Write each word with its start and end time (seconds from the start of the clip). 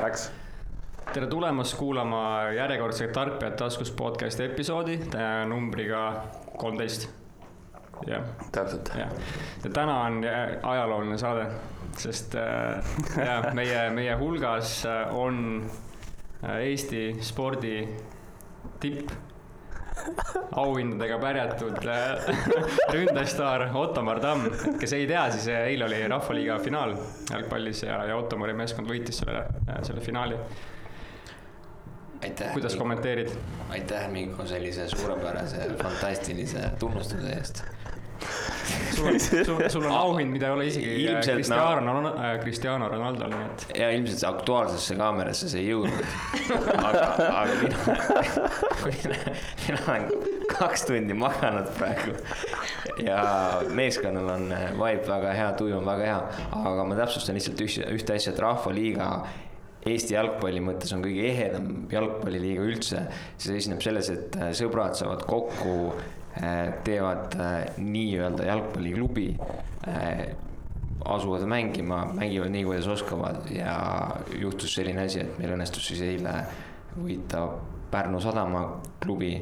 Läks. 0.00 0.30
tere 1.12 1.26
tulemast 1.26 1.76
kuulama 1.78 2.42
järjekordset 2.56 3.12
Tarkpead 3.12 3.52
taskus 3.58 3.90
podcast'i 3.94 4.44
episoodi 4.44 4.96
numbriga 5.48 6.00
kolmteist. 6.58 7.08
jah, 8.06 8.24
täpselt. 8.52 8.90
jah. 8.98 9.12
ja 9.64 9.70
täna 9.70 10.00
on 10.00 10.24
jä- 10.24 10.58
ajalooline 10.62 11.18
saade, 11.18 11.46
sest 11.96 12.34
äh, 12.34 12.84
ja 13.26 13.42
meie, 13.54 13.90
meie 13.90 14.16
hulgas 14.18 14.86
äh, 14.86 15.14
on 15.16 15.62
äh, 16.44 16.56
Eesti 16.56 17.16
spordi 17.20 17.88
tipp, 18.80 19.10
auhindadega 20.52 21.18
pärjatud 21.18 21.78
äh, 21.86 22.28
ründestaar 22.94 23.68
Ottomar 23.76 24.20
Tamm, 24.20 24.46
kes 24.80 24.92
ei 24.96 25.06
tea, 25.06 25.24
siis 25.34 25.48
äh, 25.52 25.66
eile 25.70 25.86
oli 25.88 26.02
Rahvaliiga 26.08 26.58
finaal 26.62 26.96
jalgpallis 27.30 27.84
ja, 27.86 28.00
ja 28.10 28.16
Ottomari 28.18 28.54
meeskond 28.56 28.90
võitis 28.90 29.22
selle, 29.22 29.44
selle 29.86 30.04
finaali. 30.04 30.38
aitäh. 32.22 32.52
kuidas? 32.52 32.76
kommenteerid? 32.76 33.32
aitäh, 33.70 34.08
Mikko, 34.10 34.46
sellise 34.46 34.88
suurepärase, 34.88 35.70
fantastilise 35.82 36.70
tunnustuse 36.78 37.36
eest. 37.38 37.64
sul, 38.64 39.18
sul, 39.20 39.62
sul 39.68 39.84
on 39.84 39.92
auhind, 39.92 40.32
mida 40.32 40.48
ei 40.48 40.56
ole 40.56 40.66
isegi 40.70 40.90
äh, 40.90 40.98
Ilmselt 41.02 41.38
Cristiano, 41.38 42.12
Cristiano 42.42 42.88
Ronaldo'l, 42.92 43.34
nii 43.34 43.46
et 43.48 43.78
ja 43.80 43.90
ilmselt 43.94 44.22
see 44.22 44.30
Aktuaalsesse 44.30 44.96
kaamerasse 44.98 45.50
see 45.52 45.62
ei 45.64 45.70
jõudnud. 45.72 46.04
aga, 46.88 47.04
aga 47.28 47.58
mina, 47.62 47.96
mina, 48.88 49.20
mina 49.66 49.80
olen 49.84 50.08
kaks 50.54 50.86
tundi 50.88 51.16
maganud 51.18 51.70
praegu. 51.78 52.16
ja 53.04 53.22
meeskonnal 53.74 54.34
on 54.36 54.50
vibe 54.52 55.08
väga 55.08 55.32
hea, 55.38 55.48
tuju 55.60 55.78
on 55.80 55.88
väga 55.88 56.10
hea, 56.10 56.20
aga 56.64 56.88
ma 56.88 57.00
täpsustan 57.04 57.38
lihtsalt 57.38 57.64
ühte, 57.64 57.88
ühte 57.94 58.18
asja, 58.18 58.34
et 58.34 58.44
Rahvaliiga 58.44 59.10
Eesti 59.84 60.14
jalgpalli 60.14 60.62
mõttes 60.64 60.94
on 60.96 61.02
kõige 61.04 61.26
ehedam 61.28 61.66
jalgpalliliiga 61.92 62.62
üldse. 62.64 63.02
see 63.36 63.50
seisneb 63.52 63.82
selles, 63.84 64.08
et 64.14 64.38
sõbrad 64.56 64.96
saavad 64.96 65.26
kokku, 65.28 65.92
teevad 66.84 67.36
äh, 67.38 67.76
nii-öelda 67.78 68.48
jalgpalliklubi 68.48 69.28
äh, 69.88 70.26
asuvad 71.04 71.44
mängima, 71.46 72.04
mängivad 72.14 72.50
nii, 72.50 72.64
kuidas 72.64 72.86
oskavad 72.88 73.50
ja 73.50 73.76
juhtus 74.38 74.74
selline 74.74 75.04
asi, 75.04 75.20
et 75.20 75.38
meil 75.38 75.54
õnnestus 75.54 75.86
siis 75.90 76.00
eile 76.02 76.32
võita 76.96 77.44
Pärnu 77.90 78.20
Sadama 78.22 78.64
klubi 79.02 79.36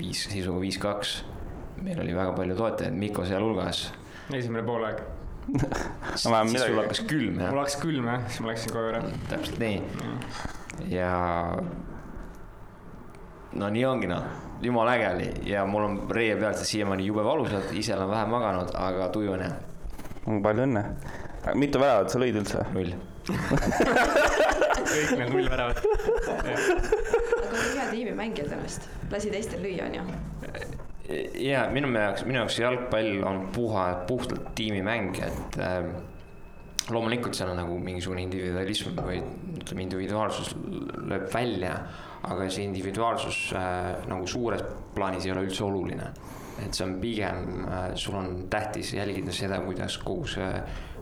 viis, 0.00 0.26
seisuga 0.28 0.60
viis-kaks. 0.60 1.22
meil 1.84 2.00
oli 2.00 2.14
väga 2.16 2.32
palju 2.32 2.56
toetajaid, 2.56 2.94
Mikko 2.94 3.24
sealhulgas. 3.28 3.92
esimene 4.32 4.64
poolaeg. 4.66 5.00
siis 6.14 6.22
sul 6.22 6.36
midagi. 6.50 6.76
hakkas 6.76 7.00
külm 7.08 7.34
mul 7.34 7.44
jah, 7.44 7.56
hakkas 7.58 7.76
külm 7.80 8.06
jah, 8.08 8.28
siis 8.28 8.40
ma 8.40 8.52
läksin 8.52 8.72
koju 8.72 8.92
ära. 8.92 9.02
täpselt 9.28 9.58
nii. 9.58 9.82
ja 10.92 11.10
no 13.54 13.68
nii 13.70 13.84
ongi 13.84 14.10
noh, 14.10 14.24
jumala 14.64 14.94
äge 14.96 15.08
oli 15.14 15.28
ja 15.50 15.64
mul 15.66 15.84
on 15.84 15.98
reie 16.10 16.36
pealt 16.36 16.60
see 16.60 16.74
siiamaani 16.74 17.06
jube 17.06 17.24
valusalt, 17.24 17.72
ise 17.72 17.94
olen 17.96 18.10
vähe 18.10 18.26
maganud, 18.30 18.70
aga 18.78 19.08
tuju 19.14 19.34
on 19.36 19.44
hea, 19.44 19.56
palju 20.46 20.66
õnne. 20.68 20.84
mitu 21.60 21.80
väravat 21.82 22.12
sa 22.12 22.22
lõid 22.22 22.38
üldse? 22.40 22.64
null. 22.76 22.94
kõik 24.94 25.12
need 25.18 25.30
nullväravat. 25.32 25.82
aga 26.30 27.50
oli 27.50 27.68
hea 27.76 27.86
tiimimängijad 27.90 28.56
ennast, 28.56 28.88
lasi 29.12 29.32
teistel 29.34 29.62
lüüa, 29.64 29.90
onju. 29.90 30.02
ja 31.44 31.68
minu 31.72 31.92
jaoks, 31.92 32.26
minu 32.28 32.42
jaoks 32.42 32.58
jalgpall 32.60 33.22
on 33.28 33.46
puha, 33.54 33.86
puhtalt 34.08 34.52
tiimimäng, 34.58 35.20
et 35.24 35.60
äh, 35.60 35.88
loomulikult 36.92 37.36
seal 37.36 37.52
on 37.52 37.60
nagu 37.62 37.76
mingisugune 37.80 38.24
individualism 38.24 38.96
või 38.98 39.20
ütleme, 39.56 39.86
individuaalsus 39.86 40.52
lööb 41.08 41.30
välja, 41.32 41.78
aga 42.24 42.48
see 42.50 42.64
individuaalsus 42.68 43.40
äh, 43.56 44.06
nagu 44.08 44.26
suures 44.30 44.62
plaanis 44.94 45.26
ei 45.26 45.34
ole 45.34 45.44
üldse 45.48 45.64
oluline. 45.66 46.08
et 46.62 46.74
see 46.74 46.84
on 46.86 46.98
pigem 47.02 47.64
äh,, 47.66 47.88
sul 47.98 48.14
on 48.14 48.46
tähtis 48.50 48.92
jälgida 48.94 49.32
seda, 49.34 49.58
kuidas 49.64 49.98
kogu 49.98 50.26
see 50.30 50.50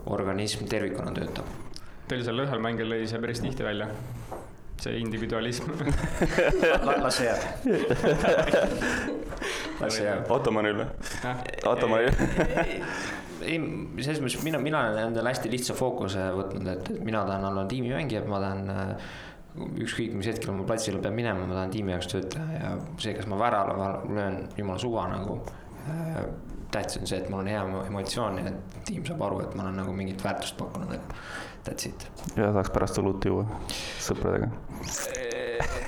organism 0.09 0.65
tervikuna 0.65 1.13
töötab. 1.13 1.45
Teil 2.09 2.23
seal 2.25 2.41
ühel 2.43 2.61
mängil 2.63 2.89
lõi 2.89 3.05
see 3.07 3.21
päris 3.21 3.41
tihti 3.43 3.63
välja. 3.63 3.87
see 4.83 4.97
individualism. 4.99 5.69
las 7.03 7.19
see 7.19 7.27
jääb. 7.29 7.43
las 9.79 9.93
see 9.95 10.07
jääb. 10.07 10.31
Ottomanil 10.33 10.81
või? 10.81 10.87
Ottomanil. 11.69 12.09
ei, 13.43 13.59
selles 14.01 14.23
mõttes 14.23 14.41
mina, 14.43 14.59
mina 14.59 14.81
olen 14.89 15.11
endale 15.11 15.31
hästi 15.31 15.51
lihtsa 15.53 15.77
fookuse 15.77 16.25
võtnud, 16.35 16.67
et 16.73 16.91
et 16.97 17.05
mina 17.05 17.23
tahan 17.27 17.45
olla 17.51 17.63
tiimimängija, 17.69 18.25
ma 18.27 18.41
tahan 18.43 18.73
äh, 18.73 19.13
ükskõik 19.53 20.15
mis 20.17 20.27
hetkel 20.31 20.55
ma 20.55 20.65
platsile 20.67 21.01
pean 21.01 21.13
minema, 21.13 21.45
ma 21.45 21.59
tahan 21.59 21.73
tiimi 21.73 21.93
jaoks 21.93 22.09
tööd 22.09 22.25
teha 22.33 22.55
ja 22.57 22.71
see, 22.97 23.13
kas 23.17 23.27
ma 23.29 23.37
värava 23.37 23.89
löön, 24.09 24.39
jumala 24.57 24.81
suva 24.81 25.05
nagu. 25.11 25.37
tähtis 26.73 26.97
on 26.97 27.05
see, 27.07 27.19
et 27.21 27.29
mul 27.29 27.43
on 27.43 27.47
hea 27.51 27.61
emo- 27.61 27.83
emotsioon 27.85 28.37
ja 28.39 28.47
et 28.49 28.77
tiim 28.87 29.03
saab 29.05 29.21
aru, 29.27 29.41
et 29.43 29.55
ma 29.55 29.67
olen 29.67 29.75
nagu 29.77 29.93
mingit 29.93 30.23
väärtust 30.23 30.57
pakkunud, 30.57 30.93
et 30.95 31.13
that's 31.67 31.85
it. 31.85 32.07
ja 32.37 32.49
saaks 32.55 32.71
pärast 32.73 32.97
õlut 33.03 33.27
juua 33.29 33.45
sõpradega. 34.01 34.49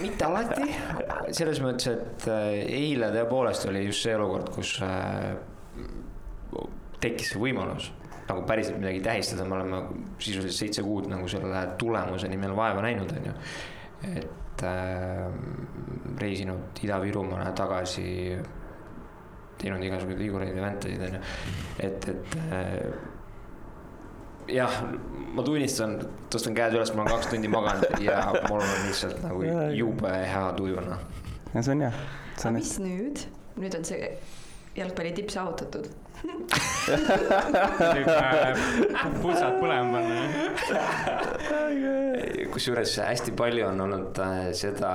mitte 0.03 0.27
alati, 0.27 0.69
selles 1.31 1.63
mõttes, 1.63 1.89
et 1.95 2.27
äh, 2.29 2.51
eile 2.83 3.09
tõepoolest 3.15 3.65
oli 3.71 3.87
just 3.87 4.05
see 4.05 4.13
olukord, 4.15 4.51
kus 4.53 4.77
äh, 4.85 5.33
tekkis 7.01 7.33
see 7.33 7.41
võimalus 7.41 7.89
nagu 8.27 8.41
päriselt 8.47 8.79
midagi 8.79 9.01
tähistada, 9.05 9.45
me 9.45 9.55
oleme 9.55 9.81
sisuliselt 10.19 10.57
seitse 10.57 10.83
kuud 10.85 11.09
nagu 11.11 11.27
selle 11.29 11.65
tulemuse 11.77 12.29
nimel 12.31 12.55
vaeva 12.57 12.81
näinud, 12.85 13.11
on 13.17 13.27
ju. 13.29 13.33
et 14.15 14.63
äh, 14.63 15.25
reisinud 16.21 16.81
Ida-Virumaale 16.83 17.51
tagasi, 17.57 18.07
teinud 19.61 19.83
igasuguseid 19.83 20.21
vigureid 20.21 20.55
ja 20.57 20.63
väntasid, 20.65 21.03
on 21.07 21.17
ju, 21.17 21.21
et, 21.87 22.09
et 22.09 22.39
äh, 22.49 22.79
jah, 24.55 24.79
ma 25.35 25.45
tunnistan, 25.45 25.97
tõstan 26.33 26.57
käed 26.57 26.77
üles, 26.77 26.93
ma 26.95 27.05
olen 27.05 27.17
kaks 27.17 27.29
tundi 27.33 27.51
maganud 27.51 28.01
ja 28.03 28.21
mul 28.49 28.61
on 28.61 28.73
lihtsalt 28.87 29.21
nagu 29.25 29.45
jube 29.75 30.15
hea 30.33 30.47
tuju, 30.57 30.81
noh. 30.85 31.05
ja 31.53 31.61
see 31.61 31.77
on 31.77 31.85
hea, 31.87 31.93
see 32.33 32.41
aga 32.41 32.51
on 32.51 32.59
mis 32.59 32.73
nüüd? 32.81 33.27
nüüd 33.61 33.77
on 33.77 33.87
see 33.87 34.09
jalgpalli 34.75 35.11
tipp 35.15 35.29
saavutatud. 35.31 35.87
putsad 39.21 39.57
põlema 39.59 39.91
panna. 39.95 40.15
kusjuures 42.53 42.97
hästi 43.03 43.31
palju 43.37 43.67
on 43.67 43.83
olnud 43.85 44.21
äh, 44.23 44.49
seda, 44.57 44.91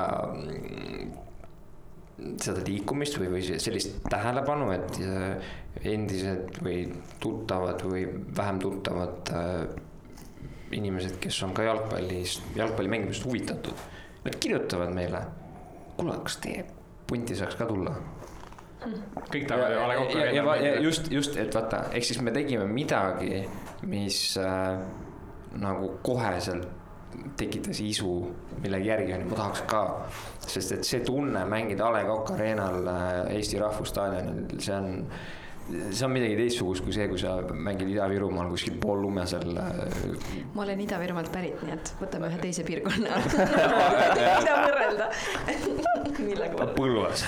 seda 2.41 2.65
liikumist 2.67 3.19
või, 3.21 3.29
või 3.37 3.61
sellist 3.63 4.01
tähelepanu, 4.11 4.71
et 4.77 5.01
äh, 5.05 5.53
endised 5.93 6.61
või 6.65 6.79
tuttavad 7.23 7.85
või 7.87 8.07
vähem 8.37 8.59
tuttavad 8.63 9.33
äh, 9.37 9.65
inimesed, 10.77 11.19
kes 11.23 11.43
on 11.47 11.53
ka 11.57 11.67
jalgpallis, 11.67 12.39
jalgpalli 12.57 12.93
mängimisest 12.93 13.27
huvitatud, 13.27 13.77
nad 14.25 14.35
kirjutavad 14.41 14.91
meile, 14.95 15.21
kuule, 15.97 16.15
kas 16.25 16.37
teie 16.43 16.65
punti 17.11 17.35
saaks 17.37 17.57
ka 17.59 17.67
tulla 17.67 17.95
kõik 18.81 19.47
tahavad 19.49 19.75
ju 19.75 19.79
A 19.81 19.87
Le 19.91 19.97
Coq 19.99 20.15
ja, 20.15 20.25
ja, 20.25 20.33
ja, 20.33 20.43
ja 20.43 20.75
Arena'l. 20.75 20.83
just, 20.85 21.11
just, 21.13 21.37
et 21.41 21.55
vaata, 21.55 21.85
ehk 21.95 22.07
siis 22.07 22.21
me 22.25 22.33
tegime 22.35 22.67
midagi, 22.71 23.43
mis 23.91 24.21
äh, 24.41 24.81
nagu 25.61 25.97
koheselt 26.07 26.69
tekitas 27.37 27.81
isu 27.83 28.13
millegi 28.63 28.89
järgi 28.89 29.15
onju, 29.17 29.29
ma 29.31 29.39
tahaks 29.41 29.63
ka. 29.71 29.83
sest 30.47 30.73
et 30.79 30.87
see 30.87 31.03
tunne 31.07 31.45
mängida 31.49 31.89
A 31.89 31.93
Le 31.99 32.05
Coq 32.09 32.33
Arena'l 32.37 32.89
äh, 32.89 33.37
Eesti 33.37 33.61
Rahvusstaadionil, 33.61 34.59
see 34.61 34.77
on, 34.77 35.05
see 35.71 36.05
on 36.07 36.13
midagi 36.15 36.37
teistsugust 36.39 36.85
kui 36.85 36.95
see, 36.95 37.07
kui 37.11 37.21
sa 37.21 37.37
mängid 37.51 37.91
Ida-Virumaal 37.93 38.51
kuskil 38.53 38.77
poollumesel 38.83 39.59
äh, 39.61 40.41
ma 40.55 40.65
olen 40.65 40.83
Ida-Virumaalt 40.85 41.31
pärit, 41.35 41.61
nii 41.67 41.75
et 41.75 41.93
võtame 42.01 42.31
ühe 42.31 42.41
teise 42.43 42.65
piirkonna. 42.67 43.21
saa 44.47 44.57
võrrelda. 44.65 45.11
millega 46.19 46.57
võrrelda? 46.57 46.75
Põlvas, 46.77 47.25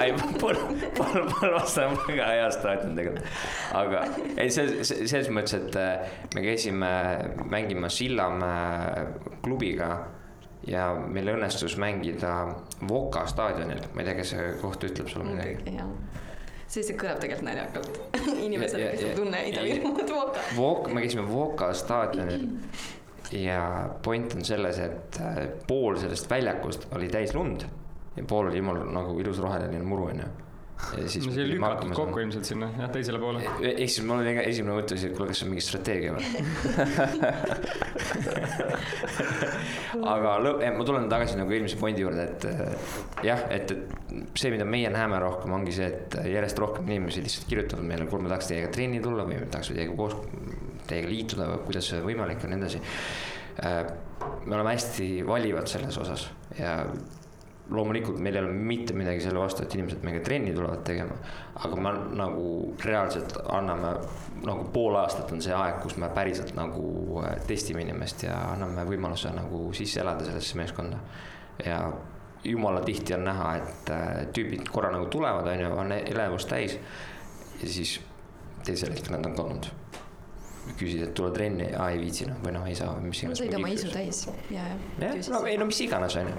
ei 0.00 0.14
Põl-, 0.42 0.62
Põl-, 0.98 1.26
Põlvas 1.34 1.76
on 1.84 1.98
väga 2.06 2.30
hea 2.34 2.46
staadion 2.54 2.96
tegelikult. 2.98 3.42
aga 3.82 4.04
ei, 4.36 4.48
see, 4.54 4.80
selles 4.86 5.30
mõttes, 5.34 5.58
et 5.58 5.80
äh, 5.80 6.16
me 6.36 6.46
käisime 6.46 6.94
mängimas 7.50 7.98
Sillamäe 8.00 9.04
klubiga 9.44 9.92
ja 10.68 10.90
meil 10.94 11.34
õnnestus 11.34 11.76
mängida 11.80 12.34
Voka 12.88 13.26
staadionil, 13.28 13.86
ma 13.94 14.02
ei 14.02 14.10
tea, 14.10 14.18
kas 14.18 14.34
see 14.34 14.50
koht 14.60 14.84
ütleb 14.88 15.08
sulle 15.10 15.30
midagi. 15.30 15.76
jah, 15.76 15.88
see, 16.70 16.84
see 16.86 16.96
kõlab 16.98 17.18
tegelikult 17.22 17.48
naljakalt. 17.48 18.00
inimesed, 18.46 18.78
kes 18.94 19.04
ei 19.08 19.18
tunne 19.18 19.42
Ida-Virumaad 19.50 20.14
Voka. 20.14 20.46
Vook, 20.56 20.88
me 20.94 21.04
käisime 21.04 21.26
Voka 21.28 21.72
staadionil 21.74 22.46
ja 23.32 23.88
point 24.02 24.34
on 24.34 24.44
selles, 24.44 24.78
et 24.82 25.20
äh, 25.22 25.42
pool 25.66 25.98
sellest 26.00 26.30
väljakust 26.30 26.88
oli 26.96 27.08
täis 27.12 27.34
lund 27.34 27.66
ja 28.16 28.24
pool 28.26 28.50
oli 28.50 28.58
jumal 28.58 28.80
nagu 28.90 29.18
ilus 29.20 29.38
roheline 29.42 29.82
muru 29.86 30.08
onju. 30.10 30.30
See 30.90 31.20
pidime 31.22 31.46
lükatud 31.54 31.92
kokku 31.96 32.18
ilmselt 32.24 32.46
sinna 32.48 32.66
jah, 32.76 32.88
teisele 32.92 33.18
poole. 33.22 33.40
ehk 33.60 33.90
siis 33.90 34.04
mul 34.06 34.18
oli 34.22 34.32
esimene 34.44 34.74
mõte 34.78 34.90
oli 34.96 35.04
et 35.06 35.14
kuule, 35.16 35.28
kas 35.30 35.36
see 35.40 35.46
on 35.46 35.52
mingi 35.54 35.66
strateegia 35.66 36.10
või? 36.16 36.24
aga 40.14 40.30
lõ-, 40.44 40.58
ma 40.76 40.82
tulen 40.86 41.06
tagasi 41.12 41.34
nagu 41.38 41.50
eelmise 41.54 41.76
pointi 41.80 42.00
juurde, 42.04 42.22
et 42.26 42.42
äh, 42.50 42.58
jah, 43.26 43.40
et, 43.52 43.68
et 43.74 43.80
see, 44.38 44.50
mida 44.54 44.64
meie 44.68 44.90
näeme 44.92 45.16
rohkem, 45.22 45.50
ongi 45.56 45.72
see, 45.76 45.88
et 45.90 46.10
järjest 46.30 46.58
rohkem 46.62 46.84
inimesi 46.90 47.24
lihtsalt 47.24 47.46
kirjutavad 47.50 47.84
meile, 47.86 48.04
kuule, 48.10 48.22
ma 48.26 48.30
tahaks 48.34 48.48
teiega 48.50 48.68
trenni 48.74 49.00
tulla 49.04 49.22
või 49.28 49.36
ma 49.40 49.46
tahaks 49.52 49.68
teiega 49.74 49.92
koos, 49.98 50.14
teiega 50.90 51.08
liituda 51.10 51.44
või 51.54 51.60
kuidas 51.68 51.84
see 51.92 52.00
võimalik 52.04 52.40
on 52.44 52.50
ja 52.54 52.58
nii 52.60 52.64
edasi. 52.64 52.80
me 54.46 54.52
oleme 54.56 54.70
hästi 54.74 55.06
valivad 55.26 55.66
selles 55.70 55.96
osas 56.00 56.22
ja 56.58 56.70
loomulikult 57.70 58.18
meil 58.18 58.36
ei 58.36 58.42
ole 58.42 58.52
mitte 58.52 58.94
midagi 58.96 59.22
selle 59.24 59.38
vastu, 59.40 59.62
et 59.62 59.74
inimesed 59.74 60.02
meiega 60.06 60.22
trenni 60.26 60.54
tulevad 60.54 60.82
tegema, 60.86 61.16
aga 61.64 61.80
me 61.84 61.92
nagu 62.18 62.46
reaalselt 62.84 63.36
anname 63.48 63.92
nagu 64.46 64.64
pool 64.74 64.98
aastat 65.00 65.32
on 65.34 65.42
see 65.44 65.54
aeg, 65.54 65.80
kus 65.84 65.96
me 66.00 66.10
päriselt 66.14 66.54
nagu 66.58 66.84
äh, 67.22 67.36
testime 67.46 67.84
inimest 67.86 68.24
ja 68.26 68.36
anname 68.54 68.86
võimaluse 68.88 69.32
nagu 69.36 69.68
sisse 69.76 70.02
elada 70.02 70.26
sellesse 70.26 70.58
meeskonda. 70.58 70.98
ja 71.64 71.82
jumala 72.44 72.80
tihti 72.80 73.14
on 73.14 73.24
näha, 73.24 73.50
et 73.60 73.90
äh, 73.92 74.08
tüübid 74.34 74.68
korra 74.72 74.92
nagu 74.94 75.06
tulevad, 75.12 75.46
on 75.46 75.60
ju, 75.60 75.72
on 75.84 75.92
elevust 75.92 76.48
täis 76.48 76.78
ja 77.60 77.68
siis 77.68 77.98
teisel 78.64 78.94
hetkel 78.96 79.16
nad 79.16 79.26
on 79.26 79.36
kadunud. 79.36 79.70
küsid, 80.78 81.02
et 81.06 81.12
tule 81.16 81.30
trenni, 81.34 81.66
aa 81.74 81.88
ei 81.94 82.00
viitsi 82.00 82.26
noh, 82.28 82.38
või 82.44 82.52
noh, 82.56 82.66
ei 82.68 82.76
saa 82.78 82.94
või 82.96 83.10
mis 83.10 83.22
ma 83.22 83.30
iganes. 83.30 83.42
sain 83.42 83.56
oma 83.58 83.72
isu 83.74 83.88
täis 83.92 84.18
ja, 84.52 84.64
jah, 85.00 85.16
no 85.34 85.38
ei 85.48 85.56
no 85.60 85.68
mis 85.70 85.80
iganes, 85.84 86.16
on 86.20 86.30
ju. 86.30 86.36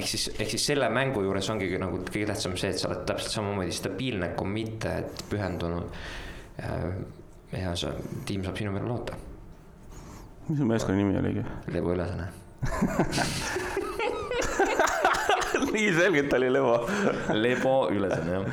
ehk 0.00 0.06
siis, 0.12 0.24
ehk 0.36 0.50
siis 0.54 0.66
selle 0.72 0.90
mängu 0.94 1.18
juures 1.26 1.50
ongi 1.54 1.66
nagu 1.80 1.96
kõige 2.08 2.26
tähtsam 2.32 2.52
see, 2.60 2.70
et 2.74 2.82
sa 2.82 2.90
oled 2.90 3.02
täpselt 3.08 3.32
samamoodi 3.38 3.76
stabiilne, 3.76 4.28
committed, 4.38 5.08
pühendunud. 5.30 5.86
ja 7.54 7.68
sa, 7.78 7.88
tiim 8.28 8.40
saab 8.46 8.56
sinu 8.60 8.70
peale 8.76 8.88
loota. 8.90 9.12
mis 10.48 10.58
su 10.58 10.64
meeskonna 10.68 11.00
nimi 11.00 11.12
oligi? 11.22 11.42
Leebu 11.74 11.88
ülesanne. 11.96 12.26
nii 15.72 15.94
selgelt 15.94 16.32
oli 16.32 16.52
Levo. 16.52 16.88
Leebo 17.32 17.88
ülesanne 17.92 18.32
jah. 18.32 18.44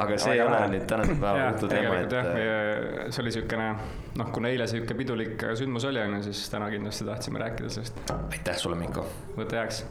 Aga 0.00 0.16
see 0.20 0.36
ei 0.36 0.40
ole 0.44 0.60
nüüd 0.72 0.86
tänase 0.88 1.16
päeva 1.22 1.48
jutu 1.50 1.68
teema, 1.70 1.98
et. 2.00 2.14
meie, 2.32 3.10
see 3.12 3.24
oli 3.24 3.34
siukene, 3.34 3.66
noh, 4.20 4.30
kuna 4.34 4.52
eile 4.52 4.66
sihuke 4.70 4.96
pidulik 4.98 5.44
sündmus 5.58 5.86
oli, 5.88 6.00
onju, 6.02 6.22
siis 6.28 6.46
täna 6.52 6.70
kindlasti 6.72 7.08
tahtsime 7.08 7.42
rääkida 7.42 7.72
sellest, 7.72 8.00
aitäh 8.22 8.58
sulle, 8.60 8.78
Mikko. 8.80 9.04
võta 9.36 9.60
heaks. 9.60 9.84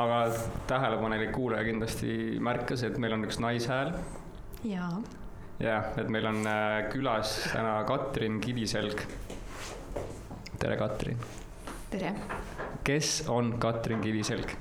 aga 0.00 0.24
tähelepanelik 0.70 1.32
kuulaja 1.36 1.66
kindlasti 1.68 2.40
märkas, 2.42 2.86
et 2.88 2.98
meil 2.98 3.18
on 3.18 3.28
üks 3.28 3.40
naishääl 3.42 3.92
ja 4.64 4.88
jah, 5.60 5.92
et 6.00 6.08
meil 6.10 6.26
on 6.30 6.42
äh, 6.48 6.80
külas 6.92 7.36
täna 7.52 7.76
Katrin 7.88 8.40
Kiviselg. 8.40 9.04
tere, 10.58 10.76
Katrin. 10.80 11.18
tere. 11.90 12.14
kes 12.84 13.24
on 13.28 13.58
Katrin 13.60 14.00
Kiviselg? 14.00 14.56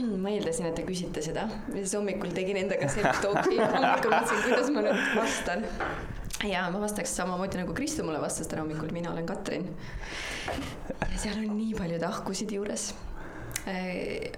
Ma 0.00 0.30
eeldasin, 0.32 0.68
et 0.70 0.76
te 0.78 0.84
küsite 0.86 1.22
seda, 1.24 1.44
siis 1.72 1.92
hommikul 1.96 2.32
tegin 2.32 2.58
endaga 2.62 2.88
self-talk'i, 2.92 3.58
hommikul 3.60 4.14
mõtlesin, 4.14 4.44
kuidas 4.46 4.70
ma 4.72 4.84
nüüd 4.86 5.02
vastan. 5.18 5.66
ja 6.48 6.62
ma 6.72 6.80
vastaks 6.82 7.12
samamoodi 7.18 7.60
nagu 7.60 7.74
Kristo 7.76 8.04
mulle 8.06 8.20
vastas 8.22 8.48
täna 8.48 8.64
hommikul, 8.64 8.92
mina 8.94 9.12
olen 9.12 9.26
Katrin. 9.28 9.68
ja 10.48 11.18
seal 11.18 11.42
on 11.42 11.52
nii 11.58 11.74
palju 11.78 12.00
tahkusid 12.00 12.56
juures. 12.56 12.92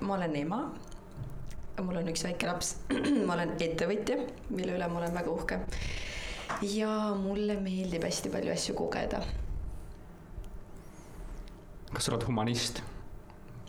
ma 0.00 0.16
olen 0.18 0.36
ema. 0.42 0.60
mul 1.82 2.02
on 2.02 2.10
üks 2.10 2.26
väike 2.26 2.50
laps, 2.50 2.76
ma 3.26 3.38
olen 3.38 3.54
ettevõtja, 3.58 4.18
mille 4.50 4.74
üle 4.74 4.90
ma 4.90 5.02
olen 5.02 5.14
väga 5.14 5.30
uhke. 5.30 5.60
ja 6.74 7.14
mulle 7.18 7.60
meeldib 7.60 8.02
hästi 8.02 8.32
palju 8.34 8.52
asju 8.52 8.74
kogeda. 8.74 9.22
kas 11.92 12.08
sa 12.08 12.12
oled 12.16 12.26
humanist? 12.26 12.82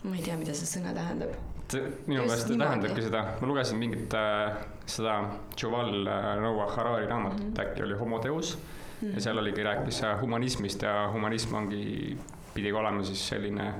ma 0.02 0.16
ei 0.16 0.22
tea, 0.22 0.34
mida 0.38 0.54
see 0.54 0.66
sõna 0.66 0.90
tähendab. 0.94 1.54
Minu 2.06 2.22
meelest 2.22 2.48
niimoodi. 2.48 2.64
tähendabki 2.64 3.02
seda, 3.02 3.24
ma 3.40 3.46
lugesin 3.48 3.78
mingit 3.78 4.14
äh, 4.14 4.56
seda 4.86 5.16
Yuval 5.62 6.06
äh, 6.06 6.40
Noah 6.42 6.76
Harari 6.76 7.06
raamatut 7.06 7.40
mm, 7.40 7.46
Mhm. 7.46 7.54
-hmm. 7.56 7.60
äkki 7.70 7.82
oli 7.82 7.94
Homo 7.94 8.20
Deus 8.22 8.58
mm 8.58 9.08
-hmm. 9.08 9.14
ja 9.14 9.20
seal 9.20 9.38
oligi, 9.38 9.62
rääkis 9.62 10.02
äh, 10.04 10.20
humanismist 10.20 10.82
ja 10.82 11.10
humanism 11.12 11.54
ongi, 11.54 12.16
pidigi 12.54 12.72
olema 12.72 13.02
siis 13.02 13.28
selline, 13.28 13.74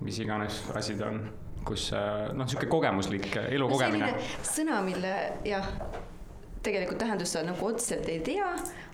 mis 0.00 0.18
iganes 0.18 0.70
asi 0.74 0.94
ta 0.94 1.06
on, 1.06 1.30
kus 1.64 1.92
äh, 1.92 2.32
noh, 2.34 2.46
sihuke 2.48 2.66
kogemuslik 2.66 3.36
elukogemine. 3.36 4.14
sõna, 4.42 4.82
mille 4.84 5.32
jah, 5.44 5.66
tegelikult 6.62 6.98
tähendust 6.98 7.32
sa 7.36 7.42
nagu 7.46 7.66
otseselt 7.68 8.08
ei 8.10 8.18
tea, 8.24 8.46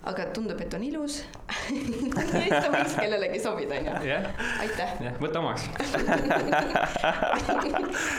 aga 0.08 0.26
tundub, 0.37 0.61
et 0.61 0.75
on 0.76 0.82
ilus. 0.84 1.14
ta 2.52 2.69
võiks 2.72 2.94
kellelegi 2.99 3.40
sobida, 3.43 3.75
onju. 3.81 3.93
aitäh, 4.64 4.90
jah, 5.06 5.14
võta 5.22 5.37
omaks. 5.40 5.62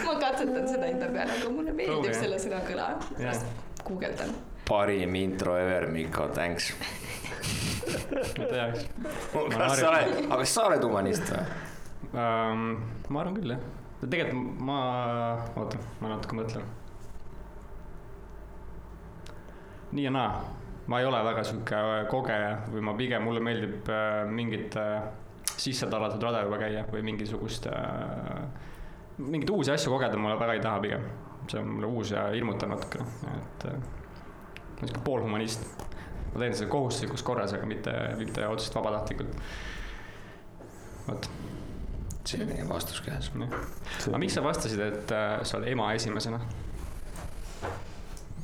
ma 0.07 0.13
katsetan 0.21 0.65
seda 0.69 0.85
enda 0.89 1.07
peale, 1.13 1.31
aga 1.37 1.47
mulle 1.53 1.71
meeldib 1.77 2.11
jah. 2.11 2.19
selle 2.23 2.37
sõna 2.41 2.59
kõla 2.65 2.87
Jah.. 3.21 3.37
guugeldan. 3.85 4.31
parim 4.65 5.13
intro 5.19 5.53
ever, 5.61 5.83
Mikko, 5.93 6.23
thanks. 6.33 6.65
võta 7.85 8.53
heaks. 8.55 8.81
kas 9.53 9.79
sa 9.79 9.87
oled, 9.91 10.07
aga 10.25 10.41
kas 10.41 10.51
sa 10.57 10.61
oled 10.71 10.83
humanist 10.89 11.27
või? 11.31 11.43
um,. 12.15 12.59
ma 13.09 13.15
arvan 13.21 13.35
küll 13.37 13.51
jah, 13.53 13.61
tegelikult 14.05 14.59
ma, 14.65 14.79
oota, 15.59 15.75
ma 16.01 16.05
natuke 16.15 16.33
mõtlen. 16.41 16.65
Nii 19.95 20.05
ja 20.05 20.11
naa, 20.11 20.29
ma 20.91 20.99
ei 20.99 21.07
ole 21.07 21.21
väga 21.25 21.43
sihuke 21.47 21.81
kogeja 22.11 22.55
või 22.71 22.83
ma 22.85 22.93
pigem, 22.97 23.23
mulle 23.25 23.41
meeldib 23.43 23.89
äh, 23.91 24.23
mingit 24.29 24.75
äh, 24.79 25.05
sisse 25.55 25.87
tallatud 25.91 26.23
rada 26.23 26.43
juba 26.45 26.59
käia 26.61 26.83
või 26.91 27.03
mingisugust 27.11 27.69
äh,, 27.71 28.41
mingeid 29.17 29.53
uusi 29.55 29.71
asju 29.71 29.93
kogeda 29.93 30.19
ma 30.19 30.35
väga 30.35 30.57
ei 30.57 30.63
taha 30.63 30.81
pigem. 30.83 31.07
see 31.47 31.61
on 31.61 31.67
mulle 31.75 31.87
uus 31.87 32.11
ja 32.11 32.23
hirmutav 32.33 32.71
natukene, 32.71 33.05
et 33.37 33.65
äh, 33.69 33.75
ma 33.77 34.77
olen 34.79 34.89
sihuke 34.89 35.03
poolhumanist. 35.05 35.67
ma 36.33 36.39
teen 36.41 36.55
seda 36.57 36.69
kohustuslikus 36.69 37.23
korras, 37.23 37.53
aga 37.53 37.65
mitte, 37.65 37.93
mitte 38.17 38.47
otseselt 38.47 38.75
vabatahtlikult. 38.81 39.41
vot 41.07 41.29
see 42.25 42.41
on 42.41 42.49
meie 42.49 42.69
vastus 42.69 43.01
käes. 43.05 43.31
aga 44.07 44.17
miks 44.17 44.33
sa 44.33 44.43
vastasid, 44.43 44.81
et 44.81 45.11
äh, 45.13 45.43
sa 45.43 45.59
oled 45.59 45.71
ema 45.71 45.91
esimesena? 45.93 46.39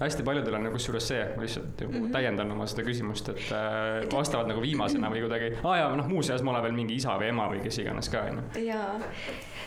Hästi 0.01 0.25
paljudel 0.25 0.57
on 0.57 0.65
nagu 0.67 0.77
kusjuures 0.77 1.07
see, 1.11 1.21
ma 1.35 1.45
lihtsalt 1.45 1.81
mm. 1.81 1.93
-hmm. 1.93 2.11
täiendan 2.15 2.51
oma 2.51 2.67
seda 2.69 2.85
küsimust, 2.87 3.29
et 3.29 3.53
äh, 3.55 4.07
vastavad 4.13 4.49
nagu 4.51 4.61
viimasena 4.61 5.11
või 5.13 5.23
kuidagi, 5.25 5.53
aa 5.63 5.77
jaa, 5.77 5.95
noh, 5.95 6.09
muuseas 6.09 6.43
ma 6.43 6.55
olen 6.55 6.67
veel 6.67 6.77
mingi 6.77 6.97
isa 7.01 7.17
või 7.21 7.29
ema 7.29 7.47
või 7.51 7.63
kes 7.63 7.79
iganes 7.83 8.09
ka, 8.09 8.25
onju. 8.31 8.65
jaa, 8.65 8.99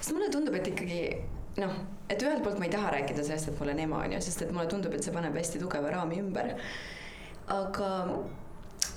sest 0.00 0.14
mulle 0.16 0.30
tundub, 0.34 0.54
et 0.58 0.70
ikkagi 0.72 1.00
noh, 1.62 1.74
et 2.10 2.22
ühelt 2.22 2.42
poolt 2.44 2.58
ma 2.58 2.68
ei 2.68 2.74
taha 2.74 2.94
rääkida 2.98 3.26
sellest, 3.26 3.52
et 3.52 3.58
ma 3.60 3.68
olen 3.68 3.84
ema, 3.86 4.04
onju, 4.08 4.22
sest 4.26 4.42
et 4.46 4.52
mulle 4.52 4.66
tundub, 4.70 4.94
et 4.94 5.06
see 5.06 5.14
paneb 5.14 5.36
hästi 5.38 5.62
tugeva 5.62 5.92
raami 5.94 6.22
ümber. 6.22 6.54
aga 7.54 7.90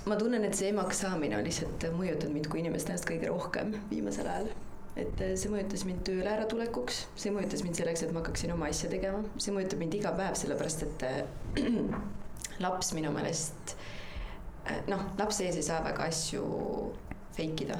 ma 0.08 0.16
tunnen, 0.16 0.44
et 0.44 0.56
see 0.56 0.70
emaks 0.72 1.04
saamine 1.04 1.36
on 1.36 1.44
lihtsalt 1.44 1.90
mõjutanud 1.94 2.34
mind 2.34 2.48
kui 2.50 2.62
inimest 2.62 2.90
ennast 2.90 3.08
kõige 3.08 3.28
rohkem 3.28 3.74
viimasel 3.90 4.26
ajal. 4.26 4.50
Et 4.98 5.20
see 5.38 5.50
mõjutas 5.52 5.84
mind 5.86 6.02
tööle 6.06 6.30
äratulekuks, 6.32 7.04
see 7.18 7.32
mõjutas 7.34 7.62
mind 7.64 7.78
selleks, 7.78 8.02
et 8.04 8.12
ma 8.14 8.22
hakkaksin 8.22 8.52
oma 8.54 8.70
asja 8.72 8.90
tegema, 8.92 9.22
see 9.38 9.54
mõjutab 9.54 9.82
mind 9.82 9.94
iga 9.98 10.12
päev, 10.18 10.34
sellepärast 10.40 10.84
et 10.88 11.06
äh, 11.06 11.68
laps 12.64 12.92
minu 12.96 13.12
meelest 13.14 13.76
äh, 14.66 14.82
noh, 14.90 15.06
lapse 15.20 15.46
ees 15.46 15.58
ei 15.60 15.66
saa 15.66 15.80
väga 15.86 16.08
asju 16.10 16.44
fake 17.36 17.68
ida. 17.68 17.78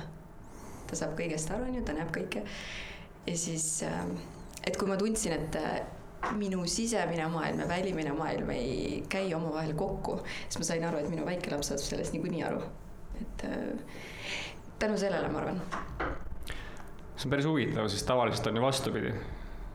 ta 0.89 0.97
saab 0.97 1.19
kõigest 1.19 1.51
aru, 1.53 1.69
onju, 1.69 1.85
ta 1.85 1.97
näeb 1.97 2.11
kõike. 2.15 2.45
ja 3.27 3.37
siis, 3.37 3.69
et 3.83 4.79
kui 4.79 4.89
ma 4.89 4.97
tundsin, 5.01 5.35
et 5.37 5.59
äh, 5.61 5.81
minu 6.39 6.65
sisemine 6.67 7.27
maailm 7.33 7.61
ja 7.63 7.69
välimine 7.69 8.13
maailm 8.17 8.51
ei 8.51 9.03
käi 9.11 9.35
omavahel 9.35 9.75
kokku, 9.79 10.21
siis 10.47 10.63
ma 10.63 10.71
sain 10.71 10.87
aru, 10.87 11.03
et 11.03 11.11
minu 11.11 11.27
väike 11.27 11.53
laps 11.53 11.73
saab 11.73 11.83
sellest 11.83 12.17
niikuinii 12.17 12.47
aru. 12.47 12.63
et 13.19 13.45
äh, 13.45 14.01
tänu 14.79 14.99
sellele, 14.99 15.29
ma 15.29 15.43
arvan. 15.43 16.28
See 17.19 17.27
on 17.27 17.35
päris 17.35 17.47
huvitav, 17.51 17.89
sest 17.91 18.07
tavaliselt 18.07 18.47
on 18.47 18.57
ju 18.57 18.63
vastupidi. 18.63 19.13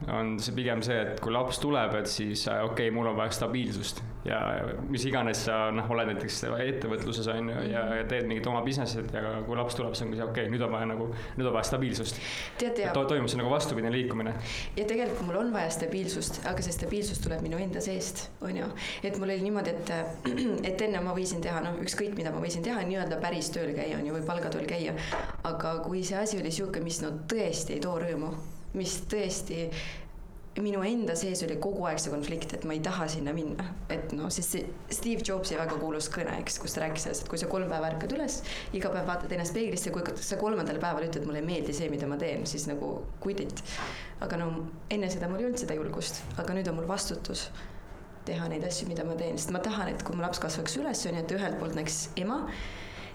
On 0.07 0.35
see 0.43 0.55
pigem 0.55 0.81
see, 0.83 0.97
et 0.99 1.21
kui 1.23 1.31
laps 1.33 1.59
tuleb, 1.63 1.93
et 1.99 2.09
siis 2.11 2.47
äh, 2.51 2.63
okei 2.63 2.89
okay,, 2.89 2.95
mul 2.95 3.07
on 3.11 3.17
vaja 3.17 3.31
stabiilsust 3.37 4.03
ja 4.25 4.39
mis 4.89 5.03
iganes 5.07 5.43
sa 5.47 5.67
noh, 5.75 5.89
oled 5.91 6.07
näiteks 6.13 6.39
ettevõtluses 6.47 7.27
on 7.33 7.49
ju 7.51 7.63
ja, 7.71 7.83
ja 7.99 8.05
teed 8.07 8.27
mingit 8.29 8.47
oma 8.47 8.61
business'it 8.63 9.11
ja 9.15 9.33
kui 9.47 9.57
laps 9.59 9.75
tuleb, 9.79 9.95
siis 9.95 10.05
ongi 10.07 10.19
see 10.19 10.25
okei 10.25 10.45
okay,, 10.45 10.53
nüüd 10.53 10.63
on 10.63 10.71
vaja 10.71 10.87
nagu, 10.93 11.09
nüüd 11.37 11.49
on 11.49 11.55
vaja 11.55 11.67
stabiilsust 11.67 12.21
to. 12.59 13.03
toimub 13.09 13.31
see 13.31 13.41
nagu 13.41 13.51
vastupidine 13.51 13.91
liikumine. 13.93 14.35
ja 14.77 14.87
tegelikult 14.87 15.27
mul 15.27 15.41
on 15.41 15.53
vaja 15.55 15.73
stabiilsust, 15.75 16.43
aga 16.49 16.65
see 16.65 16.75
stabiilsus 16.75 17.19
tuleb 17.23 17.43
minu 17.43 17.59
enda 17.59 17.83
seest, 17.83 18.25
on 18.43 18.55
ju. 18.61 18.71
et 19.03 19.19
mul 19.19 19.29
oli 19.29 19.43
niimoodi, 19.43 19.75
et, 19.75 19.93
et 20.71 20.87
enne 20.87 21.03
ma 21.03 21.15
võisin 21.17 21.43
teha 21.43 21.59
noh, 21.63 21.79
ükskõik 21.83 22.15
mida 22.19 22.31
ma 22.31 22.43
võisin 22.43 22.63
teha, 22.63 22.83
nii-öelda 22.87 23.19
päris 23.23 23.51
tööl 23.55 23.75
käia 23.75 23.99
on 23.99 24.07
ju, 24.07 24.15
või 24.15 24.27
palgatööl 24.27 24.67
käia. 24.69 24.95
aga 25.43 25.77
kui 25.83 26.03
see 26.07 26.19
asi 26.19 26.39
oli 26.39 26.51
sihuke, 26.51 26.83
mis 26.83 27.03
no 27.03 27.11
tõesti 27.27 27.75
ei 27.75 27.83
too 27.83 27.99
rõõmu, 27.99 28.31
mis 28.77 29.01
tõesti 29.09 29.67
minu 30.61 30.83
enda 30.85 31.15
sees 31.17 31.41
oli 31.47 31.55
kogu 31.61 31.87
aeg 31.89 31.97
see 32.01 32.11
konflikt, 32.13 32.51
et 32.53 32.65
ma 32.69 32.75
ei 32.75 32.81
taha 32.85 33.07
sinna 33.09 33.33
minna, 33.33 33.65
et 33.93 34.11
noh, 34.13 34.29
sest 34.33 34.53
see 34.53 34.67
Steve 34.93 35.25
Jobsi 35.25 35.57
väga 35.57 35.79
kuulus 35.81 36.11
kõne, 36.13 36.35
eks, 36.43 36.59
kus 36.61 36.75
ta 36.75 36.83
rääkis 36.83 37.07
sellest, 37.07 37.25
et 37.25 37.31
kui 37.31 37.41
sa 37.41 37.49
kolm 37.49 37.71
päeva 37.71 37.89
ärkad 37.89 38.13
üles, 38.13 38.39
iga 38.77 38.91
päev 38.93 39.09
vaatad 39.09 39.33
ennast 39.33 39.55
peeglisse, 39.57 39.93
kui 39.95 40.05
sa 40.21 40.37
kolmandal 40.37 40.77
päeval 40.83 41.07
ütled, 41.07 41.25
mulle 41.25 41.41
ei 41.41 41.47
meeldi 41.47 41.73
see, 41.73 41.89
mida 41.89 42.09
ma 42.09 42.19
teen, 42.21 42.45
siis 42.49 42.67
nagu 42.69 42.91
quit 43.23 43.41
it. 43.41 43.63
aga 44.21 44.37
no 44.43 44.51
enne 44.93 45.09
seda 45.09 45.31
mul 45.31 45.41
ei 45.41 45.49
olnud 45.49 45.63
seda 45.63 45.77
julgust, 45.79 46.21
aga 46.37 46.53
nüüd 46.53 46.69
on 46.69 46.77
mul 46.77 46.89
vastutus 46.91 47.47
teha 48.27 48.45
neid 48.51 48.63
asju, 48.67 48.87
mida 48.91 49.03
ma 49.07 49.17
teen, 49.19 49.41
sest 49.41 49.51
ma 49.55 49.59
tahan, 49.63 49.89
et 49.89 50.05
kui 50.05 50.15
mu 50.15 50.21
laps 50.23 50.39
kasvaks 50.43 50.77
üles, 50.79 51.01
on 51.09 51.17
ju, 51.17 51.25
et 51.25 51.37
ühelt 51.39 51.57
poolt 51.59 51.75
näeks 51.79 52.03
ema 52.21 52.43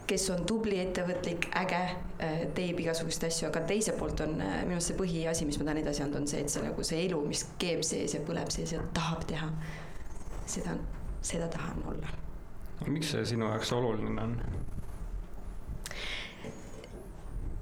kes 0.08 0.28
on 0.32 0.44
tubli, 0.48 0.78
ettevõtlik, 0.82 1.50
äge, 1.60 1.80
äh, 2.24 2.44
teeb 2.56 2.80
igasuguseid 2.82 3.28
asju, 3.28 3.48
aga 3.50 3.62
teiselt 3.68 3.98
poolt 4.00 4.22
on 4.24 4.38
äh, 4.40 4.54
minu 4.64 4.78
arust 4.78 4.92
see 4.92 4.98
põhiasi, 4.98 5.48
mis 5.48 5.58
ma 5.60 5.68
tahan 5.68 5.82
edasi 5.82 6.04
anda, 6.04 6.22
on 6.22 6.30
see, 6.30 6.40
et 6.44 6.52
see 6.52 6.64
nagu 6.64 6.86
see 6.86 7.02
elu, 7.04 7.20
mis 7.28 7.44
keeb 7.60 7.84
sees 7.86 8.16
ja 8.16 8.22
põleb 8.24 8.50
sees 8.54 8.72
ja 8.76 8.80
tahab 8.96 9.26
teha. 9.28 9.50
seda, 10.48 10.78
seda 11.22 11.48
tahan 11.52 11.84
olla. 11.92 12.14
miks 12.86 13.12
see 13.12 13.24
sinu 13.34 13.50
jaoks 13.50 13.72
oluline 13.76 14.22
on? 14.22 14.36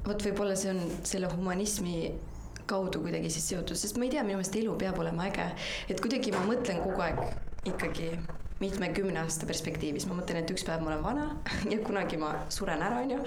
vot 0.06 0.22
võib-olla 0.22 0.54
see 0.54 0.70
on 0.70 0.82
selle 1.08 1.30
humanismi 1.32 1.96
kaudu 2.70 3.00
kuidagi 3.02 3.30
siis 3.30 3.48
seotud, 3.50 3.78
sest 3.78 3.98
ma 3.98 4.06
ei 4.06 4.14
tea, 4.14 4.22
minu 4.26 4.38
meelest 4.38 4.58
elu 4.58 4.74
peab 4.78 4.98
olema 5.02 5.26
äge, 5.30 5.50
et 5.90 6.02
kuidagi 6.02 6.34
ma 6.34 6.44
mõtlen 6.46 6.82
kogu 6.82 7.02
aeg 7.02 7.22
ikkagi 7.72 8.12
mitmekümne 8.60 9.20
aasta 9.20 9.46
perspektiivis, 9.48 10.06
ma 10.08 10.16
mõtlen, 10.16 10.40
et 10.40 10.50
üks 10.52 10.64
päev 10.66 10.84
ma 10.84 10.92
olen 10.94 11.04
vana 11.04 11.28
ja 11.72 11.78
kunagi 11.84 12.18
ma 12.20 12.32
suren 12.52 12.82
ära, 12.82 13.02
onju. 13.04 13.22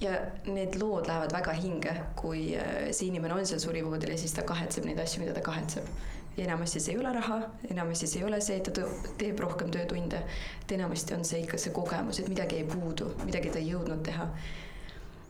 ja 0.00 0.16
need 0.48 0.76
lood 0.80 1.08
lähevad 1.08 1.32
väga 1.32 1.54
hinge, 1.56 1.94
kui 2.16 2.54
äh, 2.56 2.88
see 2.90 3.08
inimene 3.08 3.36
on 3.36 3.48
seal 3.48 3.60
surivoodil 3.62 4.14
ja 4.14 4.18
siis 4.20 4.36
ta 4.36 4.44
kahetseb 4.48 4.88
neid 4.88 5.00
asju, 5.00 5.22
mida 5.24 5.36
ta 5.36 5.44
kahetseb. 5.44 5.88
ja 6.36 6.44
enamasti 6.44 6.80
see 6.80 6.94
ei 6.94 7.00
ole 7.00 7.12
raha, 7.16 7.40
enamasti 7.70 8.08
see 8.08 8.20
ei 8.22 8.26
ole 8.28 8.40
see, 8.44 8.60
et 8.60 8.68
ta 8.68 8.88
teeb 9.20 9.40
rohkem 9.40 9.72
töötunde. 9.72 10.22
et 10.62 10.76
enamasti 10.76 11.16
on 11.16 11.24
see 11.24 11.44
ikka 11.44 11.58
see 11.58 11.72
kogemus, 11.76 12.20
et 12.20 12.28
midagi 12.28 12.60
jäi 12.60 12.68
puudu, 12.68 13.14
midagi 13.24 13.50
ta 13.50 13.58
ei 13.62 13.72
jõudnud 13.72 14.04
teha 14.04 14.28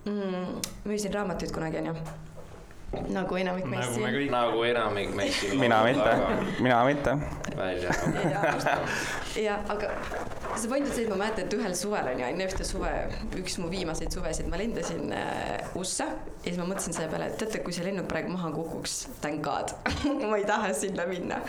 mm,. 0.05 0.59
müüsin 0.91 1.15
raamatuid 1.15 1.55
kunagi, 1.55 1.83
onju 1.85 2.30
nagu 2.91 3.37
enamik 3.39 3.67
meist 3.71 3.95
nagu 3.95 4.19
siin. 4.19 4.33
nagu 4.33 4.63
enamik 4.67 5.13
meist 5.15 5.45
siin. 5.45 5.61
mina 5.61 5.83
mitte, 5.87 6.15
mina 6.59 6.85
mitte. 6.85 7.15
välja. 7.57 7.91
ja, 9.47 9.61
aga 9.69 9.93
see 10.57 10.69
point 10.69 10.87
on 10.87 10.93
see, 10.93 11.05
et 11.05 11.13
ma 11.13 11.19
mäletan, 11.21 11.47
et 11.47 11.55
ühel 11.55 11.75
suvel 11.79 12.11
on 12.11 12.19
ju, 12.19 12.27
enne 12.27 12.49
ühte 12.49 12.67
suve, 12.67 12.91
üks 13.39 13.59
mu 13.63 13.71
viimaseid 13.71 14.11
suvesid, 14.15 14.49
ma 14.51 14.59
lendasin 14.59 15.13
äh, 15.15 15.71
USA 15.79 16.09
ja 16.41 16.49
siis 16.49 16.59
ma 16.59 16.67
mõtlesin 16.67 16.97
selle 16.97 17.11
peale, 17.13 17.29
et 17.31 17.39
teate, 17.39 17.61
kui 17.65 17.75
see 17.77 17.85
lennuk 17.87 18.09
praegu 18.11 18.33
maha 18.33 18.51
kukuks, 18.55 18.97
thank 19.23 19.43
god 19.45 19.75
ma 20.31 20.41
ei 20.41 20.47
taha 20.49 20.73
sinna 20.77 21.07
minna. 21.11 21.41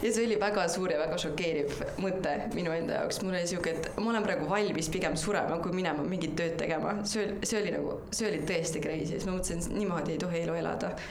ja 0.00 0.12
see 0.12 0.24
oli 0.24 0.38
väga 0.40 0.64
suur 0.72 0.94
ja 0.94 1.00
väga 1.02 1.18
šokeeriv 1.20 1.76
mõte 2.02 2.36
minu 2.54 2.72
enda 2.72 3.02
jaoks, 3.02 3.20
mul 3.24 3.36
oli 3.36 3.50
siuke, 3.50 3.76
et 3.76 4.00
ma 4.00 4.14
olen 4.14 4.24
praegu 4.24 4.48
valmis 4.48 4.88
pigem 4.92 5.18
surema, 5.20 5.60
kui 5.60 5.76
minema 5.76 6.06
mingit 6.06 6.36
tööd 6.38 6.56
tegema, 6.60 7.00
see 7.04 7.24
oli, 7.26 7.38
see 7.44 7.60
oli 7.60 7.74
nagu, 7.76 7.98
see 8.14 8.30
oli 8.30 8.42
tõesti 8.48 8.84
crazy, 8.84 9.12
siis 9.16 9.28
ma 9.28 9.36
mõtlesin, 9.36 9.66
niimoodi 9.76 10.16
ei 10.16 10.22
tohi 10.22 10.44
elu 10.46 10.56
elada 10.62 10.85
kohta, 10.86 11.10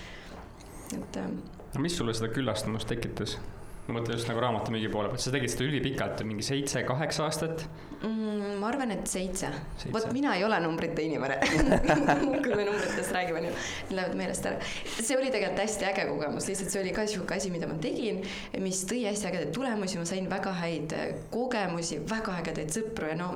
et. 0.95 1.21
Ähm, 1.21 1.37
no 1.73 1.83
mis 1.83 1.97
sulle 1.97 2.15
seda 2.17 2.31
küllastumust 2.33 2.89
tekitas? 2.91 3.37
ma 3.85 3.99
mõtlen 3.99 4.17
just 4.17 4.29
nagu 4.29 4.41
raamatumüügi 4.41 4.89
poole 4.89 5.11
pealt, 5.11 5.21
sa 5.21 5.31
tegid 5.33 5.51
seda 5.51 5.65
ülipikalt, 5.67 6.21
mingi 6.25 6.45
seitse-kaheksa 6.45 7.25
aastat 7.27 7.65
mm,? 7.99 8.55
ma 8.61 8.69
arvan, 8.71 8.93
et 8.95 9.03
seitse, 9.09 9.51
seitse.. 9.75 9.91
vot 9.93 10.07
mina 10.15 10.33
ei 10.39 10.45
ole 10.47 10.57
numbrite 10.63 11.03
inimene 11.05 11.37
kui 12.43 12.55
me 12.57 12.65
numbritest 12.65 13.13
räägime, 13.13 13.43
nii 13.45 13.97
lähevad 13.97 14.17
meelest 14.17 14.47
ära. 14.49 14.71
see 14.95 15.17
oli 15.19 15.29
tegelikult 15.33 15.61
hästi 15.61 15.85
äge 15.91 16.07
kogemus, 16.09 16.47
lihtsalt 16.49 16.73
see 16.73 16.81
oli 16.81 16.93
ka 16.95 17.05
sihuke 17.11 17.37
asi, 17.37 17.51
mida 17.53 17.69
ma 17.69 17.77
tegin, 17.81 18.23
mis 18.63 18.81
tõi 18.89 19.03
hästi 19.05 19.29
ägedaid 19.29 19.53
tulemusi, 19.55 19.99
ma 20.01 20.07
sain 20.09 20.29
väga 20.31 20.55
häid 20.63 20.95
äh, 20.97 21.11
kogemusi, 21.33 21.99
väga 22.09 22.39
ägedaid 22.41 22.73
sõpru 22.73 23.11
ja 23.11 23.19
no 23.19 23.35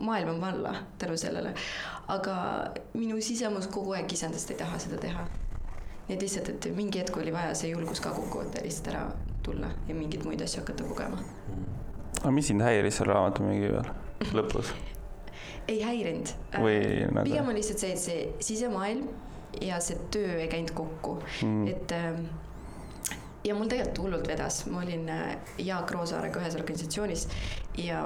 maailm 0.00 0.34
on 0.34 0.42
valla 0.42 0.74
tänu 0.98 1.14
sellele. 1.20 1.54
aga 2.10 2.34
minu 2.98 3.22
sisemus 3.22 3.70
kogu 3.70 3.94
aeg 3.94 4.10
kisendas, 4.10 4.48
et 4.48 4.56
ei 4.56 4.60
taha 4.64 4.82
seda 4.82 4.98
teha 4.98 5.28
et 6.16 6.22
lihtsalt, 6.22 6.48
et 6.48 6.70
mingi 6.76 7.00
hetk 7.02 7.16
oli 7.16 7.32
vaja 7.34 7.54
see 7.54 7.72
julgus 7.72 8.00
ka 8.02 8.12
kokku 8.14 8.42
võtta 8.42 8.60
ja 8.60 8.66
lihtsalt 8.66 8.92
ära 8.94 9.04
tulla 9.46 9.70
ja 9.88 9.96
mingeid 9.96 10.24
muid 10.26 10.42
asju 10.44 10.64
hakata 10.64 10.84
kogema. 10.84 11.18
aga 12.20 12.32
mis 12.36 12.50
sind 12.50 12.64
häiris 12.64 13.00
seal 13.00 13.10
raamatumüügi 13.12 13.72
peal 13.72 14.36
lõpus 14.40 14.74
ei 15.72 15.82
häirinud. 15.82 16.34
nagu? 16.52 17.24
pigem 17.24 17.48
on 17.48 17.58
lihtsalt 17.58 17.82
see, 17.84 17.92
et 17.92 18.04
see 18.04 18.28
sisemaailm 18.52 19.08
ja 19.62 19.80
see 19.82 19.98
töö 20.14 20.38
ei 20.38 20.48
käinud 20.48 20.74
kokku 20.76 21.18
mm., 21.42 21.66
et 21.68 21.92
ähm, 21.96 22.24
ja 23.44 23.54
mul 23.56 23.70
tegelikult 23.70 24.02
hullult 24.04 24.28
vedas, 24.28 24.64
ma 24.70 24.82
olin 24.82 25.08
äh, 25.08 25.36
Jaak 25.58 25.90
Roosaarega 25.94 26.42
ühes 26.42 26.56
organisatsioonis 26.58 27.26
ja 27.78 28.04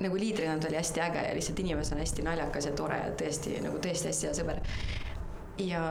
nagu 0.00 0.18
liidrina 0.18 0.56
ta 0.58 0.68
oli 0.68 0.80
hästi 0.80 1.00
äge 1.00 1.22
ja 1.28 1.34
lihtsalt 1.36 1.60
inimesena 1.62 2.00
hästi 2.00 2.24
naljakas 2.26 2.66
ja 2.66 2.72
tore 2.76 2.98
ja 2.98 3.10
tõesti 3.20 3.58
nagu 3.62 3.78
tõesti 3.78 4.10
hästi 4.10 4.26
hea 4.26 4.36
sõber. 4.40 4.62
ja 5.58 5.82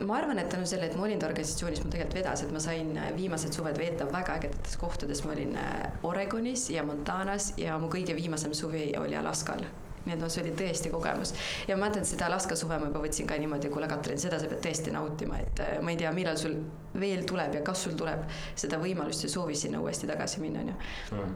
ma 0.00 0.18
arvan, 0.18 0.38
et 0.38 0.48
tänu 0.50 0.66
sellele, 0.66 0.90
et 0.90 0.98
ma 0.98 1.06
olin 1.06 1.22
organisatsioonis, 1.26 1.84
mul 1.84 1.92
tegelikult 1.94 2.18
vedas, 2.18 2.42
et 2.42 2.52
ma 2.52 2.62
sain 2.62 2.90
äh, 2.98 3.12
viimased 3.16 3.54
suved 3.54 3.78
veeta 3.78 4.08
väga 4.10 4.40
ägedates 4.40 4.76
kohtades, 4.80 5.24
ma 5.24 5.32
olin 5.36 5.56
äh, 5.60 5.86
Oregonis 6.02 6.68
ja 6.74 6.84
Montanas 6.86 7.52
ja 7.60 7.78
mu 7.78 7.92
kõige 7.92 8.16
viimasem 8.18 8.54
suvi 8.56 8.90
oli 8.98 9.16
Alaskal 9.16 9.62
nii 10.04 10.14
et 10.14 10.20
noh, 10.20 10.30
see 10.32 10.42
oli 10.44 10.52
tõesti 10.58 10.90
kogemus. 10.92 11.32
ja 11.68 11.76
ma 11.76 11.86
mäletan, 11.86 12.04
et 12.04 12.10
seda 12.10 12.26
Alaska 12.28 12.56
suve 12.58 12.76
ma 12.80 12.88
juba 12.90 13.00
võtsin 13.04 13.28
ka 13.28 13.38
niimoodi, 13.40 13.70
kuule 13.72 13.88
Katrin, 13.88 14.20
seda 14.20 14.38
sa 14.40 14.50
pead 14.50 14.60
tõesti 14.64 14.92
nautima, 14.92 15.38
et 15.40 15.62
äh, 15.64 15.76
ma 15.84 15.94
ei 15.94 16.00
tea, 16.00 16.12
millal 16.16 16.36
sul 16.40 16.58
veel 17.00 17.24
tuleb 17.28 17.56
ja 17.58 17.62
kas 17.66 17.86
sul 17.86 17.96
tuleb 17.98 18.26
seda 18.60 18.78
võimalust 18.82 19.24
ja 19.24 19.32
soovi 19.32 19.56
sinna 19.58 19.80
uuesti 19.82 20.08
tagasi 20.10 20.42
minna, 20.44 20.62
on 20.62 20.72
ju. 20.72 20.76
Mm. 21.16 21.34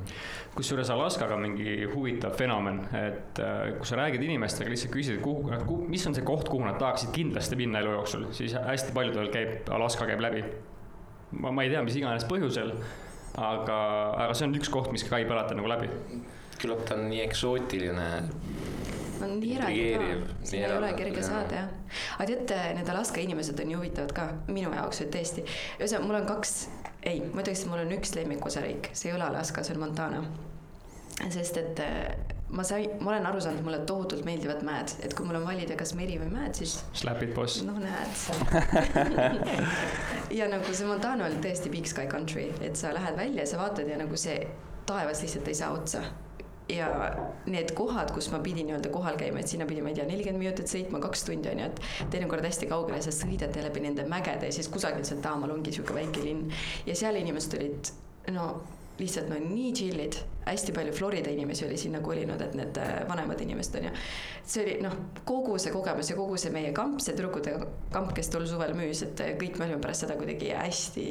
kusjuures 0.58 0.90
Alaskaga 0.92 1.38
mingi 1.40 1.80
huvitav 1.94 2.36
fenomen, 2.38 2.82
et 2.98 3.42
äh, 3.42 3.58
kui 3.78 3.88
sa 3.88 4.00
räägid 4.02 4.24
inimestega, 4.28 4.70
lihtsalt 4.72 4.94
küsid, 4.94 5.20
kuhu, 5.24 5.82
mis 5.88 6.06
on 6.06 6.16
see 6.16 6.26
koht, 6.26 6.48
kuhu 6.52 6.66
nad 6.66 6.80
tahaksid 6.80 7.14
kindlasti 7.16 7.58
minna 7.58 7.82
elu 7.82 7.96
jooksul, 7.98 8.28
siis 8.36 8.56
hästi 8.58 8.96
paljudel 8.96 9.32
käib, 9.34 9.60
Alaska 9.72 10.08
käib 10.08 10.24
läbi. 10.24 10.44
ma, 11.40 11.52
ma 11.52 11.64
ei 11.64 11.72
tea, 11.72 11.82
mis 11.84 11.96
iganes 11.96 12.24
põhjusel, 12.28 12.74
aga, 13.36 13.78
aga 14.26 14.34
see 14.34 14.48
on 14.48 14.58
üks 14.60 14.70
koht, 14.72 14.92
mis 14.92 15.04
käib 15.08 15.30
alati 15.32 15.56
nagu 15.56 15.68
läbi 15.70 15.88
küllap 16.62 16.84
ta 16.88 16.96
on 16.98 17.08
nii 17.10 17.22
eksootiline. 17.26 18.08
on 19.22 19.34
nii 19.40 19.54
eraldi 19.56 19.86
ka, 19.98 20.34
siin 20.46 20.64
ei 20.64 20.76
ole 20.76 20.92
kerge 20.98 21.22
saada 21.26 21.62
jah. 21.62 21.70
aga 22.18 22.28
teate, 22.30 22.58
need 22.78 22.92
Alaska 22.94 23.22
inimesed 23.22 23.60
on 23.60 23.70
nii 23.70 23.78
huvitavad 23.80 24.14
ka 24.14 24.28
minu 24.46 24.70
jaoks, 24.74 25.02
et 25.04 25.12
tõesti. 25.14 25.44
ühesõnaga, 25.78 26.06
mul 26.06 26.20
on 26.20 26.28
kaks, 26.28 26.56
ei, 27.02 27.22
ma 27.32 27.42
ütleks, 27.42 27.64
et 27.64 27.72
mul 27.72 27.84
on 27.84 27.94
üks 27.98 28.14
lemmikosariik, 28.18 28.90
see 28.92 29.10
ei 29.10 29.16
ole 29.18 29.26
Alaska, 29.28 29.66
see 29.66 29.74
on 29.76 29.84
Montana. 29.86 30.22
sest 31.34 31.58
et 31.58 31.82
äh, 31.82 32.36
ma 32.54 32.62
sain, 32.64 32.94
ma 33.02 33.10
olen 33.12 33.26
aru 33.26 33.42
saanud, 33.42 33.64
mulle 33.66 33.80
tohutult 33.88 34.22
meeldivad 34.26 34.62
mäed, 34.66 34.94
et 35.02 35.14
kui 35.18 35.26
mul 35.26 35.40
on 35.40 35.48
valida, 35.48 35.74
kas 35.78 35.94
meri 35.98 36.20
või 36.20 36.30
mäed, 36.32 36.54
siis. 36.58 36.78
Slap 36.96 37.22
it 37.26 37.34
boss. 37.34 37.62
noh, 37.66 37.78
näed 37.82 38.22
ja 40.38 40.46
nagu 40.50 40.70
see 40.70 40.86
Montana 40.88 41.26
oli 41.26 41.42
tõesti 41.42 41.74
big 41.74 41.90
sky 41.90 42.06
country, 42.10 42.48
et 42.62 42.78
sa 42.78 42.94
lähed 42.94 43.18
välja 43.18 43.44
ja 43.44 43.50
sa 43.50 43.60
vaatad 43.66 43.90
ja 43.90 43.98
nagu 43.98 44.16
see 44.16 44.40
taevas 44.88 45.22
lihtsalt 45.22 45.50
ei 45.50 45.58
saa 45.58 45.74
otsa 45.76 46.06
ja 46.68 46.88
need 47.48 47.72
kohad, 47.76 48.12
kus 48.14 48.30
ma 48.32 48.40
pidin 48.44 48.68
nii-öelda 48.68 48.90
kohal 48.92 49.16
käima, 49.20 49.40
et 49.40 49.50
sinna 49.50 49.66
pidi, 49.68 49.82
ma 49.84 49.92
ei 49.92 49.98
tea, 49.98 50.06
nelikümmend 50.08 50.42
minutit 50.42 50.70
sõitma, 50.70 51.00
kaks 51.02 51.24
tundi 51.28 51.50
on 51.52 51.62
ju, 51.62 51.68
et 51.70 52.10
teinekord 52.12 52.44
hästi 52.44 52.68
kaugele, 52.70 53.00
sa 53.04 53.14
sõidad 53.14 53.56
läbi 53.64 53.84
nende 53.84 54.04
mägede 54.08 54.50
ja 54.50 54.56
siis 54.58 54.68
kusagilt 54.72 55.08
sealt 55.08 55.24
taamal 55.24 55.54
ongi 55.54 55.72
sihuke 55.74 55.96
väike 55.96 56.24
linn. 56.24 56.50
ja 56.86 56.96
seal 56.98 57.16
inimesed 57.16 57.56
olid 57.60 57.92
no 58.34 58.50
lihtsalt 58.98 59.28
no 59.30 59.38
nii 59.38 59.70
chill'id, 59.78 60.16
hästi 60.48 60.72
palju 60.74 60.92
Florida 60.92 61.30
inimesi 61.30 61.64
oli 61.66 61.76
sinna 61.78 62.00
kolinud, 62.02 62.40
et 62.42 62.56
need 62.58 62.80
äh, 62.82 62.96
vanemad 63.08 63.40
inimesed 63.40 63.78
on 63.78 63.86
ju. 63.88 63.92
see 64.42 64.64
oli 64.64 64.74
noh, 64.82 64.96
kogu 65.28 65.58
see 65.62 65.72
kogemus 65.72 66.10
ja 66.10 66.16
kogu 66.18 66.36
see 66.40 66.52
meie 66.54 66.72
kamp, 66.76 66.98
see 67.04 67.14
tüdrukute 67.14 67.54
kamp, 67.94 68.10
kes 68.16 68.32
tol 68.34 68.46
suvel 68.50 68.74
müüs, 68.76 69.04
et 69.06 69.22
kõik 69.40 69.58
me 69.58 69.68
olime 69.68 69.80
pärast 69.84 70.06
seda 70.06 70.18
kuidagi 70.18 70.50
hästi 70.56 71.06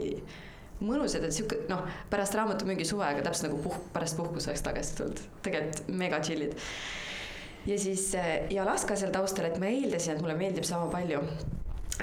mõnusad, 0.79 1.25
et 1.25 1.35
sihuke 1.35 1.63
noh, 1.71 1.83
pärast 2.11 2.37
raamatumüügi 2.37 2.85
suveaega 2.87 3.25
täpselt 3.25 3.49
nagu 3.49 3.61
puh-, 3.63 3.81
pärast 3.93 4.17
puhkust 4.19 4.51
oleks 4.51 4.65
tagasi 4.65 4.97
tulnud, 4.99 5.21
tegelikult 5.45 5.93
mega 6.03 6.21
chill'id. 6.23 6.57
ja 7.67 7.79
siis 7.79 8.09
äh, 8.15 8.33
ja 8.53 8.63
Alaska 8.63 8.95
seal 8.95 9.13
taustal, 9.15 9.49
et 9.49 9.61
ma 9.61 9.71
eeldasin, 9.71 10.15
et 10.15 10.25
mulle 10.25 10.37
meeldib 10.39 10.67
sama 10.67 10.91
palju 10.93 11.23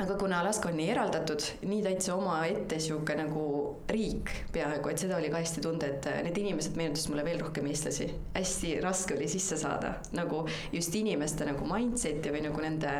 aga 0.00 0.14
kuna 0.18 0.40
Alaska 0.40 0.68
on 0.68 0.76
nii 0.78 0.88
eraldatud, 0.90 1.44
nii 1.70 1.82
täitsa 1.84 2.14
omaette 2.16 2.78
sihuke 2.82 3.14
nagu 3.18 3.44
riik 3.90 4.32
peaaegu, 4.54 4.90
et 4.90 5.02
seda 5.04 5.18
oli 5.20 5.30
ka 5.30 5.42
hästi 5.42 5.62
tunda, 5.62 5.86
et 5.86 6.08
äh, 6.10 6.18
need 6.26 6.40
inimesed 6.42 6.74
meenutasid 6.78 7.12
mulle 7.12 7.24
veel 7.26 7.38
rohkem 7.44 7.68
eestlasi. 7.70 8.08
hästi 8.34 8.72
raske 8.82 9.14
oli 9.14 9.28
sisse 9.30 9.58
saada 9.60 9.94
nagu 10.18 10.42
just 10.72 10.94
inimeste 10.98 11.46
nagu 11.46 11.68
mindset'i 11.70 12.34
või 12.34 12.42
nagu 12.48 12.64
nende 12.64 12.96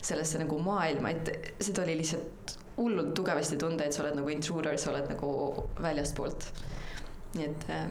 sellesse 0.00 0.40
nagu 0.40 0.58
maailma, 0.64 1.12
et 1.12 1.52
seda 1.60 1.84
oli 1.84 1.98
lihtsalt 2.00 2.56
hullult 2.78 3.12
tugevasti 3.18 3.58
tunda, 3.60 3.84
et 3.84 3.96
sa 3.96 4.04
oled 4.04 4.16
nagu 4.18 4.32
intruder, 4.32 4.78
sa 4.78 4.92
oled 4.92 5.10
nagu 5.10 5.32
väljastpoolt. 5.82 6.48
nii 7.34 7.44
et, 7.44 7.68
äh, 7.74 7.84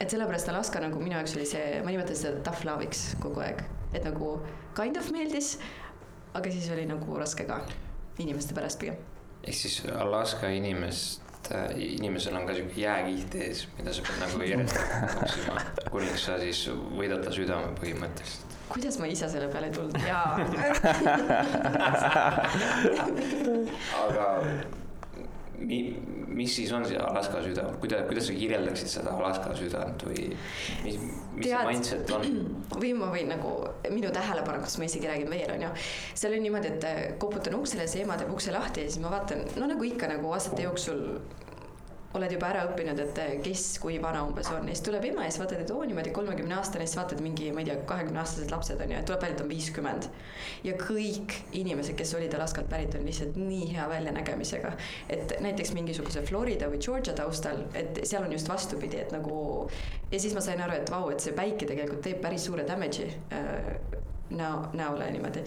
et 0.00 0.10
sellepärast 0.10 0.50
Alaska 0.52 0.82
nagu 0.82 1.00
minu 1.00 1.16
jaoks 1.16 1.38
oli 1.38 1.46
see, 1.48 1.80
ma 1.86 1.94
nimetan 1.94 2.18
seda 2.18 2.42
tough 2.44 2.66
love'iks 2.68 3.14
kogu 3.22 3.40
aeg, 3.40 3.64
et 3.94 4.04
nagu 4.04 4.36
kind 4.76 5.00
of 5.00 5.10
meeldis, 5.14 5.56
aga 6.34 6.52
siis 6.52 6.68
oli 6.74 6.84
nagu 6.90 7.18
raske 7.18 7.48
ka, 7.48 7.62
inimeste 8.18 8.54
pärast 8.54 8.82
pigem 8.82 8.98
ehk 9.46 9.56
siis 9.56 9.82
Alaska 9.98 10.48
inimest, 10.48 11.22
inimesel 11.76 12.36
on 12.38 12.46
ka 12.48 12.56
sihuke 12.56 12.80
jääkiht 12.80 13.34
ees, 13.44 13.66
mida 13.78 13.92
sa 13.92 14.04
pead 14.06 14.20
nagu 14.22 14.46
järjest 14.48 14.78
kuniks 15.92 16.26
sa 16.28 16.38
siis 16.40 16.64
võidad 16.96 17.24
ta 17.24 17.32
südame 17.34 17.74
põhimõtteliselt. 17.80 18.53
Kuidas 18.68 18.98
ma 18.98 19.06
ise 19.10 19.28
selle 19.28 19.48
peale 19.52 19.66
ei 19.68 19.74
tulnud, 19.74 19.98
jaa. 20.08 20.38
aga 24.04 24.28
mi-, 25.58 25.96
mis 26.34 26.56
siis 26.56 26.72
on 26.72 26.84
see 26.88 26.98
Alaska 26.98 27.42
süda, 27.44 27.66
kuidas, 27.80 28.04
kuidas 28.08 28.26
sa 28.28 28.36
kirjeldaksid 28.36 28.90
seda 28.90 29.14
Alaska 29.14 29.54
südant 29.58 30.02
või 30.08 30.26
mis, 30.84 30.98
mis 30.98 31.46
see 31.46 31.52
Tead- 31.52 31.68
mindset 31.68 32.10
on? 32.16 32.26
või 32.82 32.92
ma 32.98 33.10
võin 33.14 33.30
nagu, 33.34 33.54
minu 33.92 34.10
tähelepanekust 34.14 34.80
ma 34.80 34.88
isegi 34.90 35.10
räägin 35.10 35.30
veel, 35.32 35.54
onju. 35.56 35.70
seal 36.14 36.34
oli 36.34 36.42
niimoodi, 36.46 36.74
et 36.74 37.16
koputan 37.22 37.56
uksele, 37.58 37.86
siis 37.90 38.04
ema 38.04 38.18
teeb 38.20 38.32
ukse 38.34 38.54
lahti 38.54 38.84
ja 38.84 38.90
siis 38.90 39.02
ma 39.04 39.12
vaatan, 39.14 39.46
no 39.60 39.70
nagu 39.70 39.88
ikka 39.88 40.10
nagu 40.10 40.34
aastate 40.34 40.66
jooksul 40.66 41.04
oled 42.14 42.30
juba 42.30 42.48
ära 42.52 42.62
õppinud, 42.68 43.00
et 43.02 43.18
äh, 43.18 43.32
kes 43.42 43.64
kui 43.82 43.96
vana 44.02 44.22
umbes 44.26 44.46
on 44.54 44.68
ja 44.68 44.74
siis 44.76 44.84
tuleb 44.86 45.06
ema 45.08 45.24
ja 45.26 45.32
siis 45.32 45.40
vaatad, 45.42 45.64
et 45.64 45.72
oo 45.74 45.82
niimoodi 45.82 46.12
kolmekümne 46.14 46.54
aastane, 46.58 46.86
siis 46.86 46.98
vaatad 46.98 47.22
mingi, 47.24 47.48
ma 47.54 47.64
ei 47.64 47.68
tea, 47.70 47.78
kahekümne 47.88 48.20
aastased 48.22 48.52
lapsed 48.54 48.82
on 48.84 48.92
ju, 48.94 49.00
tuleb 49.08 49.24
välja, 49.24 49.36
et 49.36 49.42
on 49.42 49.50
viiskümmend. 49.50 50.08
ja 50.64 50.76
kõik 50.78 51.34
inimesed, 51.60 51.96
kes 51.98 52.14
olid 52.18 52.34
Alaskalt 52.38 52.70
pärit, 52.70 52.94
on 52.98 53.06
lihtsalt 53.08 53.38
nii 53.40 53.72
hea 53.74 53.88
väljanägemisega, 53.90 54.72
et 55.16 55.34
näiteks 55.44 55.74
mingisuguse 55.74 56.22
Florida 56.28 56.70
või 56.70 56.78
Georgia 56.84 57.16
taustal, 57.18 57.64
et 57.74 57.98
seal 58.06 58.26
on 58.26 58.32
just 58.32 58.48
vastupidi, 58.48 59.00
et 59.02 59.14
nagu 59.14 59.68
ja 60.12 60.20
siis 60.20 60.34
ma 60.36 60.42
sain 60.44 60.62
aru, 60.62 60.78
et 60.78 60.92
vau, 60.94 61.08
et 61.10 61.24
see 61.24 61.34
päike 61.34 61.66
tegelikult 61.66 62.04
teeb 62.06 62.20
päris 62.22 62.46
suure 62.46 62.66
damage'i 62.68 63.08
äh, 63.34 63.98
näo, 64.30 64.68
näole 64.72 65.10
niimoodi. 65.10 65.42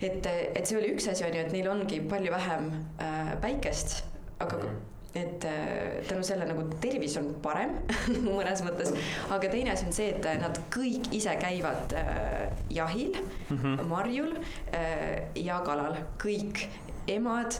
et, 0.00 0.26
et 0.54 0.64
see 0.64 0.78
oli 0.78 0.94
üks 0.94 1.10
asi, 1.12 1.26
on 1.28 1.36
ju, 1.36 1.44
et 1.44 1.52
neil 1.52 1.68
ongi 1.68 2.00
palju 2.08 2.32
vähem 2.32 2.72
äh, 3.04 3.34
päikest, 3.44 4.00
aga 4.40 4.62
et 5.14 5.44
äh, 5.44 6.06
tänu 6.08 6.22
selle 6.22 6.46
nagu 6.46 6.62
tervis 6.82 7.16
on 7.18 7.32
parem 7.42 7.74
mõnes 8.28 8.62
mõttes, 8.66 8.92
aga 9.32 9.50
teine 9.50 9.74
asi 9.74 9.88
on 9.88 9.96
see, 9.96 10.12
et 10.14 10.28
nad 10.42 10.60
kõik 10.70 11.10
ise 11.16 11.34
käivad 11.40 11.94
äh, 11.98 12.46
jahil 12.70 13.16
mm, 13.18 13.56
-hmm. 13.56 13.84
marjul 13.90 14.36
äh, 14.38 15.34
ja 15.34 15.60
kalal, 15.66 15.98
kõik 16.22 16.68
emad, 17.10 17.58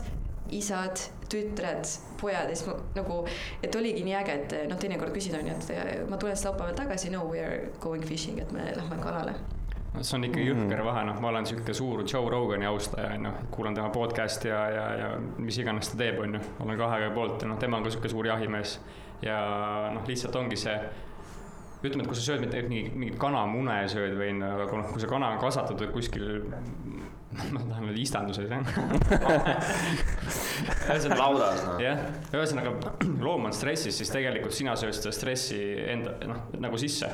isad, 0.51 0.99
tütred, 1.31 1.87
pojad 2.21 2.51
ja 2.51 2.57
siis 2.57 2.67
ma 2.69 2.75
nagu, 2.95 3.25
et 3.63 3.75
oligi 3.75 4.05
nii 4.05 4.15
äge, 4.19 4.35
et 4.35 4.55
noh, 4.71 4.79
teinekord 4.79 5.15
küsid 5.15 5.35
on 5.39 5.47
ju, 5.47 5.55
et 5.55 5.71
äh, 5.75 6.09
ma 6.11 6.17
tulen 6.17 6.37
siis 6.37 6.47
laupäeval 6.47 6.75
tagasi, 6.75 7.11
no 7.11 7.27
we 7.31 7.43
are 7.45 7.71
going 7.81 8.05
fishing, 8.07 8.39
et 8.39 8.53
me 8.53 8.73
lähme 8.77 9.03
kalale. 9.03 9.35
See 9.99 10.17
on 10.17 10.25
ikka 10.29 10.43
jõhker 10.45 10.83
vahe, 10.87 11.03
noh, 11.09 11.19
ma 11.23 11.33
olen 11.33 11.47
sihuke 11.49 11.75
suur 11.75 12.05
Joe 12.07 12.31
Rogani 12.31 12.69
austaja, 12.69 13.15
onju, 13.19 13.33
kuulan 13.51 13.75
tema 13.75 13.91
podcast'i 13.95 14.51
ja, 14.53 14.63
ja, 14.71 14.87
ja 15.01 15.09
mis 15.43 15.59
iganes 15.59 15.91
ta 15.91 15.99
teeb, 16.01 16.21
onju, 16.23 16.41
olen 16.63 16.79
kahe 16.79 17.01
käe 17.05 17.13
poolt 17.15 17.43
ja 17.43 17.51
noh, 17.51 17.59
tema 17.61 17.81
on 17.81 17.87
ka 17.87 17.93
sihuke 17.95 18.13
suur 18.13 18.29
jahimees 18.31 18.79
ja 19.25 19.39
noh, 19.95 20.07
lihtsalt 20.07 20.37
ongi 20.39 20.59
see 20.61 20.77
ütleme, 21.81 22.05
et 22.05 22.11
kui 22.11 22.19
sa 22.19 22.23
sööd 22.27 22.45
mitte 22.45 22.61
mingi, 22.69 22.93
mingit 22.93 23.19
kanamune 23.21 23.81
sööd 23.91 24.15
või 24.19 24.31
onju, 24.35 24.53
aga 24.55 24.69
kui 24.71 24.81
noh, 24.81 24.93
kui 24.93 25.03
see 25.03 25.11
kana 25.11 25.33
on 25.35 25.43
kasvatatud 25.43 25.93
kuskil, 25.95 26.27
ma 27.55 27.65
tahan 27.65 27.89
öelda 27.89 28.01
istanduses 28.03 28.51
jah. 28.51 28.63
ühesõnaga, 30.91 31.19
laudas 31.19 31.67
noh. 31.67 31.83
jah, 31.83 32.07
ühesõnaga 32.35 32.77
loom 33.27 33.51
on 33.51 33.57
stressis, 33.57 33.97
siis 33.99 34.13
tegelikult 34.13 34.55
sina 34.57 34.77
sööd 34.79 34.97
seda 34.99 35.15
stressi 35.17 35.61
enda 35.91 36.15
noh, 36.31 36.49
nagu 36.63 36.81
sisse. 36.81 37.11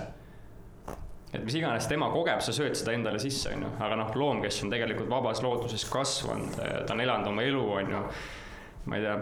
Et 1.33 1.42
mis 1.42 1.56
iganes 1.59 1.88
tema 1.90 2.09
kogeb, 2.12 2.40
sa 2.45 2.54
sööd 2.54 2.76
seda 2.78 2.95
endale 2.97 3.21
sisse, 3.23 3.50
onju, 3.54 3.73
aga 3.83 3.99
noh, 3.99 4.12
loom, 4.18 4.42
kes 4.45 4.62
on 4.64 4.73
tegelikult 4.73 5.11
vabas 5.11 5.42
looduses 5.45 5.87
kasvanud, 5.90 6.59
ta 6.59 6.95
on 6.95 7.02
elanud 7.02 7.33
oma 7.33 7.47
elu, 7.47 7.64
onju. 7.80 8.02
ma 8.87 8.99
ei 8.99 9.06
tea, 9.06 9.16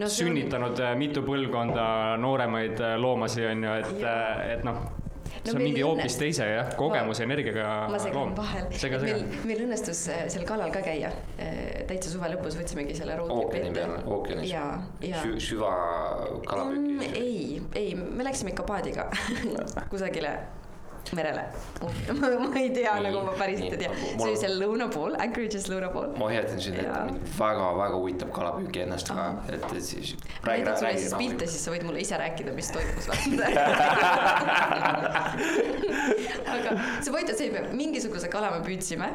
no 0.00 0.08
see 0.08 0.26
on, 0.26 0.30
sünnitanud 0.32 0.84
äh, 0.84 0.94
mitu 0.98 1.24
põlvkonda 1.26 1.88
nooremaid 2.22 2.80
äh, 2.80 2.94
loomasi, 3.00 3.44
onju, 3.52 3.74
et, 3.82 3.98
Jaa. 4.00 4.30
et 4.56 4.64
noh, 4.66 4.86
see 4.86 5.04
No 5.46 5.52
on 5.52 5.60
meil 5.60 5.68
mingi 5.68 5.82
hoopis 5.84 6.16
teise 6.18 6.46
jah, 6.48 6.72
kogemuse 6.78 7.22
ja 7.22 7.26
energiaga 7.28 7.66
ma 7.92 7.98
loom. 8.14 8.32
vahel. 8.34 8.64
sega, 8.74 8.98
sega 8.98 9.18
meil, 9.20 9.44
meil 9.46 9.60
õnnestus 9.66 10.00
seal 10.08 10.46
kalal 10.48 10.72
ka 10.74 10.80
käia. 10.82 11.12
täitsa 11.86 12.10
suve 12.10 12.32
lõpus 12.32 12.56
võtsimegi 12.58 12.96
selle 12.98 13.14
road 13.20 13.30
ookeani 13.30 13.70
peal, 13.76 13.94
ookeanis. 14.10 14.50
ja, 14.50 14.64
ja. 15.06 15.22
süva 15.38 15.70
kalapüüki. 16.50 17.10
ei, 17.20 17.62
ei, 17.78 17.94
me 17.94 18.26
läksime 18.26 18.54
ikka 18.56 18.66
paadiga 18.66 19.06
kusagile 19.92 20.34
merele. 21.14 21.44
ma 22.20 22.60
ei 22.60 22.70
tea 22.74 22.94
nagu 23.04 23.22
ma 23.26 23.32
päriselt 23.38 23.72
ei 23.76 23.80
tea, 23.84 23.92
see 24.02 24.26
oli 24.26 24.36
seal 24.40 24.54
lõuna 24.60 24.88
pool, 24.92 25.12
Anchorage'is 25.22 25.68
lõuna 25.72 25.88
pool. 25.94 26.08
ma 26.18 26.24
hoiatan 26.30 26.60
sind 26.62 26.80
Jaa. 26.82 27.04
mind 27.10 27.20
väga-väga 27.38 27.96
huvitab 28.00 28.30
kalapüüki 28.36 28.78
ennast 28.86 29.08
ka, 29.12 29.24
et, 29.48 29.62
et 29.70 29.84
siis. 29.84 30.08
ma 30.42 30.48
näitan 30.52 30.74
sulle 30.80 30.94
siis 30.98 31.14
pilte, 31.22 31.44
siis 31.54 31.62
sa 31.66 31.74
võid 31.74 31.84
mulle 31.88 32.00
ise 32.04 32.16
rääkida, 32.20 32.50
mis 32.56 32.68
toimus. 32.74 33.06
aga 36.56 36.70
see 37.00 37.10
on 37.12 37.26
see, 37.32 37.46
et 37.46 37.52
me 37.54 37.60
mingisuguse 37.76 38.28
kala 38.32 38.48
me 38.56 38.60
püüdsime 38.66 39.08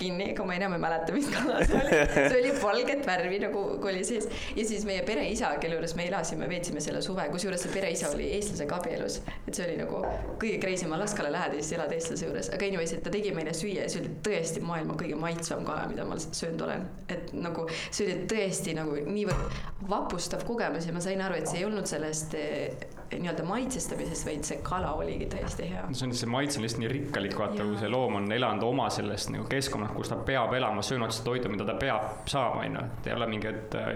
kinni, 0.00 0.30
aga 0.34 0.46
ma 0.48 0.56
enam 0.56 0.76
ei 0.76 0.82
mäleta, 0.82 1.14
mis 1.14 1.28
kala 1.32 1.60
see 1.66 1.80
oli. 1.80 2.00
see 2.16 2.38
oli 2.40 2.52
valget 2.62 3.06
värvi 3.06 3.40
nagu 3.44 3.64
kui 3.82 3.92
oli 3.92 4.04
sees 4.06 4.28
ja 4.56 4.66
siis 4.66 4.86
meie 4.88 5.04
pereisa, 5.06 5.52
kelle 5.62 5.78
juures 5.78 5.94
me 5.98 6.06
elasime, 6.08 6.48
veetsime 6.50 6.82
selle 6.84 7.02
suve, 7.04 7.26
kusjuures 7.32 7.64
see 7.66 7.74
pereisa 7.74 8.10
oli 8.14 8.30
eestlasega 8.36 8.78
abielus. 8.80 9.20
et 9.46 9.52
see 9.54 9.66
oli 9.66 9.76
nagu 9.80 10.02
kõige 10.40 10.60
crazy 10.62 10.88
im, 10.88 10.94
Alaskale 10.96 11.32
lähed 11.32 11.56
ja 11.58 11.64
siis 11.64 11.76
elad 11.78 11.92
eestlase 11.96 12.28
juures, 12.28 12.52
aga 12.54 12.68
anyways, 12.70 12.94
et 12.96 13.04
ta 13.06 13.12
tegi 13.14 13.34
meile 13.36 13.54
süüa 13.56 13.86
ja 13.86 13.92
see 13.92 14.04
oli 14.04 14.14
tõesti 14.26 14.64
maailma 14.64 14.96
kõige 15.00 15.18
maitsvam 15.20 15.66
kala, 15.68 15.88
mida 15.90 16.06
ma 16.08 16.18
söönud 16.20 16.64
olen. 16.68 16.86
et 17.08 17.34
nagu 17.36 17.66
see 17.90 18.06
oli 18.06 18.16
tõesti 18.30 18.76
nagu 18.78 18.96
niivõrd 19.06 19.60
vapustav 19.90 20.44
kogemus 20.48 20.88
ja 20.88 20.96
ma 20.96 21.04
sain 21.04 21.22
aru, 21.24 21.40
et 21.40 21.50
see 21.50 21.62
ei 21.62 21.68
olnud 21.68 21.88
sellest 21.90 22.36
eh, 22.38 22.88
nii-öelda 23.18 23.44
maitsestamisest, 23.44 24.26
vaid 24.26 24.44
see 24.46 24.58
kala 24.62 24.92
oligi 24.92 25.26
täiesti 25.26 25.68
hea. 25.70 25.82
see 25.92 26.06
on, 26.06 26.14
see 26.14 26.30
maitse 26.30 26.58
on 26.58 26.64
lihtsalt 26.66 26.82
nii 26.84 26.90
rikkalik, 26.92 27.36
vaata, 27.38 27.64
kui 27.66 27.78
see 27.80 27.90
loom 27.90 28.18
on 28.20 28.32
elanud 28.32 28.62
oma 28.66 28.88
sellest 28.92 29.32
nagu 29.34 29.46
keskkonnast, 29.50 29.94
kus 29.96 30.12
ta 30.12 30.18
peab 30.26 30.54
elama, 30.54 30.82
söönud 30.86 31.14
seda 31.14 31.26
toitu, 31.30 31.50
mida 31.52 31.66
ta 31.66 31.74
peab 31.80 32.28
saama, 32.30 32.64
onju. 32.66 32.84
et 32.86 33.10
ei 33.10 33.16
ole 33.16 33.30
mingit 33.30 33.78
äh, 33.78 33.88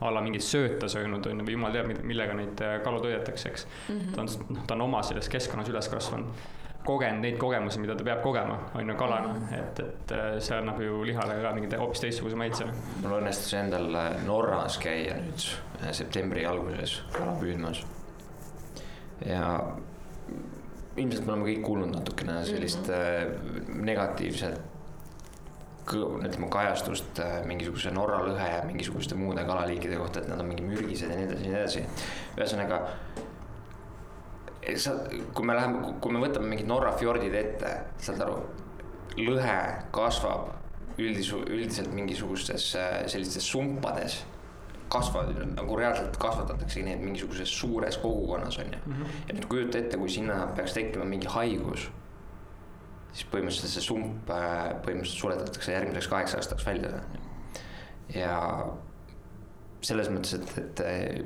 a 0.00 0.12
la 0.14 0.22
mingit 0.24 0.44
sööta 0.44 0.88
söönud, 0.88 1.26
onju, 1.32 1.48
või 1.48 1.58
jumal 1.58 1.76
teab, 1.76 1.92
millega 2.02 2.38
neid 2.38 2.62
äh, 2.64 2.78
kalu 2.84 3.02
toidetakse, 3.04 3.52
eks 3.52 3.66
mm. 3.66 3.98
-hmm. 3.98 4.14
ta 4.14 4.24
on, 4.24 4.54
noh, 4.54 4.62
ta 4.66 4.78
on 4.78 4.86
oma 4.88 5.02
selles 5.02 5.28
keskkonnas 5.28 5.68
üles 5.68 5.90
kasvanud, 5.92 6.48
kogenud 6.88 7.20
neid 7.20 7.36
kogemusi, 7.36 7.82
mida 7.84 7.98
ta 7.98 8.06
peab 8.06 8.24
kogema, 8.24 8.58
onju, 8.74 8.96
kalana 8.96 9.34
mm, 9.34 9.44
-hmm. 9.44 9.58
et, 9.60 9.80
et 9.80 10.16
äh, 10.16 10.40
see 10.40 10.56
annab 10.56 10.80
ju 10.80 11.04
lihale 11.04 11.36
ka 11.42 11.52
mingi 11.52 11.76
hoopis 11.76 12.00
teistsuguse 12.00 12.36
maitse. 12.36 12.64
mul 13.02 13.20
õnnestus 13.20 13.54
endal 13.60 13.92
Norras 14.26 14.78
käia 14.78 15.20
nüüd 15.20 15.46
äh, 15.82 15.92
septembri 15.92 16.46
alguses 16.46 17.02
kala 17.12 17.36
püüdmas. 17.42 17.84
Ja 19.26 19.44
ilmselt 20.96 21.26
me 21.26 21.32
oleme 21.32 21.46
kõik 21.50 21.62
kuulnud 21.66 21.94
natukene 21.94 22.40
sellist 22.46 22.88
mm 22.88 22.94
-hmm. 22.94 23.84
negatiivset 23.90 24.60
ütleme 25.96 26.48
kajastust 26.52 27.20
äh, 27.24 27.38
mingisuguse 27.46 27.90
Norra 27.90 28.18
lõhe 28.26 28.48
ja 28.50 28.64
mingisuguste 28.66 29.14
muude 29.14 29.44
kalaliikide 29.44 29.96
kohta, 29.96 30.20
et 30.20 30.28
nad 30.28 30.40
on 30.40 30.46
mingi 30.46 30.62
mürgised 30.62 31.10
ja 31.10 31.16
nii 31.16 31.26
edasi 31.26 31.44
ja 31.44 31.50
nii 31.50 31.60
edasi. 31.60 31.84
ühesõnaga 32.36 32.82
sa, 34.76 34.94
kui 35.34 35.46
me 35.46 35.56
läheme, 35.56 35.94
kui 36.00 36.12
me 36.12 36.22
võtame 36.22 36.50
mingid 36.52 36.68
Norra 36.68 36.92
fjordid 36.98 37.34
ette, 37.34 37.72
saad 38.04 38.20
aru, 38.26 38.40
lõhe 39.16 39.58
kasvab 39.94 40.50
üldis-, 40.98 41.32
üldiselt 41.38 41.94
mingisugustes 41.94 42.72
äh, 42.76 42.98
sellistes 43.10 43.48
sumpades. 43.48 44.20
Kasvavad 44.88 45.38
nagu 45.54 45.76
reaalselt 45.78 46.16
kasvatataksegi 46.20 46.86
neid 46.86 47.04
mingisuguses 47.04 47.52
suures 47.60 47.98
kogukonnas 48.02 48.58
on 48.62 48.74
ju. 48.74 48.98
ja 49.28 49.36
nüüd 49.36 49.48
kujuta 49.50 49.78
ette, 49.78 50.00
kui 50.00 50.10
sinna 50.12 50.40
peaks 50.56 50.76
tekkima 50.76 51.06
mingi 51.08 51.30
haigus. 51.32 51.88
siis 53.12 53.26
põhimõtteliselt 53.32 53.74
see 53.74 53.86
sump 53.86 54.30
äh, 54.30 54.74
põhimõtteliselt 54.84 55.24
suletatakse 55.24 55.72
järgmiseks 55.72 56.08
kaheks 56.12 56.38
aastaks 56.38 56.66
välja. 56.66 57.02
ja 58.14 58.38
selles 59.80 60.10
mõttes, 60.10 60.34
et, 60.34 60.58
et 60.58 60.80
äh, 60.84 61.20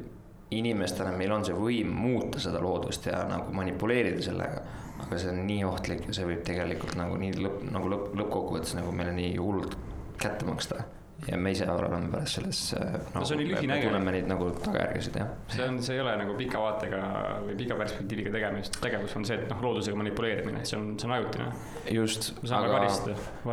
inimestena 0.52 1.12
meil 1.16 1.32
on 1.32 1.44
see 1.46 1.56
võim 1.56 1.92
muuta 1.96 2.40
seda 2.42 2.60
loodust 2.62 3.06
ja 3.08 3.24
nagu 3.28 3.52
manipuleerida 3.56 4.22
sellega. 4.24 4.62
aga 5.02 5.18
see 5.18 5.32
on 5.32 5.40
nii 5.46 5.62
ohtlik 5.66 6.04
ja 6.06 6.14
see 6.14 6.26
võib 6.28 6.42
tegelikult 6.46 6.94
nagu 6.94 7.16
nii 7.18 7.32
lõpp, 7.40 7.62
nagu 7.74 7.88
lõpp, 7.90 8.12
lõppkokkuvõttes 8.20 8.76
nagu 8.78 8.92
meile 8.94 9.14
nii 9.16 9.32
hullult 9.36 9.74
kätte 10.20 10.46
maksta. 10.46 10.84
Ja 11.30 11.36
me 11.38 11.52
ise 11.54 11.66
oleme 11.70 12.10
pärast 12.10 12.38
selles 12.38 12.60
äh, 12.74 12.94
No 13.14 13.24
see 13.24 13.36
me 13.38 13.44
lühinägelik. 13.46 13.84
tunneme 13.86 14.14
neid 14.16 14.26
nagu 14.30 14.48
tagajärgesid 14.64 15.18
jah. 15.20 15.30
see 15.52 15.68
on, 15.68 15.78
see 15.82 15.94
ei 15.94 16.02
ole 16.02 16.16
nagu 16.18 16.34
pika 16.38 16.62
vaatega 16.62 17.02
või 17.46 17.54
pika 17.60 17.76
perspektiiviga 17.78 18.32
tegemist, 18.34 18.80
tegevus 18.82 19.14
on 19.18 19.26
see, 19.28 19.38
et 19.38 19.52
noh, 19.52 19.62
loodusega 19.62 20.00
manipuleerimine, 20.00 20.64
see 20.66 20.80
on, 20.80 20.90
see 20.98 21.08
on 21.08 21.14
ajutine. 21.18 21.46
just, 21.94 22.32
aga 22.50 22.82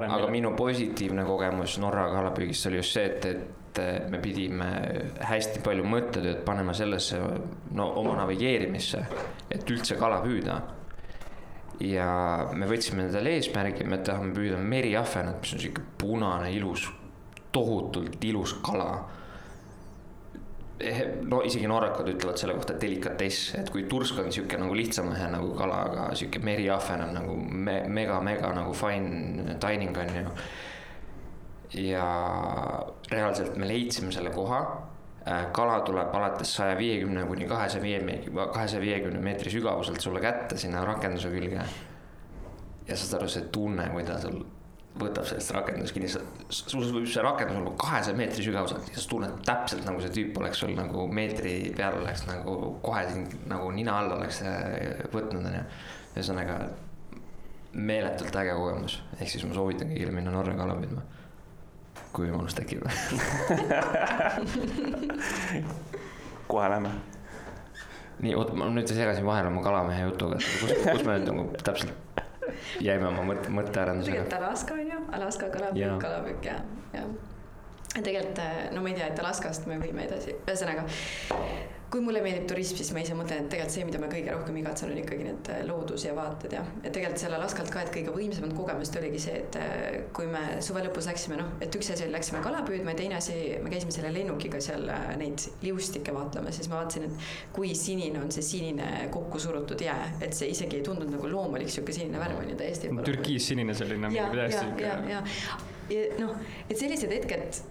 aga. 0.07 0.33
minu 0.33 0.55
positiivne 0.57 1.25
kogemus 1.27 1.77
Norra 1.83 2.09
kalapüügist 2.13 2.71
oli 2.71 2.81
just 2.81 2.97
see, 2.97 3.05
et, 3.05 3.29
et 3.29 3.81
me 4.09 4.17
pidime 4.19 4.67
hästi 5.29 5.61
palju 5.63 5.85
mõttetööd 5.87 6.41
panema 6.47 6.73
sellesse, 6.75 7.21
no 7.77 7.85
oma 8.01 8.17
navigeerimisse, 8.23 9.03
et 9.53 9.69
üldse 9.69 9.95
kala 9.99 10.23
püüda. 10.25 10.57
ja 11.85 12.09
me 12.51 12.67
võtsime 12.67 13.05
endale 13.05 13.37
eesmärgi, 13.37 13.85
me 13.87 14.01
tahame 14.03 14.33
püüda 14.35 14.57
meriahvenat, 14.57 15.37
mis 15.43 15.53
on 15.53 15.61
sihuke 15.67 15.85
punane 16.01 16.49
ilus 16.57 16.89
tohutult 17.51 18.23
ilus 18.23 18.53
kala 18.61 18.91
Eh, 20.79 20.99
no 21.27 21.41
isegi 21.43 21.67
norrakad 21.67 22.07
ütlevad 22.07 22.39
selle 22.39 22.53
kohta 22.55 22.77
delikatess, 22.79 23.49
et 23.59 23.67
kui 23.73 23.81
tursk 23.91 24.21
on 24.21 24.29
sihuke 24.31 24.55
nagu 24.61 24.75
lihtsam 24.77 25.09
mehe 25.11 25.25
nagu 25.27 25.49
kala, 25.57 25.79
aga 25.89 26.05
sihuke 26.15 26.39
meriahven 26.39 27.01
on 27.03 27.11
nagu 27.17 27.33
me, 27.35 27.81
mega-mega 27.91 28.53
nagu 28.55 28.71
fine 28.71 29.57
dining 29.59 29.97
on 29.99 30.13
ju. 30.15 30.31
ja 31.83 32.05
reaalselt 33.11 33.57
me 33.59 33.67
leidsime 33.67 34.11
selle 34.11 34.31
koha. 34.31 34.61
kala 35.53 35.81
tuleb 35.85 36.15
alates 36.15 36.55
saja 36.55 36.77
viiekümne 36.77 37.25
kuni 37.27 37.45
kahesaja 37.47 37.83
viie, 37.83 38.21
kahesaja 38.53 38.81
viiekümne 38.81 39.19
meetri 39.19 39.51
sügavuselt 39.51 39.99
sulle 39.99 40.21
kätte 40.23 40.57
sinna 40.57 40.85
rakenduse 40.85 41.29
külge. 41.29 41.59
ja 42.87 42.95
saad 42.95 43.19
aru, 43.19 43.27
see 43.27 43.51
tunne, 43.51 43.89
kui 43.91 44.07
ta 44.07 44.15
sul 44.23 44.39
võtab 44.97 45.25
sellest 45.27 45.53
rakendusest 45.53 45.95
kinni, 45.95 46.09
sul 46.49 46.83
võib 46.89 47.07
see 47.07 47.21
rakendus 47.23 47.59
olla 47.59 47.73
kahesaja 47.79 48.17
meetri 48.17 48.43
sügavuselt 48.45 48.89
ja 48.89 48.97
sa 48.97 49.09
tunned 49.11 49.35
täpselt 49.45 49.85
nagu 49.85 50.01
see 50.03 50.13
tüüp 50.15 50.39
oleks 50.41 50.61
sul 50.63 50.73
nagu 50.75 51.05
meetri 51.13 51.53
peal 51.77 51.99
oleks 52.01 52.25
nagu 52.27 52.55
kohe 52.83 53.03
sind 53.11 53.35
nagu 53.51 53.69
nina 53.75 53.99
alla 54.01 54.17
oleks 54.17 54.41
äh, 54.47 55.05
võtnud, 55.13 55.45
onju. 55.45 55.63
ühesõnaga 56.15 56.55
meeletult 57.73 58.35
äge 58.41 58.53
kogemus, 58.57 58.97
ehk 59.19 59.29
siis 59.29 59.45
ma 59.45 59.53
soovitan 59.55 59.91
kõigile 59.93 60.13
minna 60.15 60.33
Norra 60.33 60.55
kala 60.57 60.73
püüdma. 60.79 61.01
kui 62.09 62.25
võimalus 62.25 62.55
tekib 62.57 62.81
kohe 66.49 66.67
lähme. 66.73 66.91
nii, 68.25 68.33
oot, 68.35 68.55
ma 68.57 68.71
nüüd 68.73 68.89
segasin 68.89 69.25
vahele 69.27 69.53
oma 69.53 69.61
kalamehe 69.63 70.09
jutuga, 70.09 70.41
kus, 70.41 70.73
kus 70.81 71.05
me 71.05 71.19
nüüd 71.19 71.29
nagu 71.29 71.45
täpselt 71.61 71.93
jäime 72.89 73.09
oma 73.09 73.25
mõtte, 73.31 73.53
mõttearendusega. 73.53 74.23
tegelikult 74.23 74.47
Alaska 74.49 74.77
on 74.77 74.93
ju, 74.93 75.01
Alaska 75.19 75.51
kalapüük, 75.55 75.97
kalapüük 76.03 76.49
ja, 76.51 76.55
ja. 76.93 77.03
tegelikult 77.97 78.41
no 78.75 78.85
ma 78.85 78.93
ei 78.93 79.01
tea, 79.01 79.11
et 79.11 79.25
Alaskast 79.25 79.69
me 79.69 79.79
võime 79.81 80.07
edasi, 80.07 80.37
ühesõnaga 80.45 80.87
kui 81.89 82.01
mulle 82.05 82.21
meeldib 82.21 82.45
turism, 82.49 82.77
siis 82.77 82.91
ma 82.93 83.01
ise 83.01 83.15
mõtlen, 83.17 83.43
et 83.43 83.49
tegelikult 83.49 83.73
see, 83.73 83.85
mida 83.87 83.99
ma 84.01 84.09
kõige 84.11 84.33
rohkem 84.33 84.57
igatsen, 84.61 84.91
on 84.93 84.99
ikkagi 85.01 85.25
need 85.25 85.47
äh, 85.49 85.61
loodus 85.65 86.03
ja 86.05 86.11
vaated 86.17 86.53
ja, 86.53 86.61
ja 86.83 86.91
tegelikult 86.93 87.21
selle 87.23 87.37
Alaskalt 87.39 87.71
ka, 87.73 87.81
et 87.81 87.91
kõige 87.95 88.13
võimsamad 88.13 88.53
kogemused 88.57 88.97
oligi 88.99 89.21
see, 89.23 89.39
et 89.41 89.57
äh, 89.57 89.95
kui 90.15 90.27
me 90.29 90.43
suve 90.65 90.83
lõpus 90.85 91.07
läksime, 91.09 91.39
noh, 91.39 91.55
et 91.65 91.77
üks 91.79 91.89
asi 91.95 92.05
oli, 92.05 92.13
läksime 92.13 92.43
kala 92.45 92.61
püüdma 92.67 92.93
ja 92.93 92.99
teine 92.99 93.17
asi, 93.17 93.37
me 93.63 93.73
käisime 93.73 93.95
selle 93.95 94.11
lennukiga 94.13 94.61
seal 94.61 94.85
äh, 94.93 95.07
neid 95.19 95.47
liustikke 95.65 96.13
vaatamas, 96.13 96.59
siis 96.59 96.69
ma 96.69 96.83
vaatasin, 96.83 97.07
et 97.09 97.55
kui 97.55 97.73
sinine 97.77 98.21
on 98.21 98.29
see 98.35 98.45
sinine 98.45 99.07
kokku 99.13 99.41
surutud 99.41 99.81
jää, 99.81 100.11
et 100.21 100.37
see 100.37 100.51
isegi 100.53 100.81
ei 100.81 100.85
tundunud 100.85 101.17
nagu 101.17 101.31
loomulik 101.31 101.73
sihuke 101.73 101.95
sinine 101.95 102.21
värv 102.21 102.43
on 102.43 102.53
ju 102.53 102.59
täiesti. 102.59 102.91
türkiissinine 103.09 103.73
selline. 103.73 104.13
ja, 104.13 104.29
ja, 104.35 104.45
ja, 104.77 104.93
ja, 105.09 105.23
ja 105.89 106.05
noh, 106.21 106.37
et 106.69 106.77
sellised 106.77 107.09
hetked, 107.17 107.63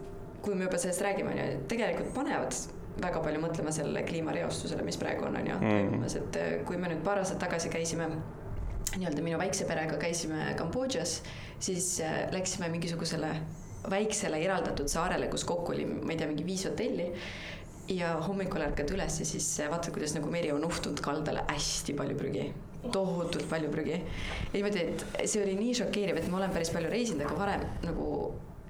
kui 0.42 0.58
me 0.58 0.66
juba 0.66 0.82
sellest 0.82 1.06
räägime, 1.06 1.36
on 1.36 1.40
ju, 1.44 1.62
tegelikult 1.70 2.12
panevad 2.18 2.58
väga 3.02 3.22
palju 3.24 3.40
mõtlema 3.42 3.72
sellele 3.74 4.02
kliimareostusele, 4.08 4.84
mis 4.86 4.98
praegu 5.00 5.26
on, 5.28 5.38
on 5.40 5.50
ju, 5.52 5.56
mm. 5.60 5.90
toimumas, 5.90 6.16
et 6.20 6.38
äh, 6.40 6.52
kui 6.68 6.80
me 6.80 6.90
nüüd 6.92 7.04
paar 7.06 7.22
aastat 7.22 7.40
tagasi 7.44 7.70
käisime 7.72 8.10
nii-öelda 8.96 9.22
minu 9.24 9.38
väikse 9.40 9.66
perega 9.68 9.98
käisime 10.00 10.52
Kambodžas, 10.58 11.18
siis 11.60 11.98
äh, 12.04 12.24
läksime 12.34 12.70
mingisugusele 12.72 13.34
väiksele 13.90 14.40
eraldatud 14.42 14.90
saarele, 14.90 15.28
kus 15.30 15.44
kokku 15.48 15.74
oli, 15.76 15.86
ma 15.86 16.12
ei 16.12 16.18
tea, 16.18 16.30
mingi 16.30 16.46
viis 16.46 16.66
hotelli. 16.68 17.12
ja 17.88 18.10
hommikul 18.20 18.60
ärkad 18.60 18.90
üles 18.92 19.14
ja 19.20 19.26
siis 19.26 19.46
äh, 19.60 19.70
vaatad, 19.72 19.94
kuidas 19.94 20.12
nagu 20.12 20.28
meri 20.30 20.50
on 20.52 20.64
uhtunud 20.64 21.00
kaldale 21.00 21.46
hästi 21.48 21.94
palju 21.96 22.16
prügi 22.18 22.48
tohutult 22.92 23.48
palju 23.50 23.70
prügi. 23.72 23.96
ja 23.96 24.52
niimoodi, 24.52 24.82
et 24.82 25.06
see 25.24 25.42
oli 25.42 25.56
nii 25.58 25.74
šokeeriv, 25.80 26.20
et 26.20 26.28
ma 26.30 26.38
olen 26.38 26.52
päris 26.54 26.70
palju 26.74 26.90
reisinud, 26.92 27.24
aga 27.26 27.38
varem 27.38 27.64
nagu 27.82 28.08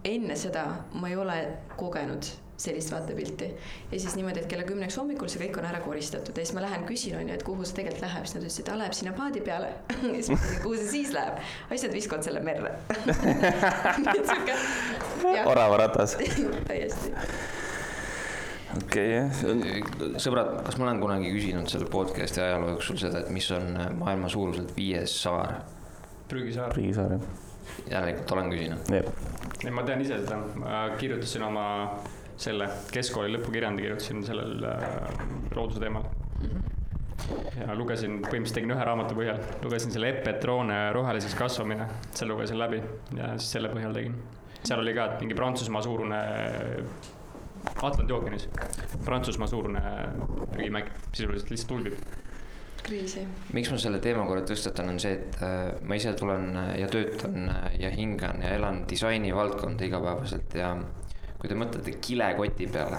enne 0.07 0.37
seda 0.39 0.65
ma 0.95 1.11
ei 1.11 1.17
ole 1.19 1.39
kogenud 1.77 2.31
sellist 2.59 2.91
vaatepilti. 2.93 3.49
ja 3.93 4.01
siis 4.01 4.17
niimoodi, 4.17 4.43
et 4.43 4.51
kella 4.51 4.65
kümneks 4.67 4.97
hommikul 4.99 5.31
see 5.31 5.45
kõik 5.45 5.61
on 5.61 5.69
ära 5.69 5.81
koristatud 5.85 6.35
ja 6.35 6.45
siis 6.45 6.57
ma 6.57 6.65
lähen 6.65 6.87
küsin, 6.89 7.15
on 7.19 7.29
ju, 7.29 7.37
et 7.39 7.45
kuhu 7.47 7.67
see 7.67 7.79
tegelikult 7.79 8.03
läheb, 8.03 8.27
siis 8.27 8.35
nad 8.35 8.47
ütlesid, 8.49 8.65
et 8.65 8.73
aa, 8.73 8.81
läheb 8.83 8.97
sinna 8.99 9.13
paadi 9.19 9.45
peale 9.47 9.71
ja 10.15 10.17
siis 10.17 10.33
ma 10.33 10.41
küsin, 10.43 10.59
kuhu 10.65 10.81
see 10.81 10.91
siis 10.97 11.15
läheb? 11.15 11.39
asjad 11.77 11.95
viskavad 11.95 12.27
selle 12.27 12.43
merre 12.43 12.75
oravaratas 15.53 16.19
täiesti 16.71 17.15
okei 18.77 19.17
okay,, 19.23 19.83
sõbrad, 20.21 20.59
kas 20.67 20.79
ma 20.81 20.89
olen 20.89 21.03
kunagi 21.03 21.33
küsinud 21.35 21.71
selle 21.71 21.89
podcast'i 21.91 22.43
ajaloo 22.43 22.75
jooksul 22.75 22.99
seda, 23.01 23.23
et 23.23 23.33
mis 23.35 23.49
on 23.55 23.71
maailma 24.03 24.31
suuruselt 24.33 24.75
viies 24.77 25.15
saar? 25.23 25.61
prügisaar. 26.29 26.75
prügisaar, 26.75 27.17
jah. 27.17 27.83
järelikult 27.95 28.37
olen 28.37 28.53
küsinud. 28.53 28.95
ei, 28.99 29.73
ma 29.73 29.87
tean 29.87 30.03
ise 30.05 30.21
seda, 30.25 30.43
ma 30.59 30.83
kirjutasin 31.01 31.47
oma 31.47 31.67
selle 32.39 32.69
keskkooli 32.95 33.35
lõpukirjandi 33.35 33.85
kirjutasin 33.85 34.23
sellel 34.27 34.65
äh, 34.69 34.83
looduse 35.57 35.83
teemal. 35.83 36.07
ja 37.59 37.75
lugesin, 37.75 38.21
põhimõtteliselt 38.23 38.61
tegin 38.61 38.73
ühe 38.73 38.85
raamatu 38.87 39.17
põhjal, 39.19 39.41
lugesin 39.65 39.93
selle 39.93 40.13
Epp 40.13 40.23
Petrone 40.29 40.77
Roheliseks 40.95 41.35
kasvamine, 41.39 41.89
selle 42.13 42.33
lugesin 42.33 42.61
läbi 42.61 42.79
ja 43.19 43.33
siis 43.37 43.51
selle 43.57 43.73
põhjal 43.73 43.97
tegin. 43.97 44.15
seal 44.63 44.85
oli 44.85 44.95
ka, 44.95 45.09
et 45.11 45.25
mingi 45.25 45.37
Prantsusmaa 45.39 45.83
suurune, 45.83 46.21
Atlandi 47.75 48.15
ookeanis, 48.15 48.47
Prantsusmaa 49.05 49.51
suurune 49.51 49.83
prügimägi, 50.55 50.95
sisuliselt 51.11 51.51
lihtsalt 51.55 51.77
ulbib 51.79 51.99
kriisi. 52.89 53.27
miks 53.53 53.73
ma 53.73 53.81
selle 53.83 53.99
teema 54.05 54.23
korra 54.29 54.47
tõstatan, 54.47 54.95
on 54.95 55.03
see, 55.03 55.19
et 55.19 55.43
äh, 55.45 55.75
ma 55.83 55.99
ise 55.99 56.15
tulen 56.17 56.55
ja 56.79 56.87
töötan 56.93 57.51
ja 57.83 57.91
hingan 57.93 58.47
ja 58.47 58.55
elan 58.57 58.85
disaini 58.89 59.35
valdkonda 59.35 59.91
igapäevaselt 59.91 60.55
ja 60.57 60.71
kui 61.39 61.51
te 61.51 61.57
mõtlete 61.59 61.95
kilekoti 62.03 62.67
peale, 62.73 62.99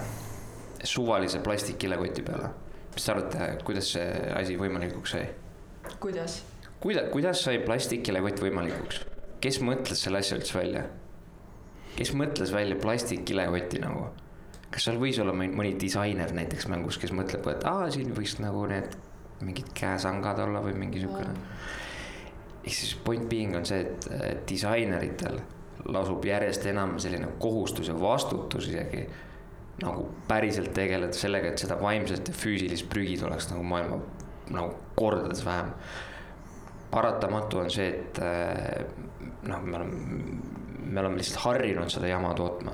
suvalise 0.84 1.42
plastikkilekoti 1.44 2.24
peale, 2.24 2.48
mis 2.94 3.04
te 3.04 3.12
arvate, 3.12 3.50
kuidas 3.66 3.92
see 3.96 4.06
asi 4.36 4.56
võimalikuks 4.60 5.16
sai? 5.16 5.26
kuidas? 6.00 6.40
kuida-, 6.80 7.08
kuidas 7.12 7.44
sai 7.44 7.60
plastikkilekott 7.64 8.40
võimalikuks? 8.44 9.04
kes 9.44 9.60
mõtles 9.64 10.06
selle 10.06 10.24
asja 10.24 10.40
üldse 10.40 10.56
välja? 10.56 10.86
kes 11.98 12.14
mõtles 12.16 12.54
välja 12.56 12.80
plastikkilekoti 12.80 13.84
nagu? 13.84 14.08
kas 14.70 14.86
seal 14.86 15.00
võis 15.02 15.20
olla 15.20 15.34
mõni 15.36 15.74
disainer 15.80 16.32
näiteks 16.32 16.68
mängus, 16.70 16.98
kes 17.02 17.12
mõtleb, 17.16 17.46
et 17.52 17.64
aa, 17.68 17.90
siin 17.92 18.14
võiks 18.16 18.38
nagu 18.40 18.64
need 18.70 18.96
mingid 19.44 19.72
käesangad 19.76 20.38
olla 20.44 20.60
või 20.64 20.76
mingi 20.78 21.00
siukene. 21.02 21.32
ehk 22.64 22.76
siis 22.76 22.94
point 23.04 23.28
being 23.28 23.56
on 23.56 23.66
see, 23.66 23.84
et 23.84 24.44
disaineritel 24.48 25.40
lasub 25.84 26.24
järjest 26.24 26.66
enam 26.66 26.98
selline 26.98 27.28
kohustus 27.38 27.88
ja 27.88 27.94
vastutus 28.00 28.68
isegi 28.68 29.06
nagu 29.82 30.08
päriselt 30.28 30.72
tegeleda 30.76 31.16
sellega, 31.16 31.52
et 31.52 31.62
seda 31.62 31.78
vaimset 31.80 32.28
ja 32.28 32.34
füüsilist 32.36 32.88
prügi 32.90 33.16
tuleks 33.20 33.48
nagu 33.52 33.62
maailma 33.64 34.00
nagu 34.50 34.74
kordades 34.96 35.44
vähem. 35.44 35.72
paratamatu 36.90 37.58
on 37.58 37.68
see, 37.70 37.86
et 37.88 38.18
eh, 38.18 38.86
noh, 39.46 39.60
me 39.62 39.76
oleme, 39.76 40.22
me 40.84 41.00
oleme 41.00 41.20
lihtsalt 41.20 41.44
harjunud 41.44 41.90
seda 41.90 42.08
jama 42.10 42.34
tootma. 42.34 42.72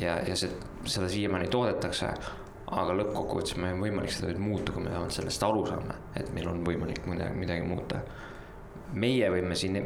ja, 0.00 0.20
ja 0.28 0.36
see, 0.36 0.50
seda 0.86 1.08
siiamaani 1.10 1.48
toodetakse, 1.50 2.12
aga 2.66 2.94
lõppkokkuvõttes 3.00 3.58
meil 3.58 3.74
on 3.74 3.82
võimalik 3.82 4.14
seda 4.14 4.30
nüüd 4.30 4.42
muuta, 4.42 4.72
kui 4.72 4.84
me 4.84 4.90
vähemalt 4.90 5.18
sellest 5.18 5.42
aru 5.42 5.66
saame, 5.66 5.98
et 6.16 6.30
meil 6.34 6.48
on 6.50 6.62
võimalik 6.66 7.02
midagi, 7.10 7.38
midagi 7.42 7.66
muuta. 7.66 8.00
meie 8.92 9.30
võime 9.30 9.54
siin 9.58 9.82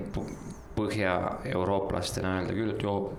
põhja-eurooplastena 0.81 2.39
öelda 2.41 2.57
küll, 2.57 2.75
et 2.75 2.83
joo, 2.83 3.13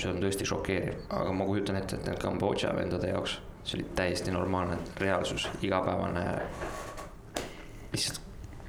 see 0.00 0.10
on 0.10 0.22
tõesti 0.24 0.48
šokeeriv, 0.48 1.04
aga 1.20 1.36
ma 1.36 1.48
kujutan 1.48 1.78
ette, 1.78 2.00
et 2.00 2.10
need 2.10 2.22
Kambodža 2.22 2.72
vendade 2.76 3.12
jaoks 3.12 3.38
see 3.66 3.80
oli 3.80 3.86
täiesti 3.94 4.30
normaalne 4.30 4.78
reaalsus, 4.96 5.48
igapäevane, 5.62 6.42
lihtsalt 7.92 8.20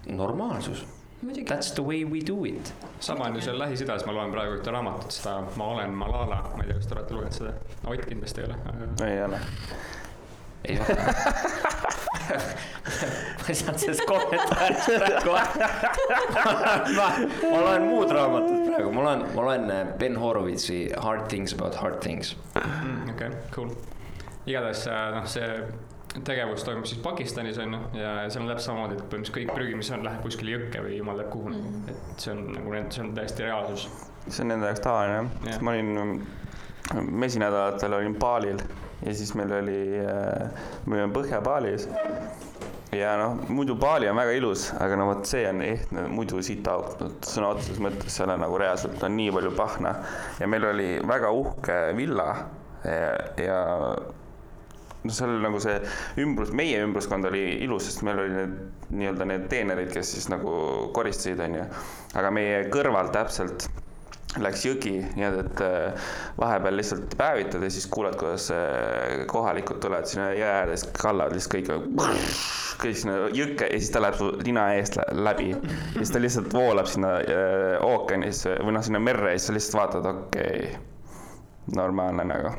normaalsus. 0.10 0.88
That's 1.24 1.74
the 1.74 1.84
way 1.84 2.06
we 2.06 2.20
do 2.28 2.46
it. 2.46 2.74
sama 3.00 3.26
on 3.26 3.36
ju 3.36 3.42
seal 3.42 3.60
Lähis-Idas, 3.60 4.06
ma 4.06 4.14
loen 4.14 4.32
praegu 4.32 4.60
ühte 4.60 4.72
raamatut, 4.72 5.12
seda 5.12 5.40
Ma 5.56 5.68
olen 5.74 5.94
Malala, 5.94 6.44
ma 6.56 6.64
ei 6.64 6.70
tea, 6.70 6.78
kas 6.78 6.88
te 6.88 6.96
olete 6.96 7.14
lugenud 7.14 7.38
seda? 7.38 7.54
Ott 7.86 8.06
kindlasti 8.06 8.42
ei 8.42 8.48
ole 8.48 8.58
aga.... 8.70 8.90
ei 9.08 9.24
ole 9.26 9.40
ei 10.68 10.80
ole 10.80 10.98
ma 13.38 13.50
ei 13.50 13.56
saanud 13.56 13.80
sellest 13.80 14.06
kommentaarist 14.10 14.90
praegu 15.00 15.36
ma, 16.98 17.10
ma 17.52 17.60
loen 17.66 17.86
muud 17.88 18.14
raamatut 18.16 18.64
praegu, 18.70 18.94
ma 18.96 19.06
loen, 19.08 19.26
ma 19.36 19.46
loen 19.50 19.70
äh, 19.74 19.84
Ben 20.00 20.18
Horowitzi 20.20 20.80
Hard 21.04 21.28
things 21.32 21.54
about 21.54 21.76
hard 21.76 22.00
things. 22.02 22.36
Mm, 22.56 23.10
okei, 23.14 23.30
cool. 23.56 23.70
igatahes 24.48 24.88
äh, 24.88 25.06
noh, 25.16 25.30
see 25.30 25.48
tegevus 26.28 26.64
toimub 26.66 26.88
siis 26.90 27.02
Pakistanis 27.04 27.60
on 27.62 27.76
ju 27.76 28.02
ja 28.02 28.14
seal 28.32 28.44
on 28.44 28.52
täpselt 28.52 28.72
samamoodi, 28.72 28.98
et 28.98 29.04
põhimõtteliselt 29.12 29.38
kõik 29.38 29.54
prügi, 29.54 29.78
mis 29.78 29.92
on, 29.94 30.06
läheb 30.08 30.24
kuskile 30.26 30.56
jõkke 30.56 30.84
või 30.86 30.98
jumal 30.98 31.22
teab 31.22 31.32
kuhu 31.36 31.54
mm., 31.54 31.94
et 31.94 32.26
see 32.26 32.34
on 32.34 32.44
nagu, 32.56 32.74
see 32.90 33.04
on 33.04 33.14
täiesti 33.18 33.46
reaalsus. 33.46 33.88
see 34.26 34.44
on 34.46 34.54
nende 34.54 34.72
jaoks 34.72 34.84
tavaline 34.84 35.20
jah 35.46 35.54
ja., 35.54 35.62
ma 35.62 35.76
olin 35.76 36.26
mesinädalatel 37.12 37.98
olin 38.00 38.16
Balil 38.20 38.62
ja 39.06 39.14
siis 39.14 39.34
meil 39.38 39.52
oli, 39.62 39.80
äh, 40.02 40.70
me 40.86 41.00
olime 41.00 41.14
Põhja-Balis 41.16 41.90
ja 42.96 43.16
noh, 43.20 43.42
muidu 43.50 43.76
Bali 43.76 44.10
on 44.10 44.18
väga 44.18 44.36
ilus, 44.38 44.68
aga 44.80 44.98
no 45.00 45.08
vot 45.10 45.28
see 45.28 45.44
on 45.50 45.62
ehtne 45.66 46.06
muidu 46.12 46.42
sitaauk, 46.44 46.96
sõna 47.26 47.52
otseses 47.54 47.82
mõttes, 47.84 48.14
seal 48.16 48.32
on 48.34 48.44
nagu 48.44 48.60
reaalselt 48.60 49.04
on 49.04 49.18
nii 49.18 49.34
palju 49.36 49.52
pahna. 49.58 49.96
Ja 50.40 50.48
meil 50.50 50.66
oli 50.70 50.88
väga 51.08 51.34
uhke 51.36 51.82
villa. 51.98 52.30
Ja, 52.88 53.10
ja 53.42 53.58
no 55.04 55.16
seal 55.16 55.34
oli 55.36 55.44
nagu 55.44 55.60
see 55.64 55.76
ümbrus, 56.24 56.54
meie 56.56 56.80
ümbruskond 56.86 57.28
oli 57.28 57.44
ilus, 57.66 57.90
sest 57.90 58.06
meil 58.08 58.22
oli 58.24 58.38
need 58.38 58.56
nii-öelda 58.94 59.28
need 59.28 59.50
teenerid, 59.52 59.92
kes 59.92 60.14
siis 60.16 60.30
nagu 60.32 60.54
koristasid, 60.96 61.42
onju. 61.44 61.68
aga 62.18 62.32
meie 62.34 62.64
kõrval 62.72 63.12
täpselt 63.16 63.68
läks 64.44 64.66
jõgi, 64.68 64.96
nii 65.18 65.28
et, 65.28 65.62
äh, 65.64 66.10
vahepeal 66.40 66.78
lihtsalt 66.80 67.16
päevitad 67.20 67.64
ja 67.64 67.70
siis 67.74 67.88
kuuled, 67.92 68.18
kuidas 68.20 68.50
äh, 68.56 69.24
kohalikud 69.32 69.82
tulevad 69.84 70.10
sinna 70.10 70.30
jõe 70.36 70.50
ääre, 70.50 70.78
siis 70.78 70.92
kallavad 70.98 71.36
lihtsalt 71.38 71.56
kõik, 71.56 71.96
kõik 72.84 73.00
sinna 73.02 73.18
jõkke 73.36 73.72
ja 73.72 73.80
siis 73.80 73.94
ta 73.94 74.04
läheb 74.04 74.20
su 74.20 74.30
nina 74.44 74.68
eest 74.78 75.00
lä- 75.00 75.08
läbi. 75.30 75.50
ja 75.56 75.98
siis 76.00 76.14
ta 76.14 76.22
lihtsalt 76.24 76.54
voolab 76.54 76.92
sinna 76.92 77.18
äh, 77.24 77.74
ookeanisse 77.86 78.58
või 78.62 78.78
noh, 78.78 78.86
sinna 78.86 79.02
merre 79.04 79.34
ja 79.34 79.40
siis 79.40 79.50
sa 79.52 79.58
lihtsalt 79.58 79.82
vaatad, 79.82 80.12
okei 80.14 80.64
okay,, 80.70 80.80
normaalne 81.76 82.28
nagu. 82.28 82.56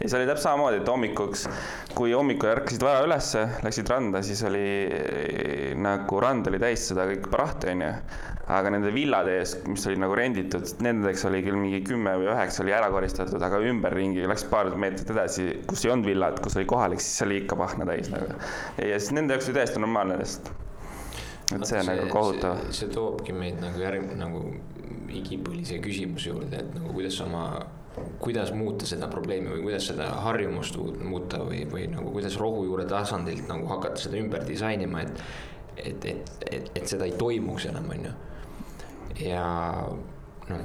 Ja 0.00 0.08
see 0.08 0.18
oli 0.18 0.28
täpselt 0.28 0.44
samamoodi, 0.48 0.80
et 0.82 0.88
hommikuks, 0.90 1.44
kui 1.94 2.12
hommikul 2.14 2.50
ärkasid 2.50 2.82
vara 2.84 3.04
ülesse, 3.06 3.44
läksid 3.64 3.90
randa, 3.92 4.22
siis 4.26 4.42
oli 4.48 4.64
eh, 4.88 5.74
nagu 5.78 6.20
rand 6.22 6.50
oli 6.50 6.60
täis 6.62 6.88
seda 6.90 7.06
kõik 7.10 7.28
prahti, 7.32 7.70
onju. 7.74 7.92
aga 8.54 8.74
nende 8.74 8.90
villade 8.92 9.38
ees, 9.38 9.54
mis 9.70 9.86
olid 9.88 10.02
nagu 10.02 10.16
renditud, 10.18 10.66
nendeks 10.84 11.24
oli 11.30 11.40
küll 11.46 11.56
mingi 11.56 11.80
kümme 11.86 12.12
või 12.20 12.28
üheksa 12.28 12.60
oli 12.64 12.74
ära 12.76 12.90
koristatud, 12.92 13.40
aga 13.42 13.62
ümberringi 13.70 14.26
läks 14.28 14.44
paar 14.50 14.68
meetrit 14.76 15.14
edasi, 15.14 15.46
kus 15.68 15.86
ei 15.86 15.94
olnud 15.94 16.10
villat, 16.10 16.42
kus 16.44 16.58
oli 16.60 16.68
kohalik, 16.68 17.00
siis 17.00 17.24
oli 17.24 17.40
ikka 17.44 17.56
pahna 17.56 17.88
täis 17.88 18.12
nagu. 18.12 18.36
ja 18.82 19.00
siis 19.00 19.14
nende 19.16 19.38
jaoks 19.38 19.48
oli 19.48 19.58
täiesti 19.60 19.80
normaalne 19.80 20.20
lihtsalt. 20.20 20.52
et 21.54 21.66
see 21.70 21.80
on 21.80 21.88
nagu 21.88 22.10
kohutav. 22.12 22.66
see 22.74 22.92
toobki 22.92 23.32
meid 23.36 23.62
nagu 23.64 23.80
järg-, 23.80 24.12
nagu 24.20 24.44
igipõlise 25.14 25.78
küsimuse 25.84 26.32
juurde, 26.32 26.60
et 26.60 26.76
nagu 26.76 26.92
kuidas 26.92 27.16
oma, 27.24 27.46
kuidas 28.18 28.52
muuta 28.52 28.86
seda 28.86 29.08
probleemi 29.10 29.52
või 29.52 29.64
kuidas 29.68 29.88
seda 29.92 30.08
harjumust 30.24 30.76
uut- 30.80 31.02
muuta 31.04 31.42
või, 31.46 31.64
või 31.70 31.88
nagu 31.92 32.10
kuidas 32.14 32.38
rohujuure 32.40 32.86
tasandilt 32.90 33.46
nagu 33.48 33.68
hakata 33.70 34.06
seda 34.06 34.18
ümber 34.18 34.46
disainima, 34.48 35.04
et 35.04 35.20
et, 35.76 36.04
et, 36.04 36.30
et, 36.50 36.70
et 36.74 36.86
seda 36.86 37.06
ei 37.08 37.14
toimuks 37.18 37.66
enam, 37.66 37.88
on 37.90 38.04
ju. 38.06 38.12
ja 39.26 39.44
noh, 40.48 40.60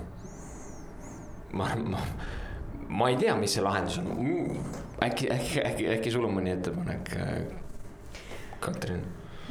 ma, 1.54 1.70
ma, 1.76 2.04
ma 2.90 3.10
ei 3.10 3.18
tea, 3.18 3.36
mis 3.40 3.56
see 3.58 3.66
lahendus 3.66 4.00
on. 4.02 4.12
äkki, 5.06 5.32
äkki, 5.34 5.64
äkki, 5.66 5.88
äkki 5.96 6.14
sul 6.14 6.28
on 6.30 6.38
mõni 6.38 6.54
ettepanek, 6.54 7.16
Katrin? 8.60 9.06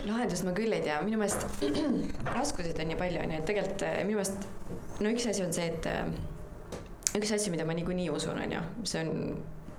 lahendust 0.07 0.47
ma 0.47 0.55
küll 0.55 0.73
ei 0.73 0.83
tea, 0.85 1.01
minu 1.03 1.19
meelest 1.21 1.63
raskuseid 2.39 2.79
on 2.79 2.93
nii 2.93 2.99
palju, 3.01 3.23
onju, 3.25 3.39
et 3.41 3.49
tegelikult 3.49 3.87
eh, 3.89 4.01
minu 4.07 4.21
meelest 4.21 5.03
no 5.03 5.11
üks 5.15 5.27
asi 5.31 5.43
on 5.45 5.55
see, 5.55 5.67
et 5.73 5.89
eh, 5.91 6.13
üks 7.17 7.33
asi, 7.33 7.51
mida 7.53 7.65
ma 7.69 7.77
niikuinii 7.77 8.11
usun, 8.13 8.41
onju, 8.45 8.61
see 8.89 9.05
on 9.05 9.39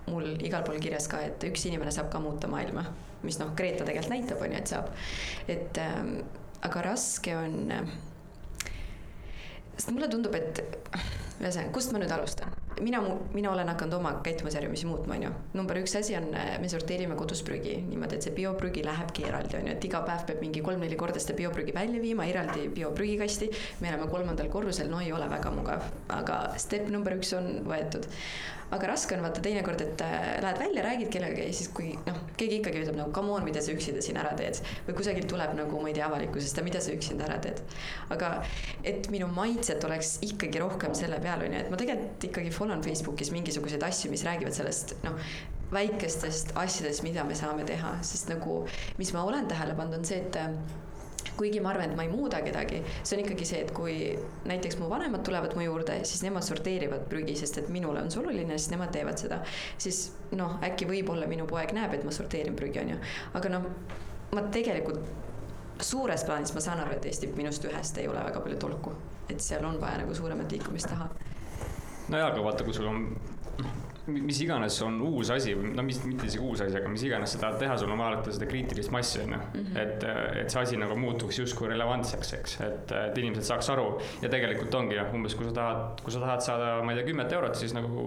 mul 0.09 0.31
igal 0.41 0.63
pool 0.65 0.79
kirjas 0.81 1.07
ka, 1.11 1.21
et 1.27 1.43
üks 1.49 1.67
inimene 1.69 1.93
saab 1.93 2.09
ka 2.13 2.21
muuta 2.23 2.49
maailma, 2.49 2.85
mis 3.25 3.37
noh, 3.41 3.53
Greta 3.57 3.85
tegelikult 3.85 4.13
näitab, 4.15 4.41
onju, 4.45 4.57
et 4.57 4.73
saab. 4.73 4.89
et 5.47 5.81
ähm, 5.83 6.15
aga 6.65 6.85
raske 6.89 7.35
on, 7.37 7.59
sest 9.75 9.93
mulle 9.93 10.09
tundub, 10.11 10.35
et 10.35 10.63
ühesõnaga, 11.39 11.69
kust 11.75 11.93
ma 11.93 12.01
nüüd 12.01 12.15
alustan? 12.15 12.55
mina, 12.79 13.01
mina 13.33 13.51
olen 13.51 13.69
hakanud 13.71 13.93
oma 13.99 14.13
käitumisharjumusi 14.23 14.87
muutma, 14.89 15.15
onju. 15.17 15.31
number 15.53 15.79
üks 15.81 15.95
asi 15.99 16.15
on, 16.17 16.29
me 16.33 16.69
sorteerime 16.71 17.15
kodus 17.19 17.41
prügi 17.47 17.77
niimoodi, 17.87 18.19
et 18.19 18.27
see 18.27 18.35
bioprügi 18.35 18.83
lähebki 18.85 19.25
eraldi, 19.29 19.57
onju, 19.61 19.73
et 19.75 19.89
iga 19.89 20.03
päev 20.07 20.25
peab 20.29 20.43
mingi 20.43 20.63
kolm-neli 20.65 20.99
korda 20.99 21.21
seda 21.23 21.37
bioprügi 21.39 21.75
välja 21.75 22.01
viima 22.03 22.27
eraldi 22.29 22.67
bioprügikasti. 22.75 23.49
me 23.81 23.91
elame 23.91 24.09
kolmandal 24.11 24.51
korrusel, 24.53 24.89
no 24.91 25.01
ei 25.03 25.11
ole 25.15 25.29
väga 25.29 25.51
mugav, 25.55 25.89
aga 26.15 26.39
step 26.57 26.89
number 26.89 27.17
üks 27.17 27.33
on 27.37 27.51
võetud. 27.67 28.07
Aga 28.75 28.91
raske 28.91 29.17
on 29.17 29.23
vaata 29.25 29.43
teinekord, 29.45 29.81
et 29.81 30.01
äh, 30.05 30.25
lähed 30.43 30.61
välja, 30.61 30.85
räägid 30.85 31.11
kellegagi 31.13 31.47
ja 31.47 31.57
siis, 31.59 31.71
kui 31.75 31.91
noh, 32.05 32.21
keegi 32.39 32.59
ikkagi 32.59 32.83
ütleb 32.83 32.97
nagu 32.99 33.13
come 33.15 33.33
on, 33.35 33.45
mida 33.47 33.63
sa 33.65 33.73
üksinda 33.73 34.03
siin 34.05 34.19
ära 34.21 34.33
teed 34.39 34.61
või 34.87 34.97
kusagilt 34.99 35.29
tuleb 35.31 35.55
nagu 35.57 35.81
ma 35.81 35.91
ei 35.91 35.97
tea 35.97 36.07
avalikkusest 36.09 36.61
mida 36.65 36.81
sa 36.83 36.93
üksinda 36.93 37.25
ära 37.27 37.39
teed. 37.43 37.61
aga 38.15 38.33
et 38.83 39.09
minu 39.13 39.29
mindset 39.33 39.83
oleks 39.87 40.17
ikkagi 40.25 40.61
rohkem 40.61 40.93
selle 40.97 41.21
peal 41.23 41.45
onju, 41.45 41.63
et 41.63 41.71
ma 41.71 41.79
tegelikult 41.79 42.29
ikkagi 42.29 42.51
follow 42.53 42.77
n 42.77 42.85
Facebookis 42.85 43.33
mingisuguseid 43.35 43.85
asju, 43.85 44.11
mis 44.13 44.25
räägivad 44.27 44.55
sellest 44.55 44.97
noh 45.05 45.17
väikestest 45.73 46.55
asjadest, 46.57 47.03
mida 47.05 47.23
me 47.23 47.35
saame 47.37 47.65
teha, 47.67 47.91
sest 48.05 48.29
nagu, 48.31 48.63
mis 48.97 49.11
ma 49.13 49.21
olen 49.27 49.49
tähele 49.49 49.75
pannud, 49.77 49.99
on 49.99 50.07
see, 50.07 50.23
et 50.25 50.37
äh, 50.41 50.49
kuigi 51.39 51.61
ma 51.63 51.71
arvan, 51.73 51.93
et 51.93 51.97
ma 51.97 52.05
ei 52.05 52.11
muuda 52.11 52.41
kedagi, 52.43 52.81
see 53.01 53.15
on 53.17 53.23
ikkagi 53.23 53.47
see, 53.47 53.61
et 53.65 53.71
kui 53.75 53.95
näiteks 54.49 54.79
mu 54.81 54.89
vanemad 54.91 55.23
tulevad 55.27 55.55
mu 55.55 55.63
juurde, 55.63 56.01
siis 56.09 56.23
nemad 56.25 56.45
sorteerivad 56.45 57.07
prügi, 57.11 57.37
sest 57.39 57.61
et 57.63 57.71
minule 57.73 58.03
on 58.03 58.11
see 58.11 58.21
oluline, 58.21 58.57
siis 58.57 58.73
nemad 58.73 58.91
teevad 58.95 59.21
seda. 59.21 59.39
siis 59.77 60.01
noh, 60.35 60.57
äkki 60.65 60.87
võib-olla 60.89 61.29
minu 61.31 61.47
poeg 61.49 61.73
näeb, 61.77 61.95
et 61.95 62.05
ma 62.07 62.13
sorteerin 62.15 62.57
prügi, 62.59 62.83
onju, 62.83 62.99
aga 63.39 63.53
noh, 63.55 63.67
ma 64.35 64.45
tegelikult 64.53 65.83
suures 65.83 66.25
plaanis 66.27 66.53
ma 66.53 66.63
saan 66.63 66.83
aru, 66.83 66.97
et 66.97 67.07
Eesti 67.09 67.31
minust 67.37 67.65
ühest 67.65 67.97
ei 68.01 68.07
ole 68.11 68.23
väga 68.25 68.43
palju 68.43 68.59
tolku, 68.59 68.95
et 69.29 69.39
seal 69.43 69.65
on 69.65 69.79
vaja 69.81 70.03
nagu 70.03 70.15
suuremat 70.15 70.51
liikumist 70.51 70.91
taha. 70.91 71.09
nojaa, 72.09 72.33
aga 72.33 72.43
vaata, 72.43 72.67
kui 72.67 72.75
sul 72.75 72.89
on 72.91 73.05
noh, 73.63 73.79
mis 74.13 74.41
iganes 74.43 74.75
on 74.85 74.99
uus 75.05 75.29
asi, 75.33 75.53
no 75.55 75.83
mis, 75.85 75.99
mitte 76.07 76.27
isegi 76.29 76.43
uus 76.45 76.63
asi, 76.65 76.77
aga 76.79 76.91
mis 76.91 77.03
iganes 77.07 77.33
sa 77.35 77.41
tahad 77.43 77.59
teha, 77.61 77.77
sul 77.79 77.93
on 77.93 78.01
vaja 78.01 78.21
seda 78.35 78.47
kriitilist 78.49 78.93
massi, 78.95 79.21
on 79.23 79.35
ju. 79.35 79.63
et, 79.79 80.05
et 80.43 80.51
see 80.53 80.61
asi 80.61 80.79
nagu 80.81 80.97
muutuks 80.99 81.39
justkui 81.41 81.69
relevantseks, 81.71 82.33
eks, 82.39 82.57
et, 82.67 82.93
et 82.99 83.21
inimesed 83.23 83.47
saaks 83.49 83.71
aru 83.75 83.87
ja 84.23 84.31
tegelikult 84.31 84.75
ongi 84.81 84.99
jah, 84.99 85.13
umbes 85.15 85.37
kui 85.39 85.47
sa 85.49 85.55
tahad, 85.61 86.03
kui 86.05 86.15
sa 86.15 86.23
tahad 86.25 86.45
saada, 86.45 86.71
ma 86.83 86.93
ei 86.93 87.01
tea, 87.01 87.09
kümmet 87.11 87.37
eurot, 87.39 87.57
siis 87.59 87.73
nagu 87.77 88.05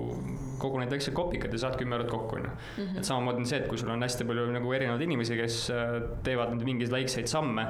kogu 0.62 0.82
neid 0.82 0.92
väikseid 0.94 1.16
kopikaid 1.16 1.54
ja 1.56 1.64
saad 1.66 1.78
kümme 1.80 1.98
eurot 1.98 2.12
kokku, 2.12 2.38
on 2.40 2.48
ju. 2.50 2.86
et 2.98 3.04
samamoodi 3.08 3.44
on 3.44 3.50
see, 3.50 3.62
et 3.62 3.68
kui 3.70 3.80
sul 3.80 3.90
on 3.94 4.02
hästi 4.06 4.28
palju 4.28 4.46
nagu 4.54 4.78
erinevaid 4.78 5.08
inimesi, 5.08 5.38
kes 5.40 5.58
äh, 5.74 5.98
teevad 6.26 6.54
mingeid 6.62 6.92
väikseid 6.92 7.30
samme 7.30 7.66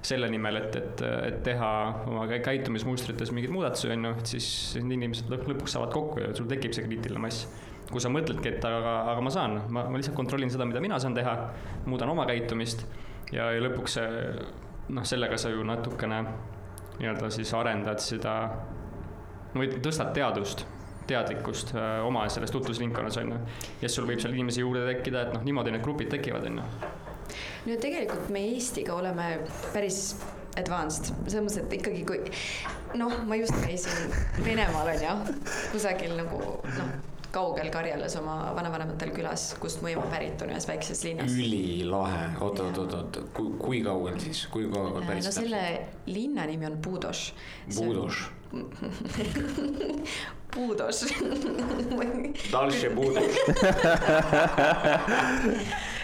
selle 0.00 0.30
nimel, 0.32 0.56
et, 0.62 0.76
et, 0.80 1.02
et 1.26 1.42
teha 1.44 1.70
oma 2.08 2.24
kä- 2.30 2.40
käitumismustrites 2.44 3.32
mingeid 3.36 3.52
muudatusi, 3.52 3.90
on 3.92 4.06
ju, 4.08 4.12
et 4.22 4.30
siis 4.32 4.46
need 4.80 4.96
inimesed 4.96 5.28
lõp- 5.32 5.48
lõpuks 5.50 5.76
saavad 5.76 5.92
kokku 5.92 6.22
ja 6.22 6.30
sul 6.36 6.48
tekib 6.48 6.72
see 6.76 6.86
kriitiline 6.86 7.20
mass. 7.20 7.44
Kui 7.90 8.02
sa 8.02 8.10
mõtledki, 8.12 8.54
et 8.54 8.64
aga, 8.64 8.96
aga 9.12 9.22
ma 9.24 9.32
saan, 9.34 9.60
ma, 9.68 9.84
ma 9.90 9.98
lihtsalt 9.98 10.16
kontrollin 10.16 10.50
seda, 10.52 10.66
mida 10.68 10.82
mina 10.82 10.98
saan 11.02 11.16
teha, 11.16 11.36
muudan 11.90 12.12
oma 12.12 12.26
käitumist 12.28 12.84
ja, 13.32 13.50
ja 13.50 13.62
lõpuks 13.64 13.98
see 13.98 14.10
noh, 14.94 15.06
sellega 15.06 15.38
sa 15.38 15.52
ju 15.52 15.64
natukene 15.66 16.20
nii-öelda 17.00 17.30
siis 17.34 17.52
arendad 17.56 18.02
seda, 18.04 18.36
või 19.54 19.70
tõstad 19.82 20.12
teadust 20.16 20.66
teadlikkust 21.10 21.72
öö, 21.74 22.02
oma 22.06 22.28
selles 22.30 22.52
tutvusringkonnas 22.54 23.16
on 23.22 23.32
ju. 23.34 23.38
ja 23.80 23.88
siis 23.88 23.96
sul 23.98 24.06
võib 24.06 24.20
seal 24.22 24.34
inimesi 24.36 24.62
juurde 24.62 24.84
tekkida, 24.92 25.26
et 25.26 25.32
noh, 25.34 25.46
niimoodi 25.46 25.72
need 25.74 25.82
grupid 25.82 26.10
tekivad, 26.12 26.46
on 26.46 26.60
ju. 26.60 26.90
no 27.66 27.78
tegelikult 27.82 28.30
me 28.34 28.44
Eestiga 28.52 28.94
oleme 28.94 29.30
päris 29.74 30.14
advanced, 30.60 31.10
selles 31.26 31.42
mõttes, 31.46 31.58
et 31.64 31.76
ikkagi 31.80 32.04
kui 32.06 32.98
noh, 33.00 33.14
ma 33.26 33.38
just 33.38 33.56
käisin 33.62 34.14
Venemaal 34.44 34.92
onju, 34.94 35.36
kusagil 35.74 36.14
nagu 36.18 36.40
noh, 36.62 36.92
kaugel 37.34 37.70
Karjalas 37.72 38.16
oma 38.20 38.36
vanavanematel 38.56 39.12
külas, 39.14 39.50
kust 39.62 39.82
mu 39.84 39.90
ema 39.92 40.06
pärit 40.10 40.42
on, 40.44 40.50
ühes 40.54 40.66
väikses 40.68 41.04
linnas. 41.06 41.32
ülilahe, 41.32 42.26
oot, 42.40 42.60
oot, 42.64 42.78
oot, 42.82 42.94
oot, 42.98 43.20
kui, 43.36 43.52
kui 43.60 43.80
kaugel 43.86 44.18
siis, 44.22 44.44
kui 44.52 44.68
kaugel 44.72 45.06
päris 45.06 45.28
no 45.28 45.34
selle 45.34 45.62
linna 46.10 46.46
nimi 46.50 46.68
on 46.68 46.78
Budoš. 46.82 47.20
Budoš, 47.76 48.22
Budoš. 50.56 51.04
Dalše 52.52 52.90
Budoš. 52.96 53.34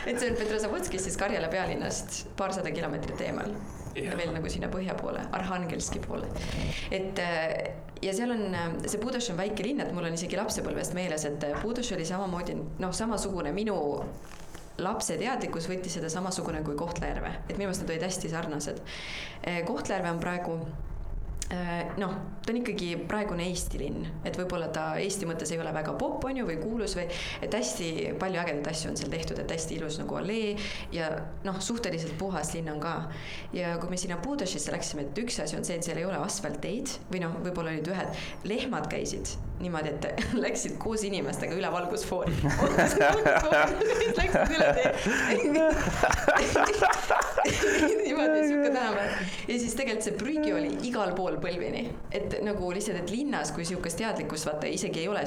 et 0.06 0.20
see 0.20 0.30
on 0.30 0.36
Petrozavodskis 0.38 1.08
siis 1.08 1.18
Karjala 1.18 1.50
pealinnast 1.50 2.22
paarsada 2.38 2.70
kilomeetrit 2.70 3.26
eemal 3.26 3.50
ja 4.04 4.16
veel 4.18 4.32
nagu 4.34 4.50
sinna 4.52 4.70
põhja 4.72 4.96
poole, 4.98 5.24
Arhangelski 5.36 6.00
poole. 6.04 6.28
et 6.90 7.20
äh, 7.22 7.52
ja 8.04 8.14
seal 8.16 8.34
on, 8.34 8.56
see 8.86 9.00
Budoš 9.02 9.30
on 9.32 9.40
väike 9.40 9.64
linn, 9.66 9.82
et 9.84 9.92
mul 9.96 10.08
on 10.08 10.16
isegi 10.16 10.38
lapsepõlvest 10.38 10.96
meeles, 10.96 11.24
et 11.28 11.46
Budoš 11.62 11.94
oli 11.96 12.08
samamoodi 12.08 12.56
noh, 12.56 12.96
samasugune 12.96 13.54
minu 13.56 13.76
lapse 14.82 15.16
teadlikkus 15.16 15.70
võttis 15.70 15.94
seda 15.96 16.10
samasugune 16.12 16.60
kui 16.64 16.76
Kohtla-Järve, 16.76 17.32
et 17.46 17.54
minu 17.56 17.70
meelest 17.70 17.86
nad 17.86 17.94
olid 17.94 18.04
hästi 18.04 18.28
sarnased. 18.32 18.82
Kohtla-Järve 19.64 20.10
on 20.12 20.20
praegu 20.20 20.58
äh, 20.60 20.85
noh, 21.96 22.14
ta 22.42 22.50
on 22.50 22.58
ikkagi 22.58 22.88
praegune 23.06 23.44
Eesti 23.46 23.78
linn, 23.78 24.06
et 24.26 24.34
võib-olla 24.38 24.66
ta 24.74 24.86
Eesti 24.98 25.28
mõttes 25.28 25.52
ei 25.54 25.60
ole 25.62 25.70
väga 25.74 25.94
popp, 25.98 26.24
on 26.26 26.40
ju, 26.40 26.46
või 26.48 26.56
kuulus 26.58 26.96
või 26.98 27.06
et 27.44 27.54
hästi 27.54 27.90
palju 28.20 28.40
ägedaid 28.42 28.70
asju 28.72 28.90
on 28.90 28.98
seal 28.98 29.12
tehtud, 29.12 29.38
et 29.42 29.54
hästi 29.54 29.78
ilus 29.78 30.00
nagu 30.02 30.18
allee 30.18 30.56
ja 30.94 31.12
noh, 31.46 31.60
suhteliselt 31.62 32.16
puhas 32.18 32.50
linn 32.56 32.72
on 32.74 32.80
ka. 32.82 32.96
ja 33.54 33.76
kui 33.82 33.92
me 33.92 34.00
sinna 34.00 34.18
Budašisse 34.22 34.74
läksime, 34.74 35.06
et 35.06 35.22
üks 35.22 35.38
asi 35.42 35.58
on 35.58 35.66
see, 35.66 35.78
et 35.78 35.86
seal 35.86 36.02
ei 36.02 36.08
ole 36.08 36.18
asfaltteid 36.18 36.96
või 37.12 37.22
noh, 37.22 37.38
võib-olla 37.44 37.76
olid 37.76 37.94
ühed, 37.94 38.24
lehmad 38.50 38.90
käisid 38.90 39.36
niimoodi, 39.60 39.88
et 39.94 40.06
läksid 40.44 40.76
koos 40.82 41.04
inimestega 41.06 41.54
üle 41.56 41.70
valgusfoori. 41.72 42.34
Läksid 44.16 44.52
üle 44.56 44.68
tee. 44.76 44.90
niimoodi 48.22 48.48
sihuke 48.48 48.70
tänapäev. 48.70 49.10
ja 49.48 49.58
siis 49.58 49.74
tegelikult 49.74 50.08
see 50.08 50.16
prügi 50.18 50.52
oli 50.54 50.72
igal 50.88 51.14
pool 51.16 51.38
põlvini, 51.42 51.86
et 52.14 52.38
nagu 52.46 52.72
lihtsalt, 52.72 53.02
et 53.02 53.10
linnas, 53.14 53.52
kui 53.56 53.64
sihukest 53.68 54.00
teadlikkust 54.02 54.46
vaata 54.50 54.70
isegi 54.70 55.04
ei 55.04 55.08
ole, 55.08 55.24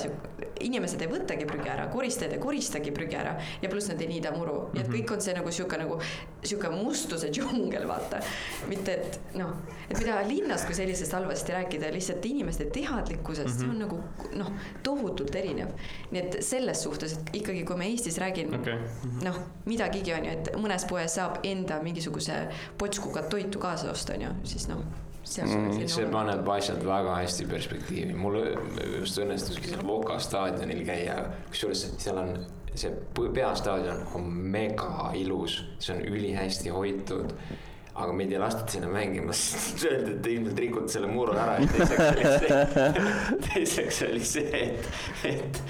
inimesed 0.64 1.02
ei 1.04 1.10
võtagi 1.12 1.48
prügi 1.50 1.72
ära, 1.72 1.88
koristajad 1.94 2.36
ei 2.36 2.42
koristagi 2.44 2.92
prügi 2.96 3.18
ära 3.20 3.36
ja 3.62 3.72
pluss 3.72 3.90
nad 3.92 4.02
ei 4.02 4.10
niida 4.12 4.32
muru 4.36 4.56
mm, 4.56 4.72
-hmm. 4.74 4.82
et 4.82 4.92
kõik 4.94 5.14
on 5.16 5.22
see 5.22 5.36
nagu 5.38 5.52
sihuke 5.52 5.78
nagu 5.80 6.00
sihuke 6.44 6.70
mustuse 6.74 7.30
džungel, 7.36 7.88
vaata. 7.88 8.20
mitte 8.68 8.94
et 8.94 9.20
noh, 9.36 9.54
et 9.90 9.98
mida 10.00 10.20
linnast 10.28 10.68
kui 10.68 10.76
sellisest 10.76 11.14
halvasti 11.14 11.56
rääkida, 11.56 11.92
lihtsalt 11.94 12.26
inimeste 12.26 12.66
teadlikkusest 12.66 13.48
mm, 13.48 13.56
-hmm. 13.56 13.60
see 13.60 13.70
on 13.70 13.80
nagu 13.80 14.04
noh, 14.36 14.52
tohutult 14.84 15.36
erinev. 15.36 15.70
nii 16.12 16.22
et 16.22 16.38
selles 16.44 16.84
suhtes, 16.84 17.14
et 17.14 17.36
ikkagi, 17.42 17.64
kui 17.64 17.76
ma 17.76 17.84
Eestis 17.84 18.18
räägin 18.18 18.56
okay. 18.56 18.74
mm 18.74 18.84
-hmm. 19.04 19.24
noh, 19.26 19.40
midagigi 19.66 20.14
on 20.14 20.26
ju, 20.26 20.32
et 20.32 20.52
mõnes 20.56 20.88
poes 20.90 21.16
saab 21.16 21.40
enda 21.44 21.80
mingisuguse 21.84 22.48
potskuga 22.80 23.24
toitu 23.32 23.60
kaasa 23.60 23.92
osta, 23.92 24.18
on 24.18 24.28
ju, 24.28 24.34
siis 24.56 24.68
noh 24.72 24.84
Mm, 25.30 25.84
see 25.92 26.08
paneb 26.10 26.48
asjad 26.50 26.80
väga 26.82 27.20
hästi 27.20 27.46
perspektiivi, 27.52 28.16
mul 28.18 28.40
just 28.96 29.20
õnnestuski 29.22 29.70
seal 29.70 29.84
Voka 29.86 30.16
staadionil 30.24 30.80
käia, 30.88 31.20
kusjuures 31.52 31.84
seal 32.02 32.18
on 32.18 32.32
see 32.74 32.90
peastaadion 33.36 34.00
on 34.18 34.26
mega 34.26 35.12
ilus, 35.20 35.60
see 35.78 35.94
on 35.94 36.02
ülihästi 36.08 36.74
hoitud 36.74 37.36
aga 38.00 38.16
meid 38.16 38.32
ei 38.32 38.40
lastud 38.40 38.72
sinna 38.72 38.90
mängima, 38.90 39.36
sest 39.38 39.86
öeldi, 39.90 40.16
et 40.16 40.22
te 40.24 40.34
ilmselt 40.34 40.64
rikute 40.64 40.94
selle 40.96 41.12
muru 41.12 41.36
ära. 41.36 41.60
Ja 41.60 41.70
teiseks 41.76 42.04
oli 42.08 42.34
see, 42.34 42.98
teiseks 43.50 44.04
oli 44.08 44.26
see, 44.34 44.62
et, 44.64 44.92
et, 45.30 45.64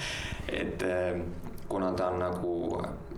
et 0.62 0.84
ähm, 0.86 1.24
kuna 1.68 1.92
ta 1.98 2.12
on 2.14 2.20
nagu 2.22 2.56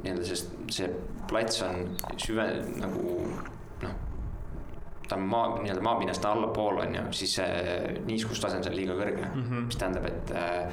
nii-öelda, 0.00 0.24
sest 0.26 0.54
see 0.72 0.88
plats 1.30 1.60
on 1.66 1.92
süve 2.16 2.48
nagu 2.80 3.18
ta 5.12 5.18
on 5.18 5.26
maa, 5.28 5.58
nii-öelda 5.60 5.82
maapinnast 5.84 6.24
allapool 6.24 6.78
on 6.80 6.94
ju, 6.96 7.02
siis 7.12 7.34
see 7.36 7.98
niiskustase 8.08 8.56
on 8.56 8.64
seal 8.64 8.76
liiga 8.76 8.94
kõrge 8.96 9.26
mm, 9.26 9.42
-hmm. 9.42 9.66
mis 9.68 9.76
tähendab, 9.76 10.06
et 10.08 10.30
äh, 10.40 10.72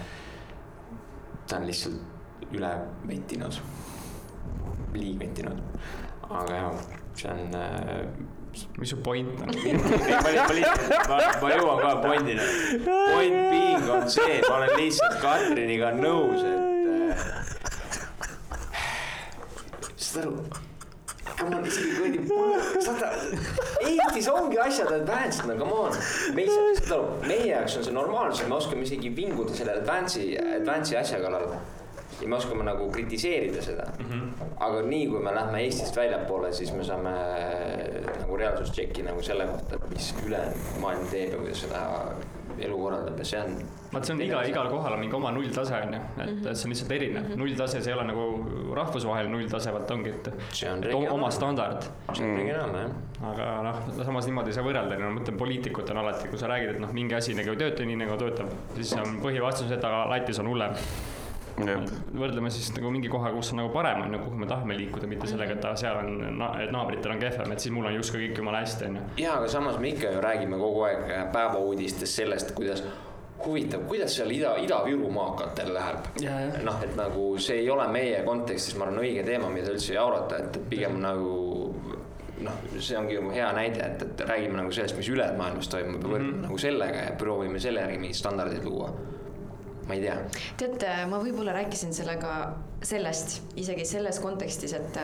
ta 1.48 1.58
on 1.58 1.68
lihtsalt 1.68 2.54
üle 2.56 2.70
vettinud, 3.08 3.58
liigvettinud, 4.94 5.60
aga 6.30 6.56
jah, 6.56 6.86
see 7.20 7.34
on 7.34 7.58
äh, 7.60 8.06
mis 8.80 8.90
su 8.90 9.02
point 9.04 9.42
on 9.44 9.52
ma, 10.24 10.32
ma, 11.10 11.20
ma 11.42 11.52
jõuan 11.52 11.84
ka 11.84 11.92
pointini. 12.06 12.48
Point 12.88 13.38
being 13.52 13.92
on 13.92 14.10
see, 14.10 14.40
ma 14.48 14.56
olen 14.62 14.74
lihtsalt 14.80 15.20
Katriniga 15.22 15.92
nõus, 16.00 16.48
et 16.48 16.64
äh,. 17.12 17.28
saad 19.98 20.24
aru? 20.24 20.69
Come 21.38 21.56
on, 21.56 21.66
isegi 21.66 21.96
kuradi, 21.98 22.20
saad 22.86 23.04
aru, 23.10 23.42
Eestis 23.90 24.30
ongi 24.32 24.60
asjad 24.62 24.94
advanced, 25.00 25.46
no 25.50 25.58
come 25.60 25.74
on. 25.74 25.98
me 26.36 26.46
ei 26.46 26.54
saa, 26.54 26.72
saad 26.80 26.96
aru, 26.98 27.20
meie 27.28 27.50
jaoks 27.52 27.78
on 27.80 27.90
see 27.90 27.96
normaalsus, 27.96 28.48
me 28.48 28.58
oskame 28.60 28.88
isegi 28.88 29.12
vinguda 29.16 29.58
selle 29.58 29.78
advance'i, 29.82 30.32
advance'i 30.62 30.98
asja 31.02 31.22
kallal 31.24 31.52
ja 32.20 32.28
me 32.28 32.36
oskame 32.36 32.64
nagu 32.68 32.90
kritiseerida 32.92 33.62
seda 33.62 33.86
mm. 34.00 34.06
-hmm. 34.10 34.50
aga 34.60 34.82
nii 34.82 35.08
kui 35.08 35.20
me 35.24 35.36
lähme 35.36 35.62
Eestist 35.64 35.96
väljapoole, 35.96 36.54
siis 36.54 36.74
me 36.74 36.84
saame 36.84 37.10
äh, 37.10 38.20
nagu 38.20 38.38
reaalsustšeki 38.38 39.04
nagu 39.04 39.22
selle 39.24 39.48
kohta, 39.48 39.80
mis 39.94 40.14
ülejäänud 40.26 40.82
maailm 40.82 41.08
teeb 41.12 41.32
ja 41.32 41.38
kuidas 41.38 41.62
seda 41.62 41.86
elu 42.68 42.78
korraldab 42.78 43.20
ja 43.20 43.28
see 43.32 43.42
on. 43.42 43.58
vaat 43.94 44.08
see 44.08 44.16
on 44.16 44.24
iga, 44.26 44.44
igal 44.50 44.70
kohal 44.72 44.96
on 44.96 45.04
mingi 45.04 45.18
oma 45.18 45.32
nulltase 45.36 45.76
on 45.76 45.94
ju, 45.94 46.00
et 46.00 46.18
mm 46.18 46.38
-hmm. 46.38 46.54
see 46.54 46.68
on 46.68 46.74
lihtsalt 46.74 46.92
erinev 46.92 47.24
mm 47.24 47.32
-hmm., 47.32 47.44
nulltase, 47.44 47.82
see 47.82 47.94
ei 47.94 47.98
ole 48.00 48.08
nagu 48.12 48.26
rahvusvaheline 48.76 49.38
nulltase, 49.38 49.74
vaat 49.74 49.92
ongi, 49.92 50.10
et. 50.10 50.30
oma 51.10 51.32
standard. 51.32 51.84
see 52.14 52.26
on 52.30 52.38
regionaalne 52.38 52.80
jah. 52.80 53.32
aga 53.32 53.52
noh, 53.64 54.06
samas 54.06 54.26
niimoodi 54.26 54.50
ei 54.50 54.54
saa 54.54 54.64
võrrelda, 54.64 55.00
no 55.00 55.12
ma 55.12 55.20
mõtlen, 55.20 55.38
poliitikud 55.38 55.90
on 55.90 55.98
alati, 55.98 56.28
kui 56.28 56.38
sa 56.38 56.48
räägid, 56.48 56.76
et 56.76 56.80
noh, 56.80 56.92
mingi 56.94 57.16
asi 57.16 57.34
nagu 57.34 57.50
ei 57.50 57.62
tööta 57.64 57.86
nii 57.86 57.96
nagu 57.96 58.18
töötab, 58.18 58.52
siis 58.76 58.94
on 58.94 59.22
põhivastus, 59.24 59.72
et 59.72 59.84
aga 59.84 60.06
latis 60.10 60.40
on 60.40 60.48
hullem 60.48 60.76
võrdleme 62.20 62.52
siis 62.54 62.72
nagu 62.76 62.92
mingi 62.94 63.12
koha, 63.12 63.32
kus 63.36 63.52
on 63.54 63.62
nagu 63.64 63.74
parem 63.74 64.06
on 64.06 64.16
ju, 64.16 64.22
kuhu 64.24 64.40
me 64.40 64.48
tahame 64.50 64.78
liikuda, 64.78 65.10
mitte 65.12 65.28
sellega, 65.30 65.58
et 65.58 65.68
seal 65.82 66.00
on 66.02 66.40
na, 66.40 66.54
et 66.64 66.72
naabritel 66.76 67.16
on 67.16 67.22
kehvem, 67.22 67.54
et 67.54 67.66
siis 67.66 67.74
mul 67.76 67.90
on 67.90 67.98
justkui 68.00 68.28
kõik 68.28 68.42
jumala 68.42 68.64
hästi 68.64 68.90
on 68.90 68.98
ju. 69.00 69.06
ja, 69.26 69.36
aga 69.38 69.52
samas 69.52 69.80
me 69.80 69.94
ikka 69.94 70.16
ju 70.16 70.24
räägime 70.26 70.60
kogu 70.62 70.88
aeg 70.88 71.14
päevauudistes 71.36 72.16
sellest, 72.22 72.56
kuidas 72.58 72.84
huvitav, 73.46 73.86
kuidas 73.88 74.16
seal 74.16 74.32
Ida, 74.32 74.56
Ida-Viru 74.60 75.12
maakatel 75.16 75.72
läheb. 75.74 76.10
noh, 76.64 76.82
et 76.84 76.96
nagu 77.00 77.30
see 77.40 77.62
ei 77.64 77.70
ole 77.72 77.88
meie 77.92 78.24
kontekstis, 78.28 78.76
ma 78.76 78.88
arvan, 78.88 79.04
õige 79.04 79.24
teema, 79.28 79.52
mida 79.54 79.72
üldse 79.74 79.96
jaurata, 79.96 80.44
et 80.44 80.60
pigem 80.72 81.00
nagu 81.04 81.38
noh, 82.44 82.60
see 82.80 82.98
ongi 83.00 83.16
ju 83.16 83.30
hea 83.34 83.48
näide, 83.56 83.86
et, 83.86 84.04
et 84.04 84.26
räägime 84.28 84.60
nagu 84.62 84.72
sellest, 84.76 84.98
mis 85.00 85.10
ülejäänud 85.12 85.40
maailmas 85.40 85.72
toimub 85.72 86.04
ja 86.04 86.10
võrdleme 86.10 86.32
mm 86.32 86.36
-hmm. 86.38 86.48
nagu 86.48 86.58
sellega 86.58 87.08
ja 87.08 87.16
proovime 87.20 87.60
selle 87.60 87.82
järgi 87.86 87.98
mingeid 87.98 88.20
standardeid 88.20 88.66
luua 88.66 88.92
ma 89.90 89.98
ei 89.98 90.06
tea. 90.06 90.18
tead, 90.62 90.86
ma 91.10 91.18
võib-olla 91.24 91.56
rääkisin 91.58 91.96
sellega 91.98 92.36
sellest 92.86 93.56
isegi 93.60 93.88
selles 93.90 94.22
kontekstis, 94.22 94.76
et 94.78 95.00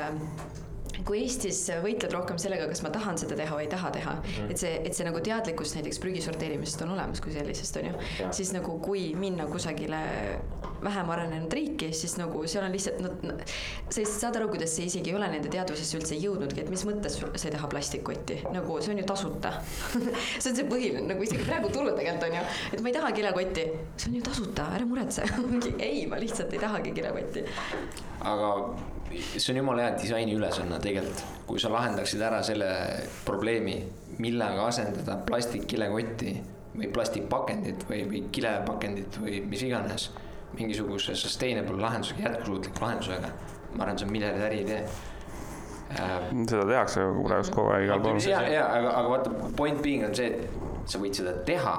kui 1.05 1.21
Eestis 1.21 1.59
võitled 1.83 2.13
rohkem 2.15 2.39
sellega, 2.41 2.67
kas 2.71 2.81
ma 2.85 2.91
tahan 2.93 3.19
seda 3.21 3.37
teha 3.37 3.55
või 3.57 3.67
ei 3.67 3.71
taha 3.71 3.91
teha 3.93 4.13
mm, 4.15 4.27
-hmm. 4.27 4.51
et 4.51 4.61
see, 4.61 4.73
et 4.89 4.97
see 4.97 5.05
nagu 5.07 5.21
teadlikkus 5.23 5.75
näiteks 5.77 5.99
prügi 6.01 6.23
sorteerimisest 6.25 6.81
on 6.85 6.95
olemas 6.95 7.21
kui 7.21 7.33
sellisest, 7.33 7.77
on 7.81 7.91
ju. 7.91 8.31
siis 8.39 8.53
nagu 8.55 8.79
kui 8.81 9.07
minna 9.17 9.45
kusagile 9.51 10.01
vähem 10.83 11.09
arenenud 11.09 11.53
riiki, 11.53 11.91
siis 11.93 12.17
nagu 12.17 12.41
seal 12.47 12.65
on 12.65 12.73
lihtsalt, 12.75 13.23
no 13.23 13.35
sa 13.89 14.01
ei 14.01 14.05
saad 14.09 14.37
aru, 14.39 14.49
kuidas 14.53 14.75
see 14.77 14.89
isegi 14.89 15.13
ei 15.13 15.17
ole 15.17 15.29
nende 15.31 15.49
teadvusesse 15.53 15.97
üldse 15.99 16.17
jõudnudki, 16.19 16.65
et 16.65 16.73
mis 16.73 16.85
mõttes 16.87 17.19
sa 17.21 17.47
ei 17.47 17.53
taha 17.55 17.69
plastikkotti, 17.71 18.41
nagu 18.53 18.79
see 18.81 18.93
on 18.93 19.01
ju 19.01 19.05
tasuta 19.09 19.53
see 20.41 20.51
on 20.51 20.57
see 20.57 20.67
põhiline, 20.69 21.05
nagu 21.09 21.25
isegi 21.25 21.45
praegu 21.45 21.71
turul 21.73 21.93
tegelikult 21.97 22.29
on 22.29 22.37
ju, 22.39 22.43
et 22.73 22.81
ma 22.81 22.91
ei 22.91 22.97
taha 22.97 23.13
kilekotti, 23.17 23.69
see 23.95 24.11
on 24.11 24.19
ju 24.19 24.25
tasuta, 24.25 24.67
ära 24.77 24.89
muretse 24.89 25.25
ei, 25.89 26.05
ma 26.09 26.21
lihtsalt 26.21 26.53
ei 26.53 26.65
tahagi 26.65 26.93
kilekotti. 26.97 27.45
aga 28.25 28.51
see 29.21 29.53
on 29.53 29.57
jumala 29.61 29.85
hea 29.85 29.95
disaini 29.99 30.35
ülesanne 30.35 30.79
tegelikult, 30.83 31.23
kui 31.47 31.61
sa 31.61 31.71
lahendaksid 31.73 32.21
ära 32.25 32.41
selle 32.45 32.67
probleemi, 33.25 33.77
millega 34.21 34.67
asendada 34.69 35.17
plastikkilekotti 35.27 36.35
või 36.75 36.91
plastikpakendit 36.93 37.85
või, 37.89 38.03
või 38.09 38.21
kilepakendit 38.35 39.19
või 39.23 39.41
mis 39.49 39.65
iganes. 39.67 40.11
mingisuguse 40.55 41.15
sustainable 41.19 41.81
lahendusega, 41.81 42.21
jätkusuutliku 42.29 42.81
lahendusega. 42.81 43.29
ma 43.75 43.83
arvan, 43.83 43.97
see 43.97 44.05
on 44.07 44.11
miljardäri 44.11 44.61
idee 44.61 44.83
äh,. 45.91 46.29
seda 46.47 46.65
tehakse 46.65 47.01
praegu 47.25 47.51
kogu 47.51 47.73
aeg 47.75 47.83
igal 47.83 47.99
pool. 47.99 48.19
ja, 48.23 48.41
ja 48.47 48.67
aga, 48.77 48.93
aga 48.99 49.09
vaata 49.09 49.33
point 49.55 49.81
being 49.81 50.05
on 50.05 50.15
see, 50.15 50.27
et 50.27 50.85
sa 50.85 50.99
võid 50.99 51.17
seda 51.17 51.33
teha 51.49 51.75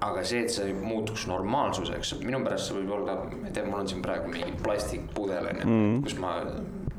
aga 0.00 0.24
see, 0.24 0.42
et 0.44 0.52
see 0.52 0.74
muutuks 0.76 1.26
normaalsuseks, 1.30 2.14
minu 2.24 2.42
pärast 2.44 2.68
see 2.68 2.76
võib 2.80 2.92
olla, 2.98 3.18
ma 3.30 3.48
ei 3.48 3.54
tea, 3.56 3.64
mul 3.64 3.80
on 3.80 3.88
siin 3.88 4.02
praegu 4.04 4.28
mingi 4.32 4.52
plastikpudel 4.62 5.50
on 5.52 5.60
ju 5.60 5.66
mm, 5.66 5.82
-hmm. 5.82 6.02
kus 6.04 6.18
ma 6.20 6.36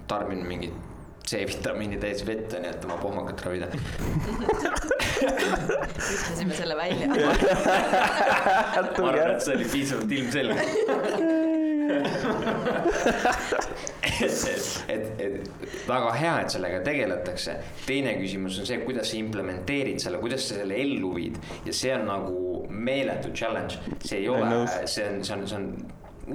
tarbin 0.07 0.45
mingit 0.47 0.73
C-vitamiini 1.27 1.97
täis 1.99 2.23
vett 2.25 2.53
on 2.55 2.63
ju, 2.63 2.69
et 2.71 2.85
oma 2.85 2.95
pohmakat 3.01 3.41
ravida. 3.45 3.67
Ütlesime 5.17 6.53
selle 6.55 6.77
välja. 6.77 7.07
Ma 8.97 9.09
arvan, 9.09 9.35
et 9.35 9.43
see 9.43 9.55
oli 9.57 9.65
piisavalt 9.73 10.11
ilmselge 10.11 10.55
et, 14.19 14.33
et, 14.89 15.21
et 15.21 15.51
väga 15.87 16.13
hea, 16.19 16.33
et 16.41 16.49
sellega 16.55 16.79
tegeletakse. 16.85 17.57
teine 17.85 18.15
küsimus 18.21 18.59
on 18.61 18.69
see, 18.69 18.79
kuidas 18.85 19.11
sa 19.11 19.19
implementeerid 19.19 19.99
selle, 20.03 20.21
kuidas 20.23 20.47
sa 20.47 20.61
selle 20.61 20.75
ellu 20.83 21.13
viid 21.15 21.35
ja 21.65 21.73
see 21.75 21.93
on 21.95 22.07
nagu 22.09 22.37
meeletu 22.69 23.33
challenge. 23.33 23.79
see 24.03 24.19
ei 24.23 24.29
ole, 24.29 24.65
see 24.85 25.05
on, 25.09 25.23
see 25.23 25.35
on, 25.35 25.47
see 25.47 25.59
on 25.59 25.69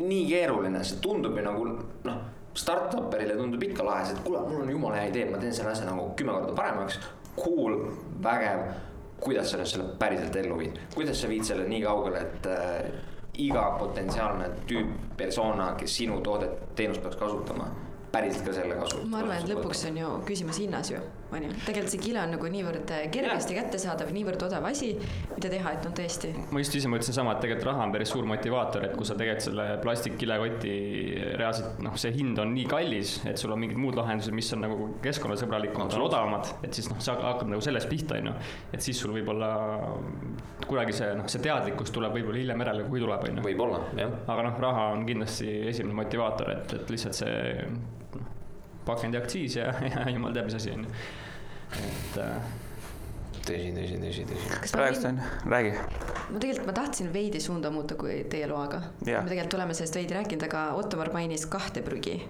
nii 0.03 0.25
keeruline, 0.31 0.85
see 0.85 1.03
tundub 1.05 1.37
ju 1.37 1.45
nagu 1.45 1.63
noh 2.09 2.23
startup'erile 2.55 3.37
tundub 3.37 3.63
ikka 3.65 3.85
lahe, 3.87 4.07
see, 4.07 4.17
et 4.17 4.25
kuule, 4.27 4.43
mul 4.49 4.65
on 4.65 4.71
jumala 4.71 5.01
hea 5.01 5.11
idee, 5.13 5.29
ma 5.31 5.41
teen 5.41 5.55
selle 5.57 5.73
asja 5.73 5.89
nagu 5.89 6.11
kümme 6.19 6.35
korda 6.37 6.57
paremaks. 6.57 6.99
Cool, 7.33 7.79
vägev, 8.25 8.67
kuidas 9.23 9.53
sa 9.53 9.61
nüüd 9.61 9.71
selle 9.71 9.87
päriselt 10.01 10.37
ellu 10.37 10.59
viid, 10.61 10.77
kuidas 10.93 11.23
sa 11.23 11.31
viid 11.31 11.47
selle 11.49 11.65
nii 11.71 11.81
kaugele, 11.87 12.27
et 12.27 12.49
äh, 12.53 13.12
iga 13.39 13.63
potentsiaalne 13.79 14.49
tüüp, 14.69 14.93
persona, 15.17 15.73
kes 15.81 15.97
sinu 15.97 16.21
toodet, 16.21 16.75
teenust 16.77 17.03
peaks 17.03 17.17
kasutama, 17.17 17.71
päriselt 18.13 18.45
ka 18.47 18.53
selle 18.53 18.77
kasu. 18.77 19.01
ma 19.09 19.23
arvan, 19.23 19.39
et 19.41 19.49
lõpuks 19.49 19.87
on 19.89 20.01
ju 20.03 20.11
küsimus 20.29 20.61
hinnas 20.61 20.91
ju, 20.93 21.01
on 21.33 21.47
ju. 21.47 21.53
tegelikult 21.67 21.93
see 21.95 22.03
kile 22.03 22.23
on 22.23 22.35
nagu 22.37 22.51
niivõrd 22.53 22.93
kergesti 23.13 23.57
kättesaadav, 23.57 24.11
niivõrd 24.15 24.45
odav 24.47 24.67
asi, 24.69 24.93
mida 25.33 25.51
teha, 25.53 25.75
et 25.77 25.87
noh, 25.87 25.95
tõesti. 25.97 26.33
ma 26.53 26.63
just 26.63 26.77
ise 26.79 26.91
mõtlesin 26.93 27.17
sama, 27.17 27.35
et 27.37 27.43
tegelikult 27.45 27.71
raha 27.71 27.87
on 27.87 27.95
päris 27.95 28.13
suur 28.13 28.29
motivaator, 28.29 28.87
et 28.89 28.97
kui 28.99 29.09
sa 29.09 29.17
tegelikult 29.19 29.47
selle 29.49 29.67
plastikkilekoti 29.83 30.75
reaalselt, 31.41 31.81
noh, 31.85 31.97
see 32.01 32.13
hind 32.17 32.41
on 32.43 32.53
nii 32.57 32.67
kallis, 32.71 33.15
et 33.29 33.41
sul 33.41 33.55
on 33.55 33.63
mingid 33.63 33.81
muud 33.81 33.99
lahendused, 33.99 34.35
mis 34.37 34.53
on 34.57 34.65
nagu 34.67 34.89
keskkonnasõbralikumad, 35.05 35.97
on 35.99 36.07
odavamad, 36.09 36.53
et 36.67 36.77
siis 36.77 36.91
noh, 36.93 37.01
see 37.03 37.17
hakkab 37.17 37.49
nagu 37.53 37.65
sellest 37.65 37.91
pihta, 37.93 38.21
on 38.21 38.33
ju. 38.33 38.37
et 38.77 38.85
siis 38.85 39.01
sul 39.03 39.15
võib-olla 39.17 39.53
kuidagi 40.67 40.97
see, 40.97 41.11
noh, 41.19 41.29
see 41.33 41.43
teadlikkus 41.45 41.95
tuleb 41.95 42.15
võib-olla 42.19 42.43
hiljem 42.43 42.65
järele, 42.65 42.87
kui 42.91 43.03
tuleb, 43.03 43.27
on 43.29 43.41
ju. 43.41 43.47
võib-olla, 43.49 43.83
jah. 43.99 44.15
aga 44.35 44.47
noh, 44.49 44.63
raha 44.69 44.87
on 44.97 45.09
kindlasti 45.09 45.51
esimene 45.73 45.97
motivaator, 46.03 46.55
et, 46.57 46.79
et 46.81 46.97
lihtsalt 46.97 47.21
see 47.23 47.35
pakendiaktsiis 48.87 49.59
ja, 49.61 49.73
ja 49.93 50.09
jumal 50.11 50.35
teab, 50.37 50.51
mis 50.51 50.59
asi 50.61 50.75
on 50.75 50.87
ju 50.87 50.97
et 51.79 52.19
äh, 52.21 52.51
tõsi, 53.47 53.71
tõsi, 53.77 53.97
tõsi, 54.03 54.27
tõsi. 54.29 54.75
praegust 54.75 55.09
on, 55.09 55.19
räägi. 55.49 55.73
ma 55.77 56.43
tegelikult, 56.43 56.69
ma 56.69 56.77
tahtsin 56.77 57.11
veidi 57.15 57.41
suunda 57.43 57.73
muuta, 57.75 57.97
kui 57.99 58.23
teie 58.31 58.49
loaga. 58.51 58.83
Me 59.05 59.25
tegelikult 59.31 59.59
oleme 59.59 59.77
sellest 59.79 59.99
veidi 59.99 60.17
rääkinud, 60.19 60.47
aga 60.49 60.69
Ottomar 60.79 61.13
mainis 61.15 61.47
kahte 61.51 61.85
prügi. 61.87 62.21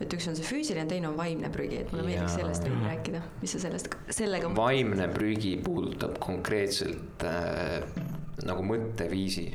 et 0.00 0.14
üks 0.16 0.30
on 0.30 0.36
see 0.36 0.46
füüsiline, 0.48 0.86
teine 0.88 1.10
on 1.10 1.16
vaimne 1.18 1.50
prügi, 1.52 1.82
et 1.82 1.90
mulle 1.92 2.06
meeldiks 2.06 2.38
sellest 2.38 2.64
veidi 2.64 2.86
rääkida, 2.88 3.18
mis 3.42 3.52
sa 3.52 3.58
sellest, 3.66 3.96
sellega 4.16 4.52
vaimne 4.56 5.10
prügi 5.12 5.58
puudutab 5.64 6.16
konkreetselt 6.24 7.26
äh, 7.28 7.82
nagu 8.48 8.64
mõtteviisi 8.64 9.50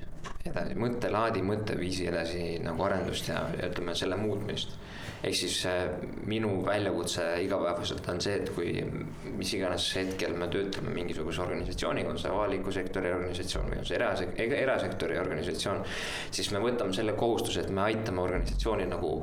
edasi, 0.46 0.78
mõttelaadi, 0.78 1.42
mõtteviisi 1.46 2.06
edasi 2.12 2.44
nagu 2.62 2.86
arendust 2.86 3.32
ja 3.32 3.42
ja 3.58 3.72
ütleme 3.72 3.96
selle 3.98 4.20
muutmist. 4.22 4.78
Ehk 5.26 5.36
siis 5.38 5.58
äh, 5.66 5.88
minu 6.30 6.52
väljakutse 6.66 7.24
igapäevaselt 7.46 8.08
on 8.12 8.20
see, 8.22 8.36
et 8.42 8.52
kui 8.54 8.74
mis 9.36 9.54
iganes 9.58 9.88
hetkel 9.98 10.36
me 10.38 10.48
töötame 10.54 10.94
mingisuguse 10.94 11.42
organisatsiooniga, 11.42 12.12
on 12.14 12.22
see 12.22 12.32
avaliku 12.32 12.74
sektori 12.76 13.14
organisatsioon 13.14 13.72
või 13.72 13.82
on 13.82 13.90
see 13.90 13.98
erasek-, 13.98 14.38
erasektori 14.60 15.18
organisatsioon, 15.22 15.82
siis 16.36 16.52
me 16.54 16.62
võtame 16.64 16.94
selle 16.94 17.18
kohustuse, 17.18 17.66
et 17.66 17.74
me 17.74 17.88
aitame 17.88 18.22
organisatsiooni 18.22 18.88
nagu 18.92 19.16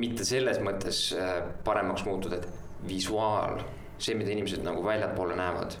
mitte 0.00 0.24
selles 0.24 0.60
mõttes 0.64 1.04
äh, 1.18 1.36
paremaks 1.64 2.06
muutuda, 2.08 2.40
et 2.40 2.88
visuaal, 2.88 3.60
see, 3.98 4.16
mida 4.18 4.32
inimesed 4.32 4.64
nagu 4.64 4.84
väljapoole 4.84 5.36
näevad, 5.38 5.76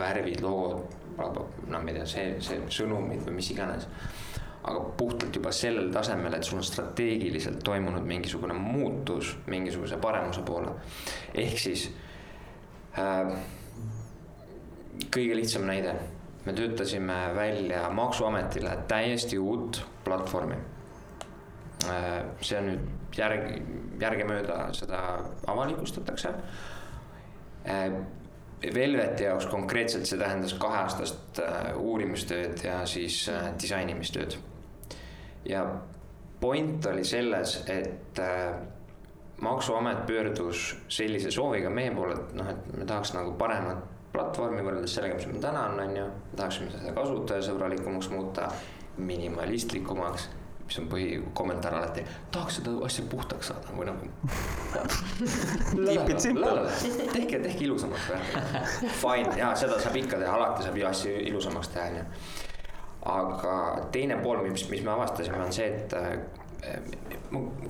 värvid, 0.00 0.40
logod, 0.42 0.86
no 1.18 1.78
ma 1.78 1.90
ei 1.90 1.98
tea, 1.98 2.08
see, 2.08 2.28
see 2.42 2.60
sõnumid 2.72 3.26
või 3.26 3.36
mis 3.40 3.50
iganes. 3.52 3.88
Aga 4.62 4.80
puhtalt 4.96 5.36
juba 5.36 5.52
sellel 5.52 5.90
tasemel, 5.92 6.34
et 6.34 6.44
sul 6.46 6.60
on 6.60 6.64
strateegiliselt 6.64 7.62
toimunud 7.64 8.04
mingisugune 8.06 8.54
muutus 8.54 9.36
mingisuguse 9.46 9.96
paremuse 9.96 10.42
poole. 10.46 10.74
ehk 11.34 11.58
siis 11.58 11.88
äh, 12.98 13.32
kõige 15.10 15.36
lihtsam 15.36 15.66
näide, 15.66 15.96
me 16.44 16.52
töötasime 16.52 17.18
välja 17.34 17.88
Maksuametile 17.90 18.78
täiesti 18.88 19.38
uut 19.38 19.84
platvormi 20.04 20.56
Äh, 21.90 22.24
see 22.44 22.58
on 22.60 22.68
nüüd 22.70 23.16
järg, 23.18 23.46
järgemööda 24.02 24.58
seda 24.76 25.00
avalikustatakse. 25.50 26.30
Velveti 28.74 29.26
jaoks 29.26 29.48
konkreetselt 29.50 30.06
see 30.06 30.18
tähendas 30.20 30.54
kaheaastast 30.62 31.40
äh, 31.42 31.72
uurimistööd 31.78 32.62
ja 32.62 32.82
siis 32.86 33.24
äh, 33.32 33.50
disainimistööd. 33.58 34.38
Ja 35.48 35.64
point 36.40 36.86
oli 36.86 37.04
selles, 37.04 37.62
et 37.70 38.18
äh, 38.18 38.54
maksuamet 39.40 40.04
pöördus 40.06 40.76
sellise 40.88 41.30
sooviga 41.30 41.70
meie 41.70 41.94
poole, 41.94 42.18
et 42.18 42.36
noh, 42.38 42.50
et 42.50 42.76
me 42.76 42.84
tahaks 42.84 43.14
nagu 43.16 43.34
paremat 43.38 43.88
platvormi 44.12 44.60
võrreldes 44.62 44.98
sellega, 44.98 45.16
mis 45.16 45.30
meil 45.30 45.42
täna 45.42 45.64
on, 45.70 45.80
on 45.80 45.96
ju. 45.96 46.06
tahaksime 46.36 46.70
seda 46.74 46.92
kasutajasõbralikumaks 46.98 48.10
muuta, 48.12 48.50
minimalistlikumaks 48.98 50.28
mis 50.72 50.78
on 50.78 50.86
põhikommentaar 50.88 51.74
alati, 51.76 52.00
tahaks 52.32 52.56
seda 52.60 52.70
asja 52.86 53.04
puhtaks 53.10 53.46
saada 53.50 53.68
või 53.76 53.86
nagu. 53.88 54.06
Tehke, 57.12 57.38
tehke 57.42 57.64
ilusamaks. 57.66 58.06
Fine, 59.00 59.34
jaa, 59.36 59.50
seda 59.58 59.76
saab 59.82 59.96
ikka 60.00 60.16
teha, 60.22 60.32
alati 60.32 60.62
saab 60.64 60.76
ju 60.80 60.86
asju 60.88 61.10
ilusamaks 61.28 61.68
teha, 61.74 61.84
onju. 61.90 62.04
Aga 63.02 63.56
teine 63.94 64.20
pool, 64.22 64.44
mis, 64.46 64.68
mis 64.70 64.84
me 64.86 64.94
avastasime, 64.94 65.40
on 65.42 65.52
see, 65.52 65.68
et 65.72 65.94
äh, 65.98 66.16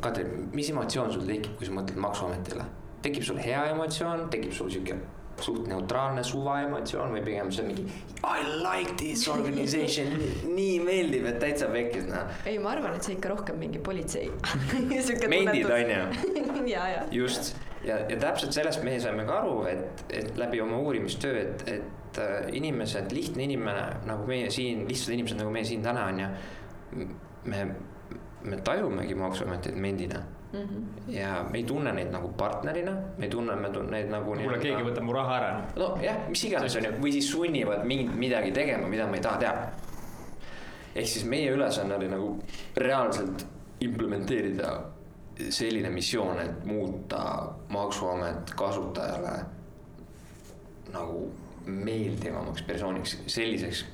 Kadri, 0.03 0.27
mis 0.53 0.69
emotsioon 0.69 1.13
sul 1.15 1.25
tekib, 1.25 1.55
kui 1.57 1.69
sa 1.69 1.73
mõtled 1.73 2.01
Maksuametile? 2.03 2.69
tekib 3.03 3.25
sul 3.27 3.41
hea 3.43 3.65
emotsioon, 3.73 4.29
tekib 4.31 4.53
sul 4.55 4.71
sihuke 4.71 4.99
suht 5.43 5.67
neutraalne 5.67 6.23
suva 6.27 6.59
emotsioon 6.67 7.15
või 7.17 7.23
pigem 7.25 7.49
see 7.51 7.65
on 7.65 7.71
mingi 7.73 7.87
I 8.23 8.45
like 8.63 8.95
this 9.01 9.25
organization, 9.33 10.13
nii 10.59 10.77
meeldib, 10.85 11.27
et 11.33 11.41
täitsa 11.43 11.71
pekkis, 11.73 12.07
noh. 12.11 12.31
ei, 12.47 12.61
ma 12.63 12.77
arvan, 12.77 12.95
et 12.99 13.09
see 13.09 13.17
ikka 13.17 13.33
rohkem 13.33 13.59
mingi 13.59 13.81
politsei. 13.83 14.29
mendid, 15.33 15.67
onju. 15.67 16.03
ja, 16.75 16.85
ja. 16.93 17.03
just 17.11 17.57
ja, 17.83 17.99
ja 18.07 18.21
täpselt 18.23 18.55
sellest 18.55 18.85
me 18.87 18.95
saime 19.03 19.27
ka 19.27 19.41
aru, 19.41 19.57
et, 19.73 20.05
et 20.15 20.39
läbi 20.39 20.63
oma 20.63 20.79
uurimistöö, 20.85 21.43
et, 21.43 21.67
et 21.75 22.02
äh, 22.19 22.51
inimesed, 22.53 23.13
lihtne 23.13 23.47
inimene 23.49 23.87
nagu 24.09 24.27
meie 24.27 24.51
siin, 24.51 24.87
lihtsad 24.89 25.15
inimesed 25.15 25.41
nagu 25.41 25.51
meie 25.51 25.65
siin 25.65 25.83
täna 25.83 26.07
on 26.11 26.21
ju. 26.21 26.29
me, 27.45 27.67
me 28.43 28.57
tajumegi 28.57 29.15
maksuametit 29.15 29.77
mendina 29.77 30.23
Mm 30.53 30.61
-hmm. 30.61 31.13
ja 31.13 31.47
me 31.51 31.59
ei 31.59 31.65
tunne 31.65 31.93
neid 31.93 32.11
nagu 32.13 32.29
partnerina, 32.29 32.93
me 33.19 33.25
ei 33.25 33.31
tunne, 33.31 33.57
me 33.57 33.71
tunneme 33.71 33.91
neid 33.91 34.11
nagu. 34.11 34.35
kuule, 34.35 34.59
keegi 34.59 34.83
võtab 34.83 35.03
mu 35.03 35.13
raha 35.13 35.37
ära. 35.37 35.63
nojah, 35.77 36.17
mis 36.29 36.45
iganes 36.45 36.77
on 36.77 36.85
ju, 36.85 36.91
või 36.91 37.13
siis 37.13 37.31
sunnivad 37.31 37.85
mind 37.85 38.15
midagi 38.15 38.53
tegema, 38.53 38.89
mida 38.89 39.07
ma 39.07 39.17
ei 39.17 39.23
taha 39.23 39.39
teha. 39.39 39.55
ehk 40.95 41.07
siis 41.07 41.25
meie 41.25 41.51
ülesanne 41.51 41.95
oli 41.95 42.09
nagu 42.09 42.39
reaalselt 42.77 43.47
implementeerida 43.81 44.83
selline 45.49 45.91
missioon, 45.91 46.41
et 46.41 46.65
muuta 46.65 47.53
maksuamet 47.69 48.55
kasutajale 48.57 49.45
nagu 50.93 51.31
meeldivamaks 51.67 52.63
persooniks, 52.67 53.19
selliseks, 53.27 53.85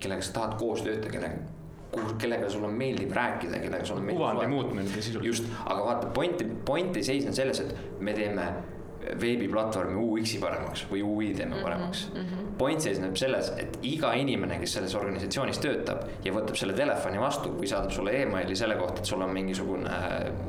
kellega 0.00 0.22
sa 0.22 0.32
tahad 0.38 0.58
koos 0.60 0.82
töötada, 0.84 1.12
kellega, 1.12 2.04
kellega 2.20 2.50
sul 2.50 2.66
on 2.68 2.76
meeldiv 2.78 3.14
rääkida, 3.16 3.62
kellega 3.62 3.84
sul 3.84 4.00
on 4.00 4.06
meeldiv 4.08 4.22
kuvandi 4.22 4.46
muutmine 4.52 4.86
sisuliselt. 4.88 5.26
just, 5.26 5.50
aga 5.64 5.84
vaata, 5.84 6.06
point, 6.06 6.46
point 6.64 6.96
ei 6.96 7.06
seisne 7.06 7.32
selles, 7.32 7.60
et 7.64 8.00
me 8.00 8.14
teeme 8.16 8.48
veebiplatvormi 9.20 10.00
UX-i 10.00 10.38
paremaks 10.40 10.84
või 10.90 11.02
UI 11.04 11.30
teeme 11.36 11.58
paremaks 11.62 12.06
mm. 12.08 12.20
-hmm. 12.20 12.52
point 12.58 12.80
seisneb 12.80 13.16
selles, 13.20 13.50
et 13.60 13.78
iga 13.82 14.12
inimene, 14.16 14.58
kes 14.60 14.78
selles 14.78 14.94
organisatsioonis 14.94 15.60
töötab 15.60 16.06
ja 16.24 16.32
võtab 16.32 16.56
selle 16.56 16.76
telefoni 16.76 17.20
vastu 17.20 17.52
või 17.58 17.68
saadab 17.70 17.92
sulle 17.92 18.16
emaili 18.22 18.56
selle 18.56 18.76
kohta, 18.80 19.02
et 19.02 19.12
sul 19.12 19.22
on 19.22 19.32
mingisugune 19.34 19.98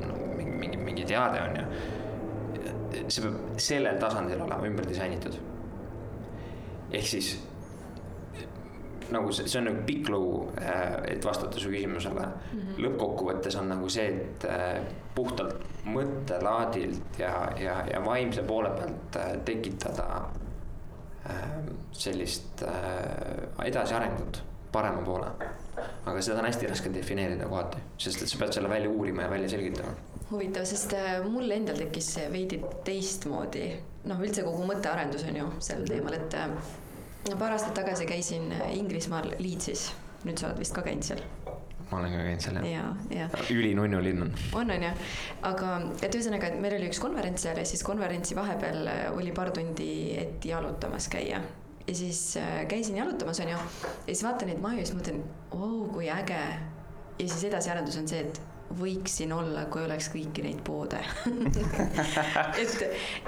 no, 0.08 0.20
mingi, 0.38 0.58
mingi, 0.62 0.78
mingi 0.78 1.06
teade 1.06 1.42
on 1.42 1.60
ju. 1.60 1.66
see 3.08 3.26
peab 3.26 3.60
sellel 3.60 4.00
tasandil 4.00 4.42
olema 4.42 4.68
ümber 4.68 4.88
disainitud. 4.88 5.36
Ehk 6.92 7.08
siis 7.08 7.36
nagu 9.12 9.32
see, 9.32 9.48
see 9.48 9.60
on 9.60 9.68
nagu 9.70 9.84
pikk 9.86 10.10
lugu, 10.10 10.40
et 11.08 11.26
vastata 11.26 11.60
su 11.60 11.70
küsimusele 11.70 12.26
mm 12.26 12.60
-hmm.. 12.60 12.80
lõppkokkuvõttes 12.86 13.60
on 13.60 13.70
nagu 13.70 13.90
see, 13.90 14.08
et 14.08 14.46
äh, 14.50 14.82
puhtalt 15.16 15.62
mõttelaadilt 15.86 17.20
ja, 17.20 17.52
ja, 17.60 17.76
ja 17.92 18.02
vaimse 18.06 18.44
poole 18.44 18.70
pealt 18.70 19.16
äh, 19.22 19.32
tekitada 19.46 20.08
äh, 21.30 21.56
sellist 21.92 22.64
äh, 22.64 23.66
edasiarengut 23.66 24.44
parema 24.72 25.02
poole. 25.02 25.28
aga 26.06 26.22
seda 26.22 26.40
on 26.40 26.46
hästi 26.46 26.68
raske 26.68 26.92
defineerida 26.94 27.48
kohati, 27.52 27.82
sest 27.98 28.22
et 28.24 28.32
sa 28.32 28.38
pead 28.42 28.54
selle 28.56 28.70
välja 28.70 28.90
uurima 28.90 29.26
ja 29.26 29.30
välja 29.30 29.50
selgitama. 29.50 29.92
huvitav, 30.32 30.66
sest 30.66 30.94
äh, 30.94 31.18
mul 31.30 31.52
endal 31.52 31.78
tekkis 31.78 32.14
see 32.18 32.32
veidi 32.32 32.62
teistmoodi, 32.88 33.68
noh, 34.10 34.22
üldse 34.22 34.46
kogu 34.46 34.66
mõttearendus 34.70 35.28
on 35.30 35.42
ju 35.42 35.52
sel 35.66 35.86
teemal, 35.90 36.18
et 36.18 36.38
äh, 36.40 37.36
paar 37.40 37.56
aastat 37.56 37.76
tagasi 37.78 38.08
käisin 38.10 38.52
Inglismaal 38.74 39.36
Leedsis, 39.40 39.90
nüüd 40.26 40.40
sa 40.40 40.52
oled 40.52 40.62
vist 40.62 40.76
ka 40.76 40.86
käinud 40.86 41.06
seal 41.06 41.24
ma 41.92 42.00
olen 42.00 42.14
ka 42.14 42.22
käinud 42.24 42.44
seal 42.44 42.58
jah. 42.60 42.66
ja, 43.10 43.18
ja 43.18 43.28
ülinunnu 43.54 44.00
linn 44.04 44.26
on. 44.26 44.32
on, 44.58 44.72
on 44.74 44.86
ju, 44.88 44.94
aga 45.50 45.74
et 46.02 46.18
ühesõnaga, 46.18 46.50
et 46.50 46.62
meil 46.62 46.78
oli 46.80 46.90
üks 46.90 47.02
konverents 47.04 47.46
seal 47.46 47.60
ja 47.62 47.66
siis 47.68 47.84
konverentsi 47.86 48.38
vahepeal 48.38 48.90
äh, 48.90 49.04
oli 49.14 49.34
paar 49.36 49.54
tundi, 49.56 49.92
et 50.18 50.46
jalutamas 50.46 51.10
käia. 51.14 51.42
ja 51.86 51.96
siis 51.96 52.22
äh, 52.42 52.64
käisin 52.72 52.98
jalutamas, 53.02 53.40
on 53.44 53.54
ju, 53.54 53.62
ja 53.92 54.10
siis 54.10 54.26
vaatan 54.26 54.52
neid 54.52 54.64
maju 54.64 54.82
ja 54.82 54.88
siis 54.88 54.98
mõtlen, 54.98 55.22
oo 55.52 55.86
kui 55.94 56.10
äge. 56.10 56.42
ja 57.20 57.28
siis 57.28 57.44
edasiarendus 57.52 58.02
on 58.02 58.10
see, 58.10 58.26
et 58.26 58.42
võiks 58.74 59.20
siin 59.20 59.32
olla, 59.36 59.66
kui 59.72 59.84
oleks 59.86 60.08
kõiki 60.14 60.44
neid 60.46 60.62
poode. 60.66 61.00
Et 62.62 62.74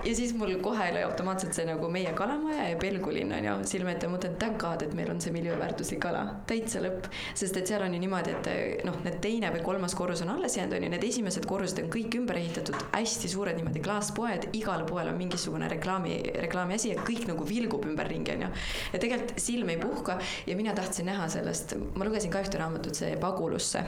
ja 0.06 0.14
siis 0.18 0.34
mul 0.38 0.56
kohe 0.64 0.90
oli 0.92 1.04
automaatselt 1.06 1.56
see 1.56 1.68
nagu 1.68 1.90
meie 1.94 2.12
kalamaja 2.18 2.70
ja 2.72 2.80
Pelgulinn 2.82 3.36
on 3.38 3.46
ju 3.46 3.54
silme 3.70 3.94
ette, 3.94 4.10
mõtlen 4.12 4.38
thank 4.42 4.60
god, 4.62 4.84
et 4.86 4.96
meil 4.98 5.12
on 5.14 5.22
see 5.24 5.34
miljööväärtuslik 5.36 6.08
ala, 6.10 6.24
täitsa 6.50 6.82
lõpp. 6.84 7.10
sest 7.38 7.60
et 7.60 7.70
seal 7.70 7.86
on 7.86 7.94
ju 7.94 8.02
niimoodi, 8.02 8.34
et 8.34 8.84
noh, 8.88 8.98
need 9.06 9.20
teine 9.24 9.52
või 9.54 9.64
kolmas 9.66 9.96
korrus 9.98 10.24
on 10.26 10.34
alles 10.34 10.58
jäänud, 10.58 10.78
on 10.80 10.88
ju, 10.88 10.92
need 10.96 11.08
esimesed 11.08 11.48
korrused 11.50 11.84
on 11.84 11.92
kõik 11.94 12.18
ümber 12.20 12.42
ehitatud, 12.42 12.80
hästi 12.96 13.32
suured 13.32 13.60
niimoodi 13.60 13.84
klaaspoed, 13.86 14.50
igal 14.58 14.86
poel 14.90 15.12
on 15.14 15.22
mingisugune 15.22 15.70
reklaami, 15.72 16.18
reklaamiasi 16.48 16.96
ja 16.96 17.06
kõik 17.08 17.28
nagu 17.30 17.48
vilgub 17.48 17.86
ümberringi, 17.88 18.36
on 18.36 18.48
ju. 18.48 18.52
ja 18.96 19.04
tegelikult 19.06 19.38
silm 19.42 19.70
ei 19.74 19.80
puhka. 19.82 20.18
Ja 20.48 20.58
mina 20.58 20.74
tahtsin 20.76 21.08
näha 21.12 21.30
sellest, 21.32 21.78
ma 21.96 22.08
lugesin 22.08 22.34
ka 22.34 22.42
ühte 22.44 22.60
raamatut, 22.60 22.98
see 22.98 23.16
Pagulusse 23.22 23.86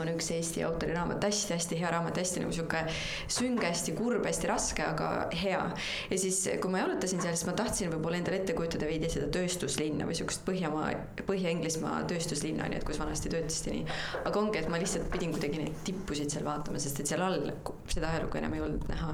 on 0.00 0.10
üks 0.12 0.30
Eesti 0.34 0.62
autori 0.66 0.94
raamat 0.96 1.24
hästi,, 1.26 1.52
hästi-hästi 1.52 1.78
hea 1.80 1.90
raamat, 1.92 2.18
hästi 2.20 2.42
nagu 2.42 2.54
sihuke 2.54 2.82
sünge, 3.30 3.66
hästi 3.66 3.94
kurb, 3.96 4.26
hästi 4.26 4.50
raske, 4.50 4.84
aga 4.84 5.08
hea. 5.42 5.62
ja 6.10 6.18
siis, 6.18 6.40
kui 6.62 6.72
ma 6.72 6.82
jalutasin 6.82 7.22
seal, 7.22 7.36
siis 7.36 7.48
ma 7.48 7.56
tahtsin 7.58 7.92
võib-olla 7.92 8.20
endale 8.20 8.40
ette 8.40 8.56
kujutada 8.58 8.88
veidi 8.88 9.10
seda 9.12 9.30
tööstuslinna 9.34 10.08
või 10.08 10.18
sihukest 10.18 10.44
Põhjamaa, 10.46 10.92
Põhja-Inglismaa 11.28 12.02
tööstuslinna, 12.10 12.66
onju, 12.66 12.80
et 12.80 12.86
kus 12.88 13.00
vanasti 13.02 13.32
töötasid 13.32 13.72
nii. 13.72 13.98
aga 14.22 14.42
ongi, 14.42 14.62
et 14.62 14.70
ma 14.72 14.80
lihtsalt 14.82 15.10
pidin 15.12 15.34
kuidagi 15.34 15.62
neid 15.62 15.82
tippusid 15.86 16.32
seal 16.34 16.46
vaatama, 16.48 16.82
sest 16.82 17.02
et 17.02 17.12
seal 17.12 17.24
all 17.24 17.50
seda 17.86 18.10
ajalugu 18.12 18.40
enam 18.42 18.56
ei 18.56 18.64
olnud 18.64 18.86
näha. 18.90 19.12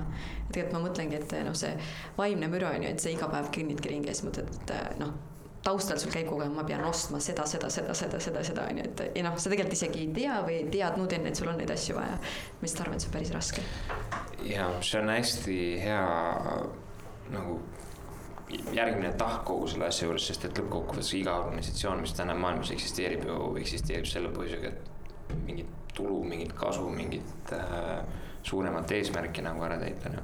tegelikult 0.52 0.76
ma 0.76 0.84
mõtlengi, 0.88 1.22
et 1.22 1.38
noh, 1.46 1.56
see 1.58 1.74
vaimne 2.18 2.50
müra 2.52 2.74
on 2.76 2.86
ju, 2.86 2.94
et 2.94 3.02
sa 3.02 3.12
iga 3.12 3.30
päev 3.32 3.52
kõnnidki 3.54 3.92
ringi 3.92 4.12
ja 4.12 4.16
siis 4.16 4.28
mõtled, 4.30 4.54
et 4.68 5.02
noh 5.02 5.16
taustal 5.64 5.98
sul 6.00 6.12
käib 6.12 6.28
kogu 6.28 6.44
aeg, 6.44 6.52
ma 6.54 6.64
pean 6.66 6.84
ostma 6.86 7.20
seda, 7.22 7.46
seda, 7.50 7.70
seda, 7.72 7.94
seda, 7.96 8.20
seda, 8.22 8.42
seda 8.46 8.66
on 8.70 8.80
ju, 8.80 8.84
et 8.88 9.02
ja 9.18 9.24
noh, 9.26 9.38
sa 9.40 9.50
tegelikult 9.50 9.76
isegi 9.76 10.04
ei 10.04 10.12
tea 10.14 10.36
või 10.44 10.60
ei 10.60 10.68
teadnud 10.72 11.14
enne, 11.16 11.32
et 11.32 11.40
sul 11.40 11.50
on 11.50 11.58
neid 11.60 11.72
asju 11.74 11.96
vaja. 11.98 12.18
ma 12.18 12.66
lihtsalt 12.66 12.84
arvan, 12.84 12.98
et 12.98 13.04
see 13.04 13.10
on 13.10 13.16
päris 13.16 13.34
raske. 13.34 13.64
ja 14.46 14.68
see 14.80 15.02
on 15.02 15.12
hästi 15.12 15.58
hea 15.82 16.04
nagu 17.34 17.58
järgmine 18.72 19.12
tahk 19.20 19.42
kogu 19.48 19.66
selle 19.68 19.88
asja 19.90 20.06
juures, 20.08 20.28
sest 20.30 20.46
et 20.48 20.60
lõppkokkuvõttes 20.60 21.10
iga 21.18 21.34
organisatsioon, 21.42 22.00
mis 22.04 22.14
täna 22.16 22.36
maailmas 22.38 22.72
eksisteerib 22.72 23.26
ju 23.28 23.38
eksisteerib 23.60 24.08
selle 24.08 24.32
põhjusega, 24.32 24.72
et 24.72 25.34
mingit 25.44 25.74
tulu, 25.92 26.22
mingit 26.24 26.54
kasu, 26.56 26.86
mingit 26.94 27.52
äh, 27.52 27.98
suuremat 28.46 28.92
eesmärki 28.96 29.44
nagu 29.44 29.64
ära 29.66 29.76
täita, 29.82 30.14
ju 30.14 30.22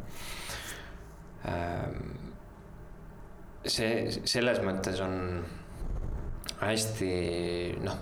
ähm, 1.51 2.24
see, 3.67 4.21
selles 4.29 4.61
mõttes 4.65 5.01
on 5.05 5.17
hästi 6.61 7.11
noh, 7.85 7.99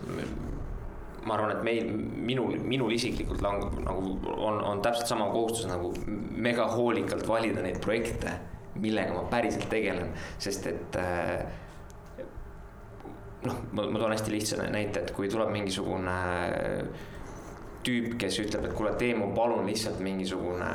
ma 1.26 1.36
arvan, 1.36 1.54
et 1.56 1.64
meil, 1.66 1.90
minul, 2.28 2.56
minul 2.66 2.94
isiklikult 2.96 3.42
langeb 3.44 3.78
nagu 3.84 4.16
on, 4.34 4.58
on 4.58 4.82
täpselt 4.84 5.10
sama 5.10 5.28
kohustus 5.32 5.68
nagu 5.70 5.92
mega 6.34 6.66
hoolikalt 6.72 7.26
valida 7.28 7.62
neid 7.64 7.78
projekte, 7.82 8.34
millega 8.82 9.14
ma 9.14 9.26
päriselt 9.30 9.68
tegelen, 9.70 10.12
sest 10.42 10.66
et 10.70 10.98
äh, 10.98 11.44
noh, 13.46 13.64
ma, 13.72 13.86
ma 13.86 14.00
toon 14.00 14.14
hästi 14.14 14.34
lihtsa 14.34 14.68
näite, 14.72 15.04
et 15.04 15.14
kui 15.16 15.30
tuleb 15.30 15.52
mingisugune 15.54 16.18
tüüp, 17.86 18.14
kes 18.20 18.38
ütleb, 18.44 18.68
et 18.68 18.76
kuule, 18.78 18.94
tee 18.98 19.14
mu 19.18 19.32
palun 19.34 19.66
lihtsalt 19.66 19.98
mingisugune 20.02 20.68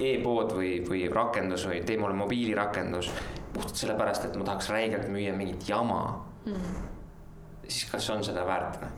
e-pood 0.00 0.54
või, 0.56 0.72
või 0.86 1.04
rakendus 1.12 1.66
või 1.68 1.82
tee 1.86 1.98
mulle 2.00 2.16
mobiilirakendus. 2.18 3.10
puhtalt 3.52 3.76
sellepärast, 3.76 4.24
et 4.24 4.36
ma 4.38 4.44
tahaks 4.46 4.70
räigelt 4.70 5.08
müüa 5.10 5.32
mingit 5.36 5.68
jama 5.68 6.00
mm.. 6.46 6.88
siis 7.66 7.90
kas 7.90 8.10
on 8.10 8.24
seda 8.24 8.46
väärt 8.46 8.80
või? 8.82 8.90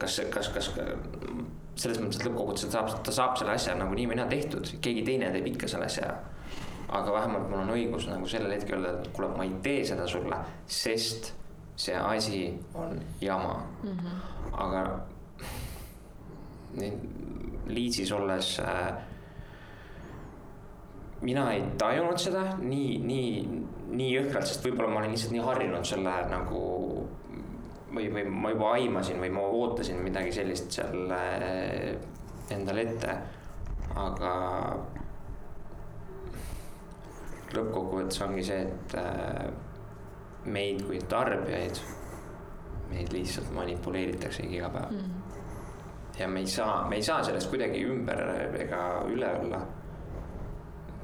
kas, 0.00 0.20
kas, 0.32 0.48
kas 0.48 0.70
selles 1.80 2.00
mõttes, 2.00 2.20
et 2.20 2.26
lõppkokkuvõttes 2.26 2.66
ta 2.66 2.72
saab, 2.78 3.02
ta 3.04 3.14
saab 3.14 3.36
selle 3.40 3.54
asja 3.54 3.74
nagu 3.78 3.94
nii 3.96 4.08
või 4.10 4.18
naa 4.20 4.28
tehtud, 4.30 4.72
keegi 4.84 5.04
teine 5.06 5.30
teeb 5.34 5.46
ikka 5.52 5.68
selle 5.70 5.88
asja 5.88 6.08
ära. 6.08 6.16
aga 6.98 7.12
vähemalt 7.12 7.50
mul 7.50 7.62
on 7.62 7.74
õigus 7.76 8.08
nagu 8.10 8.26
sellel 8.28 8.56
hetkel 8.56 8.80
öelda, 8.80 9.04
et 9.04 9.12
kuule, 9.14 9.28
ma 9.36 9.46
ei 9.46 9.54
tee 9.62 9.84
seda 9.86 10.06
sulle, 10.10 10.40
sest 10.66 11.32
see 11.80 11.96
asi 11.96 12.42
on 12.74 13.00
jama 13.20 13.62
mm. 13.82 13.90
-hmm. 13.90 14.14
aga 14.52 15.00
Liitsis 17.70 18.12
olles 18.12 18.60
äh, 18.60 18.92
mina 21.22 21.50
ei 21.52 21.64
tajunud 21.78 22.20
seda 22.20 22.44
nii, 22.60 22.98
nii, 23.04 23.32
nii 23.92 24.12
jõhkralt, 24.14 24.48
sest 24.48 24.64
võib-olla 24.64 24.92
ma 24.92 25.02
olin 25.02 25.12
lihtsalt 25.14 25.34
nii 25.34 25.44
harjunud 25.44 25.88
selle 25.88 26.14
nagu 26.30 26.62
või, 27.94 28.06
või 28.14 28.24
ma 28.30 28.52
juba 28.54 28.70
aimasin 28.78 29.20
või 29.20 29.32
ma 29.34 29.44
ootasin 29.60 30.00
midagi 30.04 30.32
sellist 30.32 30.72
seal 30.78 31.12
äh, 31.16 31.92
endale 32.54 32.86
ette. 32.86 33.16
aga 34.00 34.32
lõppkokkuvõttes 37.50 38.20
ongi 38.24 38.44
see, 38.46 38.60
et 38.62 38.94
äh, 39.00 39.48
meid 40.46 40.84
kui 40.86 41.00
tarbijaid, 41.10 41.80
meid 42.92 43.10
lihtsalt 43.12 43.50
manipuleeritaksegi 43.54 44.56
iga 44.56 44.70
päev 44.70 44.94
mm. 44.94 45.02
-hmm. 45.02 46.20
ja 46.20 46.28
me 46.28 46.40
ei 46.40 46.46
saa, 46.46 46.88
me 46.88 46.96
ei 46.96 47.02
saa 47.02 47.22
sellest 47.26 47.50
kuidagi 47.50 47.84
ümber 47.84 48.24
ega 48.62 49.04
üle 49.10 49.34
olla 49.42 49.60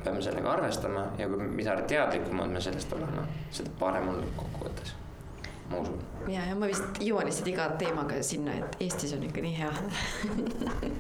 peame 0.07 0.23
sellega 0.23 0.53
arvestama 0.53 1.09
ja 1.19 1.27
kui, 1.31 1.49
mida 1.59 1.75
teadlikumad 1.89 2.53
me 2.55 2.63
sellest 2.63 2.95
oleme, 2.97 3.27
seda 3.55 3.73
parem 3.81 4.09
on 4.13 4.21
lõppkokkuvõttes, 4.23 4.93
ma 5.73 5.81
usun. 5.83 5.99
ja, 6.31 6.45
ja 6.51 6.55
ma 6.59 6.71
vist 6.71 7.01
jõuan 7.03 7.27
lihtsalt 7.29 7.51
iga 7.51 7.67
teemaga 7.81 8.21
sinna, 8.27 8.55
et 8.61 8.79
Eestis 8.87 9.17
on 9.17 9.27
ikka 9.27 9.45
nii 9.45 9.55
hea 9.59 9.73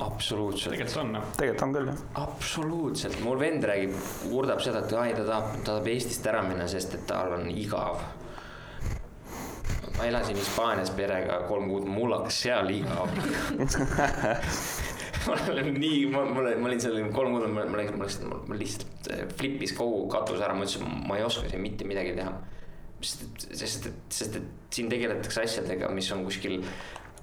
absoluutselt. 0.08 0.74
tegelikult 0.74 1.00
on 1.04 1.16
noh. 1.18 1.32
tegelikult 1.38 1.66
on 1.68 1.78
küll 1.78 1.92
jah. 1.92 2.04
absoluutselt, 2.26 3.18
mul 3.24 3.40
vend 3.40 3.66
räägib, 3.70 3.96
kurdab 4.26 4.62
seda, 4.66 4.82
et 4.82 4.98
ai, 4.98 5.10
ta 5.14 5.26
tahab, 5.30 5.56
ta 5.60 5.72
tahab 5.72 5.90
Eestist 5.94 6.30
ära 6.32 6.42
minna, 6.46 6.68
sest 6.70 6.98
et 6.98 7.06
tal 7.08 7.38
on 7.38 7.50
igav 7.54 8.02
ma 9.96 10.10
elasin 10.10 10.36
Hispaanias 10.36 10.90
perega 10.98 11.40
kolm 11.48 11.70
kuud, 11.70 11.86
mul 11.88 12.18
hakkas 12.18 12.42
seal 12.46 12.74
igav 12.74 13.08
ma 15.26 15.36
olen 15.52 15.74
nii, 15.84 16.06
ma, 16.12 16.24
ma 16.24 16.42
olin, 16.42 16.60
ma 16.62 16.70
olin 16.70 16.82
seal 16.82 16.98
kolm 17.14 17.34
kuud, 17.34 17.46
ma, 17.52 17.64
ma 17.68 17.80
läksin, 17.80 17.98
ma 17.98 18.06
läksin, 18.06 18.34
ma 18.50 18.58
lihtsalt 18.58 19.10
äh, 19.12 19.24
flipis 19.38 19.74
kogu 19.76 20.06
katus 20.12 20.42
ära, 20.42 20.56
ma 20.56 20.66
ütlesin, 20.66 20.86
ma 21.08 21.18
ei 21.18 21.26
oska 21.26 21.50
siin 21.50 21.64
mitte 21.64 21.88
midagi 21.88 22.14
teha. 22.18 22.34
sest 23.06 23.44
sest 23.52 23.90
sest 24.08 24.38
et 24.38 24.72
siin 24.72 24.88
tegeletakse 24.90 25.42
asjadega, 25.44 25.90
mis 25.94 26.08
on 26.14 26.24
kuskil 26.24 26.62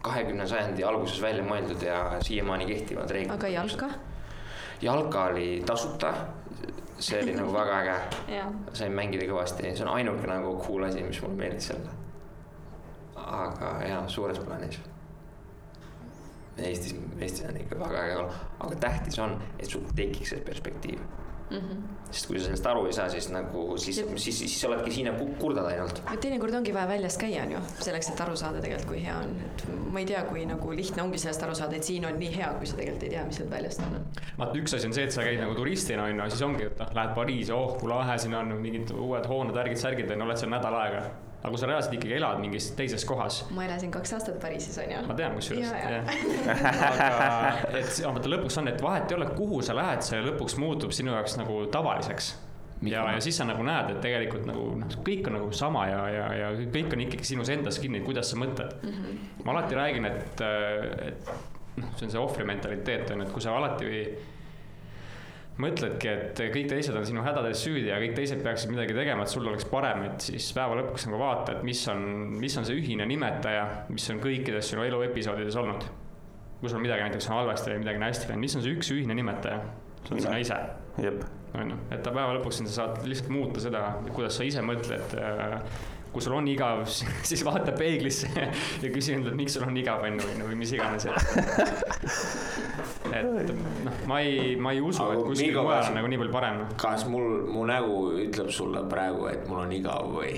kahekümne 0.04 0.46
sajandi 0.48 0.86
alguses 0.86 1.22
välja 1.24 1.44
mõeldud 1.48 1.82
ja 1.84 1.98
siiamaani 2.24 2.68
kehtivad 2.70 3.12
reeglid. 3.12 3.34
aga 3.34 3.52
jalka? 3.56 3.90
jalka 4.84 5.26
oli 5.32 5.48
tasuta, 5.66 6.14
see 7.00 7.24
oli 7.24 7.36
nagu 7.40 7.54
väga 7.56 7.82
äge 7.82 8.40
sain 8.80 8.96
mängida 8.96 9.28
kõvasti, 9.32 9.74
see 9.74 9.88
on 9.88 9.96
ainuke 9.98 10.30
nagu 10.30 10.58
cool 10.66 10.86
asi, 10.90 11.04
mis 11.08 11.22
mulle 11.26 11.40
meeldis 11.42 11.72
seal. 11.72 11.86
aga 13.24 13.78
jaa, 13.88 14.08
suures 14.12 14.44
plaanis 14.44 14.82
Eestis, 16.58 16.96
Eestis 17.20 17.46
on 17.50 17.58
ikka 17.58 17.80
väga 17.80 18.06
äge 18.06 18.18
olla, 18.22 18.40
aga 18.60 18.76
tähtis 18.88 19.20
on, 19.20 19.38
et 19.60 19.70
sul 19.70 19.86
tekiks 19.98 20.36
see 20.36 20.42
perspektiiv 20.46 21.00
mm. 21.54 21.58
-hmm. 21.58 22.12
sest 22.12 22.28
kui 22.28 22.40
sa 22.40 22.46
sellest 22.46 22.66
aru 22.66 22.86
ei 22.86 22.94
saa, 22.94 23.10
siis 23.10 23.30
nagu, 23.32 23.78
siis, 23.78 23.96
siis, 23.96 24.24
siis, 24.24 24.40
siis 24.40 24.66
oledki 24.66 24.92
siin 24.92 25.08
ja 25.08 25.14
kurdad 25.40 25.66
ainult. 25.66 26.02
teinekord 26.22 26.54
ongi 26.54 26.74
vaja 26.74 26.88
väljas 26.88 27.18
käia, 27.18 27.44
on 27.44 27.52
ju, 27.52 27.64
selleks, 27.80 28.10
et 28.10 28.22
aru 28.22 28.36
saada 28.36 28.62
tegelikult, 28.62 28.88
kui 28.92 29.02
hea 29.06 29.18
on, 29.18 29.36
et 29.46 29.66
ma 29.92 30.00
ei 30.00 30.06
tea, 30.06 30.24
kui 30.30 30.46
nagu 30.46 30.72
lihtne 30.72 31.04
ongi 31.04 31.18
sellest 31.18 31.44
aru 31.44 31.56
saada, 31.56 31.76
et 31.76 31.84
siin 31.84 32.06
on 32.06 32.18
nii 32.20 32.32
hea, 32.38 32.54
kui 32.58 32.70
sa 32.70 32.78
tegelikult 32.78 33.04
ei 33.04 33.10
tea, 33.16 33.26
mis 33.26 33.42
sealt 33.42 33.52
väljast 33.52 33.86
on. 33.88 34.00
vaata, 34.38 34.58
üks 34.62 34.78
asi 34.78 34.88
on 34.88 34.94
see, 34.94 35.10
et 35.10 35.18
sa 35.18 35.26
käid 35.26 35.42
nagu 35.42 35.56
turistina, 35.56 36.04
on 36.04 36.24
ju, 36.24 36.30
siis 36.30 36.48
ongi, 36.50 36.70
et 36.72 36.80
noh, 36.80 36.96
lähed 37.02 37.14
Pariisi, 37.20 37.52
oh 37.52 37.78
kui 37.80 37.90
lahe 37.90 38.18
siin 38.18 38.36
on, 38.40 38.56
mingid 38.62 38.96
uued 38.98 39.30
hooned, 39.30 39.56
värgid, 39.56 39.82
särgid, 39.86 40.12
on 40.12 40.26
ju, 40.26 40.30
oled 40.30 40.44
seal 40.44 40.54
nädal 40.54 40.82
aega 40.86 41.06
aga 41.44 41.52
kui 41.52 41.60
sa 41.60 41.68
reaalselt 41.68 41.98
ikkagi 41.98 42.16
elad 42.16 42.40
mingis 42.40 42.70
teises 42.78 43.04
kohas. 43.06 43.42
ma 43.52 43.66
elasin 43.68 43.92
kaks 43.92 44.16
aastat 44.16 44.40
Pariisis 44.40 44.78
on 44.80 44.94
ju. 44.94 45.02
ma 45.10 45.18
tean 45.20 45.36
kusjuures, 45.36 45.74
aga 45.76 46.00
et 47.82 48.00
vaata 48.08 48.32
lõpuks 48.32 48.60
on, 48.62 48.72
et 48.72 48.82
vahet 48.84 49.12
ei 49.12 49.18
ole, 49.20 49.28
kuhu 49.36 49.60
sa 49.66 49.76
lähed, 49.76 50.06
see 50.08 50.24
lõpuks 50.24 50.56
muutub 50.64 50.96
sinu 50.96 51.12
jaoks 51.12 51.36
nagu 51.42 51.60
tavaliseks 51.74 52.34
ja, 52.88 53.04
ja 53.12 53.20
siis 53.24 53.38
sa 53.38 53.48
nagu 53.48 53.64
näed, 53.68 53.92
et 53.94 54.02
tegelikult 54.04 54.48
nagu 54.48 54.66
noh, 54.80 54.98
kõik 55.06 55.28
on 55.30 55.38
nagu 55.38 55.50
sama 55.56 55.86
ja, 55.90 56.02
ja, 56.12 56.28
ja 56.40 56.52
kõik 56.74 56.96
on 56.96 57.04
ikkagi 57.06 57.28
sinus 57.34 57.52
endas 57.54 57.80
kinni, 57.84 58.04
kuidas 58.08 58.32
sa 58.32 58.40
mõtled 58.40 58.78
mm. 58.80 58.94
-hmm. 58.94 59.44
ma 59.44 59.56
alati 59.58 59.80
räägin, 59.80 60.08
et, 60.10 60.46
et 61.10 61.34
noh, 61.80 61.92
see 61.98 62.08
on 62.08 62.16
see 62.16 62.22
ohvri 62.22 62.48
mentaliteet 62.48 63.12
on 63.12 63.24
ju, 63.24 63.28
et 63.28 63.36
kui 63.36 63.44
sa 63.44 63.58
alati 63.58 63.92
mõtledki, 65.62 66.10
et 66.10 66.40
kõik 66.54 66.70
teised 66.72 66.96
on 66.98 67.06
sinu 67.06 67.22
hädades 67.26 67.62
süüdi 67.62 67.92
ja 67.92 68.00
kõik 68.02 68.16
teised 68.18 68.42
peaksid 68.46 68.72
midagi 68.74 68.96
tegema, 68.98 69.26
et 69.26 69.34
sul 69.34 69.46
oleks 69.46 69.68
parem, 69.70 70.06
et 70.08 70.26
siis 70.26 70.48
päeva 70.56 70.80
lõpuks 70.80 71.06
nagu 71.10 71.20
vaata, 71.22 71.58
et 71.58 71.68
mis 71.68 71.84
on, 71.94 72.02
mis 72.42 72.58
on 72.58 72.66
see 72.66 72.80
ühine 72.80 73.06
nimetaja, 73.10 73.68
mis 73.94 74.08
on 74.10 74.22
kõikides 74.24 74.74
sinu 74.74 74.86
elu 74.88 75.04
episoodides 75.10 75.60
olnud. 75.62 75.86
kui 76.64 76.72
sul 76.72 76.80
midagi 76.80 77.04
näiteks 77.04 77.26
on 77.28 77.42
halvasti 77.42 77.74
või 77.74 77.82
midagi 77.84 78.00
on 78.00 78.06
hästi 78.08 78.28
läinud, 78.30 78.42
mis 78.46 78.54
on 78.56 78.62
see 78.64 78.76
üks 78.78 78.92
ühine 78.96 79.18
nimetaja? 79.20 79.58
see 80.08 80.16
on 80.16 80.22
sina 80.26 80.38
ise. 80.40 80.60
on 81.54 81.74
ju, 81.74 81.80
et 81.92 82.08
päeva 82.08 82.32
lõpuks 82.38 82.64
sa 82.64 82.76
saad 82.78 83.04
lihtsalt 83.06 83.30
muuta 83.36 83.62
seda, 83.62 83.84
kuidas 84.10 84.40
sa 84.40 84.48
ise 84.48 84.64
mõtled 84.66 85.18
äh, 85.20 85.60
kui 86.14 86.22
sul 86.22 86.36
on 86.38 86.48
igav, 86.50 86.84
siis 87.30 87.44
vaata 87.46 87.74
peeglisse 87.78 88.30
ja 88.38 88.92
küsi 88.94 89.16
endalt, 89.18 89.38
miks 89.38 89.58
sul 89.58 89.66
on 89.68 89.78
igav, 89.80 90.04
on 90.06 90.20
ju, 90.22 90.50
või 90.50 90.60
mis 90.60 90.74
iganes. 90.76 91.08
et 93.14 93.54
noh, 93.86 94.04
ma 94.10 94.20
ei, 94.22 94.54
ma 94.56 94.76
ei 94.76 94.84
usu, 94.84 95.08
et 95.14 95.24
kuskil 95.26 95.58
mujal 95.58 95.90
on 95.90 95.98
nagu 96.00 96.12
nii 96.12 96.22
palju 96.24 96.36
parem. 96.36 96.62
kas 96.82 97.08
mul, 97.10 97.42
mu 97.50 97.66
nägu 97.70 97.98
ütleb 98.28 98.54
sulle 98.54 98.86
praegu, 98.92 99.28
et 99.32 99.50
mul 99.50 99.66
on 99.66 99.76
igav 99.76 100.14
või? 100.14 100.38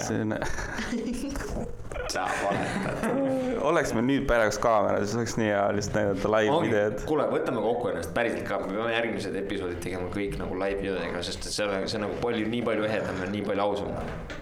See 0.00 0.24
on 0.24 0.36
sa 2.12 2.28
valetad. 2.44 3.60
oleks 3.60 3.92
meil 3.96 4.06
nüüd 4.06 4.24
pärast 4.28 4.60
kaamera, 4.62 4.98
siis 5.04 5.14
oleks 5.16 5.36
nii 5.40 5.48
hea 5.50 5.62
lihtsalt 5.76 5.96
näidata 5.98 6.32
live-videod. 6.34 6.96
kuule, 7.08 7.24
võtame 7.32 7.60
kokku 7.64 7.92
ennast 7.92 8.12
päriselt 8.16 8.44
ka, 8.48 8.54
me 8.64 8.74
peame 8.74 8.92
järgmised 8.96 9.34
episoodid 9.44 9.80
tegema 9.84 10.06
kõik 10.14 10.34
nagu 10.40 10.58
live-videodega, 10.64 11.22
sest 11.28 11.46
et 11.46 11.52
see 11.54 11.64
on, 11.68 11.70
see 11.86 11.98
on 12.00 12.04
nagu 12.08 12.16
palju, 12.24 12.44
nii 12.52 12.62
palju 12.68 12.82
ehedam 12.88 13.16
ja 13.22 13.26
nii 13.32 13.44
palju 13.48 13.62
ausam, 13.66 13.88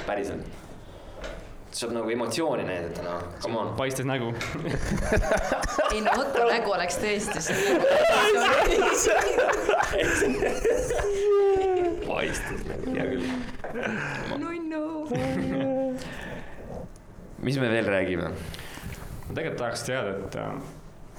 päriselt. 0.07 0.45
saab 1.71 1.93
nagu 1.95 2.11
emotsiooni 2.11 2.65
näidata, 2.67 3.01
noh, 3.07 3.21
come 3.43 3.57
on. 3.61 3.69
paistes 3.79 4.07
nägu. 4.09 4.29
ei 5.95 6.01
no 6.07 6.11
Otto 6.19 6.49
nägu 6.51 6.69
oleks 6.75 6.97
tõesti 7.03 7.39
see. 12.21 12.29
paistes 12.29 12.61
nagu, 12.69 12.85
hea 12.97 13.07
küll. 13.11 13.25
nunnu. 14.45 14.85
mis 17.47 17.57
me 17.59 17.67
veel 17.73 17.87
räägime? 17.89 18.29
ma 19.31 19.35
tegelikult 19.35 19.59
tahaks 19.63 19.83
teada, 19.87 20.11
et 20.19 20.35
äh, 20.41 20.53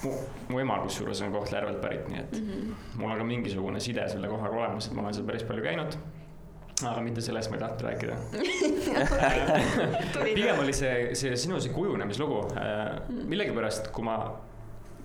mu, 0.03 0.11
mu 0.51 0.59
ema 0.61 0.75
kusjuures 0.83 1.21
on 1.25 1.31
Kohtla-Järvelt 1.35 1.79
pärit, 1.83 2.05
nii 2.11 2.19
et 2.19 2.31
mm 2.31 2.37
-hmm. 2.49 2.63
mul 2.99 3.11
on 3.11 3.17
ka 3.17 3.23
mingisugune 3.23 3.79
side 3.79 4.09
selle 4.09 4.27
kohaga 4.27 4.55
olemas, 4.55 4.87
et 4.87 4.93
ma 4.93 5.01
olen 5.01 5.13
seal 5.13 5.25
päris 5.25 5.43
palju 5.43 5.63
käinud. 5.63 5.91
aga 6.89 7.01
mitte 7.01 7.21
sellest 7.21 7.49
ma 7.49 7.55
ei 7.55 7.59
tahtnud 7.59 7.81
rääkida. 7.81 8.15
pigem 10.35 10.59
oli 10.59 10.73
see, 10.73 11.15
see 11.15 11.37
sinu 11.37 11.61
see 11.61 11.73
kujunemislugu. 11.73 12.47
millegipärast, 13.27 13.87
kui 13.87 14.03
ma, 14.03 14.41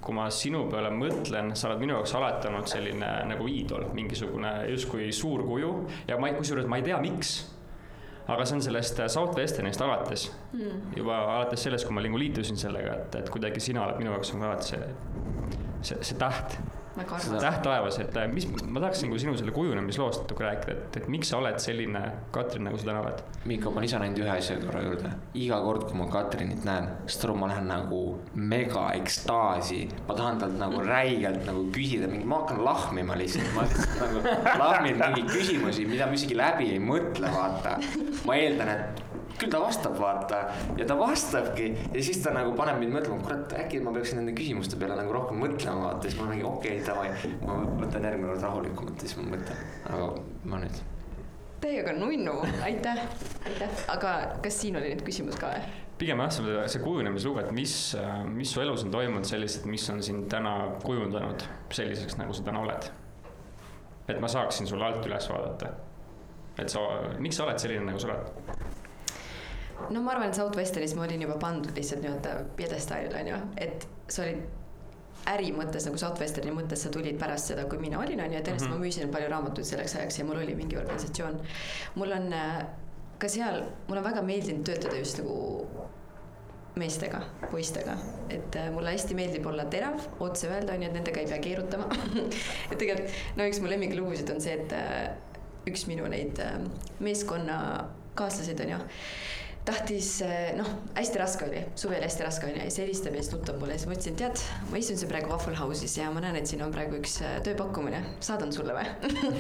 kui 0.07 0.15
ma 0.15 0.29
sinu 0.31 0.65
peale 0.71 0.93
mõtlen, 0.95 1.51
sa 1.59 1.71
oled 1.71 1.83
minu 1.83 1.97
jaoks 1.97 2.15
alati 2.19 2.51
olnud 2.51 2.71
selline 2.71 3.11
nagu 3.27 3.49
iidol, 3.51 3.89
mingisugune 3.97 4.53
justkui 4.71 5.11
suur 5.15 5.43
kuju. 5.47 5.73
Ja 6.09 6.19
ma 6.23 6.31
kusjuures 6.37 6.69
ma 6.71 6.79
ei 6.81 6.87
tea, 6.87 7.01
miks. 7.03 7.37
Aga 8.31 8.47
see 8.47 8.57
on 8.59 8.63
sellest 8.65 8.99
Southwesternist 9.15 9.83
alates. 9.83 10.29
Mm., 10.53 10.95
juba 10.99 11.19
alates 11.37 11.63
sellest, 11.67 11.87
kui 11.87 11.95
ma 11.95 12.03
nagu 12.03 12.19
liitusin 12.19 12.59
sellega, 12.59 12.97
et, 13.03 13.21
et 13.21 13.31
kuidagi 13.31 13.63
sina 13.63 13.85
oled 13.85 14.01
minu 14.03 14.15
jaoks 14.15 14.33
nagu 14.35 14.49
alati 14.49 14.73
see, 14.73 14.89
see, 15.91 16.01
see 16.11 16.19
täht, 16.19 16.59
väga 16.97 17.19
see 17.21 17.31
armas. 17.31 17.45
täht 17.45 17.63
taevas, 17.67 17.99
et 18.03 18.17
äh, 18.17 18.27
mis, 18.33 18.47
ma 18.49 18.83
tahaks 18.83 19.03
nagu 19.05 19.19
sinu 19.21 19.35
selle 19.39 19.53
kujunemisloost 19.57 20.25
natuke 20.25 20.47
rääkida, 20.47 20.77
et, 20.77 20.99
et 21.01 21.09
miks 21.13 21.31
sa 21.33 21.41
oled 21.41 21.59
selline 21.63 22.03
Katrin, 22.35 22.67
nagu 22.69 22.81
sa 22.81 22.89
täna 22.91 23.03
oled? 23.05 23.23
Mikko, 23.49 23.73
ma 23.75 23.85
lisan 23.85 24.05
ainult 24.07 24.23
ühe 24.25 24.33
asja 24.33 24.59
korra 24.63 24.83
juurde. 24.85 25.13
iga 25.39 25.61
kord, 25.65 25.87
kui 25.89 25.99
ma 26.01 26.09
Katrinit 26.13 26.65
näen, 26.69 26.89
saad 27.07 27.29
aru, 27.29 27.39
ma 27.43 27.51
lähen 27.53 27.69
nagu 27.71 28.03
mega 28.35 28.87
ekstaasi. 29.01 29.83
ma 30.09 30.19
tahan 30.19 30.41
talt 30.43 30.59
nagu 30.61 30.85
räigelt 30.87 31.45
nagu 31.49 31.67
küsida 31.75 32.11
mingi, 32.13 32.29
ma 32.29 32.43
hakkan 32.43 32.63
lahmima 32.67 33.19
lihtsalt, 33.21 33.53
ma 33.57 33.67
lihtsalt 33.67 33.99
nagu 34.05 34.63
lahmin 34.63 35.01
mingeid 35.03 35.33
küsimusi, 35.33 35.89
mida 35.89 36.09
ma 36.09 36.19
isegi 36.19 36.39
läbi 36.39 36.71
ei 36.77 36.83
mõtle, 36.83 37.33
vaata. 37.33 37.77
ma 38.27 38.41
eeldan, 38.41 38.73
et 38.77 39.06
küll 39.41 39.53
ta 39.53 39.61
vastab, 39.63 39.95
vaata. 40.01 40.43
ja 40.79 40.89
ta 40.89 40.99
vastabki 40.99 41.71
ja 41.95 42.03
siis 42.03 42.23
ta 42.25 42.35
nagu 42.37 42.57
paneb 42.59 42.81
mind 42.83 42.97
mõtlema, 42.97 43.21
kurat, 43.25 43.57
äkki 43.63 43.81
ma 43.85 43.95
peaksin 43.97 44.23
nende 44.23 44.37
küsimuste 44.39 44.81
peale 44.81 44.99
nagu 44.99 45.15
rohkem 45.15 45.41
mõtlema, 45.45 45.91
vaata. 45.91 46.09
siis 46.09 46.19
ma 46.21 46.29
mingi 46.33 46.47
okei 46.49 46.81
okay,, 46.81 46.85
davai, 46.87 47.39
ma 47.47 47.63
võtan 47.85 48.11
järgmine 48.11 48.35
kord 48.35 48.47
rahulikumalt 48.49 49.03
ja 49.03 49.09
siis 49.09 49.19
ma 49.23 49.31
mõtlen. 49.37 49.65
aga 49.93 50.13
ma 50.45 50.63
nüüd 50.65 50.85
täiega 51.61 51.93
nunnu, 51.97 52.35
aitäh, 52.63 53.01
aitäh. 53.47 53.83
aga 53.89 54.13
kas 54.45 54.61
siin 54.61 54.77
oli 54.79 54.93
nüüd 54.93 55.03
küsimus 55.07 55.39
ka 55.41 55.51
või? 55.55 55.83
pigem 55.99 56.21
jah, 56.21 56.31
see, 56.33 56.57
see 56.75 56.83
kujunemislugu, 56.85 57.41
et 57.41 57.53
mis, 57.57 57.75
mis 58.29 58.53
su 58.53 58.61
elus 58.61 58.85
on 58.85 58.93
toimunud 58.93 59.27
sellised, 59.29 59.65
mis 59.71 59.87
on 59.93 60.03
sind 60.05 60.29
täna 60.33 60.53
kujundanud 60.85 61.47
selliseks, 61.73 62.19
nagu 62.21 62.37
sa 62.37 62.45
täna 62.47 62.63
oled. 62.67 62.91
et 64.07 64.21
ma 64.23 64.29
saaksin 64.31 64.69
sulle 64.69 64.85
alt 64.87 65.07
üles 65.09 65.31
vaadata. 65.33 65.73
et 66.59 66.69
sa, 66.73 66.85
miks 67.19 67.41
sa 67.41 67.49
oled 67.49 67.63
selline, 67.63 67.87
nagu 67.89 68.03
sa 68.03 68.13
oled? 68.13 68.76
No 69.91 70.03
ma 70.03 70.15
arvan, 70.15 70.31
et 70.31 70.39
Southwesternis 70.39 70.95
ma 70.97 71.05
olin 71.07 71.23
juba 71.27 71.37
pandud 71.41 71.75
lihtsalt 71.77 72.05
nii-öelda 72.05 72.37
pjedestaalile 72.59 73.21
onju, 73.23 73.41
et 73.67 73.89
sa 74.09 74.25
olid 74.25 74.47
äri 75.31 75.51
mõttes 75.55 75.87
nagu 75.89 75.99
Southwesterni 76.01 76.55
mõttes 76.55 76.85
sa 76.87 76.93
tulid 76.95 77.19
pärast 77.21 77.53
seda, 77.53 77.67
kui 77.71 77.81
mina 77.83 78.01
olin 78.01 78.23
onju, 78.23 78.39
et 78.39 78.49
ennast 78.49 78.67
mm 78.67 78.73
-hmm. 78.73 78.79
ma 78.79 78.87
müüsin 78.87 79.13
palju 79.13 79.29
raamatuid 79.33 79.67
selleks 79.67 79.97
ajaks 79.97 80.19
ja 80.19 80.25
mul 80.25 80.43
oli 80.43 80.55
mingi 80.55 80.79
organisatsioon. 80.79 81.41
mul 81.95 82.13
on 82.13 82.33
äh, 82.33 82.67
ka 83.19 83.29
seal, 83.29 83.63
mulle 83.89 84.01
on 84.01 84.09
väga 84.11 84.23
meeldinud 84.23 84.65
töötada 84.65 84.97
just 84.97 85.19
nagu 85.19 85.69
meestega, 86.77 87.21
poistega, 87.51 87.97
et 88.31 88.57
äh, 88.57 88.71
mulle 88.73 88.91
hästi 88.91 89.15
meeldib 89.15 89.47
olla 89.47 89.65
terav, 89.65 90.01
otse 90.21 90.49
öelda 90.49 90.73
onju, 90.73 90.89
et 90.89 90.93
nendega 90.93 91.21
ei 91.21 91.27
pea 91.27 91.39
keerutama. 91.39 91.89
et 92.71 92.79
tegelikult 92.79 93.11
no 93.37 93.45
üks 93.45 93.61
mu 93.61 93.69
lemmiklugusid 93.69 94.31
on 94.31 94.41
see, 94.41 94.53
et 94.53 94.73
äh, 94.73 95.17
üks 95.67 95.87
minu 95.87 96.07
neid 96.09 96.43
meeskonnakaaslaseid 97.01 98.61
onju 98.61 98.79
tahtis, 99.67 100.09
noh, 100.57 100.69
hästi 100.95 101.19
raske 101.19 101.47
oli, 101.49 101.61
suvel 101.79 102.03
hästi 102.05 102.25
raske 102.27 102.47
oli 102.47 102.61
ja 102.61 102.67
siis 102.69 102.85
helistab 102.85 103.17
ja 103.17 103.23
siis 103.23 103.33
tuttav 103.33 103.59
mulle 103.61 103.75
ja 103.75 103.81
siis 103.81 103.89
ma 103.91 103.97
ütlesin, 103.97 104.17
tead, 104.21 104.43
ma 104.71 104.79
istun 104.79 104.99
siin 105.01 105.11
praegu 105.11 105.33
Waffle 105.33 105.57
House'is 105.59 105.97
ja 105.99 106.11
ma 106.15 106.23
näen, 106.23 106.39
et 106.39 106.51
siin 106.51 106.63
on 106.63 106.75
praegu 106.75 106.99
üks 107.01 107.17
äh, 107.27 107.39
tööpakkumine, 107.47 108.03
saadan 108.25 108.55
sulle 108.55 108.77
või? 108.77 108.85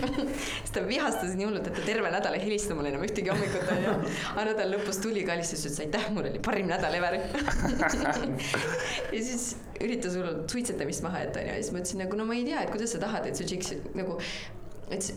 siis 0.64 0.74
ta 0.74 0.82
vihastas 0.88 1.36
nii 1.38 1.46
hullult, 1.46 1.70
et 1.70 1.78
ta 1.78 1.84
terve 1.86 2.10
nädal 2.10 2.38
ei 2.38 2.42
helistanud 2.42 2.80
mulle 2.80 2.90
enam 2.94 3.06
ühtegi 3.06 3.30
hommikut 3.30 3.70
onju. 3.76 3.94
aga 4.32 4.48
nädala 4.50 4.74
lõpus 4.74 4.98
tuli, 5.04 5.22
kallistas, 5.28 5.62
ütles 5.68 5.84
aitäh, 5.86 6.10
mul 6.16 6.26
oli 6.32 6.42
parim 6.42 6.66
nädal 6.72 6.98
ever. 6.98 7.20
ja 9.14 9.22
siis 9.30 9.52
üritas 9.78 10.18
hullult 10.18 10.50
suitsetamist 10.50 11.06
maha 11.06 11.22
jätta 11.22 11.44
onju 11.44 11.54
ja 11.54 11.62
siis 11.62 11.72
ma 11.74 11.84
ütlesin 11.84 12.02
nagu 12.02 12.18
no 12.18 12.26
ma 12.26 12.34
ei 12.38 12.44
tea, 12.48 12.66
et 12.66 12.74
kuidas 12.74 12.96
sa 12.96 13.02
tahad, 13.06 13.30
et 13.30 13.38
su 13.38 13.46
tšikk 13.46 13.94
nagu, 13.94 14.18
et 14.90 15.14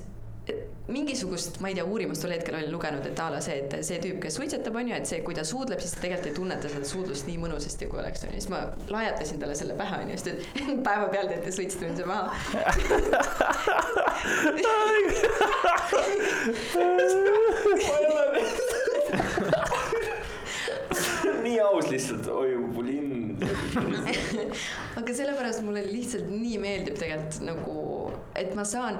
mingisugust, 0.90 1.60
ma 1.62 1.70
ei 1.70 1.76
tea, 1.78 1.86
uurimust 1.86 2.22
tol 2.24 2.32
hetkel 2.34 2.56
olin 2.58 2.72
lugenud, 2.74 3.06
et 3.06 3.20
a 3.22 3.28
la 3.30 3.38
see, 3.46 3.58
et 3.62 3.70
see 3.86 4.00
tüüp, 4.02 4.18
kes 4.24 4.34
suitsetab, 4.40 4.74
on 4.82 4.88
ju, 4.90 4.96
et 4.98 5.08
see, 5.10 5.20
kui 5.26 5.36
ta 5.38 5.44
suudleb, 5.46 5.80
siis 5.84 5.94
ta 5.94 6.00
tegelikult 6.06 6.32
ei 6.32 6.38
tunneta 6.40 6.66
seda 6.74 6.86
suudlust 6.90 7.26
nii 7.30 7.40
mõnusasti, 7.44 7.84
kui 7.92 8.00
oleks, 8.02 8.22
on 8.26 8.32
ju, 8.34 8.38
siis 8.42 8.52
ma 8.54 8.60
lajatasin 8.90 9.40
talle 9.44 9.56
selle 9.60 9.76
pähe, 9.80 9.96
on 10.02 10.08
ju, 10.10 10.16
siis 10.18 10.26
ta 10.26 10.30
ütles, 10.34 10.48
et 10.66 10.80
päevapealt 10.90 11.30
jäeti 11.36 11.52
suitsetamise 11.60 12.04
maha. 12.10 12.26
nii 21.44 21.60
aus 21.60 21.90
lihtsalt, 21.90 22.28
oi 22.28 22.58
mu 22.58 22.86
linn. 22.86 23.09
aga 25.00 25.16
sellepärast 25.16 25.64
mulle 25.66 25.84
lihtsalt 25.88 26.32
nii 26.32 26.58
meeldib 26.62 26.98
tegelikult 27.00 27.46
nagu, 27.48 27.78
et 28.40 28.56
ma 28.58 28.66
saan 28.68 29.00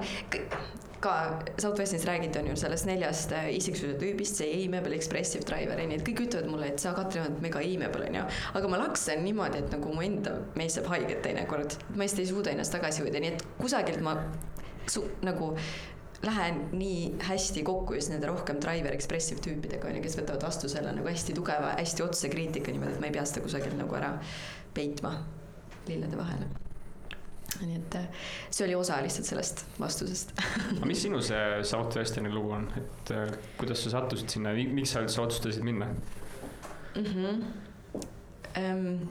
ka 1.00 1.40
Southwestis 1.58 2.06
räägiti, 2.06 2.40
on 2.40 2.48
ju 2.48 2.56
sellest 2.60 2.88
neljast 2.90 3.32
äh, 3.32 3.48
isiksuse 3.56 3.96
tüübist, 4.02 4.40
see 4.40 4.66
amiable 4.66 4.98
expressive 4.98 5.46
driver, 5.48 5.80
onju, 5.80 6.00
et 6.00 6.06
kõik 6.08 6.26
ütlevad 6.26 6.50
mulle, 6.52 6.72
et 6.74 6.84
sa, 6.84 6.92
Katrin, 6.98 7.24
oled 7.28 7.44
mega 7.44 7.62
amiable, 7.64 8.10
onju. 8.10 8.26
aga 8.60 8.72
ma 8.72 8.82
laksan 8.82 9.24
niimoodi, 9.24 9.64
et 9.64 9.76
nagu 9.76 9.94
mu 9.96 10.04
enda 10.04 10.36
mees 10.60 10.76
saab 10.76 10.90
haiget 10.92 11.24
teinekord, 11.24 11.78
ma 11.96 12.04
lihtsalt 12.04 12.26
ei 12.26 12.32
suuda 12.34 12.52
ennast 12.52 12.76
tagasi 12.76 13.06
hoida, 13.06 13.24
nii 13.24 13.32
et 13.36 13.46
kusagilt 13.62 14.04
ma 14.04 14.18
su, 14.90 15.06
nagu 15.24 15.54
lähen 16.24 16.62
nii 16.72 17.16
hästi 17.24 17.64
kokku 17.64 17.94
just 17.96 18.12
nende 18.12 18.28
rohkem 18.28 18.60
driver 18.62 18.94
expressive 18.96 19.42
tüüpidega 19.44 19.88
onju, 19.88 20.02
kes 20.04 20.18
võtavad 20.20 20.44
vastu 20.50 20.70
selle 20.72 20.92
nagu 20.96 21.08
hästi 21.08 21.36
tugeva, 21.38 21.76
hästi 21.78 22.04
otse 22.04 22.32
kriitika 22.32 22.74
niimoodi, 22.74 22.98
et 22.98 23.04
ma 23.04 23.08
ei 23.08 23.16
pea 23.16 23.26
seda 23.30 23.44
kusagilt 23.46 23.78
nagu 23.80 23.96
ära 24.00 24.16
peitma 24.76 25.14
lillede 25.88 26.20
vahele. 26.20 26.50
nii 27.60 27.76
et 27.76 27.96
äh, 27.98 28.28
see 28.52 28.66
oli 28.68 28.76
osa 28.78 29.00
lihtsalt 29.04 29.26
sellest 29.26 29.64
vastusest. 29.80 30.36
aga 30.76 30.90
mis 30.92 31.02
sinu 31.02 31.22
see 31.26 31.64
Southwesterni 31.72 32.30
lugu 32.34 32.52
on, 32.58 32.68
et 32.78 33.16
äh, 33.16 33.32
kuidas 33.58 33.84
sa 33.84 33.96
sattusid 33.96 34.36
sinna, 34.36 34.54
miks 34.54 34.94
sa 34.94 35.06
üldse 35.06 35.24
otsustasid 35.24 35.66
minna? 35.66 35.90
mm. 36.96 37.06
-hmm. 37.06 37.42
Um, 38.58 39.10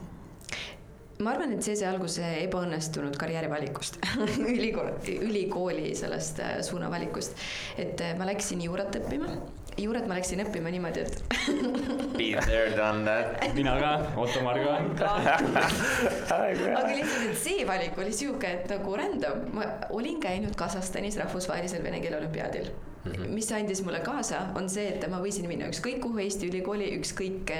ma 1.19 1.33
arvan, 1.35 1.51
et 1.51 1.65
see 1.65 1.73
sai 1.75 1.89
alguse 1.89 2.23
ebaõnnestunud 2.45 3.17
karjäärivalikust 3.19 3.97
ülikool, 4.53 4.93
ülikooli 5.27 5.89
sellest 5.99 6.39
äh, 6.39 6.59
suunavalikust, 6.63 7.35
et 7.83 7.99
äh, 8.05 8.13
ma 8.15 8.27
läksin 8.29 8.61
juurat 8.63 8.95
õppima. 9.01 9.33
juurat 9.79 10.07
ma 10.07 10.15
läksin 10.15 10.39
õppima 10.45 10.71
niimoodi, 10.71 11.03
et 11.03 11.19
Been 12.19 12.39
there, 12.45 12.71
done 12.77 13.03
that. 13.03 13.43
mina 13.57 13.75
ka, 13.81 13.91
Ottomar 14.15 14.61
ka. 14.95 15.11
aga 16.31 16.79
lihtsalt, 16.87 17.27
et 17.33 17.43
see 17.43 17.67
valik 17.67 17.99
oli 17.99 18.15
sihuke, 18.15 18.55
et 18.61 18.71
nagu 18.71 18.95
random, 19.03 19.43
ma 19.59 19.67
olin 19.91 20.23
käinud 20.23 20.55
Kasahstanis 20.55 21.19
rahvusvahelisel 21.19 21.83
vene 21.83 21.99
keele 21.99 22.23
olümpiaadil 22.23 22.71
mm. 22.71 23.11
-hmm. 23.11 23.29
mis 23.35 23.51
andis 23.51 23.83
mulle 23.83 23.99
kaasa, 24.07 24.47
on 24.55 24.71
see, 24.71 24.87
et 24.95 25.03
ma 25.11 25.19
võisin 25.19 25.51
minna 25.51 25.67
ükskõik 25.67 25.99
kuhu 25.99 26.23
Eesti 26.23 26.47
ülikooli, 26.47 26.93
ükskõik 27.03 27.57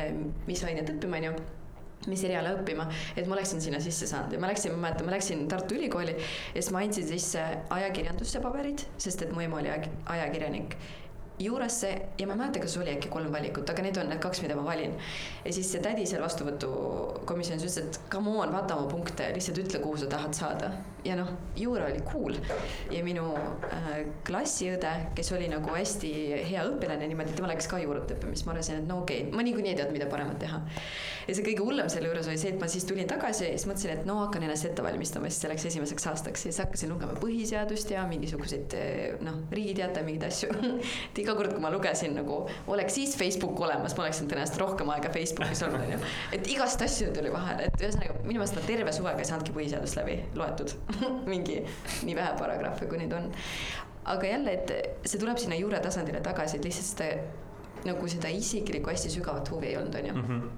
mis 0.48 0.64
ainet 0.64 0.96
õppima, 0.96 1.20
onju 1.20 1.59
mis 2.08 2.24
eriala 2.24 2.54
õppima, 2.56 2.86
et 3.18 3.28
ma 3.28 3.36
oleksin 3.36 3.62
sinna 3.62 3.80
sisse 3.84 4.08
saanud. 4.08 4.32
Ja 4.34 4.40
ma 4.40 4.48
läksin, 4.48 4.72
ma 4.76 4.88
mäletan, 4.88 5.06
ma 5.06 5.12
läksin 5.18 5.48
Tartu 5.52 5.76
Ülikooli 5.76 6.16
ja 6.16 6.62
siis 6.62 6.72
ma 6.72 6.80
andsin 6.86 7.08
sisse 7.08 7.44
ajakirjandusse 7.70 8.40
paberid, 8.44 8.86
sest 8.98 9.22
et 9.26 9.34
mu 9.36 9.42
ema 9.44 9.60
oli 9.60 9.70
aja- 9.74 9.92
ajakirjanik 10.16 10.78
juurasse 11.40 11.90
ja 12.18 12.28
ma 12.28 12.34
ei 12.34 12.40
mäleta, 12.40 12.60
kas 12.60 12.78
oli 12.78 12.92
äkki 12.92 13.10
kolm 13.12 13.32
valikut, 13.32 13.70
aga 13.72 13.84
need 13.84 13.98
on 14.02 14.10
need 14.12 14.20
kaks, 14.24 14.42
mida 14.44 14.56
ma 14.60 14.66
valin. 14.66 14.96
ja 15.46 15.54
siis 15.56 15.72
see 15.72 15.82
tädi 15.84 16.06
seal 16.10 16.24
vastuvõtukomisjonis 16.24 17.64
ütles, 17.64 17.78
et 17.80 18.00
come 18.12 18.34
on, 18.36 18.52
vaata 18.52 18.76
oma 18.76 18.90
punkte, 18.92 19.30
lihtsalt 19.36 19.62
ütle, 19.64 19.80
kuhu 19.84 19.98
sa 20.02 20.10
tahad 20.12 20.36
saada. 20.36 20.72
ja 21.06 21.16
noh, 21.16 21.30
juura 21.56 21.86
oli 21.88 22.02
cool 22.04 22.36
ja 22.92 23.04
minu 23.06 23.30
äh, 23.70 23.88
klassiõde, 24.28 24.92
kes 25.16 25.32
oli 25.38 25.48
nagu 25.52 25.72
hästi 25.72 26.12
hea 26.50 26.66
õpilane 26.68 27.08
niimoodi, 27.08 27.38
tema 27.38 27.54
läks 27.54 27.70
ka 27.72 27.80
juurat 27.80 28.12
õppima, 28.12 28.36
siis 28.36 28.48
ma 28.48 28.56
arvasin, 28.56 28.82
et 28.84 28.90
no 28.90 29.00
okei 29.06 29.24
okay,, 29.24 29.36
ma 29.36 29.46
niikuinii 29.48 29.72
ei 29.72 29.80
teadnud, 29.80 29.96
mida 29.96 30.10
paremat 30.12 30.42
teha. 30.44 30.60
ja 31.28 31.38
see 31.38 31.46
kõige 31.46 31.64
hullem 31.64 31.88
selle 31.94 32.12
juures 32.12 32.28
oli 32.28 32.42
see, 32.42 32.52
et 32.52 32.60
ma 32.60 32.68
siis 32.68 32.88
tulin 32.90 33.08
tagasi 33.08 33.48
ja 33.48 33.56
siis 33.56 33.70
mõtlesin, 33.72 33.96
et 33.96 34.10
no 34.10 34.20
hakkan 34.26 34.44
ennast 34.44 34.68
ette 34.68 34.84
valmistama 34.84 35.32
siis 35.32 35.40
selleks 35.46 35.70
esimeseks 35.72 36.10
aastaks 36.12 36.46
ja 36.46 36.52
siis 36.52 36.62
hakkasin 36.66 36.92
lugema 36.92 37.16
põhiseadust 37.22 37.96
ja 37.96 38.04
mingisuguseid 38.12 38.76
noh, 39.24 39.40
Riigi 39.56 39.78
Teataja 39.80 40.04
mingeid 40.04 40.28
asju. 40.28 40.52
iga 41.30 41.38
kord, 41.38 41.54
kui 41.54 41.62
ma 41.62 41.72
lugesin 41.74 42.16
nagu, 42.18 42.40
oleks 42.74 42.96
siis 42.98 43.16
Facebook 43.20 43.60
olemas, 43.62 43.96
ma 43.98 44.06
oleksin 44.06 44.30
tõenäoliselt 44.30 44.62
rohkem 44.62 44.90
aega 44.94 45.12
Facebookis 45.14 45.62
olnud, 45.68 45.84
onju. 45.86 46.00
et 46.36 46.48
igast 46.54 46.82
asju 46.86 47.12
tuli 47.16 47.34
vahele, 47.34 47.68
et 47.70 47.84
ühesõnaga 47.84 48.16
minu 48.24 48.42
meelest 48.42 48.58
ma 48.58 48.64
terve 48.66 48.94
suvega 48.96 49.24
ei 49.24 49.30
saanudki 49.30 49.56
põhiseadust 49.56 50.00
läbi 50.00 50.18
loetud. 50.40 50.74
mingi 51.34 51.60
nii 52.08 52.16
vähe 52.18 52.34
paragrahve, 52.40 52.90
kui 52.90 53.02
neid 53.02 53.14
on. 53.18 53.30
aga 54.10 54.32
jälle, 54.34 54.56
et 54.58 55.06
see 55.06 55.22
tuleb 55.22 55.38
sinna 55.42 55.60
juure 55.60 55.82
tasandile 55.84 56.24
tagasi, 56.26 56.58
et 56.58 56.66
lihtsalt 56.66 56.90
seda 56.96 57.86
nagu 57.86 58.10
seda 58.12 58.32
isiklikku 58.34 58.92
hästi 58.92 59.14
sügavat 59.14 59.54
huvi 59.54 59.70
ei 59.70 59.78
olnud, 59.80 59.96
onju 60.02 60.50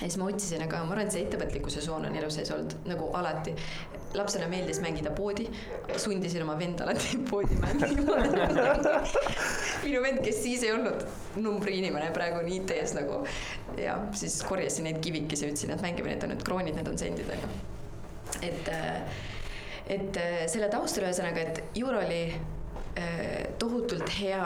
ja 0.00 0.06
siis 0.08 0.16
ma 0.16 0.30
otsisin, 0.30 0.62
aga 0.64 0.84
ma 0.84 0.94
arvan, 0.94 1.08
et 1.08 1.12
see 1.12 1.26
ettevõtlikkuse 1.26 1.82
soon 1.84 2.06
on 2.08 2.14
elu 2.16 2.30
sees 2.32 2.50
olnud 2.54 2.88
nagu 2.88 3.10
alati. 3.18 3.52
Lapsele 4.14 4.46
meeldis 4.50 4.80
mängida 4.82 5.12
poodi, 5.14 5.46
sundisin 6.00 6.42
oma 6.42 6.56
venda 6.58 6.84
alati 6.86 7.18
poodi 7.30 7.58
mängima. 7.60 8.18
minu 9.84 10.02
vend, 10.04 10.22
kes 10.24 10.42
siis 10.44 10.64
ei 10.66 10.74
olnud 10.74 11.04
numbriinimene, 11.40 12.10
praegu 12.16 12.40
on 12.42 12.50
IT-s 12.50 12.94
nagu 12.98 13.22
ja 13.78 13.96
siis 14.18 14.40
korjasin 14.46 14.88
neid 14.88 15.00
kivikesi 15.04 15.48
ütlesin, 15.48 15.74
et 15.74 15.84
mängime, 15.84 16.12
need 16.14 16.26
on 16.26 16.34
nüüd 16.34 16.46
kroonid, 16.46 16.78
need 16.78 16.90
on 16.90 16.98
sendid 17.00 17.30
onju. 17.36 17.52
et, 18.46 18.72
et 19.96 20.22
selle 20.50 20.70
taustal 20.72 21.08
ühesõnaga, 21.08 21.46
et 21.46 21.78
Juur 21.78 22.00
oli 22.02 22.22
äh, 22.30 23.52
tohutult 23.62 24.10
hea 24.18 24.44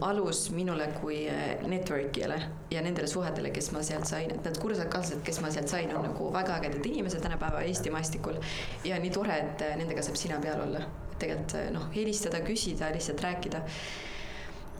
alus 0.00 0.50
minule 0.50 0.86
kui 1.00 1.28
äh, 1.28 1.62
network'ijale 1.66 2.40
ja 2.70 2.82
nendele 2.82 3.06
suhetele, 3.06 3.50
kes 3.50 3.70
ma 3.72 3.82
sealt 3.82 4.06
sain, 4.08 4.30
et 4.30 4.44
need 4.44 4.58
kursakaalsed, 4.60 5.22
kes 5.24 5.40
ma 5.40 5.50
sealt 5.54 5.72
sain, 5.72 5.92
on 5.96 6.04
nagu 6.04 6.30
väga 6.32 6.58
ägedad 6.58 6.86
inimesed 6.86 7.22
tänapäeva 7.24 7.62
Eesti 7.64 7.90
maastikul. 7.90 8.40
ja 8.84 8.98
nii 9.00 9.10
tore, 9.10 9.38
et 9.46 9.64
äh, 9.64 9.76
nendega 9.80 10.02
saab 10.02 10.20
sina 10.20 10.40
peal 10.40 10.60
olla, 10.66 10.82
tegelikult 11.18 11.56
äh, 11.60 11.70
noh, 11.72 11.88
helistada, 11.94 12.42
küsida, 12.44 12.92
lihtsalt 12.92 13.24
rääkida. 13.24 13.62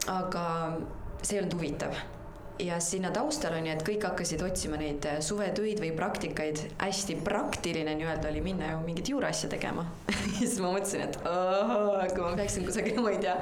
aga 0.07 0.45
see 1.21 1.37
ei 1.37 1.41
olnud 1.41 1.57
huvitav 1.57 1.95
ja 2.59 2.79
sinna 2.79 3.11
taustal 3.11 3.55
on 3.57 3.67
ju, 3.67 3.73
et 3.75 3.83
kõik 3.87 4.05
hakkasid 4.07 4.41
otsima 4.45 4.79
neid 4.79 5.05
äh, 5.09 5.19
suvetöid 5.23 5.81
või 5.83 5.91
praktikaid, 5.97 6.61
hästi 6.79 7.17
praktiline 7.25 7.95
nii-öelda 7.99 8.29
oli 8.31 8.41
minna 8.45 8.71
ju 8.71 8.79
mingit 8.85 9.11
juuraasja 9.11 9.49
tegema. 9.51 9.85
ja 10.11 10.39
siis 10.39 10.57
ma 10.63 10.71
mõtlesin, 10.73 11.05
et 11.07 11.19
kui 11.19 12.23
ma 12.23 12.33
peaksin 12.39 12.65
kusagile, 12.67 13.03
ma 13.03 13.13
ei 13.13 13.21
tea, 13.23 13.35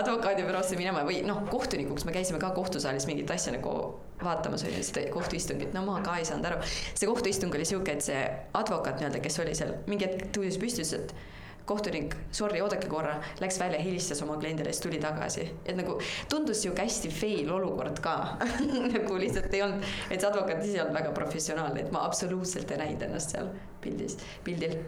advokaadibüroosse 0.00 0.78
minema 0.80 1.04
või 1.06 1.22
noh, 1.26 1.44
kohtunikuks 1.52 2.08
me 2.08 2.16
käisime 2.16 2.40
ka 2.42 2.52
kohtusaalis 2.56 3.08
mingit 3.10 3.30
asja 3.34 3.54
nagu 3.56 3.76
vaatamas 4.22 4.64
oli 4.64 4.82
seda 4.86 5.06
kohtuistungit, 5.12 5.74
no 5.76 5.84
ma 5.84 6.00
ka 6.04 6.16
ei 6.20 6.28
saanud 6.28 6.48
aru. 6.48 6.60
see 6.94 7.08
kohtuistung 7.08 7.54
oli 7.54 7.68
sihuke, 7.68 7.98
et 7.98 8.04
see 8.04 8.20
advokaat 8.56 9.00
nii-öelda, 9.00 9.20
kes 9.24 9.40
oli 9.44 9.56
seal, 9.58 9.76
mingi 9.90 10.08
hetk 10.08 10.30
tõusis 10.36 10.60
püsti, 10.62 10.86
ütles, 10.86 10.94
et 10.96 11.35
kohtunik, 11.66 12.14
sorry, 12.30 12.60
oodake 12.62 12.86
korra, 12.90 13.16
läks 13.42 13.58
välja, 13.60 13.80
helistas 13.82 14.22
oma 14.22 14.36
kliendile, 14.38 14.72
siis 14.72 14.84
tuli 14.84 15.00
tagasi. 15.02 15.48
et 15.64 15.76
nagu 15.76 15.98
tundus 16.30 16.62
sihuke 16.62 16.84
hästi 16.86 17.10
fail 17.10 17.50
olukord 17.52 17.98
ka. 18.04 18.16
Nagu 18.94 19.18
lihtsalt 19.18 19.54
ei 19.54 19.64
olnud, 19.66 19.82
et 20.10 20.20
see 20.20 20.28
advokaat 20.28 20.62
ise 20.62 20.76
ei 20.76 20.84
olnud 20.84 20.98
väga 21.00 21.10
professionaalne, 21.16 21.82
et 21.82 21.90
ma 21.94 22.04
absoluutselt 22.06 22.70
ei 22.70 22.78
näinud 22.82 23.02
ennast 23.08 23.34
seal 23.34 23.50
pildis, 23.82 24.18
pildil. 24.46 24.78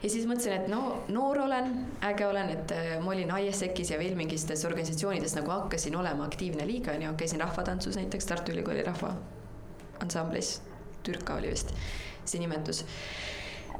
Ja 0.00 0.08
siis 0.08 0.24
mõtlesin, 0.24 0.62
et 0.62 0.70
no 0.72 1.02
noor 1.12 1.42
olen, 1.44 1.74
äge 2.08 2.24
olen, 2.24 2.54
et 2.54 2.72
äh, 2.72 2.92
ma 3.04 3.12
olin 3.12 3.32
ISEC-is 3.44 3.92
ja 3.92 3.98
veel 4.00 4.16
mingites 4.16 4.64
organisatsioonides 4.64 5.36
nagu 5.36 5.52
hakkasin 5.52 5.96
olema 6.00 6.24
aktiivne 6.24 6.64
liige 6.68 6.94
onju, 6.94 7.12
käisin 7.20 7.44
rahvatantsus 7.44 8.00
näiteks 8.00 8.30
Tartu 8.30 8.54
Ülikooli 8.56 8.86
rahvaansamblis, 8.86 10.54
Türka 11.04 11.36
oli 11.36 11.52
vist 11.52 11.74
see 12.24 12.40
nimetus 12.40 12.84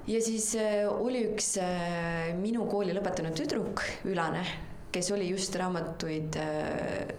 ja 0.08 0.20
siis 0.24 0.54
äh, 0.56 0.88
oli 0.88 1.24
üks 1.32 1.54
äh, 1.62 2.32
minu 2.38 2.66
kooli 2.70 2.94
lõpetanud 2.96 3.36
tüdruk, 3.36 3.84
Ülane, 4.08 4.44
kes 4.92 5.10
oli 5.14 5.28
just 5.30 5.56
raamatuid 5.60 6.38
äh, 6.40 7.14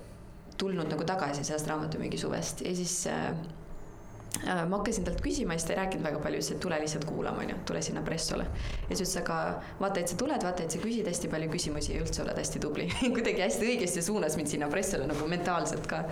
tulnud 0.61 0.91
nagu 0.91 1.07
tagasi 1.07 1.45
sellest 1.45 1.69
raamatumüügi 1.71 2.19
suvest 2.21 2.61
ja 2.65 2.73
siis 2.77 2.95
äh, 3.09 3.31
ma 4.41 4.77
hakkasin 4.77 5.05
talt 5.05 5.19
küsima 5.23 5.57
siis 5.57 5.67
ta 5.67 5.73
ei 5.73 5.79
rääkinud 5.81 6.05
väga 6.05 6.19
palju, 6.23 6.39
ütles, 6.39 6.51
et 6.55 6.61
tule 6.63 6.77
lihtsalt 6.81 7.05
kuulama, 7.05 7.43
onju, 7.43 7.57
tule 7.67 7.81
sinna 7.83 8.03
pressole. 8.05 8.45
ja 8.89 8.95
siis 8.95 9.01
ütles, 9.03 9.17
aga 9.23 9.37
vaata, 9.81 10.01
et 10.01 10.13
sa 10.13 10.17
tuled, 10.21 10.45
vaata, 10.45 10.65
et 10.65 10.75
sa 10.75 10.81
küsid 10.81 11.09
hästi 11.09 11.31
palju 11.31 11.49
küsimusi 11.51 11.95
ja 11.95 12.03
üldse 12.03 12.23
oled 12.23 12.39
hästi 12.39 12.61
tubli. 12.63 12.87
kuidagi 13.17 13.43
hästi 13.43 13.67
õigesti 13.73 14.05
suunas 14.05 14.37
mind 14.39 14.53
sinna 14.53 14.69
pressole 14.71 15.09
nagu 15.09 15.27
mentaalselt 15.31 15.89
ka. 15.91 16.03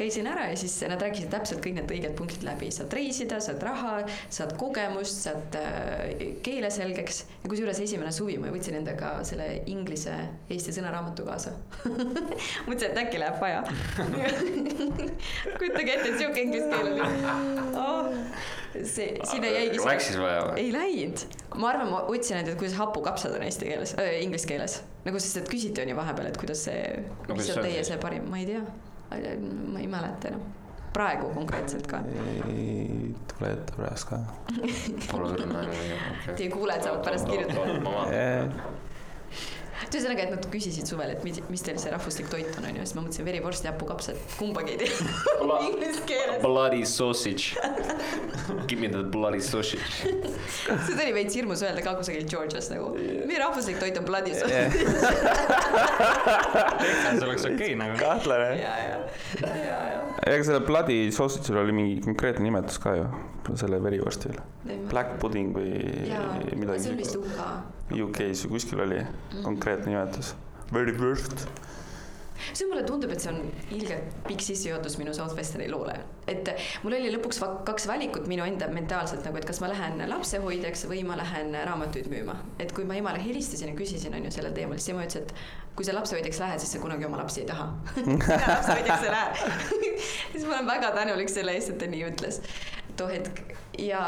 Käisin 0.00 0.28
ära 0.30 0.48
ja 0.50 0.56
siis 0.58 0.74
nad 0.88 1.02
rääkisid 1.02 1.30
täpselt 1.32 1.60
kõik 1.64 1.76
need 1.76 1.92
õiged 1.92 2.14
punktid 2.18 2.44
läbi, 2.46 2.70
saad 2.74 2.92
reisida, 2.96 3.40
saad 3.44 3.62
raha, 3.64 3.92
saad 4.32 4.54
kogemust, 4.60 5.24
saad 5.26 5.58
äh, 5.60 6.24
keele 6.44 6.70
selgeks 6.72 7.22
ja 7.42 7.50
kusjuures 7.50 7.80
esimene 7.84 8.12
suvi 8.14 8.38
ma 8.40 8.52
võtsin 8.54 8.80
endaga 8.80 9.18
selle 9.26 9.48
inglise 9.70 10.16
Eesti 10.50 10.74
sõnaraamatu 10.74 11.24
kaasa. 11.26 11.52
mõtlesin, 12.68 12.90
et 12.90 13.00
äkki 13.04 13.20
läheb 13.20 13.38
vaja. 13.42 13.62
kujutage 15.60 15.94
ette, 15.94 16.08
et 16.08 16.18
sihuke 16.18 16.44
inglise 16.46 16.68
keel 16.70 16.92
oli 16.92 17.02
oh,. 17.78 18.10
see, 18.82 19.14
sinna 19.28 19.52
jäigi. 19.52 19.80
Läks 19.84 20.10
siis 20.10 20.20
vaja 20.20 20.44
või? 20.48 20.64
ei 20.64 20.74
läinud, 20.74 21.24
ma 21.56 21.72
arvan, 21.74 21.90
ma 21.92 22.04
otsin 22.10 22.38
ainult, 22.38 22.54
et 22.54 22.60
kuidas 22.60 22.78
hapukapsad 22.80 23.36
on 23.36 23.46
eesti 23.46 23.68
keeles 23.70 23.96
äh,, 24.00 24.16
inglise 24.24 24.48
keeles. 24.50 24.80
nagu 25.06 25.22
sest, 25.22 25.42
et 25.42 25.50
küsiti 25.50 25.84
on 25.84 25.92
ju 25.92 25.98
vahepeal, 25.98 26.30
et 26.30 26.40
kuidas 26.40 26.64
see 26.68 26.80
No 27.28 27.36
mis 27.38 27.50
on 27.54 27.62
teie 27.64 27.82
see 27.86 27.98
parim, 28.00 28.26
ma 28.30 28.40
ei 28.40 28.48
tea. 28.48 28.64
Ma 29.10 29.78
ei 29.78 29.86
mäleta 29.90 30.28
enam, 30.28 30.42
praegu 30.92 31.30
konkreetselt 31.34 31.86
ka. 31.86 32.02
ei 32.48 33.14
tule 33.32 33.52
ette 33.52 33.72
praegu 33.76 34.04
ka. 34.10 34.20
Teie 36.36 36.50
kuulajad 36.50 36.82
saavad 36.88 37.04
pärast 37.04 37.28
kirjutada. 37.30 37.72
vaatan. 39.90 40.00
ühesõnaga, 40.00 40.24
et 40.24 40.30
nad 40.34 40.46
küsisid 40.52 40.86
suvel, 40.86 41.10
et 41.14 41.24
mis, 41.24 41.40
mis 41.50 41.62
teil 41.62 41.78
see 41.78 41.90
rahvuslik 41.92 42.28
toit 42.30 42.58
on, 42.58 42.64
onju, 42.70 42.84
siis 42.84 42.94
ma 42.96 43.02
mõtlesin 43.04 43.26
verivorst 43.26 43.64
ja 43.64 43.72
hapukapsad, 43.72 44.16
kumbagi 44.38 44.72
ei 44.74 44.78
tea 44.84 44.90
inglise 45.68 46.02
keeles. 46.06 46.42
Bloody 46.42 46.84
sausage. 46.84 47.56
Give 48.66 48.80
me 48.80 48.88
the 48.88 49.02
bloody 49.02 49.40
sausage. 49.40 49.80
see 50.06 50.94
oli 50.94 51.14
veits 51.14 51.34
hirmus 51.36 51.62
öelda 51.66 51.82
ka 51.84 51.94
kusagil 51.98 52.26
Georgias 52.30 52.70
nagu, 52.72 52.92
meie 52.98 53.40
rahvuslik 53.42 53.80
toit 53.80 53.98
on 53.98 54.04
bloody 54.08 54.34
sauce. 54.34 54.70
see 57.18 57.26
oleks 57.26 57.44
okei 57.44 57.54
okay, 57.54 57.74
nagu. 57.78 57.98
kahtlane. 58.00 58.54
ja, 58.60 58.74
ja, 58.84 58.98
ja, 59.42 59.80
ja. 59.94 60.09
Ega 60.26 60.44
sellel 60.44 60.64
bloody 60.66 60.98
sausage'il 61.14 61.58
oli 61.62 61.74
mingi 61.76 62.00
konkreetne 62.04 62.44
nimetus 62.44 62.78
ka 62.82 62.94
ju, 62.98 63.06
selle 63.56 63.80
verivorstil. 63.82 64.36
Black 64.90 65.16
pudding 65.22 65.54
või 65.56 65.72
jaa, 66.10 66.26
midagi 66.60 66.84
see 66.84 66.92
on 66.92 67.00
vist. 67.00 67.16
UK. 67.16 68.04
UK-s 68.04 68.44
või 68.44 68.54
kuskil 68.56 68.84
oli 68.84 69.00
konkreetne 69.46 69.94
nimetus. 69.94 70.34
Verivorst. 70.74 71.48
See 72.52 72.68
mulle 72.68 72.84
tundub, 72.88 73.12
et 73.14 73.22
see 73.22 73.32
on 73.32 73.40
ilgelt 73.76 74.16
pikk 74.26 74.44
sissejuhatus 74.44 74.98
minu 75.00 75.14
Southwesteri 75.16 75.68
loole. 75.70 75.96
et 76.30 76.50
mul 76.84 76.94
oli 76.98 77.12
lõpuks 77.14 77.40
kaks 77.66 77.86
valikut 77.90 78.28
minu 78.30 78.44
enda 78.46 78.68
mentaalselt 78.72 79.24
nagu, 79.26 79.40
et 79.40 79.48
kas 79.48 79.60
ma 79.62 79.70
lähen 79.72 80.02
lapsehoidjaks 80.10 80.86
või 80.90 81.02
ma 81.06 81.18
lähen 81.20 81.56
raamatuid 81.66 82.10
müüma. 82.12 82.36
et 82.58 82.72
kui 82.76 82.84
ma 82.88 82.98
emale 83.00 83.22
helistasin 83.24 83.72
ja 83.72 83.78
küsisin, 83.78 84.14
on 84.16 84.28
ju, 84.28 84.34
sellel 84.34 84.54
teemal, 84.56 84.78
siis 84.78 84.94
ema 84.94 85.06
ütles, 85.06 85.24
et 85.24 85.34
kui 85.76 85.86
sa 85.86 85.94
lapsehoidjaks 85.96 86.42
lähed, 86.42 86.62
siis 86.62 86.74
sa 86.76 86.82
kunagi 86.82 87.06
oma 87.06 87.22
lapsi 87.22 87.44
ei 87.44 87.48
taha. 87.48 87.70
sina 87.94 88.42
lapsehoidjaks 88.48 89.06
ei 89.06 89.14
lähe. 89.14 89.54
siis 90.32 90.44
ma 90.44 90.58
olen 90.58 90.68
väga 90.74 90.92
tänulik 90.96 91.32
selle 91.32 91.56
eest, 91.56 91.74
et 91.74 91.82
ta 91.82 91.90
nii 91.90 92.04
ütles 92.10 92.42
too 93.00 93.08
hetk 93.08 93.54
ja 93.80 94.00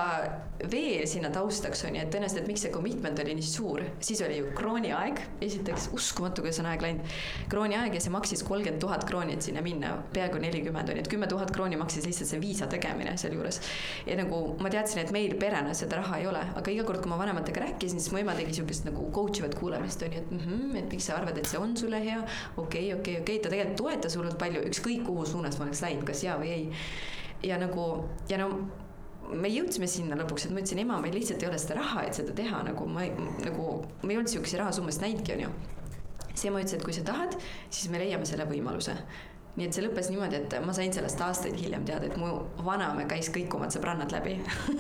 veel 0.70 1.06
sinna 1.08 1.30
taustaks 1.32 1.84
on 1.86 1.96
ju, 1.96 2.02
et 2.02 2.10
tõenäoliselt, 2.12 2.42
et 2.44 2.50
miks 2.50 2.62
see 2.66 2.72
commitment 2.72 3.18
oli 3.22 3.34
nii 3.38 3.46
suur, 3.46 3.82
siis 4.04 4.20
oli 4.24 4.38
ju 4.38 4.50
krooniaeg, 4.56 5.20
esiteks 5.42 5.88
uskumatu, 5.96 6.44
kuidas 6.44 6.60
on 6.62 6.68
aeg 6.70 6.84
läinud. 6.84 7.14
krooniaeg 7.50 7.96
ja 7.96 8.02
see 8.02 8.12
maksis 8.12 8.44
kolmkümmend 8.46 8.82
tuhat 8.82 9.06
krooni, 9.08 9.36
et 9.38 9.46
sinna 9.46 9.62
minna, 9.64 9.94
peaaegu 10.14 10.40
nelikümmend 10.42 10.92
on 10.92 11.00
ju, 11.00 11.04
et 11.04 11.10
kümme 11.10 11.28
tuhat 11.30 11.50
krooni 11.54 11.78
maksis 11.80 12.06
lihtsalt 12.06 12.30
see 12.30 12.42
viisa 12.42 12.68
tegemine 12.70 13.16
sealjuures. 13.18 13.60
ja 14.06 14.16
nagu 14.18 14.42
ma 14.60 14.70
teadsin, 14.70 15.02
et 15.02 15.14
meil 15.14 15.34
perena 15.40 15.74
seda 15.78 16.02
raha 16.02 16.20
ei 16.20 16.28
ole, 16.30 16.44
aga 16.60 16.74
iga 16.74 16.86
kord, 16.88 17.02
kui 17.02 17.10
ma 17.10 17.18
vanematega 17.22 17.64
rääkisin, 17.66 18.00
siis 18.00 18.12
mu 18.12 18.22
ema 18.22 18.36
tegi 18.38 18.60
siukest 18.60 18.86
nagu 18.90 19.08
coach 19.14 19.42
ivat 19.42 19.56
kuulamist 19.58 20.04
on 20.06 20.12
ju, 20.12 20.22
et 20.22 20.36
mhmh, 20.36 20.76
et 20.82 20.92
miks 20.92 21.08
sa 21.08 21.18
arvad, 21.18 21.38
et 21.40 21.48
see 21.48 21.60
on 21.60 21.74
sulle 21.76 22.02
hea. 22.04 22.20
okei, 22.56 22.92
okei, 22.94 23.18
okei, 23.24 23.40
ta 23.40 23.50
tegelikult 23.50 23.80
toetas 23.82 24.16
hullult 24.18 24.38
palju, 24.38 24.62
ükskõik 24.70 25.04
kuhu 25.08 25.26
suunas 25.26 25.58
ma 25.58 25.66
oleks 25.66 25.82
läinud, 25.82 26.06
kas 26.06 26.22
jaa 26.26 26.38
või 26.38 26.54
ei. 26.54 26.70
ja 27.42 27.58
nagu 27.58 27.86
ja 28.30 28.38
no 28.38 28.52
me 29.38 29.50
jõudsime 29.52 29.88
sinna 29.90 30.16
lõpuks, 30.20 30.46
et 30.46 30.54
ma 30.54 30.62
ütlesin, 30.62 30.82
ema, 30.84 30.98
meil 31.02 31.16
lihtsalt 31.16 31.42
ei 31.42 31.50
ole 31.50 31.58
seda 31.60 31.78
raha, 31.80 32.06
et 32.06 32.18
seda 32.18 32.34
teha, 32.36 32.62
nagu 32.68 32.86
ma 32.90 33.06
nagu, 33.42 33.68
ma 34.02 34.10
ei 34.10 34.18
olnud 34.20 34.32
sihukese 34.32 34.60
rahasummasid 34.60 35.04
näinudki, 35.06 35.36
onju. 35.36 35.52
siis 36.32 36.46
ema 36.50 36.62
ütles, 36.62 36.76
et 36.78 36.86
kui 36.86 36.96
sa 36.96 37.04
tahad, 37.06 37.36
siis 37.70 37.90
me 37.92 38.00
leiame 38.02 38.28
selle 38.28 38.46
võimaluse. 38.48 38.96
Nii 39.52 39.66
et 39.68 39.76
see 39.76 39.82
lõppes 39.84 40.06
niimoodi, 40.08 40.38
et 40.38 40.54
ma 40.64 40.72
sain 40.72 40.92
sellest 40.96 41.20
aastaid 41.20 41.58
hiljem 41.60 41.82
teada, 41.84 42.08
et 42.08 42.16
mu 42.16 42.28
vanaema 42.64 43.04
käis 43.10 43.28
kõik 43.34 43.52
omad 43.58 43.74
sõbrannad 43.74 44.12
läbi. 44.14 44.38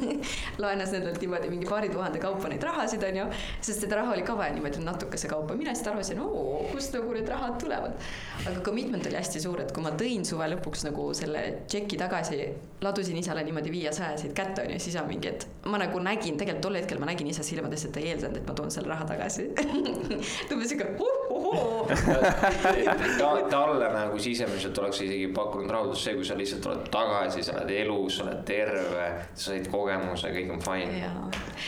laenas 0.62 0.94
nendelt 0.94 1.20
niimoodi 1.20 1.50
mingi 1.52 1.68
paari 1.68 1.90
tuhande 1.92 2.22
kaupa 2.22 2.48
neid 2.48 2.64
rahasid, 2.64 3.04
onju, 3.04 3.26
sest 3.60 3.84
seda 3.84 3.98
raha 4.00 4.14
oli 4.14 4.24
ka 4.24 4.36
vaja 4.38 4.54
niimoodi 4.56 4.80
natukese 4.80 5.28
kaupa. 5.28 5.56
mina 5.58 5.74
lihtsalt 5.74 5.92
arvasin, 5.92 6.22
oo, 6.24 6.62
kust 6.72 6.96
nagu 6.96 7.12
need 7.12 7.28
rahad 7.28 7.58
tulevad. 7.60 7.98
aga 8.46 8.62
commitment 8.64 9.06
oli 9.10 9.18
hästi 9.20 9.42
suur, 9.44 9.60
et 9.60 9.74
kui 9.76 9.84
ma 9.84 9.92
tõin 10.00 10.24
suve 10.24 10.48
lõpuks 10.54 10.86
nagu 10.88 11.10
selle 11.20 11.44
tšeki 11.66 12.00
tagasi, 12.00 12.40
ladusin 12.80 13.20
isale 13.20 13.44
niimoodi 13.44 13.74
viiesajaseid 13.76 14.32
kätte, 14.32 14.64
onju, 14.64 14.80
siis 14.80 14.94
isa 14.94 15.04
mingi, 15.04 15.34
et 15.34 15.68
ma 15.68 15.82
nagu 15.84 16.00
nägin, 16.00 16.40
tegelikult 16.40 16.64
tol 16.64 16.80
hetkel 16.80 17.02
ma 17.02 17.10
nägin 17.12 17.28
isa 17.28 17.44
silmades, 17.44 17.84
et 17.84 17.92
ta 17.92 18.00
ei 18.00 18.14
eeldanud, 18.14 18.40
et 18.40 18.48
ma 18.48 18.56
toon 18.56 18.72
selle 18.72 18.88
raha 18.88 19.04
tagasi. 19.12 19.50
ta 20.48 20.56
umbes 20.56 20.72
siuke, 20.72 20.88
oo. 20.96 21.84
ta, 21.92 23.30
talle 23.52 23.92
nagu 23.92 24.22
sisemiselt 24.62 24.78
oleks 24.78 25.00
isegi 25.02 25.28
pakkunud 25.34 25.70
rahuldust 25.70 26.06
see, 26.06 26.14
kui 26.14 26.26
sa 26.26 26.36
lihtsalt 26.38 26.66
oled 26.70 26.88
tagasi, 26.94 27.42
sa 27.42 27.56
oled 27.56 27.70
elus, 27.74 28.16
sa 28.18 28.26
oled 28.26 28.42
terve, 28.46 29.06
sa 29.34 29.50
said 29.50 29.68
kogemuse, 29.72 30.30
kõik 30.34 30.52
on 30.54 30.62
fine. 30.62 31.02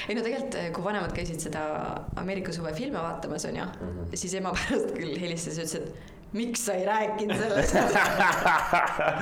ei 0.09 0.17
no 0.17 0.25
tegelikult, 0.25 0.59
kui 0.77 0.87
vanemad 0.87 1.15
käisid 1.17 1.43
seda 1.43 1.65
Ameerika 2.21 2.55
suve 2.55 2.75
filme 2.77 3.01
vaatamas, 3.01 3.47
onju, 3.51 3.69
siis 4.15 4.37
ema 4.41 4.55
pärast 4.59 4.95
küll 4.97 5.19
helistas 5.21 5.59
ja 5.59 5.67
ütles, 5.67 5.81
et 5.81 6.24
miks 6.35 6.65
sa 6.67 6.75
ei 6.75 6.87
rääkinud 6.87 7.37
sellest. 7.39 7.75
ja 7.79 9.21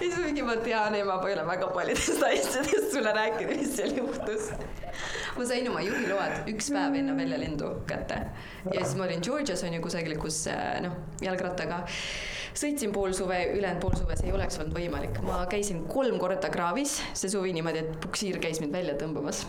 siis 0.00 0.16
mingi 0.24 0.44
ma 0.46 0.56
tean, 0.64 0.94
ema, 0.96 1.18
ma 1.20 1.28
ei 1.28 1.34
ole 1.36 1.44
väga 1.50 1.68
paljudest 1.74 2.22
asjadest 2.30 2.94
sulle 2.94 3.12
rääkinud, 3.16 3.60
mis 3.60 3.74
seal 3.76 3.92
juhtus. 3.98 4.48
ma 5.36 5.44
sain 5.44 5.68
oma 5.68 5.82
juhiload 5.84 6.48
üks 6.52 6.70
päev 6.72 6.96
enne 7.02 7.16
väljalendu 7.18 7.74
kätte. 7.88 8.22
Ja 8.72 8.80
siis 8.80 8.96
ma 8.96 9.04
olin 9.04 9.20
Georgias 9.24 9.64
on 9.68 9.76
ju 9.76 9.82
kusagil, 9.84 10.16
kus 10.20 10.46
äh, 10.52 10.80
noh, 10.86 10.96
jalgrattaga. 11.24 11.84
Sõitsin 12.56 12.92
pool 12.92 13.12
suve, 13.12 13.42
ülejäänud 13.52 13.82
pool 13.84 13.98
suve 14.00 14.16
see 14.16 14.30
ei 14.30 14.36
oleks 14.36 14.56
olnud 14.62 14.78
võimalik, 14.78 15.20
ma 15.28 15.42
käisin 15.52 15.84
kolm 15.92 16.16
korda 16.22 16.48
kraavis. 16.52 17.02
See 17.12 17.28
suvi 17.32 17.52
niimoodi, 17.56 17.84
et 17.84 18.00
puksiir 18.00 18.40
käis 18.40 18.64
mind 18.64 18.72
välja 18.72 18.96
tõmbamas 18.96 19.44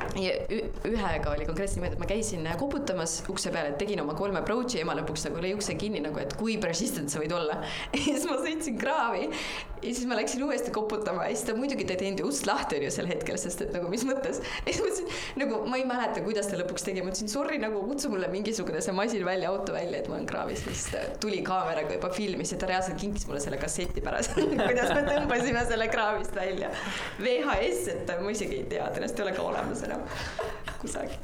ühega 0.00 1.32
oli 1.32 1.46
konkreetselt 1.48 1.78
niimoodi, 1.80 1.96
et 1.96 2.02
ma 2.02 2.08
käisin 2.08 2.46
koputamas 2.58 3.20
ukse 3.30 3.52
peale, 3.54 3.74
tegin 3.80 4.02
oma 4.02 4.14
kolme 4.18 4.40
approach'i, 4.40 4.80
ema 4.82 4.96
lõpuks 4.98 5.26
nagu 5.28 5.42
lõi 5.42 5.52
ukse 5.56 5.76
kinni 5.80 6.02
nagu, 6.04 6.18
et 6.22 6.34
kui 6.40 6.56
persistent 6.62 7.12
sa 7.12 7.20
võid 7.22 7.34
olla. 7.36 7.60
ja 7.94 8.00
siis 8.06 8.26
ma 8.28 8.38
sõitsin 8.40 8.78
kraavi 8.80 9.28
ja 9.80 9.94
siis 9.94 10.06
ma 10.08 10.16
läksin 10.18 10.42
uuesti 10.44 10.72
koputama 10.74 11.24
ja 11.28 11.34
siis 11.34 11.46
ta 11.48 11.54
muidugi 11.56 11.86
ta 11.88 11.94
ei 11.94 12.02
teinud 12.02 12.20
ju 12.20 12.28
ust 12.28 12.46
lahti 12.48 12.76
onju 12.80 12.90
sel 12.92 13.08
hetkel, 13.08 13.38
sest 13.40 13.62
et 13.64 13.72
nagu 13.76 13.88
mis 13.92 14.04
mõttes. 14.08 14.40
ja 14.66 14.72
siis 14.72 14.80
ma 14.82 14.90
ütlesin 14.90 15.40
nagu 15.42 15.60
ma 15.70 15.80
ei 15.80 15.86
mäleta, 15.88 16.24
kuidas 16.24 16.50
ta 16.50 16.58
lõpuks 16.60 16.86
tegi, 16.88 17.04
ma 17.04 17.12
ütlesin 17.12 17.32
sorry 17.32 17.60
nagu 17.62 17.82
kutsu 17.88 18.10
mulle 18.12 18.28
mingisugune 18.32 18.82
see 18.84 18.96
masin 18.96 19.24
välja, 19.26 19.52
auto 19.52 19.76
välja, 19.76 20.02
et 20.02 20.10
ma 20.10 20.18
olen 20.18 20.28
kraavis, 20.28 20.64
siis 20.66 20.88
ta 20.94 21.04
tuli 21.22 21.40
kaameraga 21.46 21.96
juba 21.96 22.12
filmis 22.16 22.52
ja 22.54 22.60
ta 22.60 22.68
reaalselt 22.72 23.00
kinkis 23.00 23.28
mulle 23.28 23.40
selle 23.44 23.60
kasseti 23.60 24.04
pärast, 24.04 24.36
kuidas 24.68 24.92
me 24.96 25.04
tõmbasime 25.08 25.64
selle 25.70 25.88
kraavist 25.92 26.36
välja. 26.36 26.72
VHS, 27.20 27.86
et 27.94 28.14
ma 28.20 28.34
isegi 28.34 28.60
ei 28.60 28.68
tea, 28.74 28.88
tõenäoliselt 28.90 29.22
ei 29.22 29.28
ole 29.28 29.36
ka 29.36 29.48
olemas 29.48 29.84
enam 29.90 30.06
kusagil 30.78 31.18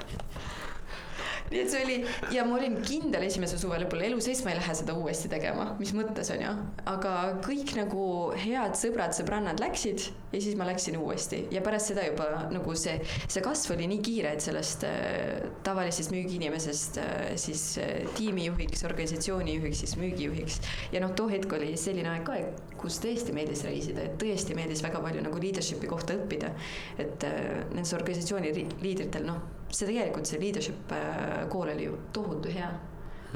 nii 1.50 1.62
et 1.62 1.72
see 1.72 1.82
oli 1.84 1.96
ja 2.34 2.44
ma 2.46 2.56
olin 2.58 2.78
kindel 2.86 3.26
esimese 3.26 3.58
suve 3.60 3.78
lõpul, 3.82 4.02
elu 4.06 4.20
sees 4.24 4.42
ma 4.44 4.52
ei 4.52 4.60
lähe 4.60 4.76
seda 4.78 4.96
uuesti 4.98 5.30
tegema, 5.32 5.70
mis 5.80 5.92
mõttes 5.96 6.30
on 6.34 6.42
ju, 6.42 6.52
aga 6.92 7.14
kõik 7.46 7.74
nagu 7.78 8.06
head 8.42 8.76
sõbrad, 8.78 9.14
sõbrannad 9.16 9.62
läksid 9.62 10.08
ja 10.32 10.40
siis 10.42 10.56
ma 10.58 10.66
läksin 10.68 10.98
uuesti. 11.00 11.44
Ja 11.54 11.62
pärast 11.64 11.92
seda 11.92 12.04
juba 12.06 12.26
nagu 12.52 12.76
see, 12.78 12.96
see 13.28 13.42
kasv 13.44 13.74
oli 13.76 13.88
nii 13.90 14.02
kiire, 14.04 14.34
et 14.36 14.44
sellest 14.44 14.84
äh, 14.88 15.46
tavalisest 15.66 16.12
müügiinimesest 16.14 17.00
äh, 17.02 17.14
siis 17.40 17.64
äh, 17.82 18.04
tiimijuhiks, 18.18 18.84
organisatsioonijuhiks, 18.88 19.82
siis 19.84 19.96
müügijuhiks. 20.00 20.60
Ja 20.92 21.02
noh, 21.04 21.14
too 21.16 21.30
hetk 21.32 21.52
oli 21.56 21.72
selline 21.80 22.12
aeg 22.12 22.26
ka, 22.26 22.38
kus 22.80 23.00
tõesti 23.02 23.34
meeldis 23.36 23.64
reisida, 23.66 24.04
et 24.06 24.18
tõesti 24.20 24.56
meeldis 24.58 24.84
väga 24.84 25.00
palju 25.04 25.24
nagu 25.24 25.42
leadership'i 25.42 25.90
kohta 25.90 26.18
õppida. 26.18 26.52
et 26.98 27.24
äh, 27.24 27.64
nendes 27.72 27.92
organisatsiooni 27.96 28.52
ri- 28.56 28.68
liidritel 28.82 29.26
noh, 29.26 29.40
see 29.70 29.86
tegelikult 29.88 30.28
see 30.28 30.40
leadership 30.40 30.92
äh, 30.92 31.48
kool 31.50 31.68
oli 31.72 31.88
ju 31.88 31.98
tohutu 32.12 32.52
hea. 32.52 32.70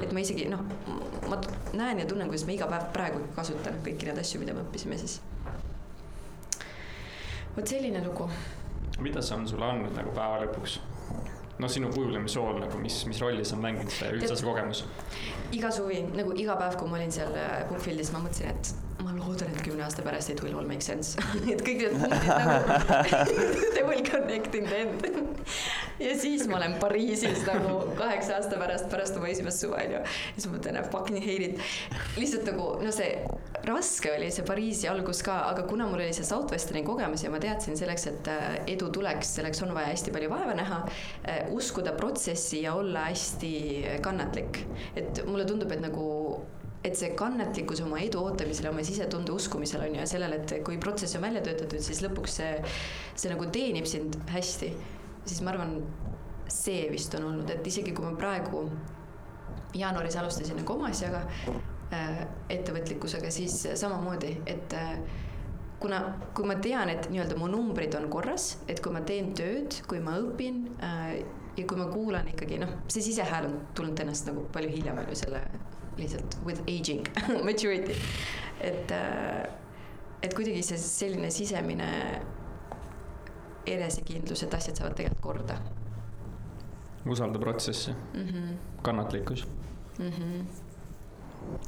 et 0.01 0.13
ma 0.15 0.23
isegi 0.23 0.47
noh, 0.49 0.61
ma 1.29 1.37
näen 1.77 1.99
ja 1.99 2.05
tunnen, 2.09 2.29
kuidas 2.31 2.45
ma 2.47 2.55
iga 2.55 2.67
päev 2.71 2.87
praegu 2.93 3.19
kasutan 3.35 3.81
kõiki 3.85 4.07
neid 4.07 4.21
asju, 4.23 4.39
mida 4.41 4.55
me 4.55 4.63
õppisime 4.63 4.97
siis. 4.97 5.19
vot 7.57 7.67
selline 7.67 8.03
lugu. 8.05 8.29
mida 8.99 9.21
see 9.21 9.37
on 9.37 9.47
sulle 9.47 9.67
andnud 9.67 9.97
nagu 9.97 10.15
päeva 10.15 10.41
lõpuks? 10.45 10.79
no 11.61 11.67
sinu 11.69 11.91
kujunemissool 11.93 12.61
nagu, 12.63 12.77
mis, 12.81 13.03
mis 13.05 13.19
rolli 13.21 13.45
sa 13.45 13.59
mängid, 13.59 13.91
see 13.93 14.09
üldse 14.15 14.35
see 14.35 14.47
kogemus? 14.47 14.85
iga 15.53 15.71
suvi 15.71 16.01
nagu 16.15 16.33
iga 16.39 16.55
päev, 16.57 16.79
kui 16.79 16.89
ma 16.89 16.97
olin 17.01 17.13
seal 17.13 17.35
äh, 17.37 17.59
Bookfieldis, 17.69 18.13
ma 18.15 18.23
mõtlesin, 18.23 18.55
et 18.55 18.90
ma 19.01 19.13
loodan, 19.15 19.49
et 19.51 19.61
kümne 19.65 19.83
aasta 19.85 20.03
pärast 20.05 20.31
it 20.33 20.41
will 20.43 20.57
all 20.57 20.67
make 20.67 20.85
sense. 20.85 21.19
et 21.53 21.61
kõik 21.65 21.83
need 21.83 21.97
nagu 22.01 22.79
they 23.75 23.83
will 23.87 24.03
connect 24.05 24.55
in 24.55 24.67
the 24.69 24.81
end. 24.85 25.05
ja 26.05 26.13
siis 26.19 26.45
ma 26.49 26.59
olen 26.59 26.77
Pariisis 26.81 27.43
nagu 27.47 27.79
kaheksa 27.97 28.37
aasta 28.37 28.59
pärast, 28.61 28.87
pärast 28.91 29.17
oma 29.19 29.29
esimest 29.31 29.63
suve 29.63 29.79
onju. 29.81 30.01
ja 30.01 30.35
siis 30.35 30.47
ma 30.47 30.55
mõtlen, 30.57 30.79
I 30.81 30.85
fucking 30.93 31.25
hate 31.25 31.49
it. 31.49 31.65
lihtsalt 32.19 32.47
nagu 32.51 32.69
no 32.81 32.93
see 32.95 33.09
raske 33.67 34.13
oli 34.15 34.31
see 34.33 34.45
Pariisi 34.47 34.89
algus 34.91 35.21
ka, 35.25 35.41
aga 35.51 35.65
kuna 35.69 35.89
mul 35.89 36.01
oli 36.01 36.13
see 36.17 36.27
Southwesterni 36.27 36.85
kogemus 36.87 37.25
ja 37.25 37.33
ma 37.33 37.41
teadsin 37.43 37.77
selleks, 37.79 38.07
et 38.11 38.31
äh, 38.31 38.47
edu 38.75 38.91
tuleks, 38.93 39.35
selleks 39.37 39.61
on 39.65 39.75
vaja 39.77 39.91
hästi 39.91 40.13
palju 40.13 40.31
vaeva 40.31 40.55
näha, 40.57 40.81
uskuda 41.53 41.93
protsessi 41.97 42.63
ja 42.65 42.73
olla 42.77 43.07
hästi 43.09 43.53
kannatlik. 44.05 44.63
et 44.95 45.21
mulle 45.25 45.45
tundub, 45.45 45.71
et 45.71 45.81
nagu 45.83 46.07
et 46.83 46.97
see 46.97 47.11
kannatlikkus 47.17 47.83
oma 47.85 47.99
edu 48.01 48.21
ootamisel, 48.25 48.71
oma 48.71 48.83
sisetunde 48.85 49.33
uskumisel 49.35 49.83
on 49.85 49.95
ju 49.95 50.01
ja 50.01 50.07
sellele, 50.09 50.41
et 50.41 50.53
kui 50.65 50.79
protsess 50.81 51.17
on 51.17 51.25
välja 51.27 51.43
töötatud, 51.45 51.81
siis 51.83 52.01
lõpuks 52.05 52.39
see, 52.41 52.53
see 53.13 53.31
nagu 53.31 53.45
teenib 53.53 53.89
sind 53.89 54.17
hästi, 54.31 54.71
siis 55.25 55.41
ma 55.45 55.53
arvan, 55.53 55.75
see 56.51 56.87
vist 56.91 57.13
on 57.19 57.27
olnud, 57.29 57.51
et 57.53 57.67
isegi 57.67 57.93
kui 57.95 58.05
ma 58.07 58.15
praegu 58.17 58.65
jaanuaris 59.77 60.17
alustasin 60.19 60.57
nagu 60.59 60.73
oma 60.73 60.89
asjaga 60.89 61.21
äh,, 61.93 62.23
ettevõtlikkusega, 62.51 63.29
siis 63.31 63.59
samamoodi, 63.79 64.33
et 64.49 64.73
äh, 64.75 64.95
kuna, 65.81 66.01
kui 66.37 66.49
ma 66.49 66.57
tean, 66.63 66.89
et 66.93 67.11
nii-öelda 67.13 67.37
mu 67.39 67.49
numbrid 67.51 67.93
on 67.99 68.09
korras, 68.11 68.55
et 68.67 68.81
kui 68.83 68.93
ma 68.93 69.03
teen 69.05 69.31
tööd, 69.37 69.83
kui 69.89 70.01
ma 70.03 70.17
õpin 70.21 70.65
äh, 70.81 71.21
ja 71.57 71.67
kui 71.67 71.77
ma 71.77 71.85
kuulan 71.91 72.27
ikkagi 72.33 72.57
noh, 72.61 72.73
see 72.91 73.05
sisehääl 73.05 73.47
on 73.49 73.61
tulnud 73.77 73.95
tõenäoliselt 73.99 74.31
nagu 74.31 74.47
palju 74.55 74.73
hiljem 74.73 75.01
on 75.03 75.13
ju 75.13 75.21
selle 75.21 75.45
lihtsalt 76.01 76.37
with 76.45 76.61
aging 76.67 77.07
maturity, 77.47 77.97
et 78.59 78.91
äh, 78.91 79.45
et 80.21 80.33
kuidagi 80.37 80.61
see 80.65 80.77
selline 80.77 81.31
sisemine 81.33 81.91
enesekindlus, 83.65 84.43
et 84.45 84.53
asjad 84.57 84.81
saavad 84.81 84.97
tegelikult 84.97 85.21
korda 85.21 85.61
usalda 87.09 87.39
protsessi, 87.39 87.91
mm. 87.91 88.27
-hmm. 88.27 88.55
kannatlikkus. 88.81 89.47
mm. 89.99 90.09
-hmm. 90.09 90.45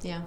jah, 0.03 0.21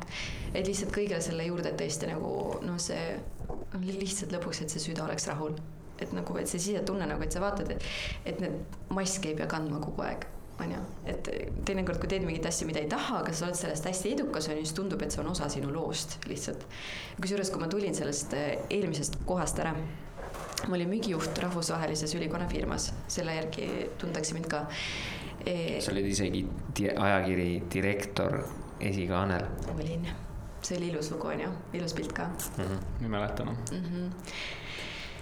et 0.55 0.67
lihtsalt 0.67 0.93
kõigele 0.93 1.21
selle 1.21 1.45
juurde 1.45 1.71
tõesti 1.71 2.07
nagu 2.11 2.59
noh, 2.63 2.79
see 2.79 3.21
noh, 3.49 3.81
lihtsalt 3.81 4.33
lõpuks, 4.33 4.63
et 4.63 4.71
see 4.71 4.81
süda 4.81 5.05
oleks 5.05 5.27
rahul. 5.27 5.55
et 5.99 6.13
nagu, 6.13 6.37
et 6.37 6.49
see 6.49 6.61
sisetunne 6.61 7.07
nagu, 7.07 7.23
et 7.23 7.33
sa 7.33 7.41
vaatad, 7.41 7.71
et, 7.71 7.85
et 8.27 8.41
need 8.41 8.53
maske 8.91 9.29
ei 9.29 9.35
pea 9.37 9.47
kandma 9.47 9.79
kogu 9.81 10.03
aeg, 10.03 10.27
on 10.61 10.73
ju. 10.73 10.81
et 11.13 11.29
teinekord, 11.69 12.01
kui 12.01 12.09
teed 12.11 12.25
mingeid 12.25 12.47
asju, 12.49 12.67
mida 12.69 12.81
ei 12.81 12.89
taha, 12.91 13.21
aga 13.23 13.35
sa 13.37 13.47
oled 13.49 13.59
sellest 13.59 13.89
hästi 13.89 14.15
edukas, 14.17 14.49
on 14.49 14.59
ju, 14.59 14.65
siis 14.65 14.77
tundub, 14.77 15.03
et 15.05 15.15
see 15.15 15.23
on 15.23 15.31
osa 15.33 15.49
sinu 15.53 15.71
loost 15.75 16.19
lihtsalt. 16.31 16.67
kusjuures, 17.21 17.51
kui 17.53 17.63
ma 17.63 17.71
tulin 17.73 17.97
sellest 17.97 18.35
eh, 18.39 18.51
eelmisest 18.71 19.21
kohast 19.29 19.61
ära, 19.63 19.75
ma 20.67 20.77
olin 20.79 20.91
müügijuht 20.91 21.39
rahvusvahelises 21.45 22.15
ülikonnafirmas, 22.19 22.91
selle 23.13 23.37
järgi 23.37 23.69
tuntakse 24.01 24.37
mind 24.37 24.49
ka 24.51 24.67
e,. 25.45 25.81
sa 25.81 25.93
olid 25.93 26.09
isegi 26.11 26.47
di 26.77 26.89
ajakiri 26.91 27.51
direktor 27.73 28.41
esikaanel 28.81 29.45
olin, 29.75 30.09
see 30.63 30.79
oli 30.79 30.91
ilus 30.93 31.11
lugu, 31.13 31.31
onju, 31.35 31.51
ilus 31.79 31.95
pilt 31.97 32.13
ka 32.17 32.31
mm. 32.31 32.65
-hmm. 32.65 33.03
ei 33.03 33.09
mäleta 33.09 33.45
noh. 33.45 33.59
mm. 33.73 33.85
-hmm. 33.85 34.11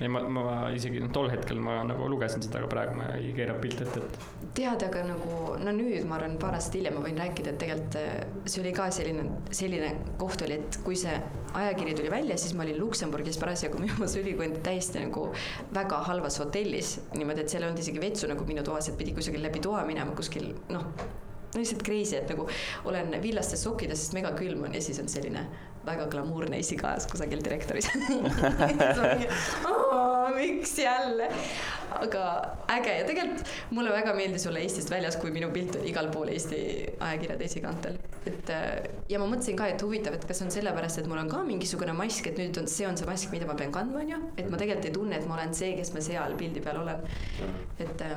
ei, 0.00 0.08
ma, 0.08 0.22
ma 0.28 0.44
isegi 0.74 1.02
tol 1.14 1.30
hetkel 1.30 1.60
ma 1.62 1.78
nagu 1.86 2.08
lugesin 2.10 2.42
seda, 2.42 2.60
aga 2.60 2.70
praegu 2.70 2.96
ma 2.98 3.10
ei 3.18 3.32
keera 3.36 3.54
pilti 3.60 3.84
ette, 3.86 4.02
et 4.02 4.50
tead, 4.58 4.82
aga 4.88 5.04
nagu 5.06 5.54
no 5.60 5.74
nüüd 5.74 6.06
ma 6.08 6.18
arvan, 6.18 6.36
paar 6.42 6.56
aastat 6.58 6.78
hiljem 6.80 6.98
ma 6.98 7.04
võin 7.06 7.18
rääkida, 7.22 7.54
et 7.54 7.60
tegelikult 7.62 7.98
eh, 8.00 8.24
see 8.46 8.62
oli 8.62 8.74
ka 8.76 8.88
selline, 8.94 9.26
selline 9.54 9.90
koht 10.20 10.44
oli, 10.46 10.58
et 10.62 10.78
kui 10.86 10.98
see 10.98 11.14
ajakiri 11.54 11.94
tuli 11.98 12.10
välja, 12.12 12.38
siis 12.40 12.56
ma 12.58 12.66
olin 12.66 12.80
Luksemburgis 12.80 13.38
parasjagu 13.42 13.80
müümas 13.84 14.16
ülikond 14.20 14.62
täiesti 14.66 15.04
nagu 15.04 15.28
väga 15.74 16.02
halvas 16.08 16.40
hotellis, 16.42 16.96
niimoodi, 17.14 17.44
et 17.44 17.54
seal 17.54 17.64
ei 17.64 17.70
olnud 17.70 17.84
isegi 17.84 18.02
vetsu 18.02 18.30
nagu 18.30 18.46
minu 18.48 18.66
toas, 18.66 18.90
et 18.90 18.98
pidi 18.98 19.14
kusagil 19.16 19.44
läbi 19.46 19.62
toa 19.64 19.84
minema 19.88 20.16
kuskil 20.18 20.52
noh, 20.74 20.90
no 21.54 21.62
lihtsalt 21.62 21.84
crazy, 21.86 22.18
et 22.18 22.30
nagu 22.30 22.48
olen 22.90 23.14
villastes 23.22 23.62
sokkides, 23.66 24.02
sest 24.02 24.16
mega 24.16 24.34
külm 24.38 24.66
on 24.66 24.74
ja 24.74 24.82
siis 24.84 25.00
on 25.02 25.08
selline 25.10 25.46
väga 25.84 26.06
glamuurne 26.12 26.58
esikaas 26.58 27.06
kusagil 27.10 27.42
direktoris. 27.44 27.88
Miks 30.34 30.78
jälle, 30.78 31.28
aga 32.00 32.22
äge. 32.72 32.94
Ja 32.98 33.04
tegelikult 33.06 33.50
mulle 33.76 33.92
väga 33.92 34.14
meeldis 34.16 34.46
olla 34.48 34.62
Eestist 34.64 34.90
väljas, 34.90 35.18
kui 35.20 35.30
minu 35.34 35.50
pilt 35.54 35.76
oli 35.78 35.92
igal 35.92 36.08
pool 36.12 36.32
Eesti 36.32 36.60
ajakirjade 36.96 37.44
esikaantel. 37.44 37.98
et 38.26 38.50
äh, 38.50 38.88
ja 39.08 39.20
ma 39.20 39.28
mõtlesin 39.28 39.58
ka, 39.58 39.68
et 39.68 39.82
huvitav, 39.84 40.16
et 40.16 40.24
kas 40.24 40.40
on 40.42 40.50
sellepärast, 40.50 41.02
et 41.02 41.10
mul 41.10 41.20
on 41.20 41.28
ka 41.28 41.42
mingisugune 41.44 41.92
mask, 41.96 42.26
et 42.30 42.40
nüüd 42.40 42.56
on, 42.62 42.70
see 42.70 42.88
on 42.88 42.96
see 42.96 43.08
mask, 43.08 43.28
mida 43.36 43.46
ma 43.46 43.56
pean 43.58 43.72
kandma, 43.74 44.00
onju, 44.00 44.22
et 44.40 44.48
ma 44.48 44.60
tegelikult 44.60 44.88
ei 44.88 44.96
tunne, 44.96 45.20
et 45.20 45.28
ma 45.28 45.36
olen 45.36 45.52
see, 45.56 45.74
kes 45.76 45.92
ma 45.94 46.02
seal 46.08 46.36
pildi 46.40 46.64
peal 46.64 46.80
olen. 46.80 47.04
et 47.84 48.08
äh, 48.08 48.16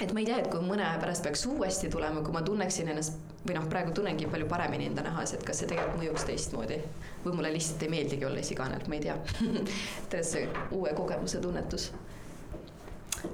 et 0.00 0.12
ma 0.12 0.20
ei 0.20 0.26
tea, 0.28 0.40
et 0.42 0.50
kui 0.52 0.60
mõne 0.64 0.84
aja 0.84 0.98
pärast 1.00 1.24
peaks 1.24 1.46
uuesti 1.48 1.88
tulema, 1.92 2.20
kui 2.24 2.34
ma 2.34 2.42
tunneksin 2.44 2.90
ennast 2.92 3.16
või 3.46 3.56
noh, 3.56 3.66
praegu 3.70 3.94
tunnengi 3.96 4.28
palju 4.30 4.48
paremini 4.50 4.90
enda 4.90 5.04
nahas, 5.06 5.32
et 5.36 5.44
kas 5.46 5.62
see 5.62 5.70
tegelikult 5.70 6.02
mõjuks 6.02 6.26
teistmoodi 6.28 6.78
või 7.24 7.38
mulle 7.38 7.52
lihtsalt 7.54 7.84
ei 7.86 7.92
meeldigi 7.94 8.26
olla 8.28 8.42
esikaanel, 8.42 8.84
ma 8.90 8.98
ei 8.98 9.04
tea. 9.06 9.16
tegelikult 10.12 10.30
see 10.32 10.46
uue 10.76 10.92
kogemuse 10.98 11.40
tunnetus. 11.40 11.90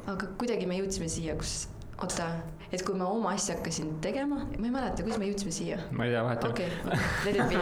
aga 0.07 0.29
kuidagi 0.39 0.69
me 0.69 0.79
jõudsime 0.79 1.09
siia, 1.11 1.35
kus 1.39 1.65
oota, 2.03 2.29
et 2.73 2.85
kui 2.87 2.95
ma 2.99 3.09
oma 3.11 3.33
asja 3.37 3.57
hakkasin 3.57 3.97
tegema, 4.05 4.45
ma 4.45 4.69
ei 4.69 4.75
mäleta, 4.75 5.03
kuidas 5.03 5.19
me 5.23 5.31
jõudsime 5.31 5.55
siia. 5.55 5.81
ma 5.91 6.07
ei 6.07 6.15
tea, 6.15 6.23
vahet 6.29 6.45
ei 6.45 6.51
okei 6.53 6.71
okay., 6.85 6.99
let 7.27 7.37
it 7.41 7.47
be. 7.51 7.57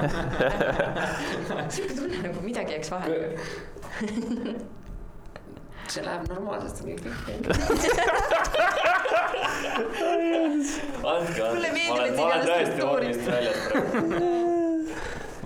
sihuke 1.79 1.97
tunne 2.03 2.23
nagu 2.29 2.45
midagi 2.45 2.77
jääks 2.77 2.93
vahele. 2.93 3.33
see 5.95 6.05
läheb 6.07 6.29
normaalselt. 6.31 6.77
andke 11.11 11.41
Mulle 11.55 11.69
andeks, 11.69 11.75
meeldib, 11.75 11.91
ma 11.91 12.05
et 12.05 12.11
olen, 12.11 12.15
ma 12.17 12.23
olen 12.25 12.37
ole 12.37 12.45
tõesti 12.51 12.81
vormist 12.87 13.25
väljas 13.27 13.59
praegu. 13.67 14.01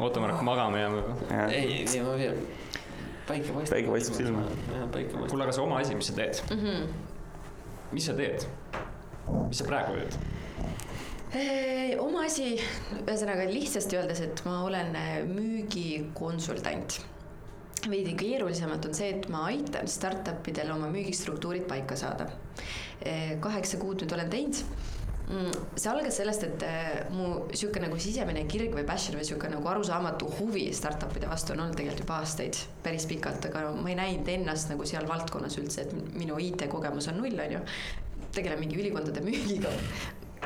oota, 0.05 0.21
ma 0.21 0.27
hakkan 0.33 0.47
magama 0.49 0.77
jääma 0.83 0.97
juba. 1.01 1.13
ei, 1.49 1.69
ei 1.85 2.01
ma 2.05 2.13
veel, 2.19 2.39
päike 3.29 3.51
paistab. 3.55 3.75
Päike 3.77 3.89
paistab 3.95 4.15
silma. 4.21 4.43
jah, 4.73 4.87
päike 4.95 5.11
paistab. 5.15 5.31
kuule, 5.33 5.45
aga 5.49 5.53
see 5.57 5.65
oma 5.65 5.77
asi, 5.83 5.93
mis 5.99 6.09
sa 6.11 6.15
teed, 6.21 6.35
Mhm. 6.55 6.77
mis 7.93 8.05
sa 8.11 8.15
teed? 8.19 8.41
mis 9.49 9.59
sa 9.63 9.65
praegu 9.69 9.91
teed? 10.01 10.15
oma 12.05 12.19
asi, 12.29 12.47
ühesõnaga 13.01 13.43
lihtsasti 13.51 13.97
öeldes, 13.99 14.21
et 14.23 14.45
ma 14.47 14.61
olen 14.69 14.93
müügikonsultant. 15.33 17.01
Veidi 17.91 18.15
keerulisemalt 18.19 18.89
on 18.89 18.97
see, 18.97 19.13
et 19.17 19.29
ma 19.33 19.47
aitan 19.51 19.89
startup 19.91 20.47
idel 20.51 20.73
oma 20.75 20.91
müügistruktuurid 20.93 21.69
paika 21.69 21.97
saada. 21.97 22.29
kaheksa 23.41 23.77
kuud 23.81 24.03
nüüd 24.03 24.13
olen 24.15 24.31
teinud 24.31 24.61
Mm, 25.25 25.53
see 25.81 25.89
algas 25.89 26.19
sellest, 26.21 26.43
et 26.45 26.63
äh, 26.69 27.07
mu 27.15 27.47
sihuke 27.57 27.81
nagu 27.81 27.97
sisemine 27.97 28.43
kirg 28.51 28.75
või 28.77 28.83
passion 28.85 29.17
või 29.17 29.25
sihuke 29.25 29.49
nagu 29.49 29.71
arusaamatu 29.71 30.29
huvi 30.37 30.67
startup'ide 30.77 31.31
vastu 31.31 31.55
on 31.55 31.63
olnud 31.65 31.79
tegelikult 31.79 32.03
juba 32.03 32.19
aastaid, 32.21 32.59
päris 32.85 33.07
pikalt, 33.09 33.49
aga 33.49 33.71
ma 33.73 33.89
ei 33.89 33.97
näinud 33.97 34.29
ennast 34.35 34.69
nagu 34.69 34.85
seal 34.89 35.09
valdkonnas 35.09 35.57
üldse, 35.63 35.87
et 35.87 36.13
minu 36.19 36.37
IT-kogemus 36.45 37.09
on 37.09 37.23
null, 37.23 37.41
on 37.41 37.57
ju. 37.57 37.63
tegelen 38.37 38.61
mingi 38.61 38.77
ülikondade 38.83 39.23
müügiga, 39.25 39.73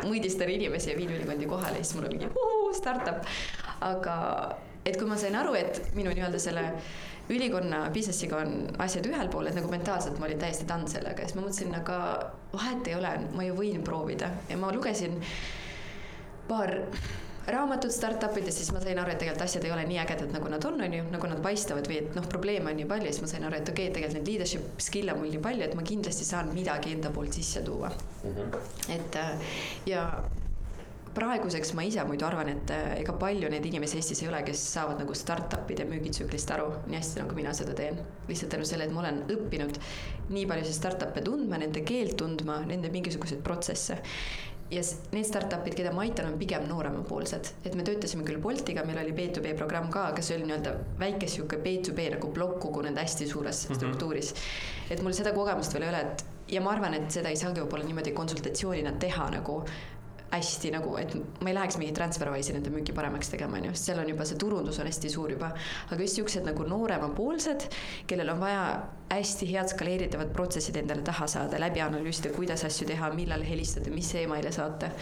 mõõdistan 0.05 0.55
inimesi 0.55 0.93
ja 0.93 0.97
viin 0.99 1.11
ülikondi 1.16 1.51
kohale 1.51 1.80
ja 1.80 1.82
siis 1.82 1.99
mul 1.99 2.07
on 2.07 2.14
mingi 2.14 2.30
startup. 2.78 3.26
aga 3.82 4.16
et 4.86 4.97
kui 4.97 5.11
ma 5.11 5.18
sain 5.18 5.34
aru, 5.34 5.59
et 5.59 5.82
minu 5.99 6.14
nii-öelda 6.14 6.39
selle 6.39 6.68
ülikonna 7.28 7.84
business'iga 7.94 8.42
on 8.42 8.54
asjad 8.84 9.06
ühel 9.10 9.30
pool, 9.32 9.48
et 9.48 9.56
nagu 9.58 9.70
mentaalselt 9.72 10.18
ma 10.18 10.28
olin 10.28 10.40
täiesti 10.40 10.66
done 10.68 10.88
sellega. 10.88 11.22
Ja 11.22 11.28
siis 11.28 11.38
ma 11.38 11.44
mõtlesin, 11.44 11.74
aga 11.76 12.00
vahet 12.52 12.88
ei 12.88 12.98
ole, 12.98 13.14
ma 13.36 13.46
ju 13.46 13.56
võin 13.58 13.84
proovida. 13.84 14.30
Ja 14.48 14.56
ma 14.60 14.72
lugesin 14.74 15.18
paar 16.48 16.74
raamatut 17.48 17.92
startup 17.92 18.36
idest, 18.36 18.60
siis 18.60 18.72
ma 18.72 18.80
sain 18.82 18.98
aru, 19.00 19.12
et 19.12 19.20
tegelikult 19.20 19.44
asjad 19.46 19.64
ei 19.64 19.72
ole 19.72 19.84
nii 19.88 20.00
ägedad, 20.02 20.32
nagu 20.34 20.50
nad 20.52 20.64
on, 20.68 20.80
on 20.84 20.96
ju, 20.98 21.04
nagu 21.12 21.30
nad 21.30 21.40
paistavad 21.44 21.88
või 21.88 22.02
et 22.02 22.16
noh, 22.16 22.26
probleeme 22.28 22.72
on 22.72 22.76
nii 22.80 22.88
palju, 22.90 23.12
siis 23.12 23.24
ma 23.24 23.30
sain 23.30 23.46
aru, 23.48 23.60
et 23.60 23.70
okei 23.72 23.88
okay,, 23.88 23.94
tegelikult 23.96 24.18
neid 24.18 24.28
leadership 24.32 24.82
skill'e 24.84 25.14
on 25.14 25.22
mul 25.22 25.32
nii 25.32 25.44
palju, 25.46 25.64
et 25.64 25.78
ma 25.78 25.86
kindlasti 25.86 26.28
saan 26.28 26.52
midagi 26.56 26.92
enda 26.96 27.12
poolt 27.14 27.38
sisse 27.38 27.64
tuua. 27.64 27.92
et 28.92 29.16
äh, 29.16 29.56
ja 29.88 30.04
praeguseks 31.18 31.74
ma 31.76 31.84
ise 31.86 32.04
muidu 32.08 32.26
arvan, 32.28 32.52
et 32.52 32.72
äh, 32.74 32.88
ega 33.02 33.14
palju 33.18 33.50
neid 33.52 33.66
inimesi 33.66 33.98
Eestis 34.00 34.22
ei 34.22 34.30
ole, 34.30 34.42
kes 34.46 34.62
saavad 34.74 35.00
nagu 35.02 35.16
startup'ide 35.16 35.86
müügitsüklist 35.90 36.52
aru 36.54 36.68
nii 36.86 36.98
hästi, 36.98 37.22
nagu 37.24 37.38
mina 37.38 37.54
seda 37.56 37.74
teen. 37.78 37.98
lihtsalt 38.28 38.54
tänu 38.54 38.66
sellele, 38.68 38.88
et 38.88 38.94
ma 38.94 39.04
olen 39.04 39.24
õppinud 39.34 39.80
nii 40.34 40.44
paljusid 40.50 40.78
startup'e 40.78 41.24
tundma, 41.26 41.58
nende 41.58 41.82
keelt 41.88 42.16
tundma, 42.20 42.60
nende 42.68 42.92
mingisuguseid 42.94 43.42
protsesse 43.44 43.98
ja 44.70 44.82
need 45.14 45.24
startup'id, 45.24 45.74
keda 45.76 45.92
ma 45.96 46.04
aitan, 46.04 46.28
on 46.28 46.38
pigem 46.40 46.66
nooremapoolsed, 46.68 47.52
et 47.64 47.76
me 47.78 47.84
töötasime 47.86 48.24
küll 48.26 48.40
Boltiga, 48.42 48.84
meil 48.84 49.00
oli 49.00 49.14
B2B 49.16 49.54
programm 49.56 49.88
ka, 49.92 50.10
aga 50.12 50.24
see 50.24 50.36
oli 50.36 50.48
nii-öelda 50.50 50.74
väike 51.00 51.28
sihuke 51.30 51.60
B2B 51.64 52.10
nagu 52.18 52.32
plokk 52.36 52.58
kogu 52.66 52.84
nende 52.84 53.00
hästi 53.04 53.28
suures 53.30 53.62
mm 53.64 53.72
-hmm. 53.72 53.80
struktuuris. 53.80 54.34
et 54.90 55.02
mul 55.02 55.16
seda 55.16 55.32
kogemust 55.32 55.74
veel 55.74 55.88
ei 55.88 55.94
ole, 55.94 56.00
et 56.00 56.24
ja 56.48 56.60
ma 56.60 56.70
arvan, 56.70 56.94
et 56.94 57.10
seda 57.10 57.28
ei 57.28 57.36
saagi 57.36 57.60
võib-olla 57.60 57.84
niimoodi 57.84 58.12
konsultatsioonina 58.12 58.92
teha 59.00 59.30
nagu 59.30 59.62
hästi 60.30 60.72
nagu, 60.74 60.96
et 61.00 61.14
ma 61.16 61.50
ei 61.50 61.56
läheks 61.56 61.78
mingi 61.80 61.94
Transferwise'i 61.96 62.56
nende 62.56 62.72
müüki 62.72 62.92
paremaks 62.96 63.30
tegema, 63.32 63.56
on 63.58 63.70
ju, 63.70 63.74
sest 63.76 63.90
seal 63.90 64.02
on 64.02 64.10
juba 64.12 64.26
see 64.28 64.40
turundus 64.40 64.80
on 64.82 64.90
hästi 64.90 65.12
suur 65.12 65.32
juba. 65.32 65.52
aga 65.88 66.00
just 66.02 66.20
siuksed 66.20 66.44
nagu 66.48 66.66
nooremapoolsed, 66.68 67.68
kellel 68.10 68.34
on 68.34 68.42
vaja 68.42 68.66
hästi 69.08 69.48
head 69.52 69.72
skaleeritavat 69.72 70.32
protsessid 70.36 70.76
endale 70.76 71.02
taha 71.06 71.26
saada, 71.30 71.60
läbi 71.60 71.80
analüüsida, 71.80 72.34
kuidas 72.36 72.64
asju 72.68 72.90
teha, 72.92 73.10
millal 73.16 73.44
helistada, 73.46 73.90
mis 73.94 74.12
email'e 74.20 74.52
saata. 74.52 74.92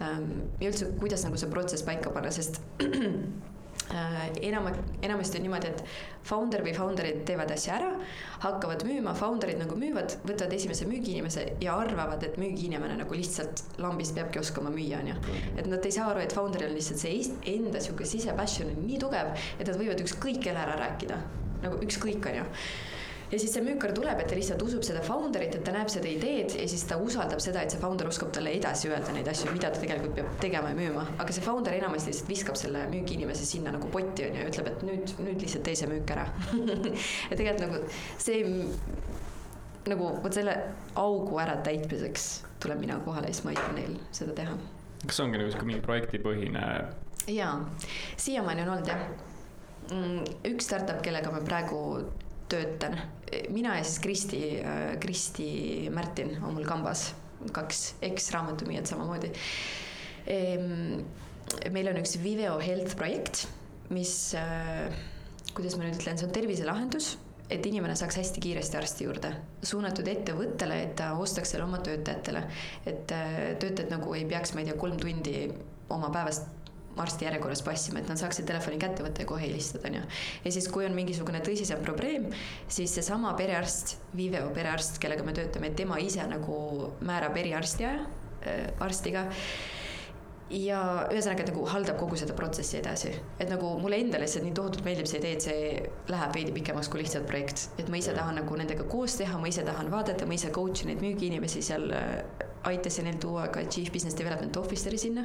ja 0.00 0.68
üldse, 0.68 0.90
kuidas 1.00 1.24
nagu 1.24 1.40
see 1.40 1.50
protsess 1.50 1.86
paika 1.86 2.12
panna, 2.12 2.32
sest 2.34 2.60
enam, 4.42 4.68
enamasti 5.02 5.38
on 5.38 5.44
niimoodi, 5.44 5.70
et 5.70 5.82
founder 6.24 6.62
või 6.64 6.72
founder'id 6.76 7.20
teevad 7.28 7.52
asja 7.54 7.76
ära, 7.76 7.90
hakkavad 8.44 8.84
müüma, 8.88 9.14
founder'id 9.18 9.60
nagu 9.60 9.76
müüvad, 9.78 10.16
võtavad 10.24 10.54
esimese 10.56 10.88
müügiinimese 10.90 11.46
ja 11.64 11.76
arvavad, 11.82 12.24
et 12.26 12.38
müügiinimene 12.40 12.96
nagu 13.02 13.18
lihtsalt 13.18 13.64
lambist 13.82 14.16
peabki 14.16 14.40
oskama 14.40 14.72
müüa, 14.74 15.02
onju. 15.02 15.18
et 15.58 15.68
nad 15.70 15.84
ei 15.84 15.94
saa 15.94 16.08
aru, 16.12 16.24
et 16.24 16.34
founder'il 16.34 16.70
on 16.70 16.78
lihtsalt 16.78 17.02
see 17.02 17.20
enda 17.54 17.82
sihuke 17.84 18.08
sisepassion 18.08 18.72
on 18.72 18.82
nii 18.88 18.98
tugev, 19.02 19.34
et 19.58 19.68
nad 19.68 19.78
võivad 19.78 20.02
ükskõik 20.06 20.42
kelle 20.48 20.64
ära 20.64 20.80
rääkida, 20.80 21.20
nagu 21.66 21.80
ükskõik, 21.84 22.32
onju 22.32 22.48
ja 23.34 23.40
siis 23.42 23.54
see 23.56 23.64
müükar 23.66 23.92
tuleb, 23.96 24.20
et 24.22 24.28
ta 24.30 24.36
lihtsalt 24.38 24.62
usub 24.62 24.84
seda 24.86 25.02
founder'it, 25.04 25.56
et 25.58 25.64
ta 25.66 25.74
näeb 25.74 25.90
seda 25.92 26.10
ideed 26.10 26.54
ja 26.60 26.66
siis 26.70 26.84
ta 26.88 26.98
usaldab 27.02 27.42
seda, 27.42 27.64
et 27.64 27.74
see 27.74 27.82
founder 27.82 28.08
oskab 28.10 28.30
talle 28.36 28.52
edasi 28.54 28.90
öelda 28.92 29.14
neid 29.16 29.28
asju, 29.32 29.50
mida 29.54 29.72
ta 29.74 29.82
tegelikult 29.82 30.14
peab 30.20 30.30
tegema 30.44 30.70
ja 30.70 30.78
müüma. 30.78 31.06
aga 31.18 31.34
see 31.34 31.44
founder 31.44 31.74
enamasti 31.74 32.12
lihtsalt 32.12 32.30
viskab 32.30 32.60
selle 32.60 32.84
müügiinimese 32.92 33.48
sinna 33.48 33.74
nagu 33.74 33.90
potti 33.90 34.28
onju 34.28 34.44
ja 34.44 34.52
ütleb, 34.52 34.70
et 34.70 34.86
nüüd, 34.86 35.16
nüüd 35.26 35.42
lihtsalt 35.42 35.66
tee 35.66 35.74
see 35.82 35.90
müük 35.90 36.14
ära. 36.14 36.28
ja 37.30 37.40
tegelikult 37.40 37.66
nagu 37.66 37.82
see 38.22 38.40
nagu 39.90 40.14
vot 40.24 40.32
selle 40.32 40.54
augu 40.96 41.42
äratäitmiseks 41.42 42.30
tulen 42.62 42.80
mina 42.80 42.96
kohale 43.04 43.28
ja 43.28 43.36
siis 43.36 43.44
ma 43.44 43.52
aitan 43.52 43.76
neil 43.76 43.98
seda 44.16 44.32
teha 44.38 44.56
kas 45.04 45.18
see 45.18 45.26
ongi 45.26 45.40
nagu 45.40 45.52
sihuke 45.52 45.68
mingi 45.68 45.84
projektipõhine? 45.84 46.64
jaa, 47.34 47.54
siiamaani 48.20 48.64
on 48.64 48.74
olnud 48.74 48.88
jah. 48.88 49.02
üks 50.48 50.68
startup, 50.68 51.02
kellega 51.04 51.32
ma 51.32 51.42
praegu 51.44 51.80
töötan, 52.52 52.96
mina 53.50 53.76
ja 53.78 53.84
siis 53.84 54.00
Kristi, 54.04 54.40
Kristi 55.02 55.48
Märtin 55.92 56.36
on 56.42 56.54
mul 56.56 56.66
kambas, 56.68 57.08
kaks 57.52 57.94
eks-raamatumüüjat 58.04 58.88
samamoodi. 58.88 59.32
meil 61.74 61.90
on 61.90 62.00
üks 62.00 62.16
Viveo 62.22 62.58
Health 62.62 62.96
projekt, 62.96 63.46
mis, 63.92 64.34
kuidas 65.54 65.76
ma 65.76 65.84
nüüd 65.84 65.98
ütlen, 66.00 66.20
see 66.20 66.28
on 66.28 66.36
terviselahendus 66.36 67.14
et 67.52 67.66
inimene 67.68 67.94
saaks 67.98 68.16
hästi 68.18 68.42
kiiresti 68.42 68.78
arsti 68.78 69.06
juurde, 69.06 69.30
suunatud 69.66 70.08
ettevõttele, 70.08 70.80
et 70.86 70.94
ta 71.00 71.10
ostaks 71.20 71.52
selle 71.54 71.66
oma 71.66 71.80
töötajatele. 71.84 72.44
et 72.86 73.12
äh, 73.12 73.40
töötajad 73.60 73.92
nagu 73.92 74.14
ei 74.16 74.24
peaks, 74.28 74.54
ma 74.54 74.62
ei 74.62 74.70
tea, 74.70 74.78
kolm 74.80 74.96
tundi 75.00 75.48
oma 75.92 76.10
päevast 76.14 76.48
arsti 77.02 77.26
järjekorras 77.28 77.62
passima, 77.66 78.00
et 78.00 78.10
nad 78.10 78.20
saaksid 78.20 78.46
telefoni 78.48 78.78
kätte 78.82 79.04
võtta 79.06 79.24
ja 79.24 79.28
kohe 79.28 79.42
helistada, 79.46 79.88
onju. 79.90 80.02
ja 80.44 80.54
siis, 80.54 80.68
kui 80.72 80.86
on 80.86 80.96
mingisugune 80.96 81.40
tõsisem 81.44 81.82
probleem, 81.84 82.28
siis 82.68 82.94
seesama 82.94 83.34
perearst, 83.38 83.96
Viveo 84.14 84.50
perearst, 84.54 85.00
kellega 85.02 85.24
me 85.26 85.34
töötame, 85.36 85.72
tema 85.74 85.98
ise 86.02 86.22
nagu 86.30 86.58
määrab 87.04 87.36
eriarsti 87.40 87.88
aja 87.88 88.04
äh, 88.04 88.68
arstiga 88.84 89.26
ja 90.52 90.78
ühesõnaga, 91.08 91.44
et 91.44 91.50
nagu 91.52 91.64
haldab 91.72 91.96
kogu 92.00 92.18
seda 92.20 92.34
protsessi 92.36 92.76
edasi, 92.78 93.12
et 93.40 93.48
nagu 93.48 93.70
mulle 93.80 93.96
endale 94.02 94.26
lihtsalt 94.26 94.44
nii 94.44 94.56
tohutult 94.56 94.84
meeldib 94.84 95.08
see 95.08 95.20
idee, 95.22 95.36
et 95.38 95.46
see 95.46 95.60
läheb 96.12 96.34
veidi 96.36 96.52
pikemaks 96.56 96.90
kui 96.92 97.00
lihtsalt 97.00 97.24
projekt, 97.28 97.68
et 97.80 97.88
ma 97.88 98.00
ise 98.00 98.12
tahan 98.16 98.36
nagu 98.42 98.58
nendega 98.60 98.84
koos 98.90 99.16
teha, 99.20 99.38
ma 99.40 99.48
ise 99.48 99.64
tahan 99.64 99.88
vaadata, 99.92 100.28
ma 100.28 100.36
ise 100.36 100.52
coach 100.54 100.84
in 100.84 100.92
neid 100.92 101.00
müügiinimesi 101.04 101.62
seal 101.64 101.88
äh, 101.96 102.18
aitasin 102.68 103.08
neil 103.08 103.16
tuua 103.20 103.46
ka 103.52 103.64
chief 103.68 103.90
business 103.92 104.16
development 104.16 104.56
officer'i 104.60 105.00
sinna, 105.00 105.24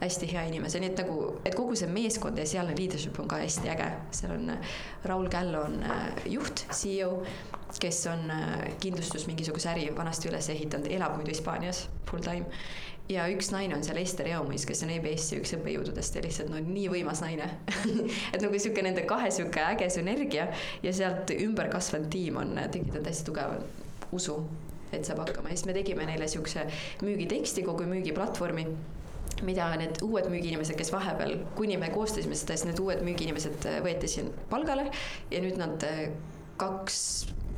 hästi 0.00 0.30
hea 0.32 0.46
inimese, 0.48 0.80
nii 0.80 0.92
et 0.92 1.04
nagu, 1.04 1.18
et 1.44 1.56
kogu 1.56 1.76
see 1.76 1.90
meeskond 1.92 2.40
ja 2.40 2.48
sealne 2.48 2.76
leadership 2.78 3.20
on 3.20 3.28
ka 3.28 3.42
hästi 3.44 3.72
äge, 3.74 3.90
seal 4.16 4.32
on 4.38 4.56
äh, 4.56 4.72
Raul 5.04 5.28
Källo 5.32 5.66
on 5.68 5.76
äh, 5.84 6.08
juht, 6.32 6.64
CEO, 6.72 7.18
kes 7.80 8.04
on 8.06 8.28
kindlustus 8.80 9.24
mingisuguse 9.26 9.66
äri 9.72 9.88
vanasti 9.96 10.28
üles 10.30 10.46
ehitanud, 10.52 10.86
elab 10.94 11.16
muidu 11.18 11.32
Hispaanias 11.34 11.88
full 12.06 12.22
time 12.22 12.46
ja 13.08 13.26
üks 13.32 13.50
naine 13.52 13.76
on 13.76 13.84
seal 13.84 13.98
Ester 14.00 14.28
Eomis, 14.32 14.64
kes 14.68 14.82
on 14.86 14.92
EBS-i 14.94 15.38
üks 15.42 15.54
õppejõududest 15.58 16.16
ja 16.16 16.22
lihtsalt 16.24 16.50
no 16.52 16.60
nii 16.64 16.86
võimas 16.92 17.20
naine. 17.24 17.50
Et 18.32 18.40
nagu 18.40 18.60
sihuke 18.60 18.84
nende 18.84 19.04
kahe 19.08 19.30
sihuke 19.34 19.64
äge 19.74 19.90
sünergia 19.92 20.48
ja 20.82 20.94
sealt 20.96 21.32
ümber 21.36 21.68
kasvanud 21.72 22.08
tiim 22.12 22.40
on 22.40 22.56
tekitanud 22.64 23.10
hästi 23.10 23.28
tugeva 23.28 23.58
usu, 24.14 24.38
et 24.92 25.04
saab 25.04 25.24
hakkama. 25.24 25.52
Ja 25.52 25.58
siis 25.58 25.68
me 25.68 25.76
tegime 25.76 26.06
neile 26.08 26.28
siukse 26.30 26.64
müügiteksti, 27.04 27.64
kogu 27.66 27.88
müügiplatvormi 27.90 28.68
mida 29.44 29.66
need 29.76 29.98
uued 30.04 30.28
müügiinimesed, 30.30 30.76
kes 30.78 30.92
vahepeal, 30.94 31.34
kuni 31.58 31.76
me 31.80 31.90
koostasime 31.92 32.36
seda, 32.38 32.54
siis 32.56 32.68
need 32.70 32.80
uued 32.80 33.02
müügiinimesed 33.04 33.66
äh, 33.68 33.80
võeti 33.84 34.08
siin 34.08 34.30
palgale 34.48 34.86
ja 35.32 35.42
nüüd 35.42 35.58
nad 35.60 35.84
äh, 35.84 36.06
kaks 36.60 37.00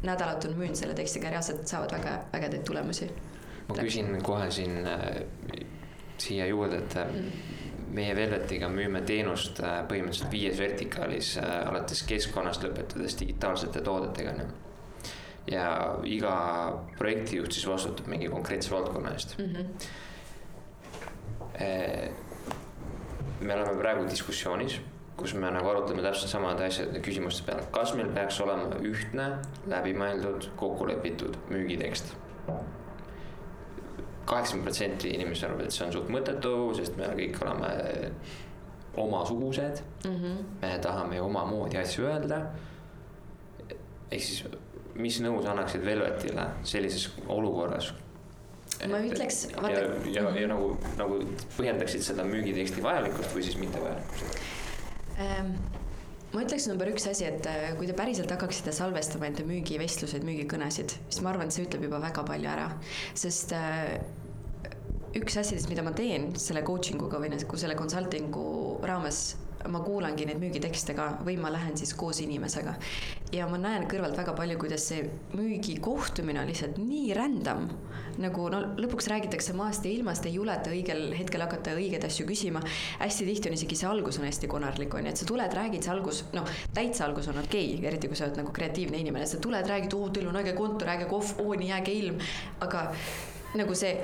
nädalat 0.07 0.49
on 0.49 0.57
müünud 0.57 0.78
selle 0.78 0.97
tekstiga 0.97 1.30
reaalselt 1.30 1.68
saavad 1.68 1.92
väga 1.92 2.16
ägedaid 2.38 2.64
tulemusi 2.66 3.11
ma 3.69 3.75
küsin 3.81 4.23
kohe 4.23 4.51
siin 4.51 4.87
äh, 4.87 5.67
siia 6.19 6.47
juurde, 6.47 6.79
et 6.79 6.97
äh, 6.97 7.07
meie 7.97 8.17
Velvetiga 8.17 8.69
müüme 8.73 9.03
teenust 9.07 9.61
äh, 9.64 9.81
põhimõtteliselt 9.89 10.33
viies 10.33 10.59
vertikaalis 10.61 11.37
äh, 11.41 11.69
alates 11.69 12.03
keskkonnast 12.09 12.64
lõpetades 12.64 13.19
digitaalsete 13.21 13.81
toodetega 13.85 14.31
onju. 14.35 14.47
ja 15.47 15.67
iga 16.05 16.35
projektijuht 16.99 17.53
siis 17.55 17.67
vastutab 17.71 18.07
mingi 18.11 18.29
konkreetse 18.29 18.71
valdkonna 18.71 19.12
eest 19.14 19.39
mm. 19.39 19.45
-hmm. 19.45 19.64
me 23.41 23.55
oleme 23.55 23.77
praegu 23.79 24.09
diskussioonis, 24.11 24.81
kus 25.17 25.35
me 25.35 25.51
nagu 25.51 25.69
arutame 25.69 26.03
täpselt 26.03 26.31
samade 26.31 26.64
asjade 26.67 27.01
küsimuste 27.01 27.47
peale, 27.47 27.62
kas 27.71 27.95
meil 27.95 28.09
peaks 28.09 28.41
olema 28.41 28.81
ühtne, 28.83 29.31
läbimõeldud, 29.67 30.51
kokkulepitud 30.57 31.39
müügitekst 31.51 32.14
kaheksakümmend 34.27 34.66
protsenti 34.66 35.12
inimesi 35.14 35.47
arvab, 35.47 35.66
et 35.66 35.74
see 35.74 35.87
on 35.87 35.95
suht 35.95 36.11
mõttetu, 36.12 36.53
sest 36.79 36.97
me 36.99 37.09
kõik 37.18 37.39
oleme 37.45 37.70
omasugused 38.97 39.83
mm. 40.05 40.16
-hmm. 40.16 40.37
me 40.62 40.79
tahame 40.83 41.16
ju 41.16 41.24
omamoodi 41.24 41.79
asju 41.79 42.07
öelda. 42.07 42.41
ehk 44.11 44.22
siis, 44.22 44.45
mis 44.95 45.20
nõu 45.20 45.43
sa 45.43 45.51
annaksid 45.51 45.85
Velvetile 45.85 46.47
sellises 46.62 47.11
olukorras? 47.29 47.93
ma 48.89 48.99
ütleks, 48.99 49.49
ja, 49.62 49.70
ja, 49.70 49.81
ja, 50.12 50.31
ja 50.41 50.49
nagu, 50.49 50.77
nagu 50.99 51.22
põhjendaksid 51.57 52.03
seda 52.03 52.24
müügiteksti 52.24 52.83
vajalikkust 52.83 53.35
või 53.35 53.43
siis 53.43 53.59
mittevajalikkust 53.59 54.39
ähm 55.18 55.57
ma 56.37 56.43
ütleks 56.45 56.66
number 56.68 56.91
üks 56.91 57.07
asi, 57.09 57.24
et 57.24 57.47
äh, 57.49 57.70
kui 57.79 57.89
te 57.89 57.95
päriselt 57.97 58.31
hakkaksite 58.33 58.74
salvestama 58.77 59.31
enda 59.31 59.45
müügivestluseid, 59.49 60.27
müügikõnesid, 60.27 60.97
siis 61.09 61.22
ma 61.24 61.33
arvan, 61.33 61.49
et 61.49 61.57
see 61.57 61.64
ütleb 61.64 61.87
juba 61.89 62.01
väga 62.03 62.27
palju 62.29 62.51
ära, 62.51 62.66
sest 63.16 63.55
äh, 63.57 63.97
üks 65.15 65.37
asjadest, 65.41 65.71
mida 65.71 65.85
ma 65.87 65.95
teen 65.97 66.33
selle 66.41 66.65
coaching 66.67 67.03
uga 67.03 67.21
või 67.23 67.33
nagu 67.33 67.61
selle 67.61 67.79
consulting'u 67.79 68.47
raames 68.87 69.37
ma 69.71 69.81
kuulangi 69.83 70.27
neid 70.29 70.41
müügitekste 70.41 70.95
ka 70.97 71.07
või 71.27 71.37
ma 71.41 71.51
lähen 71.53 71.77
siis 71.79 71.93
koos 71.99 72.21
inimesega. 72.23 72.75
ja 73.35 73.47
ma 73.51 73.59
näen 73.59 73.87
kõrvalt 73.91 74.17
väga 74.19 74.35
palju, 74.37 74.59
kuidas 74.61 74.87
see 74.91 75.07
müügikohtumine 75.35 76.41
on 76.41 76.51
lihtsalt 76.51 76.79
nii 76.79 77.15
rändam. 77.17 77.69
nagu 78.23 78.49
no 78.53 78.61
lõpuks 78.81 79.09
räägitakse 79.13 79.53
maast 79.57 79.85
ja 79.85 79.91
ilmast, 79.93 80.27
ei 80.27 80.35
juleta 80.35 80.71
õigel 80.71 81.13
hetkel 81.19 81.43
hakata 81.43 81.75
õigeid 81.77 82.05
asju 82.07 82.27
küsima. 82.27 82.63
hästi 83.01 83.27
tihti 83.31 83.51
on 83.51 83.59
isegi 83.59 83.77
see 83.77 83.89
algus 83.89 84.19
on 84.19 84.29
hästi 84.29 84.49
konarlik, 84.49 84.95
on 84.95 85.07
ju, 85.07 85.15
et 85.15 85.23
sa 85.23 85.27
tuled, 85.27 85.55
räägid, 85.61 85.83
see 85.83 85.93
algus, 85.93 86.25
noh, 86.33 86.49
täitsa 86.75 87.07
algus 87.07 87.29
on 87.29 87.39
okei 87.43 87.75
okay,, 87.75 87.87
eriti 87.87 88.09
kui 88.09 88.17
sa 88.17 88.29
oled 88.29 88.43
nagu 88.43 88.53
kreatiivne 88.53 89.01
inimene, 89.03 89.27
sa 89.27 89.41
tuled, 89.43 89.67
räägid, 89.67 89.95
oo, 89.95 90.11
teil 90.11 90.29
on 90.29 90.43
äge 90.43 90.55
kontor, 90.57 90.95
äge 90.95 91.09
kohv, 91.11 91.39
oo, 91.43 91.55
nii 91.55 91.73
äge 91.81 91.97
ilm, 91.97 92.21
aga 92.61 92.91
nagu 93.61 93.75
see 93.79 93.95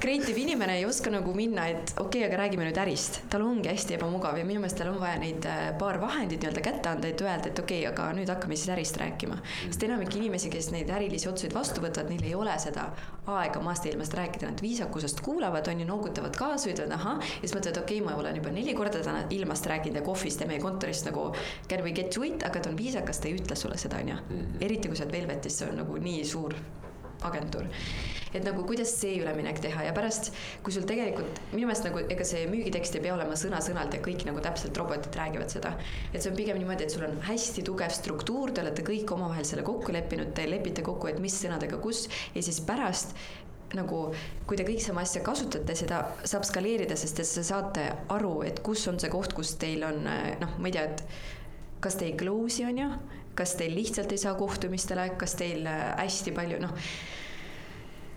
creative 0.00 0.40
inimene 0.40 0.78
ei 0.78 0.84
oska 0.86 1.10
nagu 1.12 1.34
minna, 1.36 1.66
et 1.72 1.94
okei 1.96 2.22
okay,, 2.22 2.28
aga 2.28 2.40
räägime 2.42 2.66
nüüd 2.68 2.80
ärist. 2.82 3.20
tal 3.30 3.44
ongi 3.46 3.70
hästi 3.70 3.96
ebamugav 3.96 4.38
ja 4.38 4.44
minu 4.44 4.60
meelest 4.62 4.78
tal 4.80 4.92
on 4.92 5.00
vaja 5.00 5.18
neid 5.22 5.46
äh, 5.48 5.70
paar 5.78 6.00
vahendit 6.02 6.42
nii-öelda 6.42 6.64
kätte 6.64 6.92
anda, 6.92 7.08
et 7.08 7.22
öelda, 7.24 7.50
et 7.50 7.58
okei 7.62 7.82
okay,, 7.84 7.92
aga 7.92 8.08
nüüd 8.18 8.30
hakkame 8.32 8.58
siis 8.58 8.72
ärist 8.74 9.00
rääkima. 9.00 9.38
sest 9.64 9.86
enamik 9.88 10.14
inimesi, 10.16 10.50
kes 10.52 10.70
neid 10.74 10.90
ärilisi 10.92 11.30
otsuseid 11.30 11.54
vastu 11.56 11.84
võtavad, 11.84 12.10
neil 12.12 12.26
ei 12.26 12.34
ole 12.38 12.56
seda 12.62 12.88
aega 13.26 13.60
maast 13.62 13.86
ja 13.86 13.92
ilmast 13.94 14.14
rääkida, 14.14 14.50
nad 14.52 14.62
viisakusest 14.62 15.20
kuulavad, 15.26 15.68
on 15.68 15.80
ju, 15.82 15.88
noogutavad 15.88 16.36
kaasa, 16.38 16.70
ütlevad 16.70 16.94
ahah, 16.98 17.20
ja 17.22 17.42
siis 17.42 17.56
mõtlevad, 17.56 17.82
okei 17.82 18.00
okay,, 18.00 18.06
ma 18.06 18.18
olen 18.20 18.40
juba 18.40 18.54
neli 18.54 18.74
korda 18.78 19.02
täna 19.02 19.24
ilmast 19.34 19.66
rääkinud 19.66 20.00
ja 20.00 20.06
kohvist 20.06 20.40
ja 20.40 20.50
meie 20.50 20.62
kontorist 20.62 21.08
nagu 21.10 21.28
can 21.68 21.82
we 21.84 21.92
get 21.96 22.10
to 22.14 22.22
it, 22.26 22.42
aga 22.46 22.62
ta 22.62 22.70
on 22.70 22.78
viisakas, 22.78 23.20
ta 23.20 23.30
ei 23.30 23.38
ütle 23.40 23.58
sulle 23.58 23.78
seda, 23.80 24.02
on 24.02 24.14
ju. 24.14 24.42
Eriti 24.60 24.90
kui 24.90 24.98
sa 24.98 25.06
oled 25.06 25.16
Velvetis, 25.16 25.58
see 25.58 25.70
on 25.70 25.80
nagu 25.82 25.98
nii 26.02 26.24
suur 26.26 26.54
agentuur. 27.30 27.68
et 28.36 28.44
nagu 28.44 28.64
kuidas 28.68 28.90
see 29.00 29.14
üleminek 29.22 29.60
teha 29.64 29.86
ja 29.86 29.92
pärast, 29.96 30.32
kui 30.62 30.74
sul 30.74 30.84
tegelikult 30.88 31.38
minu 31.54 31.68
meelest 31.70 31.86
nagu 31.86 32.02
ega 32.02 32.24
see 32.26 32.42
müügitekst 32.50 32.98
ei 32.98 33.04
pea 33.06 33.14
olema 33.14 33.38
sõna-sõnalt 33.38 33.94
ja 33.96 34.02
kõik 34.04 34.26
nagu 34.28 34.42
täpselt 34.44 34.76
robotid 34.76 35.16
räägivad 35.16 35.52
seda. 35.52 35.72
et 36.12 36.20
see 36.20 36.30
on 36.30 36.36
pigem 36.36 36.60
niimoodi, 36.60 36.84
et 36.84 36.92
sul 36.92 37.06
on 37.06 37.16
hästi 37.30 37.64
tugev 37.64 37.94
struktuur, 37.96 38.52
te 38.52 38.64
olete 38.64 38.84
kõik 38.84 39.14
omavahel 39.16 39.48
selle 39.48 39.64
kokku 39.64 39.94
leppinud, 39.96 40.34
te 40.34 40.44
lepite 40.50 40.84
kokku, 40.84 41.08
et 41.08 41.22
mis 41.22 41.40
sõnadega 41.42 41.80
kus 41.80 42.06
ja 42.34 42.42
siis 42.42 42.60
pärast 42.66 43.16
nagu 43.74 44.00
kui 44.46 44.58
te 44.58 44.66
kõik 44.66 44.82
sama 44.82 45.02
asja 45.06 45.22
kasutate, 45.26 45.74
seda 45.78 46.02
saab 46.24 46.44
skaleerida, 46.46 46.96
sest 46.98 47.22
et 47.22 47.32
te 47.38 47.44
saate 47.46 47.86
aru, 48.14 48.40
et 48.46 48.60
kus 48.64 48.86
on 48.90 49.00
see 49.02 49.10
koht, 49.12 49.34
kus 49.36 49.56
teil 49.60 49.82
on 49.86 50.04
noh, 50.04 50.58
ma 50.58 50.70
ei 50.70 50.76
tea, 50.76 50.86
et 50.86 51.02
kas 51.82 51.98
te 51.98 52.08
ei 52.08 52.16
close'i 52.18 52.66
on 52.68 52.82
ju, 52.82 52.90
kas 53.36 53.54
teil 53.58 53.74
lihtsalt 53.76 54.12
ei 54.12 54.18
saa 54.18 54.34
kohtumistele, 54.38 55.10
kas 55.20 55.36
teil 55.38 55.66
äh, 55.68 55.92
hästi 56.00 56.32
palju 56.36 56.60
noh, 56.62 56.74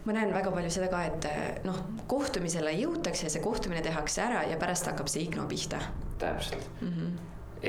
ma 0.05 0.15
näen 0.15 0.31
väga 0.33 0.53
palju 0.55 0.71
seda 0.73 0.89
ka, 0.91 1.03
et 1.09 1.27
äh, 1.29 1.41
noh, 1.67 1.81
kohtumisele 2.09 2.73
jõutakse, 2.79 3.29
see 3.31 3.43
kohtumine 3.43 3.83
tehakse 3.85 4.23
ära 4.25 4.45
ja 4.49 4.57
pärast 4.61 4.89
hakkab 4.89 5.11
see 5.11 5.27
igno 5.27 5.47
pihta. 5.49 5.81
täpselt 6.19 6.69
mm 6.81 6.89
-hmm. 6.89 7.11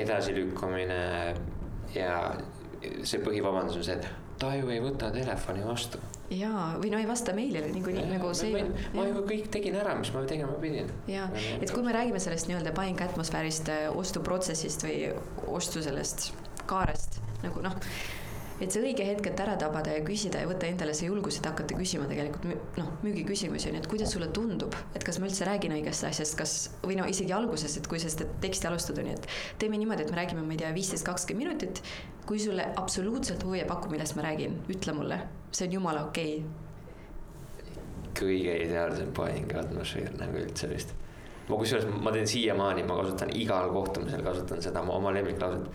edasilükkamine 0.04 1.34
ja 1.94 2.34
see 3.04 3.20
põhivabandus 3.22 3.76
on 3.76 3.84
see, 3.84 3.94
et 3.94 4.08
ta 4.40 4.54
ju 4.56 4.70
ei 4.72 4.80
võta 4.80 5.10
telefoni 5.12 5.64
vastu. 5.64 5.98
jaa, 6.30 6.76
või 6.78 6.90
no 6.90 6.98
ei 6.98 7.08
vasta 7.08 7.32
meilile 7.32 7.68
niikuinii 7.72 8.06
nagu 8.12 8.34
see. 8.34 8.64
ma 8.94 9.06
ju 9.06 9.24
kõik 9.26 9.50
tegin 9.50 9.74
ära, 9.74 9.94
mis 9.98 10.12
ma 10.14 10.22
tegema 10.26 10.52
pidin. 10.62 10.92
jaa, 11.06 11.28
et 11.60 11.70
kui 11.70 11.82
me 11.82 11.92
räägime 11.92 12.18
sellest 12.18 12.48
nii-öelda 12.48 12.72
buying 12.72 13.00
atmosfäärist, 13.00 13.68
äh, 13.68 13.96
ostuprotsessist 13.96 14.86
või 14.86 15.12
ostu 15.46 15.82
sellest 15.82 16.32
kaarest 16.66 17.20
nagu 17.44 17.62
noh, 17.64 17.76
et 18.60 18.74
see 18.74 18.82
õige 18.84 19.04
hetk, 19.06 19.24
et 19.30 19.40
ära 19.40 19.54
tabada 19.60 19.92
ja 19.94 20.02
küsida 20.04 20.42
ja 20.42 20.48
võtta 20.48 20.68
endale 20.68 20.92
see 20.96 21.08
julgus, 21.08 21.38
et 21.40 21.48
hakata 21.48 21.76
küsima 21.78 22.06
tegelikult 22.10 22.76
noh, 22.76 22.90
müügiküsimusi 23.04 23.70
on 23.70 23.78
ju, 23.78 23.82
et 23.82 23.88
kuidas 23.90 24.12
sulle 24.12 24.28
tundub, 24.36 24.76
et 24.94 25.04
kas 25.06 25.20
ma 25.20 25.28
üldse 25.30 25.48
räägin 25.48 25.74
õigest 25.78 26.06
asjast, 26.10 26.36
kas 26.38 26.54
või 26.84 26.98
no 27.00 27.08
isegi 27.08 27.32
alguses, 27.36 27.78
et 27.80 27.88
kui 27.90 28.00
sa 28.02 28.12
seda 28.12 28.28
teksti 28.44 28.68
alustad, 28.68 29.00
on 29.00 29.10
ju, 29.10 29.16
et 29.16 29.28
teeme 29.62 29.80
niimoodi, 29.80 30.04
et 30.04 30.12
me 30.12 30.20
räägime, 30.20 30.44
ma 30.44 30.56
ei 30.56 30.60
tea, 30.60 30.72
viisteist, 30.76 31.06
kakskümmend 31.08 31.48
minutit. 31.48 31.82
kui 32.26 32.38
sulle 32.38 32.66
absoluutselt 32.76 33.42
huvi 33.42 33.58
ei 33.62 33.66
paku, 33.66 33.88
millest 33.90 34.14
ma 34.14 34.22
räägin, 34.28 34.60
ütle 34.70 34.92
mulle, 34.94 35.16
see 35.50 35.66
on 35.66 35.72
jumala 35.80 36.04
okei 36.06 36.36
okay. 36.44 37.78
kõige 38.20 38.54
ideaalsem 38.66 39.10
buying 39.16 39.54
atmosfäär 39.56 40.12
nagu 40.20 40.38
üldse 40.38 40.68
vist 40.70 40.92
ma 41.48 41.58
kusjuures, 41.58 41.88
ma 42.04 42.12
teen 42.14 42.28
siiamaani, 42.30 42.84
ma 42.86 43.00
kasutan 43.00 43.32
igal 43.34 43.72
kohtumisel 43.74 44.22
kasutan 44.22 44.62
seda 44.62 44.84
oma 44.84 45.10
lemmiklauset 45.16 45.66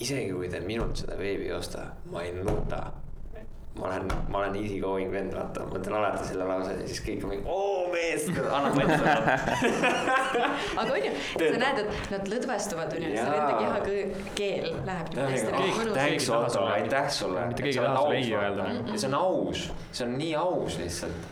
isegi 0.00 0.32
kui 0.32 0.48
te 0.50 0.62
minult 0.64 1.02
seda 1.02 1.18
veebi 1.20 1.48
ei 1.48 1.54
osta, 1.56 1.90
ma 2.12 2.24
ei 2.24 2.34
nuta. 2.40 2.90
ma 3.80 3.86
olen, 3.86 4.08
ma 4.28 4.38
olen 4.40 4.56
easy 4.58 4.80
going 4.82 5.12
vend, 5.12 5.30
vaata, 5.32 5.62
ma 5.70 5.78
ütlen 5.78 5.94
alati 5.94 6.24
selle 6.26 6.44
lause 6.44 6.72
ja 6.74 6.88
siis 6.90 6.98
kõik 7.06 7.22
on 7.24 7.30
mingi, 7.30 7.44
oo 7.54 7.84
mees, 7.92 8.26
annab 8.34 8.74
mõtte 8.76 9.12
aga 10.82 10.96
on 10.96 11.06
ju, 11.06 11.12
sa 11.38 11.60
näed, 11.62 11.78
et 11.84 12.10
nad 12.10 12.28
lõdvestuvad, 12.32 12.96
on 12.98 13.06
ju, 13.06 13.12
see 13.14 13.30
nende 13.30 13.54
kehakeel 13.62 14.66
läheb 14.90 15.14
nagu 15.14 15.70
mõnusaks. 15.78 16.02
aitäh 16.02 16.50
sulle, 16.50 16.74
aitäh 16.74 17.08
sulle. 17.20 17.46
mitte 17.52 17.68
keegi 17.68 17.78
ei 17.78 17.86
taha 17.86 18.02
sulle 18.02 18.20
ei 18.20 18.36
öelda. 18.42 18.68
ja 18.90 18.98
see 18.98 19.12
on 19.12 19.18
aus, 19.22 19.64
see 19.92 20.06
on 20.08 20.18
nii 20.18 20.34
aus 20.42 20.82
lihtsalt 20.82 21.30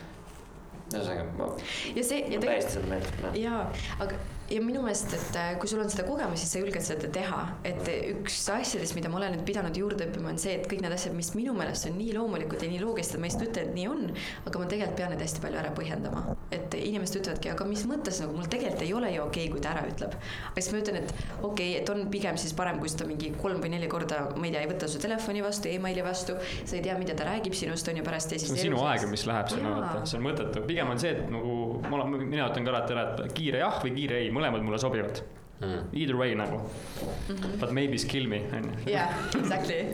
ühesõnaga 0.95 1.29
ma. 1.37 1.53
ja 1.99 2.09
see. 2.15 2.39
täiesti 2.39 2.79
seda 2.79 2.95
meelt. 2.95 3.25
jaa, 3.43 3.65
aga 3.99 4.23
ja 4.49 4.61
minu 4.65 4.83
meelest, 4.85 5.13
et 5.13 5.37
äh, 5.37 5.51
kui 5.61 5.69
sul 5.69 5.83
on 5.83 5.91
seda 5.93 6.07
kogemust, 6.09 6.43
siis 6.43 6.55
sa 6.55 6.63
julged 6.63 6.85
seda 6.85 7.11
teha, 7.13 7.41
et 7.69 7.89
üks 8.15 8.39
asjadest, 8.55 8.97
mida 8.97 9.11
ma 9.13 9.19
olen 9.21 9.37
nüüd 9.37 9.45
pidanud 9.49 9.77
juurde 9.77 10.07
õppima, 10.09 10.33
on 10.33 10.41
see, 10.41 10.55
et 10.59 10.69
kõik 10.71 10.81
need 10.85 10.95
asjad, 10.95 11.15
mis 11.17 11.31
minu 11.37 11.53
meelest 11.57 11.89
on 11.91 11.99
nii 11.99 12.15
loomulikud 12.17 12.65
ja 12.65 12.71
nii 12.73 12.81
loogilised, 12.83 13.21
ma 13.21 13.29
lihtsalt 13.29 13.49
ütlen, 13.51 13.69
et 13.69 13.77
nii 13.77 13.89
on, 13.93 14.07
aga 14.49 14.63
ma 14.63 14.69
tegelikult 14.71 14.97
pean 14.99 15.13
neid 15.13 15.25
hästi 15.25 15.45
palju 15.45 15.61
ära 15.63 15.73
põhjendama. 15.77 16.25
et 16.55 16.75
inimesed 16.79 17.19
ütlevadki, 17.21 17.51
aga 17.53 17.65
mis 17.69 17.83
mõttes 17.89 18.23
nagu 18.23 18.33
mul 18.33 18.49
tegelikult 18.49 18.85
ei 18.87 18.93
ole 18.97 19.11
ju 19.13 19.25
okei 19.27 19.45
okay,, 19.45 19.53
kui 19.53 19.65
ta 19.65 19.75
ära 19.75 19.85
ütleb. 19.91 20.17
aga 20.51 20.63
siis 20.63 20.73
ma 20.73 20.81
ütlen, 20.81 21.01
et 21.03 21.13
okei 21.13 21.51
okay,, 21.51 21.69
et 21.83 21.93
on 21.93 22.05
pigem 22.13 22.41
siis 22.41 22.55
parem, 22.57 22.81
kui 22.81 22.89
ta 22.89 23.09
mingi 23.09 23.33
kolm 23.37 23.61
või 23.61 23.75
neli 23.75 23.91
korda, 23.91 24.23
ma 24.37 24.49
ei 24.49 24.55
tea, 24.55 24.65
ei 24.65 24.71
võta 24.71 24.89
su 24.89 25.03
telefoni 25.03 25.45
vastu 25.45 25.69
e, 25.69 25.77
emaili 25.77 26.05
vastu, 26.07 26.39
sa 26.65 26.79
ei 26.79 26.83
tea, 26.85 26.97
mida 27.01 27.17
ta 27.19 27.29
räägib 27.29 27.57
sinust 27.57 27.89
on 27.93 28.01
ju 28.01 28.07
pärast 28.07 28.33
ja 28.33 28.41
siis. 28.41 28.49
see 28.49 28.57
on 28.57 28.65
sinu 28.65 28.81
aeg, 28.89 29.05
mis 29.13 29.27
läheb 29.29 29.53
sinna 29.53 29.75
vaata, 29.77 30.05
see 30.09 30.19
on 30.19 30.25
mõttetu, 30.25 30.65
pigem 30.69 30.95
on 30.95 31.03
see, 31.03 31.13
et 31.13 31.29
nagu 31.33 31.59
ma 31.85 32.01
olen, 32.01 32.17
mina 32.25 32.49
ütlen 32.49 32.67
ka 32.67 32.73
alati 32.73 32.97
ära, 32.97 33.07
et 33.27 33.37
kiire 33.37 33.63
jah 33.63 33.79
või 33.85 33.95
kiire 33.99 34.23
ei, 34.23 34.33
mõlemad 34.39 34.65
mulle 34.65 34.81
sobivad 34.81 35.23
mm.. 35.61 35.89
Either 35.93 36.17
way 36.17 36.35
nagu 36.35 36.59
mm. 36.59 37.37
-hmm. 37.37 37.61
But 37.61 37.71
maybe 37.71 37.97
kill 37.97 38.29
me, 38.29 38.43
on 38.53 38.65
ju. 38.65 38.93
jah, 38.93 39.09
exactly. 39.41 39.87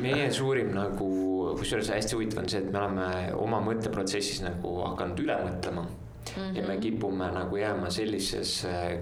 meie 0.00 0.32
suurim 0.32 0.74
nagu, 0.74 1.10
kusjuures 1.58 1.90
hästi 1.90 2.16
huvitav 2.16 2.42
on 2.42 2.48
see, 2.48 2.60
et 2.60 2.72
me 2.72 2.78
oleme 2.78 3.34
oma 3.34 3.60
mõtteprotsessis 3.60 4.42
nagu 4.44 4.76
hakanud 4.82 5.20
üle 5.20 5.36
mõtlema 5.44 5.82
mm. 5.82 5.88
-hmm. 6.36 6.56
ja 6.56 6.62
me 6.62 6.74
mhm. 6.74 6.80
kipume 6.80 7.30
nagu 7.32 7.56
jääma 7.56 7.90
sellisesse, 7.90 9.00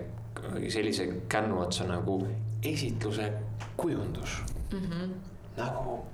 sellise 0.68 1.08
kännu 1.28 1.60
otsa 1.60 1.84
nagu 1.84 2.26
esitluse 2.62 3.32
kujundus 3.76 4.42
mm. 4.72 4.78
-hmm. 4.78 5.08
nagu 5.56 6.04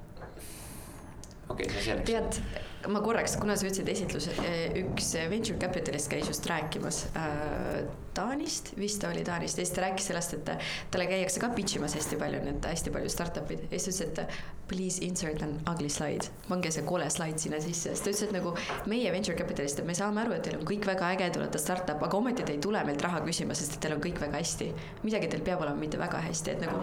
okei 1.49 1.67
okay,, 1.67 1.75
see 1.75 1.83
selleks. 1.83 2.11
tead, 2.11 2.43
ma 2.87 3.01
korraks, 3.03 3.35
kuna 3.41 3.57
sa 3.59 3.67
ütlesid 3.67 3.89
esitlus, 3.91 4.29
eh, 4.45 4.77
üks 4.85 5.11
venture 5.31 5.59
capitalist 5.59 6.11
käis 6.13 6.29
just 6.31 6.47
rääkimas 6.47 7.07
äh, 7.19 7.89
Taanist, 8.15 8.71
vist 8.79 9.03
oli 9.07 9.25
Taanist 9.27 9.59
ja 9.59 9.65
siis 9.67 9.75
ta 9.75 9.83
rääkis 9.83 10.07
sellest, 10.11 10.35
et 10.35 10.51
talle 10.91 11.07
käiakse 11.11 11.43
ka 11.43 11.51
pitch 11.55 11.79
imas 11.79 11.95
hästi 11.99 12.19
palju, 12.19 12.41
need 12.43 12.65
hästi 12.67 12.93
palju 12.95 13.11
startup'id. 13.15 13.67
Ja 13.71 13.81
siis 13.83 13.99
ta 13.99 14.07
ütles, 14.07 14.39
et 14.39 14.69
please 14.71 15.03
insert 15.07 15.43
an 15.43 15.57
ugly 15.71 15.91
slide, 15.91 16.31
pange 16.49 16.71
see 16.75 16.87
kole 16.87 17.09
slaid 17.11 17.39
sinna 17.43 17.61
sisse, 17.63 17.93
sest 17.93 18.07
ta 18.07 18.13
ütles, 18.13 18.25
et 18.29 18.37
nagu 18.37 18.55
meie 18.91 19.13
venture 19.15 19.39
capitalist, 19.39 19.83
et 19.83 19.89
me 19.89 19.97
saame 19.99 20.23
aru, 20.23 20.37
et 20.37 20.47
teil 20.47 20.59
on 20.61 20.67
kõik 20.69 20.87
väga 20.87 21.13
äge, 21.17 21.31
te 21.35 21.43
olete 21.43 21.63
startup, 21.63 22.03
aga 22.07 22.23
ometi 22.23 22.47
te 22.47 22.55
ei 22.55 22.63
tule 22.63 22.83
meilt 22.87 23.03
raha 23.07 23.23
küsima, 23.27 23.59
sest 23.59 23.79
et 23.79 23.85
teil 23.87 23.97
on 23.99 24.03
kõik 24.07 24.23
väga 24.23 24.39
hästi. 24.39 24.71
midagi 25.03 25.31
teil 25.35 25.43
peab 25.47 25.67
olema 25.67 25.83
mitte 25.83 25.99
väga 25.99 26.23
hästi, 26.27 26.55
et 26.55 26.63
nagu 26.67 26.83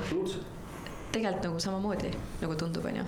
tegelikult 1.16 1.50
nagu 1.50 1.60
samamoodi 1.64 2.12
nagu 2.42 2.56
tundub, 2.60 2.86
onju. 2.92 3.06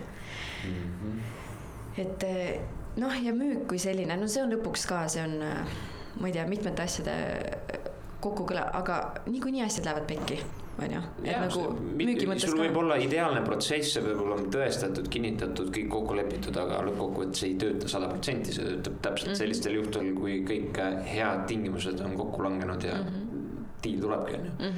Et 1.98 2.24
eh, 2.24 2.60
noh, 2.98 3.14
ja 3.24 3.34
müük 3.34 3.68
kui 3.70 3.80
selline, 3.82 4.16
no 4.18 4.28
see 4.28 4.44
on 4.44 4.54
lõpuks 4.56 4.88
ka, 4.90 5.04
see 5.12 5.24
on, 5.24 5.36
eh, 5.42 5.76
ma 6.20 6.28
ei 6.28 6.34
tea, 6.34 6.46
mitmete 6.50 6.82
asjade 6.84 7.14
eh, 7.14 7.92
kokkukõla, 8.22 8.72
aga 8.80 9.02
niikuinii 9.28 9.62
asjad 9.66 9.86
lähevad 9.86 10.08
pekki, 10.10 10.40
on 10.82 10.92
ju. 10.96 11.02
et 11.24 11.38
nagu 11.42 11.62
müügi 11.98 12.26
mõttes 12.30 12.50
sul 12.50 12.58
ka. 12.58 12.64
võib 12.64 12.78
olla 12.82 12.98
ideaalne 13.02 13.44
protsess, 13.46 13.94
see 13.94 14.02
peab 14.06 14.22
olema 14.26 14.50
tõestatud, 14.54 15.08
kinnitatud, 15.14 15.70
kõik 15.76 15.88
kokku 15.94 16.18
lepitud, 16.18 16.58
aga 16.58 16.82
lõppkokkuvõttes 16.90 17.44
ei 17.46 17.56
tööta 17.62 17.88
sada 17.94 18.10
protsenti, 18.10 18.54
see 18.58 18.66
töötab 18.66 18.98
täpselt 19.06 19.32
Mhm. 19.32 19.40
sellistel 19.44 19.78
juhtudel, 19.78 20.14
kui 20.18 20.40
kõik 20.50 20.78
äh, 20.82 20.98
head 21.14 21.46
tingimused 21.48 22.02
on 22.02 22.18
kokku 22.18 22.42
langenud 22.44 22.84
ja 22.84 22.98
Mhm. 23.04 23.66
diil 23.84 24.02
tulebki, 24.02 24.36
on 24.36 24.46
ju. 24.46 24.72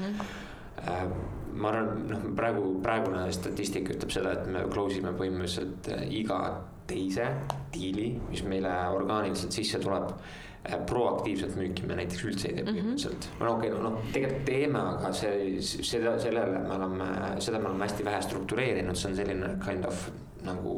Äh, 0.80 1.08
ma 1.54 1.70
arvan, 1.72 2.08
noh, 2.08 2.20
praegu, 2.36 2.82
praegune 2.84 3.32
statistika 3.34 3.94
ütleb 3.94 4.12
seda, 4.12 4.32
et 4.32 4.48
me 4.48 4.62
close 4.72 4.98
ime 5.00 5.12
põhimõtteliselt 5.16 5.88
äh, 5.96 6.04
iga 6.12 6.62
teise 6.90 7.26
diili, 7.74 8.12
mis 8.30 8.44
meile 8.44 8.76
orgaaniliselt 8.94 9.56
sisse 9.56 9.80
tuleb. 9.80 10.14
proaktiivselt 10.86 11.54
müüki 11.56 11.86
me 11.88 11.96
näiteks 11.96 12.24
üldse 12.28 12.50
ei 12.50 12.56
tee 12.58 12.64
põhimõtteliselt 12.68 13.28
mm 13.30 13.36
-hmm. 13.38 13.46
no 13.46 13.52
okei 13.56 13.70
okay, 13.70 13.84
no, 13.84 13.90
no 13.90 14.02
tegelikult 14.14 14.42
teeme, 14.46 14.80
aga 14.80 15.12
see, 15.16 15.62
seda, 15.62 16.18
sellele 16.20 16.60
me 16.60 16.74
oleme, 16.76 17.08
seda 17.40 17.60
me 17.60 17.70
oleme 17.70 17.88
hästi 17.88 18.06
vähe 18.06 18.22
struktureerinud, 18.22 18.96
see 18.96 19.12
on 19.12 19.16
selline 19.16 19.54
kind 19.66 19.86
of 19.86 20.10
nagu 20.44 20.74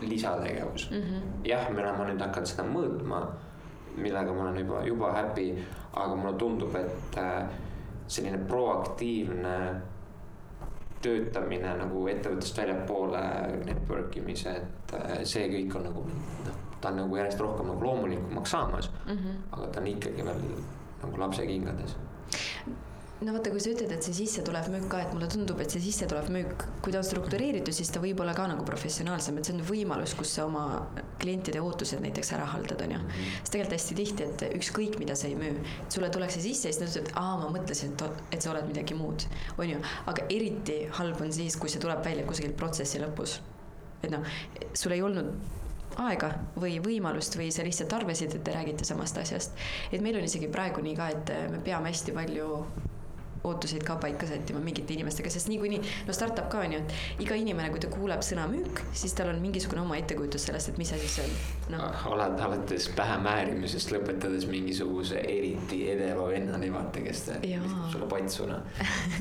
lisategevus 0.00 0.90
mm. 0.90 0.96
-hmm. 0.96 1.48
jah, 1.48 1.70
me 1.70 1.82
oleme 1.82 2.04
nüüd 2.04 2.24
hakanud 2.24 2.48
seda 2.48 2.64
mõõtma, 2.64 3.20
millega 3.96 4.32
ma 4.32 4.42
olen 4.42 4.58
juba, 4.58 4.84
juba 4.86 5.12
happy, 5.12 5.46
aga 5.92 6.16
mulle 6.16 6.36
tundub, 6.38 6.74
et 6.76 7.18
äh, 7.18 7.48
selline 8.06 8.38
proaktiivne 8.48 9.56
töötamine 11.02 11.74
nagu 11.78 12.04
ettevõttest 12.10 12.58
väljapoole, 12.58 13.22
network 13.66 14.16
imise, 14.20 14.54
et 14.62 14.94
äh, 14.98 15.18
see 15.28 15.48
kõik 15.52 15.76
on 15.78 15.88
nagu 15.88 16.06
noh, 16.06 16.62
ta 16.80 16.92
on 16.92 17.02
nagu 17.02 17.18
järjest 17.18 17.42
rohkem 17.42 17.68
nagu 17.72 17.84
loomulikumaks 17.84 18.54
saamas 18.56 18.90
mm. 19.06 19.12
-hmm. 19.12 19.42
aga 19.50 19.66
ta 19.66 19.80
on 19.80 19.86
ikkagi 19.86 20.24
veel 20.24 20.42
nagu 21.02 21.20
lapsekingades 21.24 21.96
no 23.22 23.32
vaata, 23.34 23.50
kui 23.54 23.62
sa 23.62 23.70
ütled, 23.70 23.92
et 23.94 24.04
see 24.04 24.14
sissetulev 24.16 24.68
müük 24.72 24.88
ka, 24.90 25.00
et 25.04 25.12
mulle 25.14 25.28
tundub, 25.30 25.60
et 25.62 25.70
see 25.72 25.82
sissetulev 25.84 26.28
müük, 26.34 26.64
kui 26.82 26.94
ta 26.94 27.00
on 27.00 27.06
struktureeritud, 27.06 27.74
siis 27.76 27.92
ta 27.94 28.02
võib 28.02 28.20
olla 28.24 28.34
ka 28.36 28.48
nagu 28.50 28.64
professionaalsem, 28.66 29.38
et 29.38 29.48
see 29.48 29.54
on 29.56 29.62
võimalus, 29.68 30.14
kus 30.18 30.32
sa 30.38 30.46
oma 30.48 30.64
klientide 31.22 31.62
ootused 31.62 32.02
näiteks 32.02 32.32
ära 32.36 32.48
haldad, 32.54 32.82
on 32.86 32.96
ju. 32.96 33.00
sest 33.12 33.54
tegelikult 33.54 33.76
hästi 33.78 33.98
tihti, 34.00 34.28
et 34.28 34.44
ükskõik, 34.58 34.98
mida 35.02 35.16
sa 35.18 35.28
ei 35.30 35.38
müü, 35.38 35.54
sulle 35.92 36.10
tullakse 36.12 36.42
sisse 36.42 36.70
ja 36.70 36.74
siis 36.74 36.82
nad 36.82 36.90
ütlevad, 36.90 37.14
aa, 37.22 37.38
ma 37.44 37.50
mõtlesin, 37.56 37.94
et, 38.32 38.38
sa 38.42 38.52
oled 38.54 38.68
midagi 38.68 38.98
muud, 38.98 39.26
on 39.56 39.74
ju. 39.74 39.80
aga 40.10 40.28
eriti 40.28 40.78
halb 40.98 41.22
on 41.22 41.34
siis, 41.34 41.58
kui 41.60 41.70
see 41.72 41.82
tuleb 41.82 42.02
välja 42.04 42.26
kuskil 42.28 42.54
protsessi 42.58 43.02
lõpus. 43.02 43.38
et 44.02 44.10
noh, 44.10 44.24
sul 44.74 44.96
ei 44.96 45.02
olnud 45.02 45.30
aega 46.02 46.32
või 46.56 46.78
võimalust 46.82 47.36
või 47.38 47.50
sa 47.54 47.62
lihtsalt 47.62 47.92
arvasid, 47.94 48.34
et 48.34 48.42
te 48.44 48.54
räägite 48.54 48.86
samast 48.88 49.18
asjast. 49.20 49.54
et 49.92 50.00
meil 50.00 50.16
on 50.18 50.26
isegi 50.26 50.48
praegu 50.50 50.82
nii 50.82 50.96
ka, 50.98 51.08
et 51.12 51.32
me 51.52 51.60
peame 51.62 51.92
hästi 51.92 52.16
palju 52.16 52.48
ootuseid 53.48 53.84
ka 53.86 53.96
paika 54.02 54.26
sättima 54.26 54.60
mingite 54.60 54.94
inimestega, 54.94 55.30
sest 55.30 55.50
niikuinii, 55.52 55.80
no 56.06 56.16
startup 56.16 56.48
ka 56.52 56.62
on 56.62 56.76
ju, 56.76 56.82
et 56.82 57.22
iga 57.26 57.38
inimene, 57.38 57.70
kui 57.74 57.82
ta 57.82 57.90
kuuleb 57.92 58.22
sõna 58.26 58.46
müük, 58.50 58.82
siis 58.96 59.14
tal 59.18 59.32
on 59.32 59.40
mingisugune 59.42 59.82
oma 59.82 59.98
ettekujutus 60.00 60.46
sellest, 60.48 60.72
et 60.72 60.80
mis 60.80 60.92
asi 60.94 61.10
see 61.10 61.26
on 61.26 61.76
no.. 61.76 61.90
oled 62.12 62.40
alates 62.46 62.88
pähe 62.96 63.18
määrimisest 63.22 63.92
lõpetades 63.94 64.46
mingisuguse 64.50 65.20
eriti 65.22 65.82
edeva 65.92 66.28
vennani, 66.30 66.70
vaata, 66.72 67.02
kes 67.04 67.24
viskab 67.42 67.90
sulle 67.92 68.08
patsuna. 68.10 68.58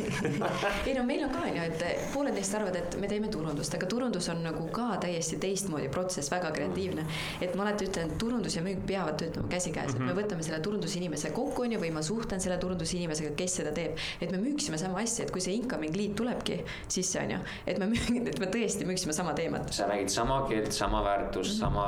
ei 0.88 0.96
no 0.98 1.06
meil 1.08 1.26
on 1.26 1.34
ka 1.34 1.46
on 1.48 1.58
ju, 1.58 1.66
et 1.68 2.12
pooled 2.14 2.36
neist 2.36 2.56
arvavad, 2.58 2.78
et 2.80 2.98
me 3.02 3.10
teeme 3.12 3.30
turundust, 3.34 3.76
aga 3.78 3.90
turundus 3.90 4.30
on 4.34 4.44
nagu 4.46 4.68
ka 4.74 4.88
täiesti 5.06 5.40
teistmoodi 5.42 5.90
protsess, 5.94 6.32
väga 6.32 6.52
kreatiivne. 6.56 7.06
et 7.42 7.56
ma 7.56 7.66
alati 7.66 7.88
ütlen, 7.90 8.12
et 8.12 8.18
turundus 8.22 8.56
ja 8.58 8.64
müük 8.66 8.84
peavad 8.88 9.18
töötama 9.22 9.50
käsikäes, 9.52 9.96
et 9.96 10.04
me 10.04 10.16
võtame 10.18 10.46
selle 10.46 10.62
turundusinimese 10.64 11.34
kokku, 11.36 11.66
on 11.66 11.76
ju, 11.76 11.82
või 11.82 11.92
ma 11.96 12.04
suhtlen 12.06 12.42
selle 12.44 12.58
turundusinimesega, 12.62 13.34
kes 13.38 13.60
seda 13.62 13.74
teeb. 13.76 13.98
Et 14.20 14.32
me 14.32 14.40
müüksime 14.42 14.78
sama 14.82 15.02
asja, 15.02 15.26
et 15.26 15.34
kui 15.34 15.44
see 15.44 15.56
incoming 15.60 15.96
lead 15.98 16.16
tulebki 16.20 16.62
sisse, 16.88 17.22
on 17.22 17.36
ju, 17.36 17.40
et 17.66 17.80
me 17.82 17.90
müü-, 17.92 18.22
et 18.32 18.40
me 18.42 18.50
tõesti 18.52 18.88
müüksime 18.88 19.16
sama 19.16 19.36
teemat. 19.38 19.72
sa 19.74 19.88
räägid 19.90 20.14
sama 20.14 20.42
keelt, 20.50 20.72
sama 20.76 21.04
väärtust, 21.06 21.60
sama 21.60 21.88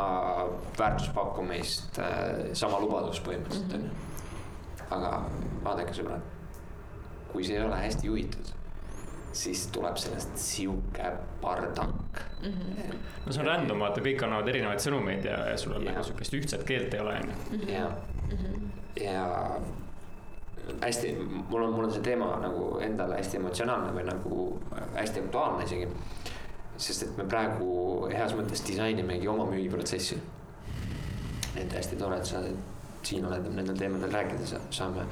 väärtuspakkumist, 0.79 2.01
sama 2.53 2.81
lubadust 2.83 3.23
põhimõtteliselt 3.25 3.77
onju. 3.79 3.93
aga 4.93 5.13
vaadake 5.63 5.95
sõbrad, 5.97 6.25
kui 7.31 7.45
see 7.45 7.57
ei 7.57 7.65
ole 7.65 7.79
hästi 7.79 8.07
juhitud, 8.07 8.51
siis 9.33 9.67
tuleb 9.73 9.97
sellest 9.97 10.37
sihuke 10.37 11.13
pardank 11.41 12.19
mm. 12.43 12.51
-hmm. 12.51 12.97
no 13.25 13.31
see 13.31 13.41
on 13.41 13.47
random, 13.47 13.79
vaata, 13.79 14.01
kõik 14.01 14.25
annavad 14.25 14.47
erinevaid 14.53 14.83
sõnumeid 14.83 15.25
ja, 15.25 15.39
ja 15.49 15.57
sul 15.57 15.73
on 15.77 15.87
nagu 15.89 16.03
sihukest 16.03 16.37
ühtset 16.37 16.67
keelt 16.67 16.93
ei 16.93 16.99
ole, 16.99 17.15
onju. 17.23 17.71
ja, 17.71 17.87
ja 19.01 19.25
hästi, 20.81 21.13
mul 21.49 21.63
on, 21.63 21.73
mul 21.73 21.85
on 21.87 21.93
see 21.93 22.03
teema 22.05 22.33
nagu 22.41 22.77
endale 22.83 23.17
hästi 23.19 23.39
emotsionaalne 23.39 23.93
või 23.95 24.05
nagu 24.07 24.43
hästi 24.95 25.25
aktuaalne 25.25 25.63
isegi. 25.67 25.87
sest 26.77 27.03
et 27.03 27.17
me 27.17 27.23
praegu 27.29 28.07
heas 28.11 28.33
mõttes 28.33 28.63
disainimegi 28.67 29.27
oma 29.27 29.45
müügiprotsessi. 29.51 30.17
et 31.55 31.73
hästi 31.73 31.95
tore, 31.95 32.17
et 32.17 32.25
sa 32.25 32.41
siin 33.03 33.25
oled 33.25 33.49
nendel 33.53 33.77
teemadel 33.77 34.11
rääkida 34.11 34.45
sa- 34.45 34.61
saame 34.69 35.05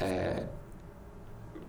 eh,. 0.00 0.42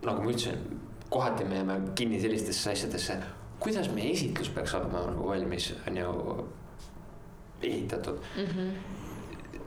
nagu 0.04 0.22
ma 0.22 0.30
ütlesin, 0.32 0.80
kohati 1.10 1.44
me 1.44 1.56
jääme 1.56 1.82
kinni 1.96 2.22
sellistesse 2.22 2.72
asjadesse, 2.72 3.18
kuidas 3.60 3.90
meie 3.92 4.12
esitlus 4.12 4.50
peaks 4.50 4.74
olema 4.76 5.02
nagu 5.10 5.28
valmis, 5.30 5.74
on 5.88 5.98
ju 5.98 6.48
ehitatud 7.62 8.20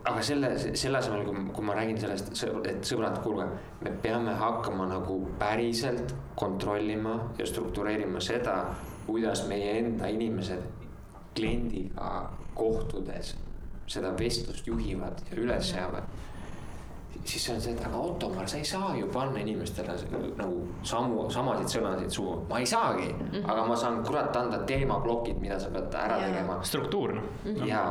aga 0.04 0.22
selle, 0.24 0.50
selle 0.58 0.98
asemel, 0.98 1.24
kui, 1.26 1.42
kui 1.54 1.66
ma 1.66 1.76
räägin 1.76 1.98
sellest, 2.00 2.32
et 2.70 2.86
sõbrad, 2.88 3.20
kuulge, 3.24 3.46
me 3.84 3.92
peame 4.02 4.34
hakkama 4.40 4.88
nagu 4.90 5.18
päriselt 5.40 6.14
kontrollima 6.40 7.16
ja 7.38 7.46
struktureerima 7.48 8.22
seda, 8.24 8.56
kuidas 9.06 9.44
meie 9.50 9.76
enda 9.80 10.08
inimesed 10.08 10.64
kliendiga 11.36 12.30
kohtudes 12.54 13.34
seda 13.90 14.12
vestlust 14.18 14.66
juhivad 14.66 15.22
ja 15.30 15.38
üles 15.42 15.72
seavad. 15.72 16.06
Siis 17.24 17.44
see, 17.44 17.72
et 17.72 17.80
aga 17.84 17.98
Ottomar, 17.98 18.48
sa 18.48 18.56
ei 18.56 18.64
saa 18.64 18.94
ju 18.96 19.06
panna 19.12 19.40
inimestele 19.42 19.94
nagu 20.38 20.60
samu, 20.86 21.26
samasid 21.32 21.68
sõnasid 21.74 22.14
suhu, 22.14 22.36
ma 22.48 22.60
ei 22.60 22.66
saagi 22.66 23.08
mm, 23.12 23.26
-hmm. 23.32 23.50
aga 23.52 23.64
ma 23.68 23.76
saan 23.76 24.00
kurat 24.04 24.36
anda 24.36 24.58
teemaplokid, 24.66 25.40
mida 25.40 25.58
sa 25.60 25.68
pead 25.70 25.94
ära 25.94 26.16
Jaa. 26.18 26.28
tegema 26.28 26.58
struktuur, 26.62 27.14
noh. 27.44 27.66
ja, 27.66 27.82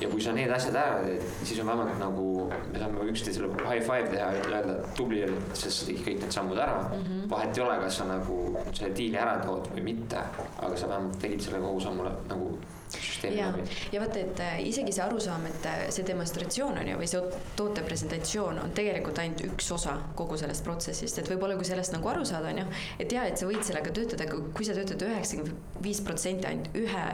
ja 0.00 0.08
kui 0.08 0.20
sa 0.20 0.32
need 0.32 0.50
asjad 0.50 0.74
ära 0.74 0.98
teed, 1.04 1.22
siis 1.44 1.60
on 1.60 1.66
vähemalt 1.66 1.98
nagu 1.98 2.50
me 2.72 2.78
saame 2.78 3.06
üksteisele 3.12 3.48
high 3.68 3.86
five 3.86 4.08
teha 4.10 4.32
ja 4.32 4.42
öelda, 4.48 4.72
et 4.72 4.94
tubli, 4.94 5.22
sest 5.52 5.80
sa 5.80 5.86
tegid 5.86 6.04
kõik 6.08 6.20
need 6.24 6.32
sammud 6.32 6.58
ära 6.58 6.82
mm. 6.82 7.06
-hmm. 7.06 7.30
vahet 7.30 7.56
ei 7.58 7.64
ole, 7.64 7.78
kas 7.84 7.96
sa 7.96 8.04
nagu 8.04 8.40
selle 8.72 8.94
diili 8.96 9.16
ära 9.16 9.38
tood 9.46 9.70
või 9.74 9.82
mitte, 9.92 10.26
aga 10.58 10.76
sa 10.76 10.88
vähemalt 10.88 11.18
tegid 11.18 11.40
selle 11.40 11.58
kogu 11.58 11.80
sammu 11.80 12.02
nagu 12.28 12.58
süsteemi 12.94 13.38
ja 13.38 13.48
läbi., 13.52 13.78
ja 13.92 14.02
vaata, 14.02 14.20
et 14.22 14.42
äh, 14.44 14.60
isegi 14.68 14.92
see 14.94 15.04
arusaam, 15.04 15.46
et 15.50 15.66
äh, 15.68 15.82
see 15.94 16.06
demonstratsioon 16.08 16.80
on 16.82 16.90
ju, 16.92 16.98
või 17.00 17.08
see 17.10 17.22
toote 17.58 17.84
presentatsioon 17.86 18.60
on 18.64 18.74
tegelikult 18.76 19.20
ainult 19.22 19.44
üks 19.48 19.70
osa 19.76 19.96
kogu 20.18 20.38
sellest 20.40 20.64
protsessist, 20.66 21.20
et 21.22 21.30
võib-olla 21.32 21.58
kui 21.58 21.68
sellest 21.68 21.94
nagu 21.96 22.12
aru 22.12 22.26
saada, 22.28 22.52
on 22.52 22.62
ju, 22.62 22.68
et 23.02 23.16
jaa, 23.16 23.26
et 23.30 23.40
sa 23.40 23.48
võid 23.50 23.64
sellega 23.66 23.92
töötada, 23.96 24.28
aga 24.28 24.40
kui 24.56 24.68
sa 24.68 24.76
töötad 24.76 25.04
üheksakümmend 25.08 25.82
viis 25.84 26.00
protsenti 26.06 26.48
ainult 26.50 26.72
ühe 26.78 27.04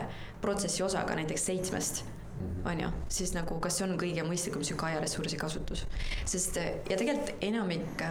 protsessi 0.44 0.84
osaga, 0.86 1.18
näiteks 1.18 1.50
seitsmest 1.50 2.04
on 2.68 2.80
ju, 2.80 2.88
siis 3.12 3.32
nagu 3.32 3.56
kas 3.64 3.78
see 3.78 3.86
on 3.86 3.96
kõige 4.00 4.24
mõistlikum 4.26 4.64
sihuke 4.66 4.90
ajaressursi 4.90 5.38
kasutus, 5.40 5.86
sest 6.28 6.60
äh, 6.60 6.74
ja 6.90 6.98
tegelikult 7.00 7.46
enamik 7.46 8.06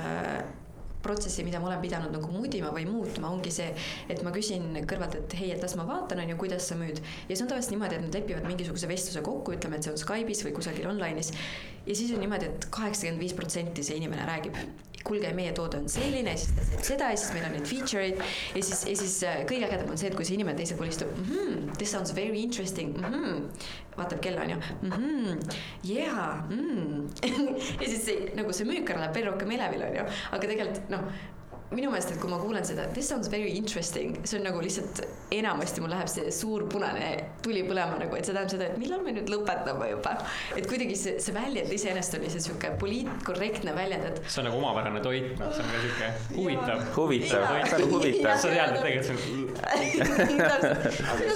protsessi, 1.05 1.45
mida 1.47 1.61
ma 1.61 1.69
olen 1.69 1.83
pidanud 1.83 2.13
nagu 2.15 2.31
mudima 2.33 2.71
või 2.75 2.87
muutma, 2.89 3.29
ongi 3.31 3.53
see, 3.53 3.69
et 4.09 4.23
ma 4.25 4.33
küsin 4.35 4.67
kõrvalt, 4.89 5.19
et 5.21 5.37
hei, 5.39 5.51
et 5.55 5.63
las 5.63 5.77
ma 5.79 5.85
vaatan, 5.87 6.23
on 6.23 6.33
ju, 6.33 6.39
kuidas 6.41 6.69
sa 6.71 6.79
müüd. 6.79 7.01
ja 7.29 7.35
see 7.35 7.45
on 7.45 7.51
tavaliselt 7.53 7.75
niimoodi, 7.75 7.99
et 7.99 8.07
nad 8.07 8.19
lepivad 8.19 8.49
mingisuguse 8.49 8.89
vestluse 8.91 9.23
kokku, 9.25 9.55
ütleme, 9.59 9.79
et 9.79 9.87
see 9.87 9.93
on 9.93 10.01
Skype'is 10.01 10.43
või 10.47 10.57
kusagil 10.57 10.89
online'is. 10.91 11.31
ja 11.85 11.95
siis 11.95 12.13
on 12.15 12.23
niimoodi 12.25 12.49
et, 12.49 12.59
et 12.65 12.69
kaheksakümmend 12.73 13.21
viis 13.21 13.37
protsenti 13.37 13.85
see 13.85 14.01
inimene 14.01 14.27
räägib 14.27 14.57
kuulge, 15.05 15.31
meie 15.37 15.53
toode 15.55 15.81
on 15.83 15.89
selline, 15.91 16.35
siis 16.39 16.55
ta 16.57 16.65
teeb 16.71 16.85
seda 16.89 17.11
ja 17.13 17.19
siis 17.21 17.33
meil 17.35 17.47
on 17.49 17.55
need 17.57 17.69
feature'id 17.69 18.21
ja 18.21 18.63
siis, 18.63 18.83
ja 18.89 18.95
siis 19.03 19.17
äh, 19.27 19.41
kõige 19.49 19.69
ägedam 19.69 19.93
on 19.93 20.01
see, 20.01 20.09
et 20.11 20.17
kui 20.17 20.27
see 20.27 20.37
inimene 20.39 20.57
teisel 20.59 20.79
pool 20.79 20.91
istub 20.91 21.11
mm, 21.13 21.29
-hmm, 21.29 21.77
this 21.77 21.91
sounds 21.91 22.15
very 22.15 22.41
interesting 22.41 22.97
mm, 22.97 23.13
-hmm, 23.13 23.67
vaatab 23.97 24.21
kella 24.25 24.41
onju 24.41 24.57
mm, 24.57 24.91
-hmm, 24.91 25.55
yeah 25.83 26.43
mm. 26.49 27.07
ja 27.81 27.87
siis 27.87 28.05
see, 28.05 28.31
nagu 28.35 28.53
see 28.53 28.67
müük 28.67 28.89
läheb 28.89 29.15
veel 29.15 29.31
rohkem 29.31 29.51
elevile 29.51 29.89
onju, 29.91 30.05
aga 30.31 30.47
tegelikult 30.47 30.89
noh 30.89 31.09
minu 31.73 31.89
meelest, 31.89 32.11
et 32.13 32.19
kui 32.21 32.29
ma 32.29 32.37
kuulen 32.37 32.65
seda 32.67 32.85
this 32.93 33.07
sounds 33.09 33.27
very 33.31 33.49
interesting, 33.57 34.19
see 34.23 34.37
on 34.37 34.43
nagu 34.45 34.59
lihtsalt 34.61 35.01
enamasti 35.33 35.81
mul 35.81 35.89
läheb 35.95 36.09
see 36.11 36.31
suur 36.35 36.67
punane 36.69 37.07
tuli 37.45 37.63
põlema 37.65 37.97
nagu, 38.01 38.13
et 38.15 38.27
see 38.27 38.35
tähendab 38.35 38.53
seda, 38.53 38.67
et 38.69 38.77
millal 38.81 39.01
me 39.05 39.11
nüüd 39.15 39.31
lõpetame 39.33 39.89
juba. 39.89 40.13
et 40.55 40.67
kuidagi 40.69 40.95
see, 40.99 41.15
see 41.25 41.33
väljend 41.35 41.73
iseenesest 41.73 42.19
oli 42.19 42.29
see 42.33 42.43
sihuke 42.45 42.69
poliitkorrektne 42.81 43.73
väljend, 43.77 44.05
et 44.11 44.17
see 44.27 44.43
on 44.43 44.49
nagu 44.51 44.61
omapärane 44.61 45.01
toit, 45.05 45.27
noh, 45.41 45.53
see 45.55 45.63
on 45.65 45.69
ka 45.73 45.77
sihuke 45.85 46.07
huvitav. 46.37 46.77
huvitav 46.99 47.41
on 47.49 47.53
huvitav 47.95 48.33
sa 48.37 48.47
tead, 48.53 48.69
et 48.71 48.81
tegelikult 48.85 49.19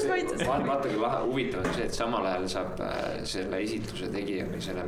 see 0.06 0.49
on 0.49 0.68
vaata 0.69 0.85
kui 0.85 0.99
lahe, 1.01 1.19
huvitav 1.26 1.65
on 1.65 1.72
see, 1.73 1.85
et 1.89 1.95
samal 2.03 2.23
ajal 2.30 2.45
saab 2.53 2.84
äh, 2.85 3.23
selle 3.30 3.64
esitluse 3.65 4.14
tegija 4.14 4.45
või 4.53 4.61
selle 4.64 4.85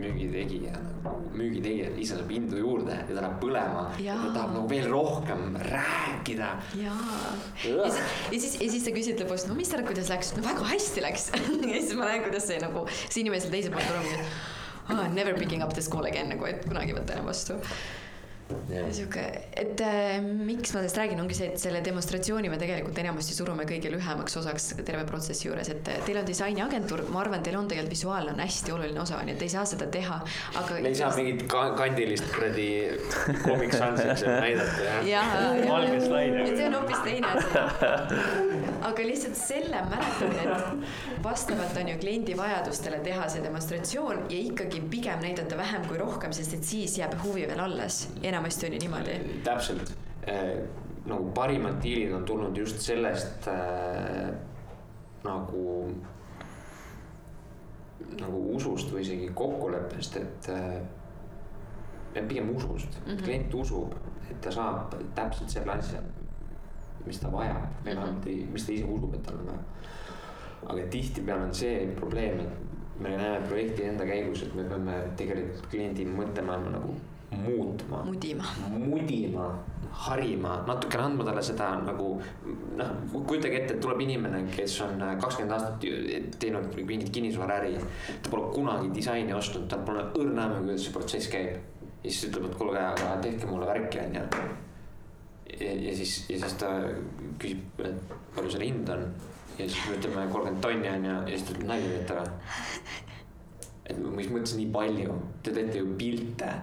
müügitegija 0.00 0.76
nagu, 0.76 1.20
müügitegija 1.36 1.92
ise 2.00 2.18
saab 2.18 2.30
indu 2.34 2.60
juurde 2.60 2.96
ja 2.96 3.06
ta 3.08 3.16
läheb 3.18 3.36
põlema. 3.42 3.84
ja 4.02 4.16
ta 4.20 4.32
tahab 4.34 4.54
nagu 4.56 4.70
veel 4.70 4.88
rohkem 4.92 5.58
rääkida. 5.62 6.50
jaa, 6.82 7.34
ja 7.64 7.88
siis, 7.90 8.00
ja 8.32 8.40
siis, 8.40 8.58
ja 8.60 8.70
siis 8.74 8.86
sa 8.88 8.94
küsid 8.96 9.22
lõpus, 9.24 9.46
no 9.48 9.56
mis 9.58 9.70
sa 9.70 9.78
arvad, 9.78 9.90
kuidas 9.92 10.10
läks? 10.12 10.34
no 10.36 10.44
väga 10.46 10.70
hästi 10.72 11.04
läks. 11.04 11.30
ja 11.72 11.76
siis 11.76 11.94
ma 11.98 12.10
näen, 12.10 12.24
kuidas 12.26 12.48
see 12.50 12.60
nagu, 12.62 12.86
see 13.06 13.22
inimene 13.24 13.42
seal 13.44 13.54
teisel 13.54 13.76
pool 13.76 13.86
tuleb, 13.90 14.10
et 14.16 14.96
oh, 14.96 15.06
never 15.14 15.36
picking 15.38 15.64
up 15.64 15.74
this 15.76 15.90
call 15.92 16.08
again 16.08 16.30
nagu, 16.32 16.48
et 16.48 16.66
kunagi 16.66 16.94
ei 16.94 16.98
võta 17.00 17.16
enam 17.16 17.30
vastu. 17.32 17.60
sihuke, 18.94 19.22
et 19.58 19.80
äh, 19.82 20.20
miks 20.22 20.70
ma 20.74 20.80
sellest 20.80 20.98
räägin, 21.00 21.20
ongi 21.22 21.34
see, 21.34 21.48
et 21.50 21.58
selle 21.60 21.80
demonstratsiooni 21.84 22.50
me 22.50 22.58
tegelikult 22.60 22.98
enamasti 23.02 23.34
surume 23.34 23.64
kõige 23.66 23.90
lühemaks 23.90 24.36
osaks 24.38 24.68
terve 24.86 25.02
protsessi 25.08 25.48
juures, 25.48 25.70
et 25.72 25.88
äh, 25.90 25.98
teil 26.06 26.20
on 26.20 26.28
disainiagentuur, 26.28 27.02
ma 27.14 27.24
arvan, 27.24 27.42
teil 27.46 27.58
on 27.58 27.66
tegelikult 27.70 27.94
visuaal 27.96 28.30
on 28.30 28.42
hästi 28.42 28.74
oluline 28.76 29.00
osa, 29.02 29.18
nii 29.26 29.34
et 29.34 29.40
te 29.42 29.48
ei 29.48 29.52
saa 29.56 29.64
seda 29.68 29.88
teha, 29.96 30.18
aga. 30.62 30.78
me 30.84 30.92
ei 30.92 30.98
saa 30.98 31.10
mingit 31.16 31.42
ka- 31.50 31.72
kandilist 31.78 32.28
kuradi 32.34 32.68
Comic 33.42 33.74
Sansit 33.74 34.12
seal 34.22 34.38
näidata 34.44 34.86
jah. 35.08 35.34
Valge 35.66 35.98
slaid. 36.06 36.38
et 36.44 36.52
see 36.54 36.68
on 36.68 36.78
hoopis 36.78 37.02
teine 37.06 37.32
asi. 37.34 38.22
aga 38.90 39.08
lihtsalt 39.10 39.38
selle 39.40 39.82
mäletamine, 39.90 40.46
et 40.46 41.22
vastavalt 41.26 41.82
on 41.82 41.92
ju 41.92 41.98
kliendi 42.02 42.38
vajadustele 42.38 43.02
teha 43.06 43.26
see 43.32 43.42
demonstratsioon 43.44 44.24
ja 44.30 44.38
ikkagi 44.38 44.82
pigem 44.90 45.22
näidata 45.26 45.58
vähem 45.58 45.86
kui 45.90 45.98
rohkem, 46.00 46.34
sest 46.36 46.54
et 46.60 46.64
siis 46.66 46.98
jääb 47.00 47.18
huvi 47.24 47.46
veel 47.50 47.60
alles. 47.66 48.04
Enamasti 48.36 48.66
on 48.68 48.76
ju 48.76 48.82
niimoodi. 48.84 49.20
täpselt 49.44 49.94
eh,, 50.26 50.58
nagu 51.06 51.30
parimad 51.34 51.80
diilid 51.82 52.12
on 52.14 52.24
tulnud 52.24 52.58
just 52.58 52.82
sellest 52.82 53.48
eh, 53.48 54.28
nagu, 55.24 55.86
nagu 58.20 58.42
usust 58.56 58.92
või 58.92 59.06
isegi 59.06 59.30
kokkuleppest, 59.34 60.20
et 60.20 60.50
eh, 60.52 60.76
pigem 62.26 62.50
usust 62.56 63.00
mm, 63.00 63.10
-hmm. 63.12 63.24
klient 63.24 63.54
usub, 63.54 63.96
et 64.30 64.40
ta 64.40 64.52
saab 64.52 64.94
täpselt 65.14 65.50
selle 65.52 65.72
asja, 65.72 66.00
mis 67.06 67.18
ta 67.20 67.32
vajab 67.32 67.66
või 67.84 67.94
vähemalt 67.94 68.26
ei, 68.26 68.46
mis 68.52 68.66
ta 68.66 68.72
ise 68.72 68.84
usub, 68.84 69.14
et 69.14 69.22
tal 69.22 69.42
on 69.42 69.50
vaja. 69.50 69.64
aga 70.66 70.86
tihtipeale 70.90 71.44
on 71.44 71.54
see 71.54 71.92
probleem, 71.96 72.40
et 72.40 73.00
me 73.00 73.16
näeme 73.16 73.46
projekti 73.48 73.84
enda 73.84 74.06
käigus, 74.08 74.42
et 74.42 74.54
me 74.54 74.64
peame 74.64 74.96
tegelikult 75.16 75.68
kliendi 75.70 76.06
mõttemaailma 76.08 76.72
nagu 76.78 76.96
muutma 77.30 78.02
mudima. 78.04 78.44
mudima, 78.78 79.58
harima, 79.90 80.62
natukene 80.66 81.02
andma 81.02 81.24
talle 81.24 81.42
seda 81.42 81.70
nagu 81.82 82.20
noh, 82.78 82.90
kujutage 83.26 83.62
ette, 83.62 83.74
et 83.74 83.80
tuleb 83.82 84.00
inimene, 84.04 84.44
kes 84.52 84.76
on 84.86 85.02
kakskümmend 85.20 85.56
aastat 85.56 85.86
teinud 86.40 86.76
mingit 86.86 87.10
kinnisvaraäri. 87.10 87.74
ta 88.22 88.30
pole 88.30 88.52
kunagi 88.54 88.92
disaini 88.94 89.34
ostnud, 89.34 89.66
tal 89.70 89.82
pole 89.86 90.04
õrna 90.14 90.46
aimu, 90.46 90.62
kuidas 90.66 90.86
see 90.86 90.94
protsess 90.94 91.32
käib. 91.32 91.56
ja 92.04 92.10
siis 92.10 92.28
ütleb, 92.30 92.46
et 92.50 92.58
kuulge, 92.60 92.84
aga 92.92 93.16
tehke 93.22 93.50
mulle 93.50 93.66
värki, 93.66 94.04
onju. 94.04 94.22
ja, 95.58 95.72
ja 95.88 95.96
siis, 95.96 96.18
ja 96.30 96.38
siis 96.44 96.54
ta 96.62 96.70
küsib, 97.42 97.82
et 97.82 98.14
palju 98.36 98.54
selle 98.54 98.70
hind 98.70 98.94
on. 98.94 99.02
ja 99.58 99.66
siis 99.66 99.82
me 99.88 99.98
ütleme 99.98 100.28
kolmkümmend 100.30 100.62
tonni 100.62 100.94
onju 100.94 101.18
ja 101.18 101.34
siis 101.34 101.48
ta 101.48 101.56
ütleb 101.56 101.68
nalja 101.74 101.92
teete 101.96 102.20
või. 102.20 102.94
et 103.86 104.00
mis 104.22 104.30
mõttes 104.30 104.56
nii 104.58 104.70
palju, 104.78 105.20
te 105.42 105.54
teete 105.54 105.82
ju 105.82 105.92
pilte 105.98 106.54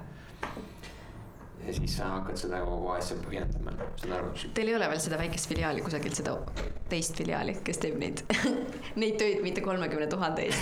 ja 1.67 1.73
siis 1.73 1.97
sa 1.97 2.03
hakkad 2.17 2.37
seda 2.37 2.59
kogu 2.65 2.89
asja 2.93 3.15
põhjendama, 3.23 3.71
saad 3.99 4.13
aru? 4.17 4.31
Teil 4.55 4.71
ei 4.71 4.75
ole 4.75 4.87
veel 4.91 5.01
seda 5.03 5.17
väikest 5.19 5.47
filiaali 5.51 5.83
kusagilt, 5.85 6.15
seda 6.19 6.33
teist 6.91 7.17
filiaali, 7.17 7.55
kes 7.65 7.79
teeb 7.83 7.95
neid, 8.01 8.23
neid 9.01 9.15
töid 9.21 9.39
mitte 9.45 9.61
kolmekümne 9.65 10.07
tuhande 10.11 10.41
eest. 10.47 10.61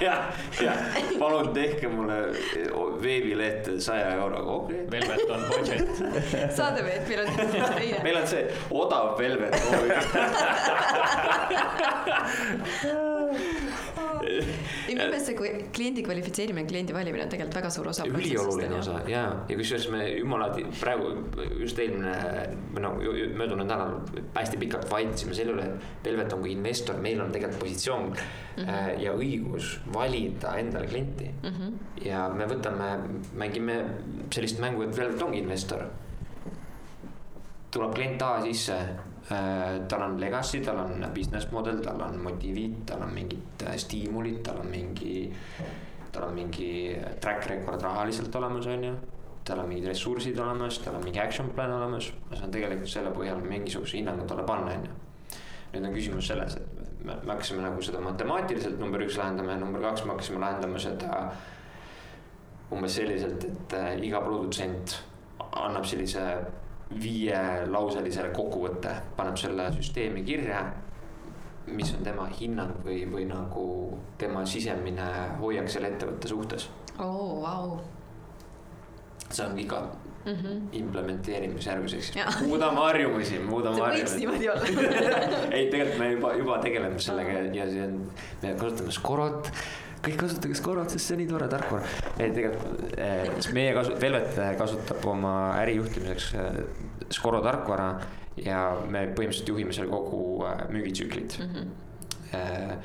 jah, 0.00 0.18
jah, 0.62 0.78
palun 1.20 1.52
tehke 1.56 1.90
mulle 1.92 2.18
veebileht 3.02 3.64
saja 3.84 4.08
euroga, 4.16 4.50
okei 4.58 4.80
okay.. 4.84 4.90
Velvet 4.94 5.30
on 5.30 5.40
budget. 5.50 5.88
saade 6.58 6.80
või, 6.86 6.94
et 6.96 7.08
meil 7.10 7.20
on 7.24 7.28
teine. 7.36 8.02
meil 8.06 8.16
on 8.22 8.26
see 8.30 8.42
odav 8.72 9.06
velvet 9.20 9.54
see 15.24 15.36
kui- 15.38 15.52
kliendi 15.74 16.04
kvalifitseerimine, 16.06 16.66
kliendi 16.68 16.94
valimine 16.96 17.24
on 17.24 17.32
tegelikult 17.32 17.58
väga 17.60 17.70
suur 17.74 17.88
osa. 17.92 18.06
ülioluline 18.08 18.78
osa 18.78 19.00
ja, 19.10 19.24
ja 19.48 19.58
kusjuures 19.58 19.88
me 19.92 20.04
jumala 20.12 20.50
praegu 20.80 21.10
just 21.60 21.78
eelmine 21.78 22.14
no 22.80 22.94
möödunud 22.98 23.64
nädalal 23.64 23.98
hästi 24.34 24.60
pikalt 24.60 24.90
vaidlesime 24.90 25.36
selle 25.36 25.56
üle, 25.56 25.66
et 25.74 26.08
Velvet 26.08 26.36
on 26.36 26.44
kui 26.44 26.52
investor, 26.54 27.00
meil 27.02 27.22
on 27.24 27.32
tegelikult 27.34 27.64
positsioon 27.64 28.06
mm 28.10 28.64
-hmm. 28.64 29.00
ja 29.02 29.14
õigus 29.14 29.78
valida 29.94 30.56
endale 30.60 30.86
klienti 30.86 31.30
mm. 31.42 31.50
-hmm. 31.50 32.06
ja 32.06 32.28
me 32.28 32.46
võtame, 32.46 32.90
mängime 33.34 33.84
sellist 34.30 34.58
mängu, 34.60 34.82
et 34.82 34.96
Velvet 34.96 35.22
ongi 35.22 35.38
investor. 35.38 35.84
tuleb 37.70 37.94
klient 37.94 38.22
A 38.22 38.42
sisse 38.42 38.74
tal 39.88 40.02
on 40.02 40.20
legacy, 40.20 40.60
tal 40.60 40.78
on 40.78 41.06
business 41.14 41.50
model, 41.50 41.80
tal 41.80 42.00
on 42.02 42.18
motiivid, 42.22 42.84
tal 42.86 43.02
on 43.02 43.14
mingid 43.14 43.62
äh, 43.66 43.76
stiimulid, 43.76 44.42
tal 44.44 44.60
on 44.60 44.68
mingi, 44.68 45.32
tal 46.12 46.28
on 46.28 46.34
mingi 46.36 46.96
track 47.20 47.48
record 47.48 47.82
rahaliselt 47.82 48.36
olemas, 48.36 48.66
on 48.66 48.84
ju. 48.84 48.94
tal 49.44 49.60
on 49.60 49.68
mingid 49.68 49.88
ressursid 49.88 50.38
olemas, 50.38 50.78
tal 50.78 50.94
on 50.96 51.04
mingi 51.04 51.20
action 51.20 51.50
plan 51.56 51.72
olemas, 51.72 52.12
ma 52.30 52.36
saan 52.36 52.52
tegelikult 52.52 52.88
selle 52.88 53.12
põhjal 53.16 53.40
mingisuguse 53.44 53.98
hinnangu 53.98 54.26
talle 54.28 54.44
panna, 54.48 54.76
on 54.76 54.86
ju. 54.88 55.38
nüüd 55.74 55.88
on 55.88 55.96
küsimus 55.96 56.28
selles, 56.28 56.56
et 56.60 57.04
me, 57.04 57.16
me 57.16 57.32
hakkasime 57.32 57.64
nagu 57.64 57.82
seda 57.82 58.00
matemaatiliselt 58.04 58.78
number 58.80 59.02
üks 59.04 59.18
lahendama 59.20 59.56
ja 59.56 59.60
number 59.60 59.82
kaks 59.84 60.04
me 60.04 60.14
hakkasime 60.14 60.40
lahendama 60.40 60.80
seda 60.80 61.24
umbes 62.72 62.96
selliselt, 62.96 63.44
et 63.44 63.76
äh, 63.76 63.90
iga 64.04 64.20
produtsent 64.24 64.98
annab 65.54 65.84
sellise 65.88 66.24
viielauselise 67.02 68.28
kokkuvõtte, 68.34 68.94
paneb 69.16 69.36
selle 69.40 69.70
süsteemi 69.72 70.24
kirja. 70.24 70.64
mis 71.66 71.94
on 71.96 72.02
tema 72.04 72.26
hinnang 72.40 72.82
või, 72.84 73.06
või 73.08 73.22
nagu 73.24 73.98
tema 74.20 74.42
sisemine 74.44 75.06
hoiak 75.40 75.68
selle 75.68 75.88
ettevõtte 75.88 76.28
suhtes. 76.28 76.70
oo, 76.98 77.40
vau. 77.42 77.80
see 79.30 79.46
on 79.46 79.58
iga 79.58 79.80
mm 80.24 80.32
-hmm. 80.32 80.60
implementeerimisjärguseks 80.72 82.16
Jaa., 82.16 82.32
muudame 82.46 82.78
harjumusi, 82.78 83.38
muudame 83.38 83.76
see 83.76 83.84
võiks 83.84 83.90
harjumusi. 83.90 84.16
niimoodi 84.16 84.48
olla. 84.48 84.64
ei, 85.56 85.70
tegelikult 85.70 85.98
me 85.98 86.12
juba, 86.12 86.34
juba 86.34 86.58
tegeleme 86.58 86.98
sellega 86.98 87.32
ja 87.52 87.70
see 87.70 87.86
on, 87.86 88.12
me 88.42 88.54
kasutame 88.54 88.92
Scorot. 88.92 89.52
Kõik 90.04 90.18
kasutage 90.20 90.56
Scorot, 90.58 90.92
sest 90.92 91.08
see 91.08 91.16
on 91.16 91.22
nii 91.22 91.30
tore 91.30 91.46
tarkvara. 91.50 91.92
ei, 92.18 92.32
tegelikult 92.34 92.98
eh, 93.00 93.52
meie 93.56 93.72
kasu-, 93.76 93.96
Velvet 94.00 94.40
kasutab 94.58 95.06
oma 95.10 95.34
äri 95.60 95.78
juhtimiseks 95.78 96.28
eh, 96.40 96.58
Scoro 97.14 97.40
tarkvara 97.44 97.88
ja 98.40 98.60
me 98.90 99.06
põhimõtteliselt 99.14 99.52
juhime 99.52 99.76
seal 99.76 99.90
kogu 99.92 100.20
eh, 100.48 100.66
müügitsüklit 100.74 101.38
mm. 101.40 101.54
-hmm. 101.54 102.84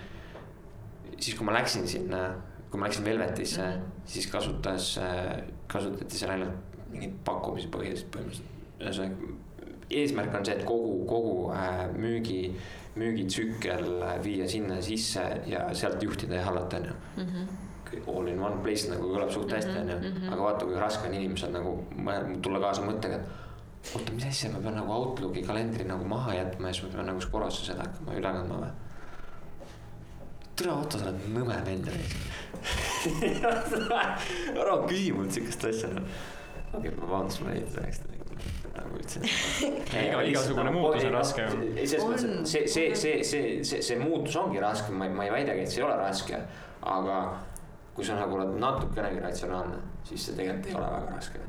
siis, 1.17 1.35
kui 1.35 1.45
ma 1.47 1.57
läksin 1.57 1.87
sinna, 1.89 2.23
kui 2.69 2.79
ma 2.79 2.87
läksin 2.87 3.05
Velvetisse 3.05 3.65
mm, 3.65 3.83
-hmm. 3.83 4.07
siis 4.15 4.27
kasutas, 4.31 4.95
kasutati 5.67 6.17
seal 6.17 6.35
ainult 6.37 6.81
mingeid 6.89 7.19
pakkumisi 7.25 7.69
põhiliselt 7.73 8.11
põhimõtteliselt. 8.15 8.57
ühesõnaga 8.79 9.37
eesmärk 9.89 10.35
on 10.37 10.45
see, 10.45 10.53
et 10.55 10.65
kogu, 10.65 11.05
kogu 11.09 11.51
müügi, 11.97 12.53
müügitsükkel 12.99 13.87
äh, 14.05 14.15
viia 14.23 14.47
sinna 14.49 14.79
sisse 14.85 15.23
ja 15.49 15.65
sealt 15.77 16.03
juhtida 16.03 16.39
ja 16.39 16.45
hallata, 16.49 16.81
on 16.81 16.91
ju. 16.91 16.95
All 18.07 18.27
in 18.29 18.39
one 18.41 18.59
place 18.63 18.89
nagu 18.89 19.07
kõlab 19.09 19.31
suht 19.33 19.51
hästi, 19.55 19.73
on 19.81 19.89
ju, 19.89 19.97
aga 20.29 20.41
vaata, 20.43 20.65
kui 20.67 20.75
raske 20.77 21.07
on 21.09 21.15
inimesel 21.17 21.53
nagu 21.55 21.71
tulla 22.45 22.59
kaasa 22.61 22.83
mõttega, 22.85 23.17
et 23.17 23.95
oota, 23.95 24.13
mis 24.13 24.27
asja, 24.29 24.51
ma 24.53 24.61
pean 24.61 24.77
nagu 24.77 24.93
Outlooki 24.93 25.41
kalendri 25.47 25.87
nagu 25.89 26.05
maha 26.07 26.35
jätma 26.37 26.69
ja 26.69 26.73
siis 26.77 26.85
ma 26.85 26.89
pean 26.99 27.09
nagu 27.13 27.21
Scorosse 27.25 27.65
seda 27.71 27.81
hakkama 27.87 28.19
üle 28.19 28.31
kandma 28.37 28.55
või? 28.61 28.71
tere, 30.59 30.71
Otto, 30.75 30.99
sa 30.99 31.07
oled 31.07 31.21
nõme 31.31 31.55
vend. 31.63 31.87
ära 34.59 34.73
küsi 34.89 35.13
mult 35.15 35.31
siukest 35.35 35.61
asja. 35.71 35.89
okei, 36.73 36.91
vabandust, 36.99 37.39
ma 37.45 37.49
ei 37.55 37.63
rääkinud 38.69 38.77
nagu 38.77 38.97
üldse. 38.99 39.19
Iga- 40.03 40.23
igasugune 40.29 40.71
muutus 40.71 41.03
on 41.05 41.13
raske 41.13 41.45
selles 41.49 42.05
mõttes, 42.05 42.25
On. 42.25 42.39
et 42.39 42.47
see, 42.47 42.67
see, 42.67 42.95
see, 42.95 43.23
see, 43.23 43.63
see, 43.63 43.81
see 43.81 43.99
muutus 43.99 44.35
ongi 44.39 44.59
raske, 44.61 44.91
ma 44.91 45.07
ei, 45.07 45.13
ma 45.13 45.25
ei 45.27 45.31
väidagi, 45.39 45.65
et 45.65 45.71
see 45.73 45.81
ei 45.81 45.87
ole 45.87 45.97
raske, 45.99 46.39
aga 46.81 47.19
kui 47.95 48.05
sa 48.07 48.15
nagu 48.19 48.37
oled 48.37 48.53
natukenegi 48.61 49.19
ratsionaalne, 49.23 49.79
siis 50.07 50.29
see 50.29 50.37
tegelikult 50.37 50.69
ei 50.71 50.77
ole 50.79 50.91
väga 50.93 51.15
raske. 51.17 51.39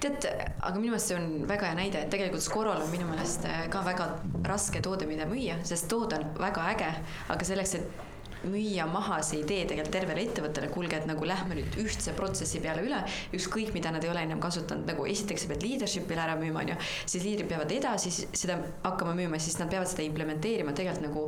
tead, 0.00 0.24
aga 0.62 0.78
minu 0.78 0.92
meelest 0.94 1.10
see 1.10 1.16
on 1.18 1.46
väga 1.50 1.66
hea 1.72 1.76
näide, 1.82 2.02
et 2.06 2.10
tegelikult 2.10 2.42
Scorol 2.44 2.80
on 2.80 2.90
minu 2.92 3.08
meelest 3.10 3.44
ka 3.72 3.82
väga 3.84 4.06
raske 4.46 4.80
toode, 4.80 5.08
mida 5.10 5.26
müüa, 5.28 5.58
sest 5.66 5.88
toode 5.90 6.20
on 6.22 6.30
väga 6.38 6.68
äge, 6.72 6.92
aga 7.34 7.48
selleks, 7.50 7.74
et 7.80 8.05
müüa 8.44 8.86
maha 8.90 9.20
see 9.26 9.40
idee 9.42 9.64
tegelikult 9.68 9.94
tervele 9.96 10.24
ettevõttele, 10.26 10.68
kuulge, 10.72 10.98
et 11.00 11.08
nagu 11.08 11.26
lähme 11.28 11.56
nüüd 11.58 11.78
ühtse 11.82 12.14
protsessi 12.16 12.60
peale 12.64 12.84
üle, 12.86 12.98
ükskõik 13.36 13.72
mida 13.74 13.92
nad 13.94 14.04
ei 14.04 14.10
ole 14.12 14.24
ennem 14.26 14.40
kasutanud, 14.42 14.86
nagu 14.88 15.06
esiteks 15.08 15.46
sa 15.46 15.52
pead 15.52 15.64
leadership'ile 15.66 16.24
ära 16.26 16.36
müüma, 16.40 16.64
onju, 16.64 16.76
siis 17.04 17.24
liidrid 17.26 17.50
peavad 17.50 17.72
edasi 17.72 18.12
seda 18.12 18.58
hakkama 18.84 19.14
müüma, 19.18 19.40
siis 19.42 19.58
nad 19.60 19.70
peavad 19.72 19.90
seda 19.90 20.04
implementeerima 20.06 20.74
tegelikult 20.76 21.06
nagu 21.06 21.24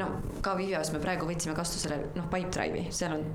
noh, 0.00 0.14
ka 0.44 0.54
Vivios 0.58 0.92
me 0.94 1.00
praegu 1.02 1.28
võtsime 1.28 1.56
kasutusele 1.58 1.98
noh, 2.16 2.28
Pipedrive'i, 2.32 2.86
seal 2.94 3.16
on 3.16 3.26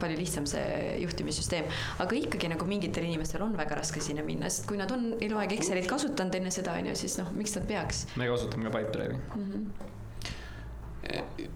palju 0.00 0.20
lihtsam 0.20 0.46
see 0.50 0.96
juhtimissüsteem, 1.02 1.68
aga 2.04 2.20
ikkagi 2.20 2.50
nagu 2.52 2.68
mingitel 2.68 3.06
inimestel 3.08 3.44
on 3.46 3.56
väga 3.58 3.80
raske 3.80 4.02
sinna 4.04 4.24
minna, 4.26 4.50
sest 4.52 4.68
kui 4.70 4.80
nad 4.80 4.92
on 4.94 5.14
eluaeg 5.20 5.56
Excelit 5.56 5.88
kasutanud 5.90 6.36
enne 6.36 6.52
seda, 6.54 6.76
onju, 6.80 6.96
siis 6.98 7.18
noh, 7.20 7.32
miks 7.36 7.56
nad 7.56 7.68
peaks 7.68 8.06
me 8.16 8.28
kasutame 8.30 8.68
ka 8.68 8.78
Pipedrive'i. 8.78 9.20
mm? 9.34 9.52
-hmm. 9.52 9.94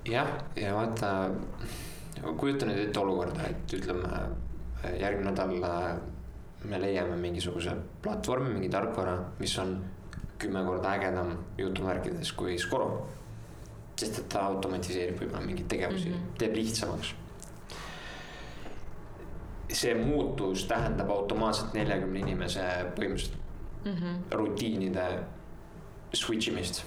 jah, 0.09 0.31
ja 0.57 0.75
vaata, 0.75 1.31
kujuta 2.37 2.67
nüüd 2.69 2.89
ette 2.89 3.01
olukorda, 3.01 3.49
et 3.51 3.75
ütleme 3.79 4.11
järgmine 5.01 5.31
nädal 5.31 5.57
äh, 5.65 6.01
me 6.65 6.81
leiame 6.81 7.17
mingisuguse 7.17 7.75
platvormi, 8.03 8.53
mingi 8.55 8.69
tarkvara, 8.73 9.17
mis 9.39 9.57
on 9.59 9.79
kümme 10.41 10.63
korda 10.65 10.95
ägedam 10.97 11.35
jutumärkides 11.59 12.33
kui 12.33 12.59
Scoro. 12.59 13.09
sest 14.01 14.19
et 14.19 14.29
ta 14.33 14.47
automatiseerib 14.49 15.19
võib-olla 15.21 15.43
mingeid 15.45 15.67
tegevusi 15.69 16.09
mm. 16.09 16.15
-hmm. 16.15 16.37
teeb 16.39 16.55
lihtsamaks. 16.57 17.15
see 19.73 19.95
muutus 19.95 20.65
tähendab 20.65 21.11
automaatselt 21.11 21.75
neljakümne 21.75 22.19
inimese 22.19 22.65
põhimõtteliselt 22.97 23.41
Mm 23.85 23.93
-hmm. 23.97 24.37
rutiinide 24.37 25.19
switch 26.13 26.49
imist 26.49 26.85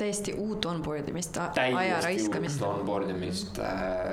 täiesti 0.00 0.34
uut 0.38 0.64
onboard 0.64 1.08
imist, 1.08 1.36
aja 1.36 2.00
raiskamist. 2.04 2.62
onboard 2.62 3.10
imist 3.12 3.58
äh,, 3.58 4.04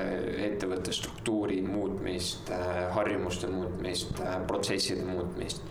ettevõtte 0.48 0.92
struktuuri 0.92 1.60
muutmist 1.64 2.50
äh,, 2.52 2.80
harjumuste 2.94 3.48
muutmist 3.52 4.20
äh,, 4.20 4.38
protsesside 4.46 5.04
muutmist. 5.08 5.62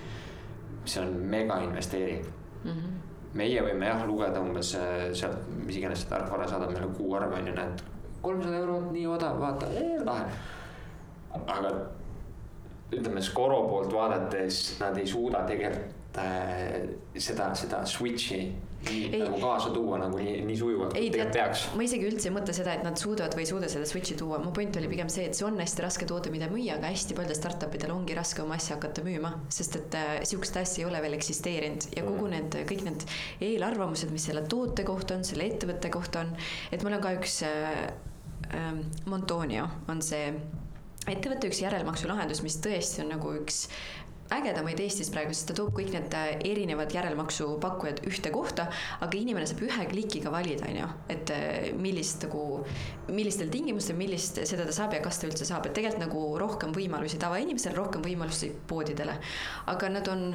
see 0.88 1.04
on 1.04 1.18
mega 1.28 1.58
investeering. 1.66 2.26
Mhm. 2.64 2.96
meie 3.38 3.62
võime 3.62 3.90
jah 3.90 4.06
lugeda 4.08 4.40
umbes 4.42 4.72
äh, 4.80 5.10
sealt, 5.14 5.44
mis 5.66 5.78
iganes 5.78 6.02
see 6.02 6.10
tarkvara 6.10 6.48
saadab 6.50 6.72
meile 6.74 6.88
kuuarve 6.98 7.36
on 7.38 7.48
ju, 7.48 7.54
näed. 7.58 7.84
kolmsada 8.22 8.58
eurot, 8.58 8.92
nii 8.92 9.06
odav, 9.08 9.38
vaata, 9.42 9.70
lahe. 10.06 10.26
aga 11.46 11.74
ütleme, 12.92 13.22
Scoro 13.22 13.62
poolt 13.68 13.94
vaadates 13.94 14.80
nad 14.80 14.98
ei 14.98 15.08
suuda 15.08 15.44
tegelikult 15.46 16.18
äh, 16.24 16.88
seda, 17.20 17.52
seda 17.56 17.84
switch'i 17.86 18.42
Ei. 18.88 19.22
nagu 19.22 19.40
kaasa 19.42 19.72
tuua 19.76 20.00
nagu 20.02 20.20
nii, 20.22 20.42
nii 20.48 20.58
sujuvalt, 20.60 20.94
kui 20.96 21.10
tegelikult 21.10 21.36
peaks., 21.38 21.64
ma 21.78 21.86
isegi 21.86 22.08
üldse 22.10 22.30
ei 22.30 22.36
mõtle 22.36 22.56
seda, 22.56 22.76
et 22.78 22.86
nad 22.86 23.00
suudavad 23.00 23.36
või 23.38 23.46
ei 23.46 23.50
suuda 23.52 23.70
seda 23.72 23.88
switch'i 23.90 24.18
tuua, 24.20 24.40
mu 24.44 24.54
point 24.56 24.80
oli 24.80 24.90
pigem 24.92 25.12
see, 25.14 25.28
et 25.30 25.38
see 25.38 25.48
on 25.48 25.60
hästi 25.62 25.86
raske 25.86 26.10
toode, 26.10 26.32
mida 26.34 26.50
müüa, 26.52 26.78
aga 26.78 26.92
hästi 26.94 27.18
paljudel 27.18 27.40
startup 27.40 27.78
idel 27.78 27.94
ongi 27.96 28.18
raske 28.18 28.44
oma 28.44 28.58
asja 28.60 28.78
hakata 28.78 29.06
müüma, 29.06 29.34
sest 29.54 29.80
et 29.82 29.98
äh, 30.00 30.12
sihukest 30.28 30.62
asja 30.64 30.84
ei 30.84 30.90
ole 30.90 31.02
veel 31.06 31.18
eksisteerinud 31.18 31.90
ja 31.98 32.06
kogu 32.08 32.30
need, 32.32 32.60
kõik 32.70 32.86
need 32.88 33.08
eelarvamused, 33.50 34.14
mis 34.14 34.30
selle 34.30 34.46
toote 34.50 34.88
kohta 34.88 35.18
on, 35.18 35.26
selle 35.28 35.50
ettevõtte 35.50 35.92
kohta 35.94 36.26
on, 36.26 36.34
et 36.72 36.86
mul 36.86 36.98
on 36.98 37.04
ka 37.04 37.16
üks 37.18 37.42
äh, 37.48 37.84
äh, 38.54 38.72
Montonio 39.10 39.68
on 39.92 40.04
see 40.06 40.32
ettevõtte 41.08 41.48
üks 41.48 41.62
järelmaksulahendus, 41.64 42.44
mis 42.44 42.58
tõesti 42.64 43.04
on 43.04 43.14
nagu 43.16 43.32
üks 43.40 43.68
ägedamaid 44.34 44.80
Eestis 44.84 45.10
praegu, 45.14 45.34
sest 45.36 45.52
ta 45.52 45.56
toob 45.58 45.72
kõik 45.78 45.94
need 45.94 46.14
äh, 46.18 46.34
erinevad 46.50 46.92
järelmaksupakkujad 46.94 48.04
ühte 48.10 48.32
kohta, 48.34 48.68
aga 49.04 49.20
inimene 49.20 49.48
saab 49.48 49.64
ühe 49.68 49.88
klikiga 49.92 50.34
valida, 50.34 50.68
on 50.68 50.82
ju, 50.82 50.92
et 51.14 51.34
äh, 51.34 51.72
millist 51.80 52.28
nagu, 52.28 52.44
millistel 53.08 53.52
tingimustel, 53.54 53.98
millist 54.00 54.42
seda 54.50 54.68
ta 54.68 54.76
saab 54.76 54.98
ja 54.98 55.02
kas 55.06 55.22
ta 55.22 55.30
üldse 55.30 55.48
saab, 55.48 55.68
et 55.70 55.76
tegelikult 55.78 56.04
nagu 56.04 56.28
rohkem 56.44 56.76
võimalusi 56.76 57.20
tavainimesel, 57.22 57.76
rohkem 57.78 58.04
võimalusi 58.06 58.52
poodidele. 58.68 59.18
aga 59.74 59.90
nad 59.96 60.08
on 60.12 60.32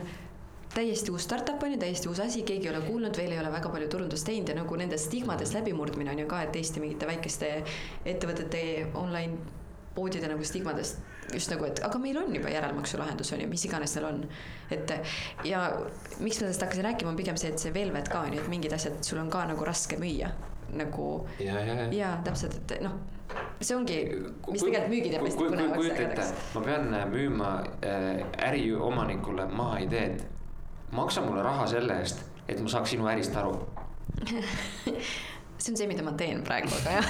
täiesti 0.73 1.12
uus 1.12 1.27
startup 1.28 1.62
on 1.62 1.74
ju, 1.74 1.78
täiesti 1.78 2.09
uus 2.09 2.20
asi, 2.24 2.43
keegi 2.48 2.69
ei 2.69 2.74
ole 2.74 2.81
kuulnud, 2.86 3.16
veel 3.16 3.35
ei 3.35 3.40
ole 3.43 3.52
väga 3.52 3.69
palju 3.73 3.89
turundust 3.93 4.24
teinud 4.24 4.48
ja 4.48 4.56
nagu 4.56 4.77
nendest 4.81 5.10
stigmadest 5.10 5.52
läbimurdmine 5.59 6.14
on 6.14 6.23
ju 6.24 6.28
ka, 6.31 6.43
et 6.47 6.56
Eesti 6.56 6.81
mingite 6.81 7.09
väikeste 7.10 7.51
ettevõtete 8.09 8.62
online 8.97 9.36
poodide 9.94 10.32
nagu 10.32 10.44
stigmadest 10.48 11.11
just 11.32 11.53
nagu, 11.53 11.66
et 11.69 11.82
aga 11.86 11.99
meil 12.03 12.19
on 12.20 12.35
juba 12.35 12.51
järelmaksulahendus 12.53 13.32
on 13.32 13.44
ju, 13.44 13.49
mis 13.51 13.65
iganes 13.69 13.94
seal 13.94 14.09
on. 14.09 14.24
et 14.70 14.94
ja 15.49 15.65
miks 16.20 16.40
ma 16.40 16.47
sellest 16.47 16.66
hakkasin 16.66 16.89
rääkima, 16.90 17.12
on 17.12 17.20
pigem 17.20 17.39
see, 17.40 17.53
et 17.53 17.62
see 17.62 17.74
Velvet 17.74 18.09
ka 18.12 18.27
on 18.27 18.36
ju, 18.36 18.43
et 18.43 18.51
mingid 18.53 18.74
asjad 18.74 18.99
sul 19.07 19.23
on 19.23 19.31
ka 19.31 19.44
nagu 19.51 19.65
raske 19.65 19.99
müüa 20.01 20.32
nagu 20.73 21.09
ja, 21.39 21.61
ja, 21.61 21.74
ja. 21.74 21.89
ja 21.93 22.12
täpselt, 22.24 22.57
et 22.73 22.81
noh, 22.85 22.97
see 23.61 23.77
ongi, 23.77 23.99
mis 24.49 24.65
tegelikult 24.65 24.93
müügi 24.93 25.12
teeb 25.12 25.27
kujuta 25.77 26.07
ette 26.07 26.28
ma 26.55 26.65
pean 26.65 26.94
äh, 26.97 27.05
müüma 27.11 27.51
äh, 27.85 28.23
äriomanikule 28.49 29.47
maha 29.53 29.82
ideed. 29.86 30.24
maksa 30.93 31.23
mulle 31.24 31.43
raha 31.43 31.66
selle 31.66 32.01
eest, 32.03 32.24
et 32.49 32.61
ma 32.61 32.69
saaks 32.69 32.90
sinu 32.93 33.07
ärist 33.09 33.36
aru. 33.36 33.55
see 35.62 35.72
on 35.72 35.76
see, 35.78 35.86
mida 35.86 36.02
ma 36.02 36.12
teen 36.18 36.43
praegu, 36.47 36.70
aga 36.80 36.97
jah. 36.97 37.06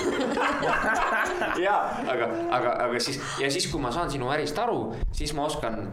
jaa, 1.66 1.78
aga, 2.14 2.28
aga, 2.58 2.72
aga 2.86 3.00
siis 3.00 3.20
ja 3.40 3.50
siis, 3.50 3.68
kui 3.72 3.80
ma 3.80 3.92
saan 3.94 4.10
sinu 4.12 4.28
ärist 4.34 4.58
aru, 4.60 4.90
siis 5.12 5.32
ma 5.36 5.46
oskan 5.48 5.86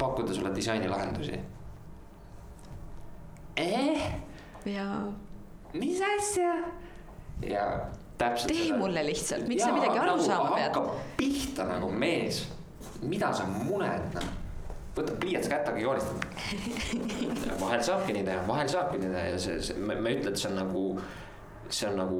pakkuda 0.00 0.34
sulle 0.34 0.54
disainilahendusi 0.54 1.36
eh?. 3.56 4.08
ja 4.66 4.88
mis 5.74 6.00
asja? 6.00 6.54
ja 7.42 7.66
täpselt. 8.18 8.52
tee 8.52 8.76
mulle 8.76 9.06
lihtsalt, 9.06 9.48
miks 9.48 9.62
sa 9.62 9.72
midagi 9.72 9.98
aru 9.98 10.22
saama 10.22 10.54
pead? 10.54 10.68
hakkab 10.68 10.90
pihta 11.16 11.66
nagu 11.68 11.90
mees, 11.90 12.44
mida 13.02 13.32
sa 13.34 13.46
muned, 13.50 14.08
noh. 14.14 14.30
võta 14.94 15.16
pliiats 15.20 15.50
kätte, 15.50 15.72
hakka 15.72 15.82
joonistama. 15.82 16.20
vahel 17.64 17.82
saabki 17.82 18.14
nii 18.16 18.24
teha, 18.28 18.46
vahel 18.48 18.70
saabki 18.70 19.02
nii 19.02 19.10
teha 19.10 19.26
ja 19.32 19.40
see, 19.42 19.60
see, 19.68 19.78
ma 19.78 19.98
ma 19.98 20.12
ei 20.12 20.20
ütle, 20.20 20.32
et 20.34 20.42
see 20.42 20.50
on 20.52 20.58
nagu, 20.62 20.84
see 21.70 21.88
on 21.88 21.96
nagu 21.98 22.18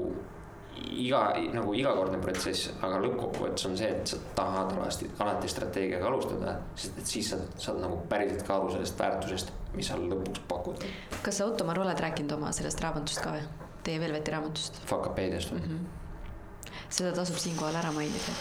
iga 0.74 1.20
nagu 1.54 1.74
igakordne 1.76 2.18
protsess, 2.22 2.72
aga 2.82 2.98
lõppkokkuvõttes 3.04 3.68
on 3.68 3.76
see, 3.78 3.90
et 3.94 4.10
sa 4.10 4.18
tahad 4.36 4.72
alati, 4.74 5.08
alati 5.22 5.50
strateegiaga 5.50 6.08
alustada, 6.10 6.56
sest 6.76 6.98
et 6.98 7.12
siis 7.12 7.30
sa 7.30 7.38
saad 7.66 7.78
nagu 7.82 8.00
päriselt 8.10 8.42
ka 8.46 8.58
aru 8.58 8.72
sellest 8.74 8.98
väärtusest, 8.98 9.52
mis 9.74 9.90
sa 9.90 9.98
lõpuks 10.00 10.42
pakud. 10.50 10.82
kas 11.22 11.38
sa, 11.38 11.46
Ottomar, 11.46 11.78
oled 11.84 12.00
rääkinud 12.06 12.36
oma 12.38 12.52
sellest 12.56 12.82
raamatust 12.82 13.22
ka 13.22 13.36
või? 13.36 13.46
Teie 13.84 14.00
Velveti 14.00 14.32
raamatust 14.32 14.82
Fuckapeediast 14.88 15.54
või? 15.54 15.62
mm? 15.62 15.78
-hmm. 15.78 16.76
seda 16.88 17.12
tasub 17.16 17.38
siinkohal 17.38 17.76
ära 17.76 17.92
mainida. 17.92 18.36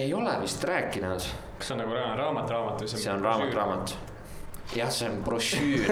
ei 0.00 0.14
ole 0.14 0.38
vist 0.40 0.64
rääkinud 0.64 1.28
kas 1.58 1.68
see 1.68 1.74
on 1.74 1.80
nagu 1.84 1.94
ra- 1.94 2.16
raamat 2.18 2.50
raamat 2.50 2.82
või 2.82 2.90
see 2.90 3.12
on 3.12 3.22
raamat, 3.24 3.54
raamat. 3.54 3.94
jah, 4.72 4.90
see 4.90 5.08
on 5.08 5.24
brošüür. 5.24 5.88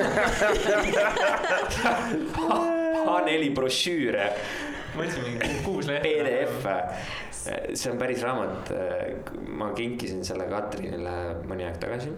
A4 3.03 3.57
brošüüre, 3.57 4.27
ma 4.97 5.07
ütlesin 5.07 5.25
mingi 5.27 5.65
kuus 5.65 5.89
lehte. 5.91 6.09
PDF-e. 6.09 6.77
see 7.75 7.93
on 7.93 7.99
päris 7.99 8.23
raamat. 8.23 8.73
ma 9.59 9.73
kinkisin 9.77 10.25
selle 10.25 10.47
Katrinile 10.51 11.17
mõni 11.49 11.65
aeg 11.67 11.79
tagasi. 11.83 12.11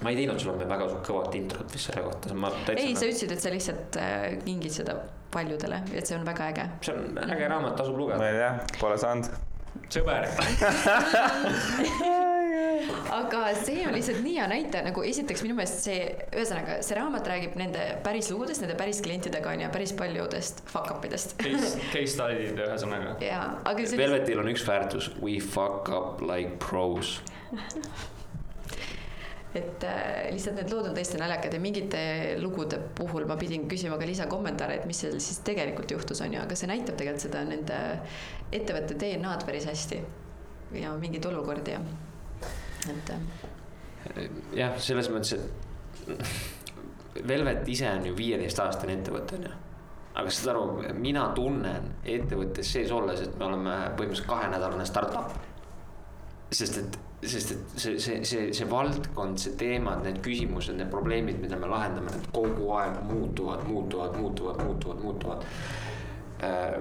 ma 0.00 0.10
ei 0.10 0.16
teinud 0.16 0.40
sulle 0.40 0.68
väga 0.68 0.86
kõvat 1.04 1.34
introt 1.36 1.74
vist 1.74 1.90
selle 1.90 2.02
kohta, 2.06 2.34
ma 2.34 2.48
ei, 2.72 2.96
sa 2.96 3.04
ütlesid, 3.04 3.32
et 3.34 3.42
sa 3.44 3.50
lihtsalt 3.52 3.96
äh, 4.00 4.38
kingid 4.46 4.72
seda 4.72 4.96
paljudele, 5.30 5.82
et 5.92 6.06
see 6.08 6.16
on 6.16 6.24
väga 6.26 6.48
äge. 6.54 6.64
see 6.88 6.96
on 6.96 7.18
äge 7.28 7.52
raamat, 7.52 7.76
tasub 7.76 7.94
ma 7.98 8.04
lugeda. 8.04 8.32
ei 8.32 8.40
tea, 8.40 8.52
pole 8.80 8.96
saanud. 9.04 9.26
sõber 9.92 10.22
aga 13.14 13.40
see 13.58 13.84
on 13.86 13.94
lihtsalt 13.94 14.20
nii 14.24 14.36
hea 14.38 14.46
näitaja, 14.50 14.84
nagu 14.86 15.02
esiteks 15.06 15.42
minu 15.44 15.56
meelest 15.58 15.84
see, 15.86 16.04
ühesõnaga 16.34 16.78
see 16.86 16.96
raamat 16.98 17.28
räägib 17.30 17.56
nende 17.60 17.82
päris 18.04 18.30
lugudest, 18.32 18.64
nende 18.64 18.76
päris 18.78 19.02
klientidega 19.04 19.52
on 19.52 19.64
ju, 19.64 19.72
päris 19.74 19.92
paljudest 19.98 20.62
fuck 20.70 20.90
up 20.94 21.04
idest. 21.08 21.36
case, 21.40 21.74
case 21.92 22.14
study'd 22.14 22.58
ühesõnaga. 22.66 23.16
jaa, 23.24 23.44
aga 23.70 23.86
see 23.86 24.00
Velvetil 24.00 24.42
on 24.42 24.50
üks 24.52 24.64
väärtus, 24.68 25.10
we 25.22 25.38
fuck 25.42 25.90
up 25.94 26.24
like 26.24 26.56
pros. 26.62 27.18
et 29.60 29.86
äh, 29.86 30.28
lihtsalt 30.30 30.60
need 30.60 30.70
lood 30.70 30.90
on 30.90 30.94
tõesti 30.94 31.18
naljakad 31.20 31.54
ja 31.56 31.62
mingite 31.62 32.02
lugude 32.42 32.78
puhul 32.98 33.26
ma 33.26 33.38
pidin 33.40 33.66
küsima 33.70 33.98
ka 33.98 34.06
lisakommentaare, 34.06 34.80
et 34.80 34.90
mis 34.90 35.00
seal 35.02 35.18
siis 35.18 35.42
tegelikult 35.46 35.90
juhtus, 35.90 36.22
on 36.22 36.36
ju, 36.36 36.42
aga 36.42 36.58
see 36.58 36.70
näitab 36.70 36.98
tegelikult 37.00 37.26
seda 37.26 37.42
nende 37.46 37.80
ettevõtte 38.54 38.94
DNA-d 38.98 39.48
päris 39.48 39.66
hästi. 39.70 40.04
ja 40.78 40.94
mingeid 40.98 41.26
olukordi 41.26 41.74
ja, 41.74 41.80
et 42.88 43.12
äh, 43.14 44.30
jah, 44.56 44.78
selles 44.80 45.10
mõttes, 45.12 45.36
et 45.36 47.26
Velvet 47.26 47.68
ise 47.68 47.88
on 47.90 48.06
ju 48.06 48.14
viieteistaastane 48.16 48.94
ettevõte 49.00 49.36
on 49.36 49.44
ju. 49.48 49.52
aga 50.20 50.32
saad 50.32 50.52
aru, 50.54 50.94
mina 50.98 51.26
tunnen 51.36 51.92
ettevõttes 52.04 52.72
sees 52.72 52.90
olles, 52.94 53.20
et 53.26 53.36
me 53.38 53.46
oleme 53.50 53.76
põhimõtteliselt 53.98 54.30
kahenädalane 54.30 54.86
startup. 54.88 55.34
sest 56.50 56.78
et 56.78 56.98
sest 57.22 57.52
et 57.52 57.74
see, 57.76 57.98
see, 58.00 58.24
see, 58.24 58.46
see 58.56 58.66
valdkond, 58.70 59.36
see 59.38 59.52
teemad, 59.60 60.00
need 60.06 60.22
küsimused, 60.24 60.72
need 60.78 60.88
probleemid, 60.92 61.40
mida 61.42 61.58
me 61.60 61.68
lahendame, 61.68 62.14
need 62.14 62.30
kogu 62.32 62.70
aeg 62.78 62.96
muutuvad, 63.10 63.66
muutuvad, 63.68 64.16
muutuvad, 64.16 64.62
muutuvad, 64.64 65.02
muutuvad 65.04 65.44
äh, 66.40 66.78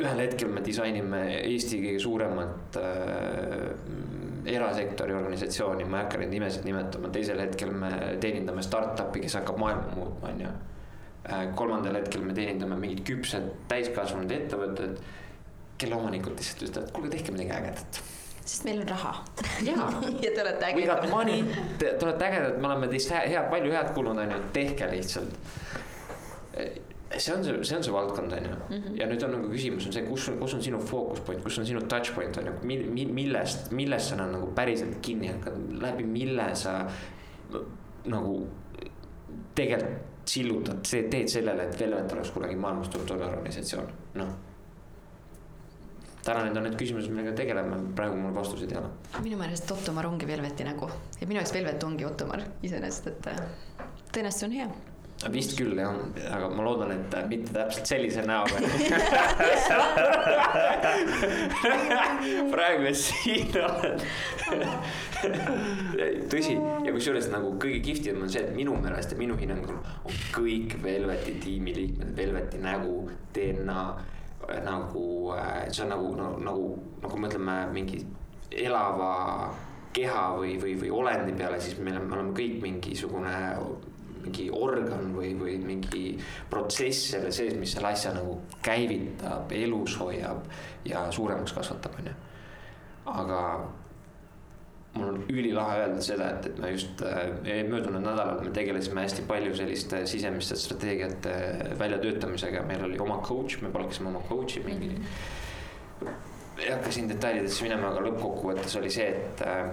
ühel 0.00 0.22
hetkel 0.24 0.52
me 0.52 0.62
disainime 0.64 1.22
Eesti 1.42 1.80
kõige 1.82 2.00
suuremat 2.00 2.78
äh, 2.80 3.66
erasektori 4.52 5.14
organisatsiooni, 5.14 5.84
ma 5.84 6.00
ei 6.00 6.06
hakka 6.06 6.22
neid 6.22 6.32
nimesid 6.32 6.64
nimetama, 6.66 7.10
teisel 7.14 7.42
hetkel 7.44 7.74
me 7.76 7.90
teenindame 8.22 8.64
startup'i, 8.64 9.22
kes 9.22 9.36
hakkab 9.40 9.60
maailma 9.60 9.92
muutma, 9.96 10.32
on 10.32 10.40
ju. 10.46 10.54
Äh, 11.22 11.44
kolmandal 11.58 12.00
hetkel 12.00 12.24
me 12.26 12.34
teenindame 12.36 12.78
mingid 12.80 13.04
küpsed 13.06 13.52
täiskasvanud 13.70 14.32
ettevõtted, 14.38 14.98
kelle 15.78 15.98
omanikud 15.98 16.34
lihtsalt 16.38 16.66
ütlevad, 16.70 16.90
kuulge, 16.96 17.14
tehke 17.16 17.34
midagi 17.34 17.56
ägedat 17.58 18.02
sest 18.42 18.64
meil 18.66 18.80
on 18.82 18.88
raha. 18.90 19.12
ja 20.24 20.30
te 20.34 20.42
olete 20.42 20.72
We 20.74 20.86
got 20.86 20.98
ägedad. 20.98 21.10
money, 21.10 21.44
te, 21.78 21.92
te 21.98 22.06
olete 22.06 22.26
ägedad, 22.26 22.56
me 22.58 22.68
oleme 22.72 22.88
teist 22.90 23.12
hea, 23.14 23.20
head, 23.30 23.50
palju 23.52 23.70
head 23.72 23.92
kuulnud, 23.94 24.18
on 24.18 24.34
ju, 24.34 24.40
tehke 24.56 24.88
lihtsalt. 24.90 25.36
See 27.18 27.34
on 27.34 27.44
see, 27.44 27.64
see 27.64 27.76
on 27.76 27.84
see 27.84 27.94
valdkond, 27.94 28.32
on 28.32 28.46
ju. 28.48 28.82
ja 28.98 29.08
nüüd 29.10 29.24
on 29.26 29.34
nagu 29.36 29.50
küsimus 29.52 29.88
on 29.88 29.96
see, 29.96 30.04
kus 30.06 30.28
kus 30.40 30.54
on 30.58 30.62
sinu 30.64 30.80
focus 30.80 31.20
point, 31.26 31.42
kus 31.44 31.58
on 31.58 31.66
sinu 31.68 31.82
touch 31.90 32.14
point 32.14 32.38
on 32.40 32.50
ju, 32.50 32.54
mil-, 32.68 32.86
mil-, 32.92 33.12
millest, 33.16 33.72
millest 33.72 34.12
sa 34.12 34.20
nagu 34.22 34.52
päriselt 34.56 35.00
kinni 35.04 35.32
hakkad, 35.32 35.58
läbi 35.82 36.06
mille 36.08 36.52
sa 36.58 36.78
nagu 38.12 38.38
tegelikult 39.56 40.08
sillutad, 40.32 40.84
teed 40.86 41.26
sellele, 41.26 41.64
et 41.66 41.80
Velvet 41.80 42.12
oleks 42.14 42.30
kunagi 42.30 42.54
maailmas 42.54 42.92
tuntud 42.92 43.24
organisatsioon, 43.26 43.88
noh 44.20 44.28
täna 46.22 46.44
need 46.46 46.56
on 46.56 46.66
need 46.68 46.76
küsimused, 46.78 47.10
millega 47.10 47.34
tegeleme, 47.34 47.80
praegu 47.98 48.14
mul 48.18 48.34
vastuseid 48.36 48.70
ei 48.70 48.78
ole. 48.78 48.90
minu 49.24 49.38
meelest 49.40 49.70
Ottomar 49.74 50.06
ongi 50.06 50.28
Velveti 50.28 50.66
nägu 50.66 50.86
ja 51.20 51.26
minu 51.26 51.40
jaoks 51.40 51.54
Velvet 51.56 51.84
ongi 51.84 52.06
Ottomar 52.06 52.44
iseenesest, 52.62 53.10
et 53.10 53.30
tõenäoliselt 54.14 54.38
see 54.38 54.46
on 54.46 54.54
hea. 54.60 54.68
Vist 55.32 55.56
küll 55.58 55.78
jah, 55.78 55.94
aga 56.34 56.48
ma 56.50 56.62
loodan, 56.66 56.90
et 56.96 57.14
mitte 57.30 57.52
täpselt 57.54 57.86
sellise 57.86 58.22
näoga. 58.26 58.58
Praegu 62.52 62.94
siin 62.98 63.54
olen 63.54 63.98
tõsi, 66.32 66.56
ja 66.56 66.94
kusjuures 66.94 67.28
nagu 67.32 67.52
kõige 67.62 67.80
kihvtim 67.86 68.22
on 68.24 68.32
see, 68.32 68.42
et 68.42 68.56
minu 68.56 68.74
meelest 68.82 69.14
ja 69.14 69.20
minu 69.20 69.36
hinnangul 69.38 69.78
on 69.78 70.16
kõik 70.34 70.76
Velveti 70.82 71.36
tiimiliikmed, 71.42 72.14
Velveti 72.16 72.58
nägu, 72.62 72.96
DNA 73.34 73.82
nagu, 74.66 75.06
see 75.70 75.84
on 75.84 75.92
nagu, 75.94 76.08
nagu, 76.18 76.40
nagu, 76.42 76.64
nagu 77.04 77.20
me 77.20 77.30
ütleme 77.30 77.58
mingi 77.74 78.02
elava 78.50 79.12
keha 79.94 80.24
või, 80.36 80.56
või, 80.60 80.74
või 80.80 80.90
olendi 81.02 81.36
peale, 81.36 81.60
siis 81.60 81.78
meil 81.78 82.00
on, 82.00 82.08
me 82.08 82.18
oleme 82.18 82.36
kõik 82.36 82.58
mingisugune 82.64 83.36
mingi 84.24 84.48
organ 84.54 85.12
või, 85.16 85.32
või 85.38 85.58
mingi 85.62 86.16
protsess 86.50 87.12
selle 87.14 87.32
sees, 87.34 87.54
mis 87.58 87.74
selle 87.76 87.92
asja 87.92 88.14
nagu 88.16 88.38
käivitab, 88.64 89.52
elus 89.56 89.96
hoiab 90.00 90.48
ja 90.88 91.06
suuremaks 91.12 91.54
kasvatab, 91.56 92.00
onju. 92.00 92.16
aga 93.12 93.40
mul 94.94 95.08
on 95.08 95.22
ülilahe 95.32 95.78
öelda 95.80 96.02
seda, 96.04 96.28
et, 96.36 96.46
et 96.50 96.58
me 96.60 96.70
just 96.74 97.00
äh, 97.06 97.22
möödunud 97.68 98.02
nädalal 98.04 98.42
me 98.44 98.52
tegelesime 98.54 99.06
hästi 99.06 99.24
palju 99.28 99.54
selliste 99.56 100.02
sisemiste 100.06 100.56
strateegiate 100.60 101.34
väljatöötamisega, 101.80 102.62
meil 102.68 102.84
oli 102.84 103.00
oma 103.00 103.18
coach, 103.24 103.62
me 103.62 103.72
palkasime 103.72 104.12
oma 104.12 104.20
coach'i 104.28 104.60
mingi 104.66 104.88
mm. 104.88 105.04
-hmm. 106.06 106.08
ei 106.58 106.70
hakka 106.70 106.92
siin 106.92 107.08
detailidesse 107.08 107.64
minema, 107.64 107.88
aga 107.88 108.04
lõppkokkuvõttes 108.08 108.76
oli 108.80 108.90
see, 108.90 109.08
et 109.08 109.44
äh, 109.46 109.72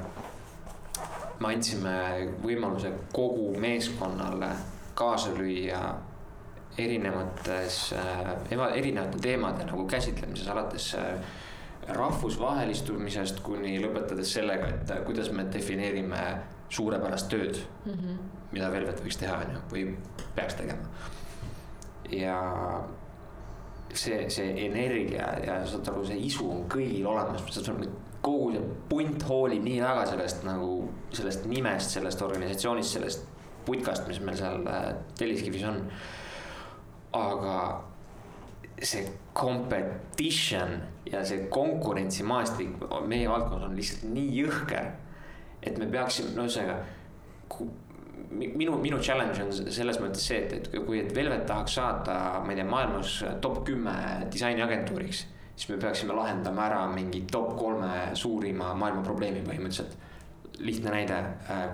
me 1.40 1.54
andsime 1.54 1.96
võimaluse 2.44 2.92
kogu 3.16 3.54
meeskonnale 3.60 4.50
kaasa 5.00 5.32
lüüa 5.38 5.82
erinevates, 6.80 7.94
erinevate 8.52 9.20
teemade 9.24 9.66
nagu 9.68 9.86
käsitlemises, 9.88 10.48
alates 10.52 10.94
rahvusvahelistumisest 11.96 13.42
kuni 13.44 13.78
lõpetades 13.82 14.34
sellega, 14.36 14.70
et 14.70 14.94
kuidas 15.08 15.32
me 15.34 15.48
defineerime 15.54 16.22
suurepärast 16.70 17.30
tööd 17.32 17.58
mm, 17.86 17.92
-hmm. 17.92 18.18
mida 18.52 18.72
Velvet 18.72 19.02
võiks 19.04 19.18
teha, 19.18 19.40
on 19.46 19.56
ju, 19.56 19.62
või 19.72 19.86
peaks 20.36 20.60
tegema. 20.60 20.84
ja 22.12 22.38
see, 23.94 24.30
see 24.30 24.66
energia 24.66 25.32
ja 25.46 25.66
saad 25.66 25.88
aru, 25.90 26.06
see 26.06 26.20
isu 26.30 26.52
on 26.52 26.64
kõigil 26.70 27.08
olemas, 27.08 27.42
kogu 28.22 28.52
see 28.54 28.64
punt 28.90 29.24
hoolib 29.30 29.64
nii 29.64 29.82
väga 29.84 30.06
sellest 30.12 30.44
nagu, 30.48 30.72
sellest 31.16 31.46
nimest, 31.50 31.96
sellest 31.96 32.22
organisatsioonist, 32.26 32.96
sellest 32.98 33.28
putkast, 33.66 34.08
mis 34.08 34.20
meil 34.24 34.40
seal 34.40 34.66
Telliskivis 35.20 35.68
on. 35.70 35.84
aga 37.14 37.54
see 38.86 39.08
competition 39.36 40.76
ja 41.10 41.24
see 41.26 41.48
konkurentsimaastik 41.52 42.84
meie 43.08 43.30
valdkonnas 43.30 43.70
on 43.70 43.76
lihtsalt 43.76 44.12
nii 44.14 44.30
jõhker. 44.44 44.92
et 45.64 45.78
me 45.78 45.88
peaksime, 45.92 46.36
no 46.36 46.46
ühesõnaga 46.48 46.78
minu, 48.32 48.78
minu 48.80 49.00
challenge 49.04 49.42
on 49.44 49.52
selles 49.52 50.00
mõttes 50.00 50.24
see, 50.30 50.44
et, 50.46 50.54
et 50.70 50.86
kui, 50.86 51.02
et 51.02 51.12
Velvet 51.16 51.46
tahaks 51.50 51.76
saada, 51.80 52.16
ma 52.46 52.54
ei 52.54 52.60
tea, 52.60 52.68
maailmas 52.70 53.18
top 53.44 53.64
kümme 53.68 53.96
disainiagentuuriks. 54.32 55.26
Siis 55.60 55.70
me 55.70 55.78
peaksime 55.78 56.16
lahendama 56.16 56.66
ära 56.66 56.84
mingi 56.88 57.26
top 57.32 57.58
kolme 57.60 58.16
suurima 58.16 58.72
maailma 58.80 59.04
probleemi 59.04 59.42
põhimõtteliselt. 59.44 59.98
lihtne 60.60 60.92
näide, 60.92 61.18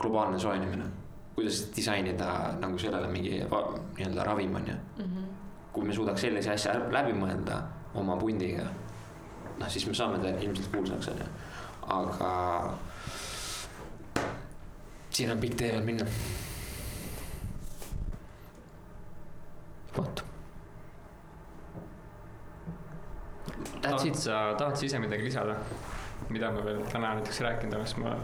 globaalne 0.02 0.40
soojenemine. 0.40 0.86
kuidas 1.36 1.68
disainida 1.76 2.56
nagu 2.60 2.78
sellele 2.80 3.08
mingi 3.08 3.44
nii-öelda 3.44 4.24
ravim 4.24 4.56
on 4.56 4.68
ju 4.68 4.74
mm. 4.74 5.04
-hmm. 5.04 5.24
kui 5.74 5.86
me 5.86 5.94
suudaks 5.94 6.22
sellise 6.22 6.52
asja 6.52 6.74
läbi 6.92 7.14
mõelda 7.14 7.62
oma 7.94 8.18
pundiga, 8.18 8.64
noh, 9.60 9.70
siis 9.70 9.88
me 9.88 9.94
saame 9.94 10.20
ta 10.20 10.30
ilmselt 10.40 10.72
kuulsaks 10.72 11.08
on 11.08 11.18
ju, 11.18 11.26
aga 11.88 12.74
siin 15.10 15.32
on 15.32 15.38
pikk 15.38 15.56
tee 15.56 15.72
veel 15.72 15.84
minna. 15.84 16.06
vot. 19.98 20.25
Tahad 23.92 24.20
sa, 24.20 24.40
tahad 24.60 24.78
sa 24.78 24.86
ise 24.88 25.00
midagi 25.02 25.28
lisada, 25.28 25.56
mida 26.30 26.52
me 26.52 26.64
veel 26.66 26.82
täna 26.92 27.16
näiteks 27.20 27.42
rääkinud 27.46 27.78
oleme, 27.78 27.90
siis 27.90 28.00
ma, 28.02 28.16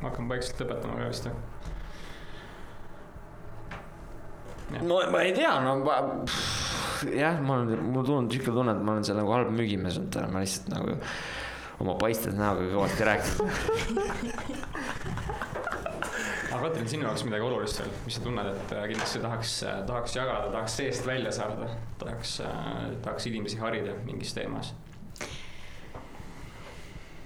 ma 0.00 0.08
hakkan 0.08 0.28
vaikselt 0.30 0.62
lõpetama 0.64 0.98
ka 0.98 1.08
vist. 1.10 1.30
no 4.86 5.00
ma 5.10 5.22
ei 5.26 5.34
tea, 5.36 5.52
no 5.64 5.76
ma, 5.84 6.00
jah, 7.10 7.40
mul 7.42 7.64
on, 7.64 7.66
mul 7.90 8.04
tulnud 8.06 8.32
sihuke 8.32 8.54
tunne, 8.54 8.72
et 8.76 8.82
ma 8.84 8.96
olen 8.96 9.06
seal 9.06 9.18
nagu 9.20 9.34
halb 9.34 9.50
müügimees 9.56 9.98
olnud 10.00 10.12
täna, 10.14 10.30
ma 10.32 10.44
lihtsalt 10.44 10.68
nagu 10.74 10.98
oma 11.80 11.94
paistes 12.00 12.34
näoga 12.36 12.66
kõvasti 12.74 13.02
rääkinud 13.08 13.48
aga 16.50 16.68
Katrin, 16.68 16.88
sinu 16.90 17.06
jaoks 17.06 17.24
midagi 17.24 17.46
olulist 17.46 17.80
veel, 17.80 17.90
mis 18.04 18.16
sa 18.18 18.22
tunned, 18.24 18.48
et 18.52 18.72
äh, 18.76 18.86
kindlasti 18.90 19.22
tahaks, 19.22 19.56
tahaks 19.88 20.16
jagada, 20.16 20.50
tahaks 20.52 20.76
seest 20.80 21.06
välja 21.06 21.32
saada, 21.34 21.68
tahaks, 22.00 22.36
tahaks 23.04 23.28
inimesi 23.30 23.60
harida 23.62 23.94
mingis 24.06 24.34
teemas? 24.36 24.74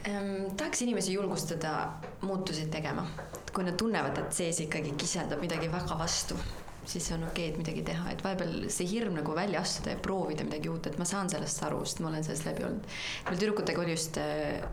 Tahaks 0.05 0.83
inimesi 0.85 1.15
julgustada 1.15 1.71
muutuseid 2.21 2.69
tegema, 2.73 3.07
kui 3.55 3.65
nad 3.65 3.79
tunnevad, 3.81 4.19
et 4.21 4.37
sees 4.37 4.61
ikkagi 4.67 4.93
kiseldab 5.01 5.41
midagi 5.41 5.71
väga 5.73 5.97
vastu 5.97 6.37
siis 6.85 7.07
on 7.13 7.23
okei 7.25 7.49
okay,, 7.49 7.53
et 7.53 7.59
midagi 7.59 7.83
teha, 7.87 8.11
et 8.13 8.25
vahepeal 8.25 8.67
see 8.73 8.89
hirm 8.91 9.17
nagu 9.17 9.35
välja 9.37 9.63
astuda 9.65 9.95
ja 9.95 10.01
proovida 10.05 10.45
midagi 10.45 10.69
uut, 10.69 10.87
et 10.91 10.99
ma 11.01 11.07
saan 11.09 11.31
sellest 11.33 11.63
aru, 11.65 11.81
sest 11.85 12.03
ma 12.05 12.11
olen 12.11 12.27
sellest 12.27 12.49
läbi 12.49 12.67
olnud. 12.67 12.89
meil 13.29 13.41
tüdrukutega 13.41 13.81
oli 13.81 13.95
just 13.97 14.19
äh, 14.21 14.67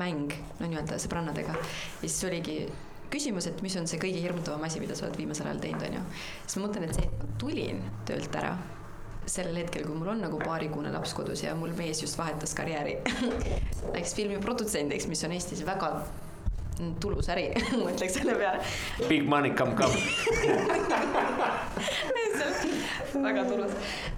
mäng, 0.00 0.34
no 0.58 0.70
nii-öelda 0.70 0.98
sõbrannadega 1.02 1.54
ja 1.54 2.08
siis 2.08 2.18
oligi 2.26 2.58
küsimus, 3.12 3.46
et 3.46 3.60
mis 3.62 3.76
on 3.78 3.86
see 3.86 4.00
kõige 4.02 4.22
hirmutavam 4.24 4.64
asi, 4.66 4.82
mida 4.82 4.96
sa 4.98 5.06
oled 5.06 5.18
viimasel 5.20 5.46
ajal 5.46 5.62
teinud, 5.62 5.86
on 5.86 6.00
ju. 6.00 6.06
siis 6.46 6.58
ma 6.58 6.66
mõtlen, 6.66 6.88
et 6.88 6.98
see, 6.98 7.06
et 7.06 7.20
ma 7.22 7.36
tulin 7.38 7.84
töölt 8.08 8.40
ära 8.40 8.56
sellel 9.26 9.62
hetkel, 9.62 9.86
kui 9.86 9.96
mul 9.96 10.12
on 10.14 10.20
nagu 10.26 10.38
paarikuune 10.42 10.92
laps 10.92 11.14
kodus 11.16 11.44
ja 11.44 11.54
mul 11.58 11.72
mees 11.78 12.02
just 12.02 12.18
vahetas 12.18 12.54
karjääri 12.56 12.98
Läks 13.94 14.14
filmiprodutsendiks, 14.18 15.08
mis 15.10 15.24
on 15.24 15.32
Eestis 15.36 15.64
väga 15.66 15.94
tulus 17.00 17.28
äri 17.30 17.48
ma 17.82 17.90
ütleks 17.92 18.16
selle 18.18 18.34
peale. 18.38 18.62
Big 19.08 19.28
money 19.28 19.54
come 19.54 19.74
come. 19.78 19.94
Väga 23.14 23.44
tulus, 23.46 23.70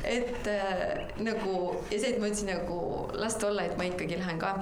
et 0.09 0.47
äh, 0.49 1.03
nagu 1.20 1.51
ja 1.91 1.99
see, 2.01 2.15
et 2.15 2.20
ma 2.20 2.31
ütlesin 2.31 2.49
nagu 2.49 2.78
las 3.20 3.37
ta 3.37 3.51
olla, 3.51 3.66
et 3.69 3.77
ma 3.77 3.85
ikkagi 3.85 4.16
lähen 4.16 4.41
ka. 4.41 4.55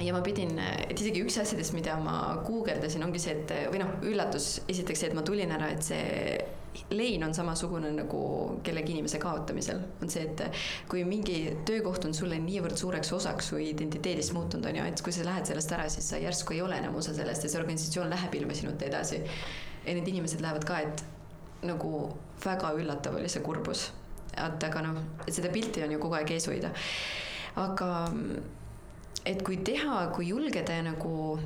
Ja 0.00 0.14
ma 0.16 0.22
pidin, 0.24 0.56
et 0.88 0.96
isegi 0.96 1.20
üks 1.20 1.36
asjadest, 1.42 1.74
mida 1.76 1.98
ma 2.00 2.40
guugeldasin, 2.46 3.04
ongi 3.04 3.20
see, 3.20 3.34
et 3.36 3.52
või 3.68 3.82
noh, 3.82 3.90
üllatus 4.06 4.62
esiteks 4.64 5.02
see, 5.02 5.10
et 5.10 5.18
ma 5.18 5.24
tulin 5.26 5.52
ära, 5.52 5.68
et 5.74 5.84
see 5.84 6.38
lein 6.90 7.24
on 7.24 7.34
samasugune 7.34 7.90
nagu 7.92 8.20
kellegi 8.62 8.94
inimese 8.94 9.18
kaotamisel, 9.22 9.80
on 10.02 10.10
see, 10.12 10.22
et 10.28 10.42
kui 10.90 11.02
mingi 11.06 11.38
töökoht 11.66 12.04
on 12.06 12.14
sulle 12.14 12.38
niivõrd 12.42 12.78
suureks 12.78 13.12
osaks 13.16 13.50
su 13.50 13.58
identiteedist 13.62 14.34
muutunud, 14.36 14.68
on 14.70 14.80
ju, 14.80 14.86
et 14.92 15.02
kui 15.04 15.14
sa 15.14 15.26
lähed 15.26 15.50
sellest 15.50 15.74
ära, 15.74 15.88
siis 15.90 16.10
sa 16.12 16.20
järsku 16.22 16.54
ei 16.54 16.62
ole 16.62 16.78
enam 16.78 16.96
osa 17.00 17.14
sellest 17.16 17.46
ja 17.46 17.52
see 17.52 17.60
organisatsioon 17.62 18.10
läheb 18.12 18.36
ilma 18.38 18.56
sinuta 18.58 18.86
edasi. 18.86 19.22
ja 19.86 19.94
need 19.96 20.08
inimesed 20.08 20.42
lähevad 20.44 20.66
ka, 20.68 20.78
et 20.84 21.04
nagu 21.66 22.10
väga 22.44 22.72
üllatav 22.78 23.16
oli 23.18 23.28
see 23.28 23.42
kurbus. 23.42 23.90
et 24.36 24.64
aga 24.64 24.82
noh, 24.86 25.02
et 25.26 25.34
seda 25.34 25.50
pilti 25.52 25.82
on 25.82 25.92
ju 25.92 25.98
kogu 25.98 26.14
aeg 26.20 26.30
ees 26.30 26.46
hoida. 26.46 26.70
aga 27.56 27.90
et 29.26 29.42
kui 29.42 29.58
teha, 29.66 30.06
kui 30.14 30.30
julgeda 30.30 30.78
ja 30.78 30.82
nagu 30.86 31.38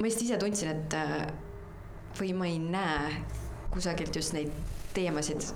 ma 0.00 0.08
just 0.08 0.22
ise 0.22 0.38
tundsin, 0.40 0.68
et 0.68 1.43
või 2.18 2.34
ma 2.36 2.48
ei 2.48 2.58
näe 2.62 3.22
kusagilt 3.74 4.16
just 4.16 4.34
neid 4.36 4.52
teemasid, 4.94 5.46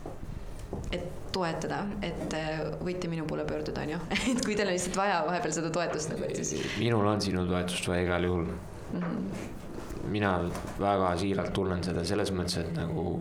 et 0.93 1.05
toetada, 1.33 1.83
et 2.03 2.35
äh, 2.35 2.63
võite 2.83 3.11
minu 3.11 3.27
poole 3.29 3.45
pöörduda, 3.49 3.85
on 3.85 3.95
ju, 3.95 4.01
et 4.33 4.41
kui 4.45 4.57
teil 4.59 4.69
on 4.69 4.75
lihtsalt 4.75 4.99
vaja 4.99 5.21
vahepeal 5.27 5.55
seda 5.55 5.71
toetust 5.75 6.13
nagu, 6.13 6.27
et 6.27 6.41
siis. 6.43 6.67
minul 6.81 7.07
on 7.07 7.23
sinu 7.23 7.45
toetust 7.49 7.89
vaja 7.91 8.07
igal 8.07 8.27
juhul 8.29 8.49
mm. 8.49 9.01
-hmm. 9.01 10.09
mina 10.15 10.33
väga 10.81 11.17
siiralt 11.17 11.53
tunnen 11.53 11.85
seda 11.85 12.05
selles 12.05 12.33
mõttes, 12.33 12.59
et 12.65 12.75
nagu 12.77 13.21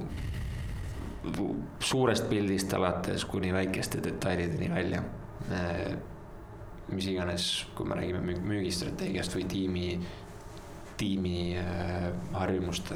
suurest 1.84 2.30
pildist 2.30 2.74
alates 2.74 3.26
kuni 3.26 3.54
väikeste 3.54 4.04
detailideni 4.04 4.70
välja. 4.72 5.04
mis 6.88 7.06
iganes, 7.08 7.68
kui 7.76 7.86
me 7.86 7.96
räägime 7.96 8.36
müügistrateegiast 8.42 9.36
või 9.36 9.44
tiimi 9.48 10.00
tiimi 10.98 11.58
äh, 11.58 12.12
harjumuste 12.34 12.96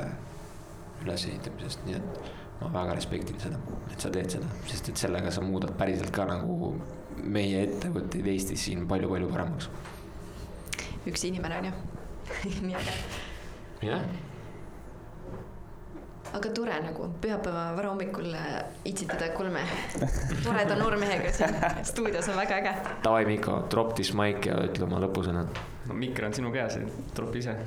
ülesehitamisest, 1.05 1.85
nii 1.87 1.97
et 1.99 2.31
ma 2.61 2.71
väga 2.73 2.95
respektin 2.97 3.39
seda, 3.41 3.59
et 3.91 4.03
sa 4.03 4.11
teed 4.13 4.35
seda, 4.37 4.49
sest 4.69 4.91
et 4.91 5.03
sellega 5.03 5.33
sa 5.33 5.43
muudad 5.45 5.73
päriselt 5.77 6.13
ka 6.15 6.27
nagu 6.29 6.73
meie 7.21 7.63
ettevõtteid 7.67 8.27
Eestis 8.33 8.67
siin 8.67 8.87
palju-palju 8.89 9.29
paremaks. 9.31 9.69
üks 11.09 11.23
inimene 11.25 11.57
on 11.57 11.71
ju 11.71 11.77
nii 12.67 12.75
äge. 12.77 12.99
jah 13.89 14.05
aga 16.31 16.49
tore 16.55 16.77
nagu 16.85 17.07
pühapäeva 17.21 17.63
varahommikul 17.75 18.33
äh, 18.37 18.61
itsitada 18.87 19.31
kolme 19.35 19.63
toreda 20.45 20.77
noormehega 20.79 21.31
siin 21.35 21.57
stuudios 21.91 22.29
on 22.31 22.39
väga 22.39 22.59
äge. 22.61 22.75
Davai, 23.03 23.25
Mikko, 23.27 23.63
drop 23.71 23.95
this 23.95 24.13
mic 24.13 24.45
ja 24.47 24.59
ütle 24.67 24.87
oma 24.87 25.01
lõpusõnad. 25.03 25.61
no 25.89 25.97
mikker 25.97 26.29
on 26.29 26.37
sinu 26.37 26.53
käes, 26.53 26.77
tropi 27.17 27.43
ise 27.43 27.57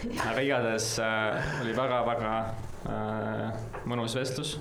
aga 0.28 0.40
igatahes 0.40 0.98
äh, 0.98 1.50
oli 1.62 1.74
väga-väga 1.76 2.32
äh, 2.88 3.66
mõnus 3.88 4.16
vestlus. 4.16 4.58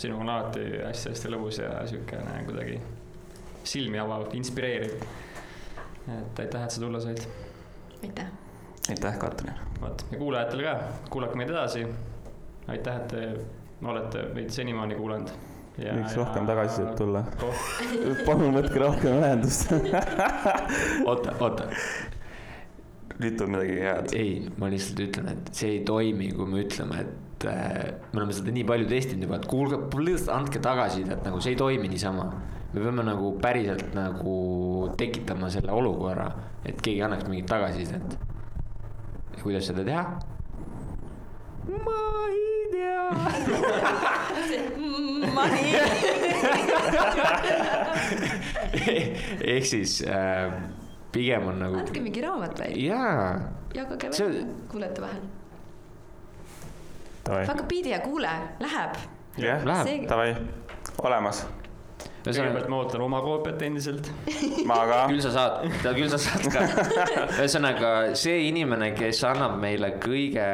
sinuga 0.00 0.22
on 0.24 0.32
alati 0.32 0.64
hästi-hästi 0.80 1.30
lõbus 1.34 1.58
ja 1.60 1.74
siukene 1.86 2.38
kuidagi 2.46 2.78
silmi 3.64 3.98
avav, 4.00 4.30
inspireeriv. 4.32 5.02
et 6.08 6.40
aitäh, 6.40 6.64
et 6.64 6.70
sa 6.70 6.80
tulla 6.80 7.00
said. 7.00 7.20
aitäh. 8.02 8.32
aitäh, 8.88 9.18
Katrin. 9.18 9.54
vot 9.80 10.06
ja 10.10 10.18
kuulajatele 10.18 10.64
ka, 10.64 10.74
kuulake 11.10 11.36
meid 11.36 11.52
edasi. 11.52 11.86
aitäh, 12.68 12.96
et 12.96 13.08
te 13.08 13.30
olete 13.84 14.26
meid 14.34 14.50
senimaani 14.50 14.96
kuulanud 14.96 15.32
Ja, 15.80 15.94
võiks 15.96 16.12
ja, 16.12 16.24
rohkem 16.24 16.48
tagasisidet 16.48 16.96
tulla. 16.98 17.22
palun 18.26 18.56
võtke 18.56 18.80
rohkem 18.82 19.20
ühendust 19.20 19.70
oota, 21.08 21.32
oota, 21.40 21.68
on 23.20 23.50
midagi 23.52 23.76
head. 23.80 24.14
ei, 24.16 24.48
ma 24.58 24.68
lihtsalt 24.72 25.00
ütlen, 25.04 25.28
et 25.34 25.50
see 25.56 25.74
ei 25.76 25.80
toimi, 25.86 26.30
kui 26.36 26.46
me 26.48 26.62
ütleme, 26.64 27.02
et 27.04 27.46
äh, 27.50 27.92
me 28.12 28.22
oleme 28.22 28.36
seda 28.36 28.54
nii 28.54 28.64
palju 28.68 28.88
testinud 28.90 29.26
juba, 29.26 29.36
et 29.40 29.48
kuulge, 29.50 29.76
lihtsalt 30.00 30.34
andke 30.36 30.62
tagasisidet, 30.64 31.20
nagu 31.26 31.40
see 31.42 31.52
ei 31.54 31.60
toimi 31.60 31.88
niisama. 31.92 32.24
me 32.72 32.78
peame 32.80 33.02
nagu 33.02 33.32
päriselt 33.42 33.94
nagu 33.96 34.34
tekitama 34.98 35.50
selle 35.50 35.72
olukorra, 35.74 36.28
et 36.64 36.80
keegi 36.80 37.02
annaks 37.02 37.28
mingit 37.28 37.48
tagasisidet. 37.50 38.18
ja 39.36 39.42
kuidas 39.42 39.66
seda 39.66 39.84
teha? 39.84 40.04
ma 41.70 42.02
ei 42.30 42.70
tea 42.72 43.10
ma 45.34 45.44
ei 45.54 45.74
ehk 49.54 49.64
siis 49.66 50.00
äh, 50.06 50.52
pigem 51.12 51.48
on 51.50 51.62
nagu. 51.64 51.78
andke 51.82 52.02
mingi 52.02 52.24
raamat 52.24 52.58
või? 52.62 52.74
jaa. 52.86 53.38
jagage 53.76 54.10
välja, 54.14 54.42
kuulete 54.70 55.04
vahel. 55.04 55.22
hakka 57.30 57.64
piidi 57.70 57.94
ja 57.94 58.02
kuule, 58.04 58.34
läheb. 58.62 59.00
jah, 59.38 59.64
davai, 60.10 60.34
olemas 61.02 61.46
kõigepealt 62.20 62.68
ma 62.68 62.78
ootan 62.82 63.02
oma 63.04 63.20
koopiat 63.24 63.62
endiselt. 63.64 64.10
ma 64.68 64.82
ka. 64.88 65.00
küll 65.10 65.22
sa 65.24 65.32
saad, 65.32 65.64
küll 65.96 66.10
sa 66.12 66.20
saad 66.20 66.46
ka. 66.52 66.66
ühesõnaga 67.38 67.92
see 68.18 68.46
inimene, 68.50 68.92
kes 68.96 69.22
annab 69.30 69.56
meile 69.62 69.94
kõige, 70.02 70.46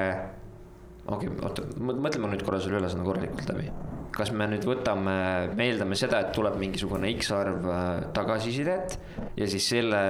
okei 1.06 1.32
okay,, 1.32 1.42
oota, 1.42 1.66
mõtleme 1.82 2.30
nüüd 2.32 2.46
korra 2.46 2.62
selle 2.62 2.78
ülesande 2.82 3.06
korralikult 3.08 3.50
läbi 3.50 3.70
kas 4.16 4.32
me 4.32 4.46
nüüd 4.48 4.64
võtame, 4.64 5.14
me 5.56 5.66
eeldame 5.68 5.96
seda, 5.98 6.22
et 6.24 6.32
tuleb 6.36 6.56
mingisugune 6.60 7.10
X 7.18 7.32
arv 7.36 7.66
äh, 7.68 8.06
tagasisidet 8.16 8.96
ja 9.36 9.48
siis 9.50 9.68
selle 9.74 10.00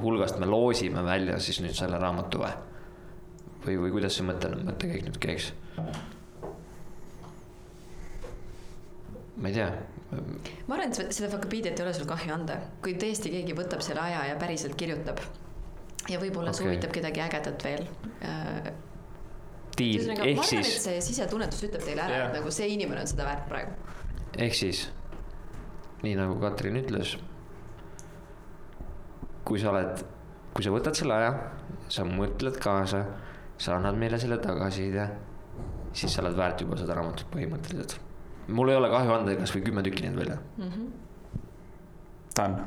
hulgast 0.00 0.40
me 0.40 0.48
loosime 0.48 1.04
välja 1.04 1.36
siis 1.42 1.60
nüüd 1.64 1.76
selle 1.76 2.00
raamatu 2.00 2.40
või? 2.44 2.54
või, 3.66 3.76
või 3.84 3.92
kuidas 3.98 4.16
see 4.16 4.24
mõte, 4.24 4.52
mõttekäik 4.64 5.04
nüüd 5.08 5.20
käiks? 5.20 5.50
ma 9.40 9.48
ei 9.48 9.56
tea. 9.56 9.68
ma 10.68 10.76
arvan, 10.76 10.88
et 10.88 11.14
seda 11.16 11.30
Wikipeediat 11.34 11.80
ei 11.80 11.86
ole 11.86 11.94
sul 11.96 12.08
kahju 12.08 12.34
anda, 12.34 12.58
kui 12.84 12.96
tõesti 13.00 13.32
keegi 13.32 13.56
võtab 13.56 13.84
selle 13.84 14.02
aja 14.04 14.26
ja 14.32 14.40
päriselt 14.40 14.76
kirjutab. 14.80 15.20
ja 16.08 16.20
võib-olla 16.20 16.54
okay. 16.54 16.62
see 16.62 16.70
huvitab 16.70 16.96
kedagi 16.96 17.28
ägedat 17.28 17.68
veel 17.68 17.84
äh, 18.24 18.72
stiil, 19.80 20.12
ehk 20.28 20.44
siis. 20.48 20.72
see 20.84 21.00
sisetunnetus 21.04 21.64
ütleb 21.68 21.84
teile 21.84 22.04
ära 22.04 22.16
yeah., 22.16 22.28
et 22.28 22.38
nagu 22.38 22.52
see 22.54 22.68
inimene 22.74 23.04
on 23.04 23.10
seda 23.10 23.26
väärt 23.28 23.46
praegu. 23.48 23.74
ehk 24.36 24.56
siis, 24.56 24.84
nii 26.04 26.16
nagu 26.18 26.36
Katrin 26.42 26.78
ütles. 26.82 27.16
kui 29.44 29.58
sa 29.62 29.72
oled, 29.72 30.04
kui 30.54 30.66
sa 30.66 30.74
võtad 30.74 30.98
selle 30.98 31.16
aja, 31.16 31.32
sa 31.90 32.04
mõtled 32.06 32.60
kaasa, 32.62 33.02
sa 33.58 33.74
annad 33.78 33.98
meile 33.98 34.20
selle 34.20 34.38
tagasiside, 34.42 35.08
siis 35.96 36.12
sa 36.14 36.22
oled 36.22 36.36
väärt 36.38 36.62
juba 36.62 36.78
seda 36.78 36.94
raamatut 36.98 37.30
põhimõtteliselt. 37.32 37.98
mul 38.48 38.70
ei 38.70 38.78
ole 38.78 38.90
kahju 38.92 39.16
anda 39.16 39.36
kasvõi 39.38 39.64
kümme 39.66 39.82
tükki 39.86 40.06
neid 40.06 40.16
välja 40.18 40.38
mm. 40.56 40.70
-hmm. 40.70 40.88
Done. 42.36 42.64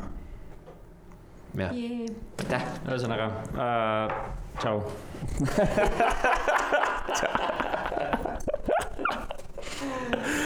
jah 1.64 1.76
yeah., 1.76 2.16
aitäh. 2.40 2.64
ühesõnaga 2.88 3.30
äh,, 3.56 4.43
Tchau. 4.60 4.84
Tchau. 7.14 7.28